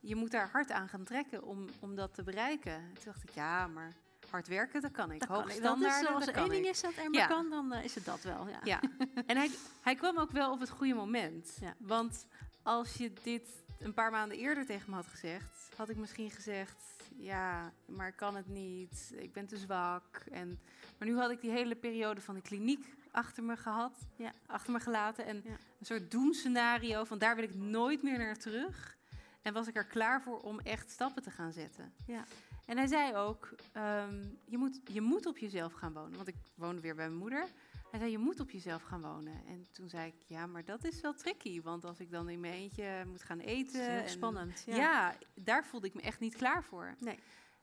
Je 0.00 0.16
moet 0.16 0.30
daar 0.30 0.48
hard 0.52 0.70
aan 0.70 0.88
gaan 0.88 1.04
trekken 1.04 1.42
om, 1.42 1.68
om 1.80 1.94
dat 1.96 2.14
te 2.14 2.22
bereiken. 2.22 2.90
Toen 2.94 3.04
dacht 3.04 3.22
ik, 3.22 3.30
ja, 3.30 3.66
maar 3.66 3.92
hard 4.30 4.48
werken, 4.48 4.80
dat 4.80 4.90
kan 4.90 5.12
ik. 5.12 5.26
Dat 5.28 5.48
is, 5.48 5.54
standaarden, 5.54 6.14
als 6.14 6.26
er 6.26 6.34
één 6.34 6.48
ding 6.48 6.66
is 6.66 6.80
dat 6.80 6.96
er 6.96 7.10
maar 7.10 7.20
Ja. 7.20 7.26
kan, 7.26 7.50
dan 7.50 7.72
eh, 7.72 7.84
is 7.84 7.94
het 7.94 8.04
dat 8.04 8.22
wel. 8.22 8.48
Ja. 8.48 8.60
Ja, 8.64 8.80
en 9.26 9.36
hij, 9.36 9.50
hij 9.80 9.94
kwam 9.94 10.18
ook 10.18 10.30
wel 10.30 10.52
op 10.52 10.60
het 10.60 10.70
goede 10.70 10.94
moment. 10.94 11.56
Ja. 11.60 11.74
Want 11.78 12.26
als 12.62 12.94
je 12.94 13.12
dit 13.22 13.48
een 13.78 13.94
paar 13.94 14.10
maanden 14.10 14.38
eerder 14.38 14.66
tegen 14.66 14.90
me 14.90 14.96
had 14.96 15.06
gezegd, 15.06 15.70
had 15.76 15.88
ik 15.88 15.96
misschien 15.96 16.30
gezegd: 16.30 16.91
Ja, 17.16 17.72
maar 17.86 18.08
ik 18.08 18.16
kan 18.16 18.36
het 18.36 18.46
niet, 18.48 19.12
ik 19.16 19.32
ben 19.32 19.46
te 19.46 19.56
zwak. 19.56 20.24
En, 20.30 20.60
maar 20.98 21.08
nu 21.08 21.16
had 21.16 21.30
ik 21.30 21.40
die 21.40 21.50
hele 21.50 21.74
periode 21.76 22.20
van 22.20 22.34
de 22.34 22.40
kliniek 22.42 22.94
achter 23.10 23.42
me 23.42 23.56
gehad, 23.56 23.92
Ja. 24.16 24.32
achter 24.46 24.72
me 24.72 24.80
gelaten. 24.80 25.26
En 25.26 25.40
Ja. 25.44 25.50
een 25.50 25.86
soort 25.86 26.10
doemscenario 26.10 27.04
van 27.04 27.18
daar 27.18 27.34
wil 27.34 27.44
ik 27.44 27.54
nooit 27.54 28.02
meer 28.02 28.18
naar 28.18 28.38
terug. 28.38 28.96
En 29.42 29.52
was 29.52 29.66
ik 29.68 29.76
er 29.76 29.84
klaar 29.86 30.22
voor 30.22 30.40
om 30.40 30.60
echt 30.60 30.90
stappen 30.90 31.22
te 31.22 31.30
gaan 31.30 31.52
zetten. 31.52 31.92
Ja. 32.06 32.24
En 32.66 32.76
hij 32.76 32.86
zei 32.86 33.14
ook, 33.14 33.54
ehm, 33.72 34.24
je, 34.44 34.58
moet, 34.58 34.80
je 34.84 35.00
moet 35.00 35.26
op 35.26 35.38
jezelf 35.38 35.72
gaan 35.72 35.92
wonen. 35.92 36.16
Want 36.16 36.28
ik 36.28 36.36
woonde 36.54 36.80
weer 36.80 36.94
bij 36.94 37.06
mijn 37.06 37.18
moeder. 37.18 37.46
Hij 37.92 38.00
zei, 38.00 38.12
je 38.12 38.18
moet 38.18 38.40
op 38.40 38.50
jezelf 38.50 38.82
gaan 38.82 39.00
wonen. 39.00 39.46
En 39.46 39.66
toen 39.72 39.88
zei 39.88 40.06
ik, 40.06 40.14
ja, 40.26 40.46
maar 40.46 40.64
dat 40.64 40.84
is 40.84 41.00
wel 41.00 41.14
tricky. 41.14 41.62
Want 41.62 41.84
als 41.84 42.00
ik 42.00 42.10
dan 42.10 42.28
in 42.28 42.40
mijn 42.40 42.52
eentje 42.52 43.04
moet 43.06 43.22
gaan 43.22 43.38
eten... 43.38 43.80
is 43.80 43.86
heel 43.86 44.00
en- 44.02 44.08
spannend. 44.08 44.62
Ja. 44.66 44.76
Ja. 44.76 45.14
daar 45.34 45.64
voelde 45.64 45.86
ik 45.86 45.94
me 45.94 46.00
echt 46.00 46.20
niet 46.20 46.36
klaar 46.36 46.64
voor. 46.64 46.94
Nee. 46.98 47.18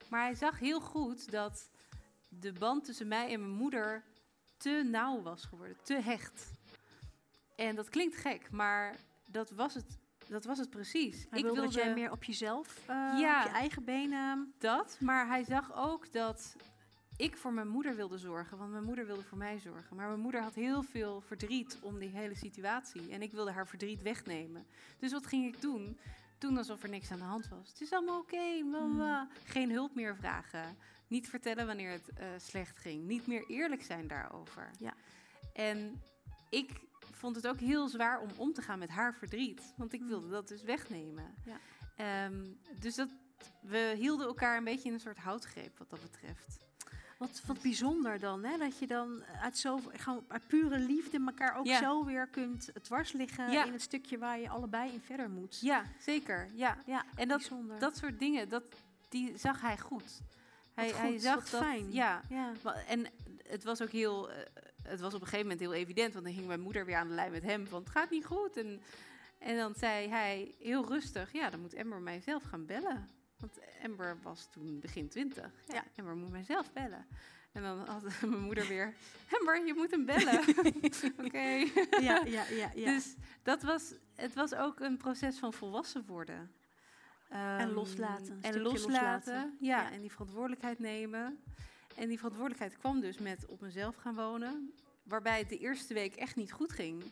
Maar 0.08 0.22
hij 0.22 0.34
zag 0.34 0.58
heel 0.58 0.80
goed 0.80 1.30
dat 1.30 1.70
de 2.28 2.52
band 2.52 2.84
tussen 2.84 3.08
mij 3.08 3.32
en 3.32 3.40
mijn 3.40 3.52
moeder 3.56 4.04
te 4.56 4.86
nauw 4.90 5.22
was 5.22 5.44
geworden. 5.44 5.76
Te 5.82 5.94
hecht. 5.94 6.52
En 7.56 7.74
dat 7.76 7.88
klinkt 7.88 8.16
gek, 8.16 8.50
maar 8.50 8.96
dat 9.26 9.50
was 9.50 9.74
het, 9.74 9.98
dat 10.28 10.44
was 10.44 10.58
het 10.58 10.70
precies. 10.70 11.26
Hij 11.30 11.42
wilde, 11.42 11.60
dat 11.60 11.74
jij 11.74 11.94
meer 11.94 12.10
op 12.10 12.24
jezelf, 12.24 12.78
eh, 12.86 12.86
Ja. 13.18 13.40
op 13.40 13.48
je 13.48 13.54
eigen 13.54 13.84
benen... 13.84 14.54
Dat, 14.58 14.96
maar 15.00 15.26
hij 15.26 15.44
zag 15.44 15.74
ook 15.76 16.12
dat 16.12 16.56
ik 17.20 17.36
voor 17.36 17.52
mijn 17.52 17.68
moeder 17.68 17.96
wilde 17.96 18.18
zorgen, 18.18 18.58
want 18.58 18.70
mijn 18.70 18.84
moeder 18.84 19.06
wilde 19.06 19.22
voor 19.24 19.38
mij 19.38 19.58
zorgen. 19.58 19.96
Maar 19.96 20.08
mijn 20.08 20.20
moeder 20.20 20.42
had 20.42 20.54
heel 20.54 20.82
veel 20.82 21.20
verdriet 21.20 21.78
om 21.82 21.98
die 21.98 22.08
hele 22.08 22.34
situatie 22.34 23.10
en 23.12 23.22
ik 23.22 23.32
wilde 23.32 23.50
haar 23.52 23.66
verdriet 23.66 24.02
wegnemen. 24.02 24.66
Dus 24.98 25.12
wat 25.12 25.26
ging 25.26 25.54
ik 25.54 25.60
doen? 25.60 25.98
doen 26.38 26.56
alsof 26.58 26.82
er 26.82 26.88
niks 26.88 27.10
aan 27.10 27.18
de 27.18 27.24
hand 27.24 27.48
was. 27.48 27.68
Het 27.68 27.80
is 27.80 27.92
allemaal 27.92 28.18
oké, 28.20 28.64
bla, 28.70 28.80
Mm. 28.80 28.94
bla. 28.94 29.28
geen 29.44 29.70
hulp 29.70 29.94
meer 29.94 30.16
vragen. 30.16 30.76
Niet 31.08 31.28
vertellen 31.28 31.66
wanneer 31.66 31.90
het 31.90 32.08
eh, 32.14 32.26
slecht 32.36 32.78
ging. 32.78 33.04
Niet 33.06 33.26
meer 33.26 33.44
eerlijk 33.48 33.82
zijn 33.82 34.06
daarover. 34.08 34.70
Ja. 34.78 34.94
En 35.52 36.02
ik 36.50 36.70
vond 37.10 37.36
het 37.36 37.46
ook 37.46 37.58
heel 37.60 37.88
zwaar 37.88 38.20
om 38.20 38.28
om 38.36 38.52
te 38.52 38.62
gaan 38.62 38.78
met 38.78 38.88
haar 38.88 39.14
verdriet. 39.14 39.74
Want 39.76 39.92
ik 39.92 40.00
Mm. 40.00 40.08
wilde 40.08 40.28
dat 40.28 40.48
dus 40.48 40.62
wegnemen. 40.62 41.34
Ja. 41.44 41.58
Ehm, 41.96 42.44
dus 42.78 42.94
dat, 42.94 43.08
we 43.62 43.94
hielden 43.96 44.26
elkaar 44.26 44.56
een 44.56 44.64
beetje 44.64 44.88
in 44.88 44.94
een 44.94 45.00
soort 45.00 45.18
houtgreep 45.18 45.78
wat 45.78 45.90
dat 45.90 46.00
betreft. 46.02 46.58
Wat, 47.20 47.42
wat 47.46 47.62
bijzonder 47.62 48.18
dan, 48.18 48.44
hè? 48.44 48.58
dat 48.58 48.78
je 48.78 48.86
dan 48.86 49.22
uit, 49.42 49.58
zo, 49.58 49.80
uit 50.28 50.46
pure 50.46 50.78
liefde 50.78 51.20
elkaar 51.26 51.56
ook 51.56 51.66
Ja. 51.66 51.78
zo 51.78 52.04
weer 52.04 52.26
kunt 52.26 52.70
dwars 52.82 53.12
liggen 53.12 53.50
Ja. 53.50 53.64
in 53.64 53.72
het 53.72 53.82
stukje 53.82 54.18
waar 54.18 54.38
je 54.38 54.48
allebei 54.48 54.92
in 54.92 55.00
verder 55.00 55.30
moet. 55.30 55.58
Ja, 55.60 55.84
zeker. 55.98 56.48
Ja. 56.54 56.76
ja 56.86 57.04
En 57.14 57.28
dat, 57.28 57.38
bijzonder. 57.38 57.78
dat 57.78 57.96
soort 57.96 58.18
dingen, 58.18 58.48
dat, 58.48 58.62
die 59.08 59.38
zag 59.38 59.60
hij 59.60 59.78
goed. 59.78 60.20
Hij, 60.74 60.90
hij 60.90 61.18
zag 61.18 61.50
dat. 61.50 61.60
fijn. 61.62 61.92
Ja, 61.92 62.22
ja. 62.28 62.52
En 62.86 63.06
het 63.48 63.64
was 63.64 63.82
ook 63.82 63.90
heel, 63.90 64.30
eh, 64.30 64.36
het 64.82 65.00
was 65.00 65.14
op 65.14 65.20
een 65.20 65.26
gegeven 65.26 65.46
moment 65.46 65.60
heel 65.60 65.72
evident, 65.74 66.12
want 66.12 66.24
dan 66.24 66.34
ging 66.34 66.46
mijn 66.46 66.60
moeder 66.60 66.84
weer 66.84 66.96
aan 66.96 67.08
de 67.08 67.14
lijn 67.14 67.32
met 67.32 67.42
hem, 67.42 67.66
van 67.66 67.80
het 67.80 67.90
gaat 67.90 68.10
niet 68.10 68.24
goed. 68.24 68.56
En, 68.56 68.80
en 69.38 69.56
dan 69.56 69.74
zei 69.76 70.08
hij 70.08 70.54
heel 70.58 70.86
rustig, 70.86 71.32
ja, 71.32 71.50
dan 71.50 71.60
moet 71.60 71.74
Ember 71.74 72.00
mijzelf 72.00 72.42
gaan 72.42 72.66
bellen. 72.66 73.08
Want 73.40 73.58
Ember 73.82 74.18
was 74.22 74.48
toen 74.50 74.80
begin 74.80 75.08
twintig. 75.08 75.50
Ja, 75.66 75.74
Ja. 75.74 75.84
Ember 75.94 76.16
moet 76.16 76.30
mijzelf 76.30 76.72
bellen. 76.72 77.06
En 77.52 77.62
dan 77.62 77.78
had 77.78 78.02
mijn 78.20 78.40
moeder 78.42 78.66
weer, 78.66 78.94
Ember, 79.38 79.66
je 79.66 79.74
moet 79.74 79.90
hem 79.90 80.04
bellen. 80.04 80.40
Oké. 81.26 81.38
ja, 82.00 82.22
ja, 82.24 82.44
ja, 82.50 82.70
ja. 82.74 82.84
Dus 82.92 83.14
dat 83.42 83.62
was, 83.62 83.94
het 84.14 84.34
was 84.34 84.54
ook 84.54 84.80
een 84.80 84.96
proces 84.96 85.38
van 85.38 85.52
volwassen 85.52 86.06
worden. 86.06 86.52
Ehm, 87.28 87.68
loslaten, 87.70 88.38
En 88.42 88.60
loslaten. 88.60 89.56
Ja, 89.60 89.80
Ja. 89.82 89.90
en 89.90 90.00
die 90.00 90.10
verantwoordelijkheid 90.12 90.78
nemen. 90.78 91.38
En 91.96 92.08
die 92.08 92.16
verantwoordelijkheid 92.16 92.78
kwam 92.78 93.00
dus 93.00 93.18
met 93.18 93.46
op 93.46 93.60
mezelf 93.60 93.96
gaan 93.96 94.14
wonen. 94.14 94.72
Waarbij 95.02 95.38
het 95.38 95.48
de 95.48 95.58
eerste 95.58 95.94
week 95.94 96.14
echt 96.14 96.36
niet 96.36 96.52
goed 96.52 96.72
ging. 96.72 97.02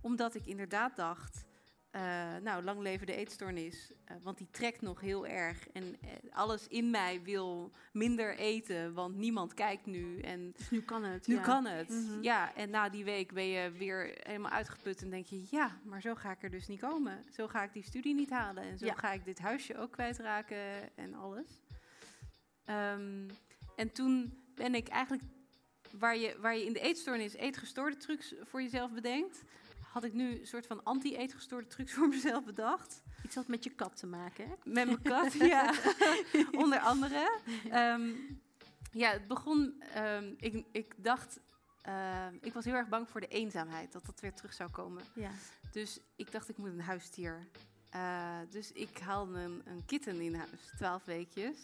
Omdat 0.00 0.34
ik 0.34 0.46
inderdaad 0.46 0.96
dacht, 0.96 1.44
eh, 1.92 2.36
nou, 2.42 2.62
lang 2.64 2.80
leven 2.80 3.06
de 3.06 3.14
eetstoornis. 3.14 3.92
eh, 4.04 4.16
want 4.22 4.38
die 4.38 4.48
trekt 4.50 4.80
nog 4.80 5.00
heel 5.00 5.26
erg. 5.26 5.68
En 5.72 5.96
eh, 6.00 6.08
alles 6.30 6.68
in 6.68 6.90
mij 6.90 7.22
wil 7.22 7.70
minder 7.92 8.36
eten, 8.36 8.94
want 8.94 9.16
niemand 9.16 9.54
kijkt 9.54 9.86
nu. 9.86 10.20
En 10.20 10.52
dus 10.56 10.70
nu 10.70 10.82
kan 10.82 11.04
het. 11.04 11.26
nu 11.26 11.34
ja. 11.34 11.42
kan 11.42 11.66
het. 11.66 11.88
Mhm. 11.88 12.22
Ja, 12.22 12.54
en 12.54 12.70
na 12.70 12.88
die 12.88 13.04
week 13.04 13.32
ben 13.32 13.46
je 13.46 13.70
weer 13.70 14.18
helemaal 14.22 14.50
uitgeput 14.50 15.02
en 15.02 15.10
denk 15.10 15.26
je, 15.26 15.46
ja, 15.50 15.80
maar 15.84 16.00
zo 16.00 16.14
ga 16.14 16.30
ik 16.30 16.42
er 16.42 16.50
dus 16.50 16.68
niet 16.68 16.80
komen. 16.80 17.24
Zo 17.32 17.48
ga 17.48 17.62
ik 17.62 17.72
die 17.72 17.82
studie 17.84 18.14
niet 18.14 18.30
halen 18.30 18.62
en 18.62 18.78
zo 18.78 18.86
Ja. 18.86 18.94
ga 18.94 19.12
ik 19.12 19.24
dit 19.24 19.38
huisje 19.38 19.78
ook 19.78 19.92
kwijtraken 19.92 20.96
en 20.96 21.14
alles. 21.14 21.60
Ehm, 22.64 23.28
en 23.76 23.92
toen 23.92 24.42
ben 24.54 24.74
ik 24.74 24.88
eigenlijk, 24.88 25.22
waar 25.90 26.16
je, 26.16 26.36
waar 26.40 26.56
je 26.56 26.64
in 26.64 26.72
de 26.72 26.80
eetstoornis 26.80 27.34
eetgestoorde 27.34 27.96
trucs 27.96 28.34
voor 28.42 28.62
jezelf 28.62 28.92
bedenkt, 28.92 29.42
had 29.92 30.04
ik 30.04 30.12
nu 30.12 30.40
een 30.40 30.46
soort 30.46 30.66
van 30.66 30.84
anti-eetgestoorde 30.84 31.66
trucs 31.66 31.92
voor 31.92 32.08
mezelf 32.08 32.44
bedacht. 32.44 33.02
Iets 33.24 33.34
had 33.34 33.46
met 33.46 33.64
je 33.64 33.70
kat 33.70 33.96
te 33.96 34.06
maken, 34.06 34.48
hè? 34.48 34.54
Met 34.64 34.86
mijn 34.86 35.02
kat, 35.02 35.32
ja. 35.54 35.74
Onder 36.52 36.78
andere. 36.78 37.38
Ehm, 37.70 38.10
ja, 38.92 39.10
het 39.10 39.28
begon... 39.28 39.82
ehm, 39.94 40.32
ik, 40.36 40.64
ik 40.72 40.94
dacht... 40.96 41.40
ehm, 41.82 42.34
ik 42.40 42.52
was 42.52 42.64
heel 42.64 42.74
erg 42.74 42.88
bang 42.88 43.08
voor 43.08 43.20
de 43.20 43.28
eenzaamheid. 43.28 43.92
Dat 43.92 44.06
dat 44.06 44.20
weer 44.20 44.34
terug 44.34 44.52
zou 44.52 44.70
komen. 44.70 45.02
Ja. 45.14 45.30
Dus 45.72 46.00
ik 46.16 46.32
dacht, 46.32 46.48
ik 46.48 46.56
moet 46.56 46.70
een 46.70 46.80
huisdier. 46.80 47.46
Eh, 47.90 48.38
dus 48.50 48.72
ik 48.72 48.98
haalde 48.98 49.38
een, 49.38 49.62
een 49.64 49.84
kitten 49.84 50.20
in 50.20 50.34
huis. 50.34 50.72
Twaalf 50.76 51.04
weekjes. 51.04 51.58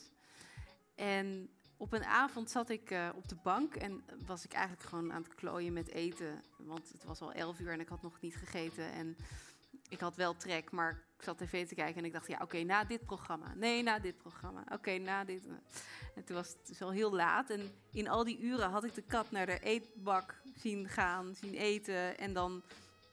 En 0.94 1.50
op 1.78 1.92
een 1.92 2.04
avond 2.04 2.50
zat 2.50 2.68
ik 2.68 2.90
eh, 2.90 3.08
op 3.14 3.28
de 3.28 3.36
bank 3.42 3.74
en 3.74 4.04
was 4.26 4.44
ik 4.44 4.52
eigenlijk 4.52 4.88
gewoon 4.88 5.12
aan 5.12 5.22
het 5.22 5.34
klooien 5.34 5.72
met 5.72 5.88
eten. 5.88 6.42
Want 6.56 6.92
het 6.92 7.04
was 7.04 7.20
al 7.20 7.32
elf 7.32 7.60
uur 7.60 7.72
en 7.72 7.80
ik 7.80 7.88
had 7.88 8.02
nog 8.02 8.20
niet 8.20 8.36
gegeten. 8.36 8.92
En 8.92 9.16
ik 9.88 10.00
had 10.00 10.16
wel 10.16 10.36
trek, 10.36 10.70
maar 10.70 11.02
ik 11.16 11.22
zat 11.22 11.38
tv 11.38 11.66
te 11.66 11.74
kijken 11.74 11.96
en 11.96 12.04
ik 12.04 12.12
dacht, 12.12 12.28
ja, 12.28 12.38
oké, 12.42 12.62
na 12.62 12.84
dit 12.84 13.04
programma. 13.04 13.54
Nee, 13.54 13.82
na 13.82 13.98
dit 13.98 14.18
programma. 14.18 14.64
Oké, 14.72 14.98
na 14.98 15.24
dit. 15.24 15.46
En 16.14 16.24
toen 16.24 16.36
was 16.36 16.48
het 16.48 16.66
dus 16.66 16.82
al 16.82 16.90
heel 16.90 17.14
laat. 17.14 17.50
En 17.50 17.72
in 17.92 18.08
al 18.08 18.24
die 18.24 18.40
uren 18.40 18.70
had 18.70 18.84
ik 18.84 18.94
de 18.94 19.02
kat 19.02 19.30
naar 19.30 19.46
de 19.46 19.58
eetbak 19.58 20.40
zien 20.54 20.88
gaan, 20.88 21.34
zien 21.34 21.54
eten. 21.54 22.18
En 22.18 22.32
dan 22.32 22.62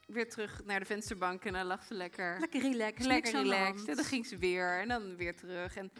weer 0.07 0.29
terug 0.29 0.61
naar 0.65 0.79
de 0.79 0.85
vensterbank 0.85 1.45
en 1.45 1.53
dan 1.53 1.65
lag 1.65 1.83
ze 1.83 1.93
lekker. 1.93 2.39
Lekker 2.39 2.61
relaxed. 2.61 3.05
Lekker 3.05 3.31
relaxed. 3.31 3.87
En 3.87 3.95
dan 3.95 4.05
ging 4.05 4.25
ze 4.25 4.37
weer 4.37 4.79
en 4.79 4.87
dan 4.87 5.15
weer 5.15 5.35
terug. 5.35 5.75
En, 5.75 5.91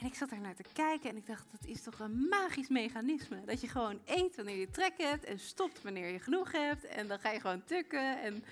en 0.00 0.06
ik 0.06 0.14
zat 0.14 0.30
daar 0.30 0.40
naar 0.40 0.54
te 0.54 0.64
kijken 0.72 1.10
en 1.10 1.16
ik 1.16 1.26
dacht, 1.26 1.46
dat 1.50 1.64
is 1.64 1.82
toch 1.82 1.98
een 1.98 2.28
magisch 2.28 2.68
mechanisme. 2.68 3.44
Dat 3.44 3.60
je 3.60 3.68
gewoon 3.68 4.00
eet 4.04 4.36
wanneer 4.36 4.56
je 4.56 4.70
trek 4.70 4.94
hebt 4.96 5.24
en 5.24 5.38
stopt 5.38 5.82
wanneer 5.82 6.08
je 6.08 6.20
genoeg 6.20 6.52
hebt. 6.52 6.84
En 6.84 7.08
dan 7.08 7.18
ga 7.18 7.30
je 7.30 7.40
gewoon 7.40 7.64
tukken. 7.64 8.22
En 8.22 8.44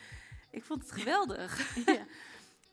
ik 0.50 0.64
vond 0.64 0.82
het 0.82 0.92
geweldig. 0.92 1.76
Ja. 1.86 2.06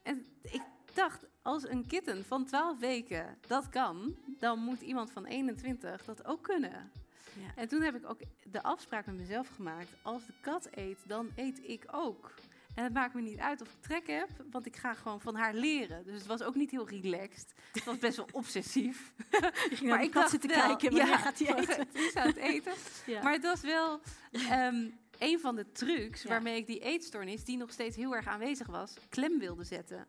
En 0.04 0.26
ik 0.42 0.62
dacht, 0.94 1.26
als 1.42 1.68
een 1.68 1.88
kitten 1.88 2.26
van 2.26 2.46
12 2.46 2.80
weken 2.80 3.38
dat 3.48 3.70
kan, 3.70 4.16
dan 4.40 4.60
moet 4.60 4.82
iemand 4.82 5.12
van 5.12 5.26
21 5.26 6.06
dat 6.06 6.26
ook 6.26 6.44
kunnen. 6.44 6.92
Ja. 7.34 7.52
En 7.56 7.68
toen 7.68 7.82
heb 7.82 7.96
ik 7.96 8.10
ook 8.10 8.20
de 8.44 8.64
afspraak 8.64 9.06
met 9.06 9.16
mezelf 9.16 9.48
gemaakt: 9.48 9.90
als 10.02 10.26
de 10.26 10.34
kat 10.42 10.68
eet, 10.72 10.98
dan 11.06 11.30
eet 11.36 11.70
ik 11.70 11.86
ook. 11.92 12.34
En 12.82 12.88
het 12.88 12.96
maakt 12.96 13.14
me 13.14 13.22
niet 13.22 13.40
uit 13.40 13.62
of 13.62 13.68
ik 13.68 13.82
trek 13.82 14.08
heb, 14.08 14.30
want 14.52 14.66
ik 14.66 14.76
ga 14.76 14.94
gewoon 14.94 15.22
van 15.22 15.36
haar 15.36 15.54
leren. 15.54 16.04
Dus 16.04 16.14
het 16.14 16.26
was 16.26 16.42
ook 16.42 16.56
niet 16.56 16.72
heel 16.72 16.90
relaxed. 16.90 17.54
Het 17.72 17.84
was 17.84 17.98
best 17.98 18.18
wel 18.18 18.28
obsessief. 18.42 19.14
De 19.30 19.88
kat 19.88 20.14
dacht 20.14 20.30
zitten 20.30 20.50
wel, 20.50 20.60
kijken, 20.60 20.90
wanneer 20.90 21.08
ja, 21.08 21.18
gaat 21.18 21.40
hij 21.40 21.56
eten? 21.56 21.88
Is 21.94 22.16
aan 22.16 22.28
het 22.28 22.36
eten. 22.36 22.74
Ja. 23.06 23.24
Maar 23.24 23.34
het 23.34 23.44
was 23.44 23.62
wel 23.62 24.00
ehm, 24.32 24.90
een 25.20 25.40
van 25.40 25.56
de 25.56 25.72
trucs 25.72 26.24
waarmee 26.24 26.58
ik 26.58 26.68
die 26.68 26.80
eetstoornis, 26.80 27.44
die 27.44 27.58
nog 27.58 27.72
steeds 27.72 27.96
heel 27.96 28.16
erg 28.16 28.28
aanwezig 28.28 28.68
was, 28.68 28.94
klem 29.10 29.40
wilde 29.40 29.64
zetten. 29.64 30.08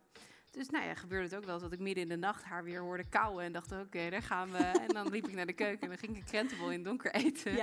Dus 0.51 0.69
nou 0.71 0.85
ja, 0.85 0.95
gebeurde 0.95 1.25
het 1.25 1.35
ook 1.35 1.45
wel 1.45 1.55
eens 1.55 1.63
dat 1.63 1.73
ik 1.73 1.79
midden 1.79 2.03
in 2.03 2.09
de 2.09 2.17
nacht 2.17 2.43
haar 2.43 2.65
weer 2.65 2.81
hoorde 2.81 3.09
kauwen 3.09 3.45
en 3.45 3.53
dacht, 3.53 3.73
oké, 3.73 4.11
daar 4.11 4.23
gaan 4.23 4.51
we. 4.51 4.59
En 4.59 4.89
dan 4.89 5.09
liep 5.09 5.29
ik 5.29 5.35
naar 5.35 5.47
de 5.47 5.53
keuken 5.53 5.81
en 5.81 5.89
dan 5.89 5.99
ging 5.99 6.17
ik 6.17 6.25
krentenbol 6.25 6.71
in 6.71 6.79
het 6.79 6.85
donker 6.85 7.15
eten 7.15 7.59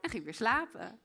en 0.00 0.10
ging 0.10 0.24
weer 0.24 0.34
slapen. 0.34 1.00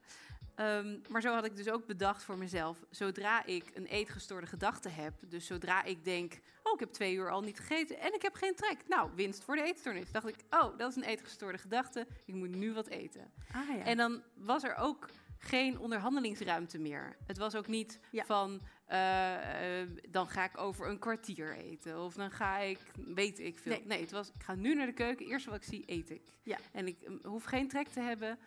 Ehm, 0.55 0.97
maar 1.09 1.21
zo 1.21 1.33
had 1.33 1.45
ik 1.45 1.55
dus 1.55 1.69
ook 1.69 1.85
bedacht 1.85 2.23
voor 2.23 2.37
mezelf, 2.37 2.83
zodra 2.89 3.45
ik 3.45 3.71
een 3.73 3.85
eetgestoorde 3.85 4.47
gedachte 4.47 4.89
heb, 4.89 5.13
dus 5.27 5.45
zodra 5.45 5.83
ik 5.83 6.03
denk, 6.03 6.39
oh, 6.63 6.73
ik 6.73 6.79
heb 6.79 6.91
twee 6.91 7.15
uur 7.15 7.29
al 7.31 7.41
niet 7.41 7.59
gegeten 7.59 7.99
en 7.99 8.13
ik 8.13 8.21
heb 8.21 8.33
geen 8.35 8.55
trek. 8.55 8.77
Nou, 8.87 9.11
winst 9.15 9.43
voor 9.43 9.55
de 9.55 9.63
eetstoornis. 9.63 10.11
Dacht 10.11 10.27
ik, 10.27 10.35
oh, 10.49 10.77
dat 10.77 10.89
is 10.89 10.95
een 10.95 11.03
eetgestoorde 11.03 11.57
gedachte, 11.57 12.07
ik 12.25 12.33
moet 12.33 12.55
nu 12.55 12.73
wat 12.73 12.87
eten. 12.87 13.31
Ah, 13.51 13.77
ja. 13.77 13.83
En 13.83 13.97
dan 13.97 14.21
was 14.35 14.63
er 14.63 14.75
ook 14.75 15.09
geen 15.37 15.79
onderhandelingsruimte 15.79 16.79
meer. 16.79 17.15
Het 17.25 17.37
was 17.37 17.55
ook 17.55 17.67
niet 17.67 17.99
Ja. 18.11 18.25
van, 18.25 18.61
eh, 18.85 19.81
eh, 19.81 19.89
dan 20.09 20.27
ga 20.27 20.43
ik 20.43 20.57
over 20.57 20.89
een 20.89 20.99
kwartier 20.99 21.57
eten. 21.57 21.99
Of 22.03 22.13
dan 22.13 22.31
ga 22.31 22.57
ik, 22.57 22.79
weet 22.95 23.39
ik 23.39 23.57
veel. 23.59 23.71
Nee. 23.71 23.85
Nee, 23.85 24.01
het 24.01 24.11
was, 24.11 24.27
ik 24.27 24.43
ga 24.43 24.55
nu 24.55 24.75
naar 24.75 24.85
de 24.85 24.93
keuken. 24.93 25.25
Eerst 25.25 25.45
wat 25.45 25.55
ik 25.55 25.63
zie, 25.63 25.83
eet 25.85 26.09
ik. 26.09 26.21
Ja. 26.43 26.57
En 26.71 26.87
ik 26.87 27.09
mm, 27.09 27.19
hoef 27.23 27.43
geen 27.43 27.67
trek 27.67 27.87
te 27.87 27.99
hebben. 27.99 28.39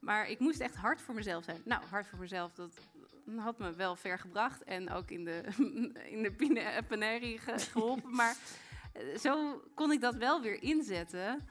Maar 0.00 0.28
ik 0.28 0.38
moest 0.38 0.60
echt 0.60 0.74
hard 0.74 1.00
voor 1.00 1.14
mezelf 1.14 1.44
zijn. 1.44 1.60
Nou, 1.64 1.82
hard 1.84 2.06
voor 2.06 2.18
mezelf, 2.18 2.52
dat 2.52 2.70
had 3.36 3.58
me 3.58 3.74
wel 3.74 3.96
ver 3.96 4.18
gebracht. 4.18 4.62
En 4.62 4.90
ook 4.90 5.10
in 5.10 5.24
de, 5.24 5.42
in 6.14 6.22
de 6.22 6.32
pine- 6.32 6.82
ge- 7.38 7.58
geholpen. 7.58 8.14
maar 8.14 8.36
eh, 8.92 9.18
zo 9.18 9.62
kon 9.74 9.92
ik 9.92 10.00
dat 10.00 10.14
wel 10.14 10.40
weer 10.42 10.62
inzetten 10.62 11.48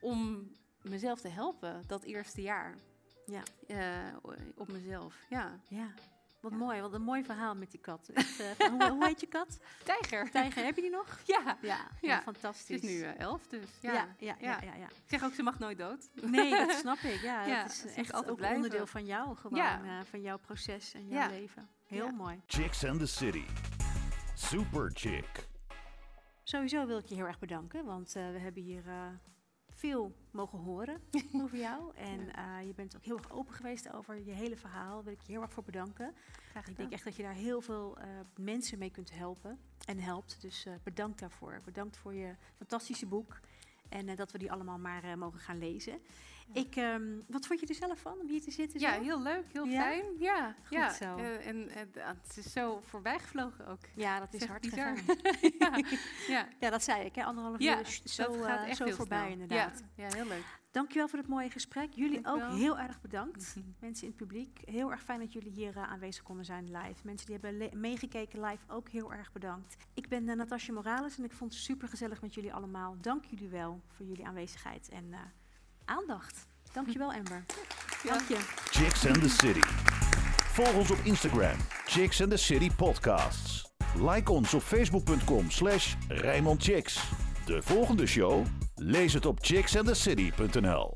om 0.00 0.50
mezelf 0.82 1.20
te 1.20 1.28
helpen 1.28 1.82
dat 1.86 2.02
eerste 2.02 2.42
jaar. 2.42 2.74
Ja. 3.26 3.42
Eh, 3.66 4.16
op 4.56 4.72
mezelf, 4.72 5.14
ja. 5.28 5.60
ja. 5.68 5.88
Wat 6.40 6.52
Ja. 6.52 6.58
mooi, 6.58 6.80
wat 6.80 6.92
een 6.92 7.02
mooi 7.02 7.24
verhaal 7.24 7.54
met 7.54 7.70
die 7.70 7.80
kat. 7.80 8.08
Echt, 8.14 8.40
eh, 8.40 8.46
van- 8.58 8.70
hoe, 8.82 8.90
hoe 8.90 9.04
heet 9.06 9.20
je 9.20 9.26
kat? 9.26 9.58
Tijger. 9.84 10.30
Tijger, 10.30 10.64
heb 10.64 10.74
je 10.74 10.80
die 10.82 10.90
nog? 10.90 11.18
Ja, 11.24 11.58
Ja, 12.00 12.20
fantastisch. 12.22 12.66
ze 12.66 12.72
is 12.74 12.82
nu 12.82 13.02
eh, 13.02 13.18
elf, 13.20 13.46
dus 13.46 13.64
ja. 13.80 13.92
ja, 13.92 14.08
ja, 14.18 14.36
ja, 14.40 14.50
ja. 14.50 14.58
ja, 14.62 14.74
ja. 14.74 14.86
Ik 14.86 14.92
zeg 15.06 15.24
ook, 15.24 15.32
ze 15.32 15.42
mag 15.42 15.58
nooit 15.58 15.78
dood. 15.78 16.08
Nee, 16.14 16.50
dat 16.50 16.70
snap 16.84 16.98
ik. 16.98 17.20
Ja, 17.20 17.46
Ja, 17.46 17.62
dat 17.62 17.70
is 17.72 17.94
echt 17.94 18.12
altijd 18.12 18.30
ook 18.30 18.36
blijven. 18.36 18.56
onderdeel 18.56 18.86
van 18.86 19.04
jou 19.06 19.36
gewoon. 19.36 19.58
Ja. 19.58 19.82
eh, 19.84 20.04
van 20.10 20.20
jouw 20.20 20.38
proces 20.38 20.94
en 20.94 21.08
jouw 21.08 21.20
Ja. 21.20 21.28
leven. 21.28 21.68
Heel 21.86 22.04
Ja. 22.06 22.12
mooi. 22.12 22.40
Chicks 22.46 22.84
and 22.84 22.98
the 22.98 23.06
City. 23.06 23.44
Super 24.34 24.90
Chick. 24.94 25.46
Sowieso 26.42 26.86
wil 26.86 26.98
ik 26.98 27.06
je 27.06 27.14
heel 27.14 27.26
erg 27.26 27.38
bedanken, 27.38 27.84
want 27.84 28.16
eh, 28.16 28.30
we 28.30 28.38
hebben 28.38 28.62
hier 28.62 28.88
eh, 28.88 29.06
veel 29.78 30.14
mogen 30.30 30.58
horen 30.58 31.00
over 31.42 31.58
jou. 31.58 31.94
En 31.94 32.34
eh, 32.34 32.66
je 32.66 32.74
bent 32.74 32.96
ook 32.96 33.04
heel 33.04 33.16
erg 33.16 33.30
open 33.30 33.54
geweest 33.54 33.92
over 33.92 34.24
je 34.24 34.32
hele 34.32 34.56
verhaal. 34.56 34.94
Daar 34.94 35.04
wil 35.04 35.12
ik 35.12 35.20
je 35.20 35.32
heel 35.32 35.42
erg 35.42 35.52
voor 35.52 35.64
bedanken. 35.64 36.14
Graag 36.50 36.68
Ik 36.68 36.76
denk 36.76 36.92
echt 36.92 37.04
dat 37.04 37.16
je 37.16 37.22
daar 37.22 37.34
heel 37.34 37.60
veel 37.60 37.98
eh, 37.98 38.08
mensen 38.36 38.78
mee 38.78 38.90
kunt 38.90 39.12
helpen 39.12 39.58
en 39.84 39.98
helpt. 39.98 40.40
Dus 40.40 40.66
eh, 40.66 40.72
bedankt 40.82 41.20
daarvoor. 41.20 41.60
Bedankt 41.64 41.96
voor 41.96 42.14
je 42.14 42.34
fantastische 42.56 43.06
boek. 43.06 43.40
En 43.88 44.16
dat 44.16 44.32
we 44.32 44.38
die 44.38 44.52
allemaal 44.52 44.78
maar 44.78 45.18
mogen 45.18 45.40
gaan 45.40 45.58
lezen. 45.58 46.00
Ik, 46.52 46.76
ehm, 46.76 47.16
wat 47.26 47.46
vond 47.46 47.60
je 47.60 47.66
er 47.66 47.74
zelf 47.74 47.98
van 48.00 48.18
om 48.20 48.28
hier 48.28 48.42
te 48.42 48.50
zitten? 48.50 48.80
Ja, 48.80 48.94
zo? 48.94 49.02
heel 49.02 49.22
leuk, 49.22 49.44
heel 49.52 49.64
Ja? 49.64 49.82
fijn. 49.82 50.04
Ja, 50.18 50.54
Goed 50.66 50.76
ja. 50.76 50.92
zo. 50.92 51.16
Eh, 51.16 51.46
en 51.46 51.68
eh, 51.68 51.82
het 52.06 52.36
is 52.36 52.52
zo 52.52 52.80
voorbijgevlogen 52.84 53.66
ook. 53.66 53.80
Ja, 53.94 54.18
dat 54.18 54.34
is 54.34 54.44
hard 54.44 54.60
bizar. 54.60 54.94
ja, 55.58 55.80
ja. 56.28 56.48
Ja, 56.60 56.70
dat 56.70 56.82
zei 56.82 57.04
ik, 57.04 57.14
hè? 57.14 57.24
anderhalf 57.24 57.58
Ja, 57.58 57.74
uur 57.78 57.80
is 57.80 58.02
zo, 58.02 58.32
gaat 58.32 58.62
eh, 58.62 58.68
echt 58.68 58.76
zo 58.76 58.84
heel 58.84 58.94
voorbij 58.94 59.18
snel. 59.18 59.32
inderdaad. 59.32 59.82
Ja, 59.94 60.06
ja, 60.06 60.14
heel 60.14 60.26
leuk. 60.26 60.44
Dankjewel 60.70 61.08
voor 61.08 61.18
het 61.18 61.28
mooie 61.28 61.50
gesprek. 61.50 61.92
Jullie 61.92 62.26
ook 62.26 62.42
heel 62.50 62.78
erg 62.78 63.00
bedankt. 63.00 63.36
Mhm. 63.58 63.66
Mensen 63.80 64.02
in 64.04 64.08
het 64.08 64.18
publiek, 64.18 64.60
heel 64.64 64.90
erg 64.90 65.02
fijn 65.02 65.20
dat 65.20 65.32
jullie 65.32 65.50
hier 65.50 65.78
aanwezig 65.78 66.22
konden 66.22 66.44
zijn 66.44 66.64
live. 66.64 67.00
Mensen 67.02 67.26
die 67.26 67.38
hebben 67.40 67.80
meegekeken 67.80 68.40
live, 68.44 68.64
ook 68.68 68.88
heel 68.88 69.12
erg 69.12 69.32
bedankt. 69.32 69.76
Ik 69.94 70.08
ben 70.08 70.24
Natasja 70.24 70.72
Morales 70.72 71.18
en 71.18 71.24
ik 71.24 71.32
vond 71.32 71.52
het 71.52 71.62
super 71.62 71.88
gezellig 71.88 72.22
met 72.22 72.34
jullie 72.34 72.52
allemaal. 72.54 72.96
Dank 73.00 73.24
jullie 73.24 73.48
wel 73.48 73.80
voor 73.88 74.06
jullie 74.06 74.26
aanwezigheid 74.26 74.88
en 74.88 75.14
aandacht. 75.88 76.46
Dankjewel 76.72 77.12
Amber. 77.12 77.44
Dank 78.04 78.28
je. 78.28 78.38
Chicks 78.70 79.06
and 79.06 79.20
the 79.20 79.28
City. 79.28 79.62
Volg 80.52 80.74
ons 80.74 80.90
op 80.90 80.98
Instagram, 81.02 81.56
Chicks 81.86 82.22
and 82.22 82.30
the 82.30 82.36
City 82.36 82.70
Podcasts. 82.76 83.72
Like 83.94 84.32
ons 84.32 84.54
op 84.54 84.62
facebook.com 84.62 85.50
slash. 85.50 85.94
De 87.44 87.62
volgende 87.62 88.06
show? 88.06 88.44
Lees 88.74 89.12
het 89.12 89.26
op 89.26 89.38
chicksandthecity.nl 89.40 90.92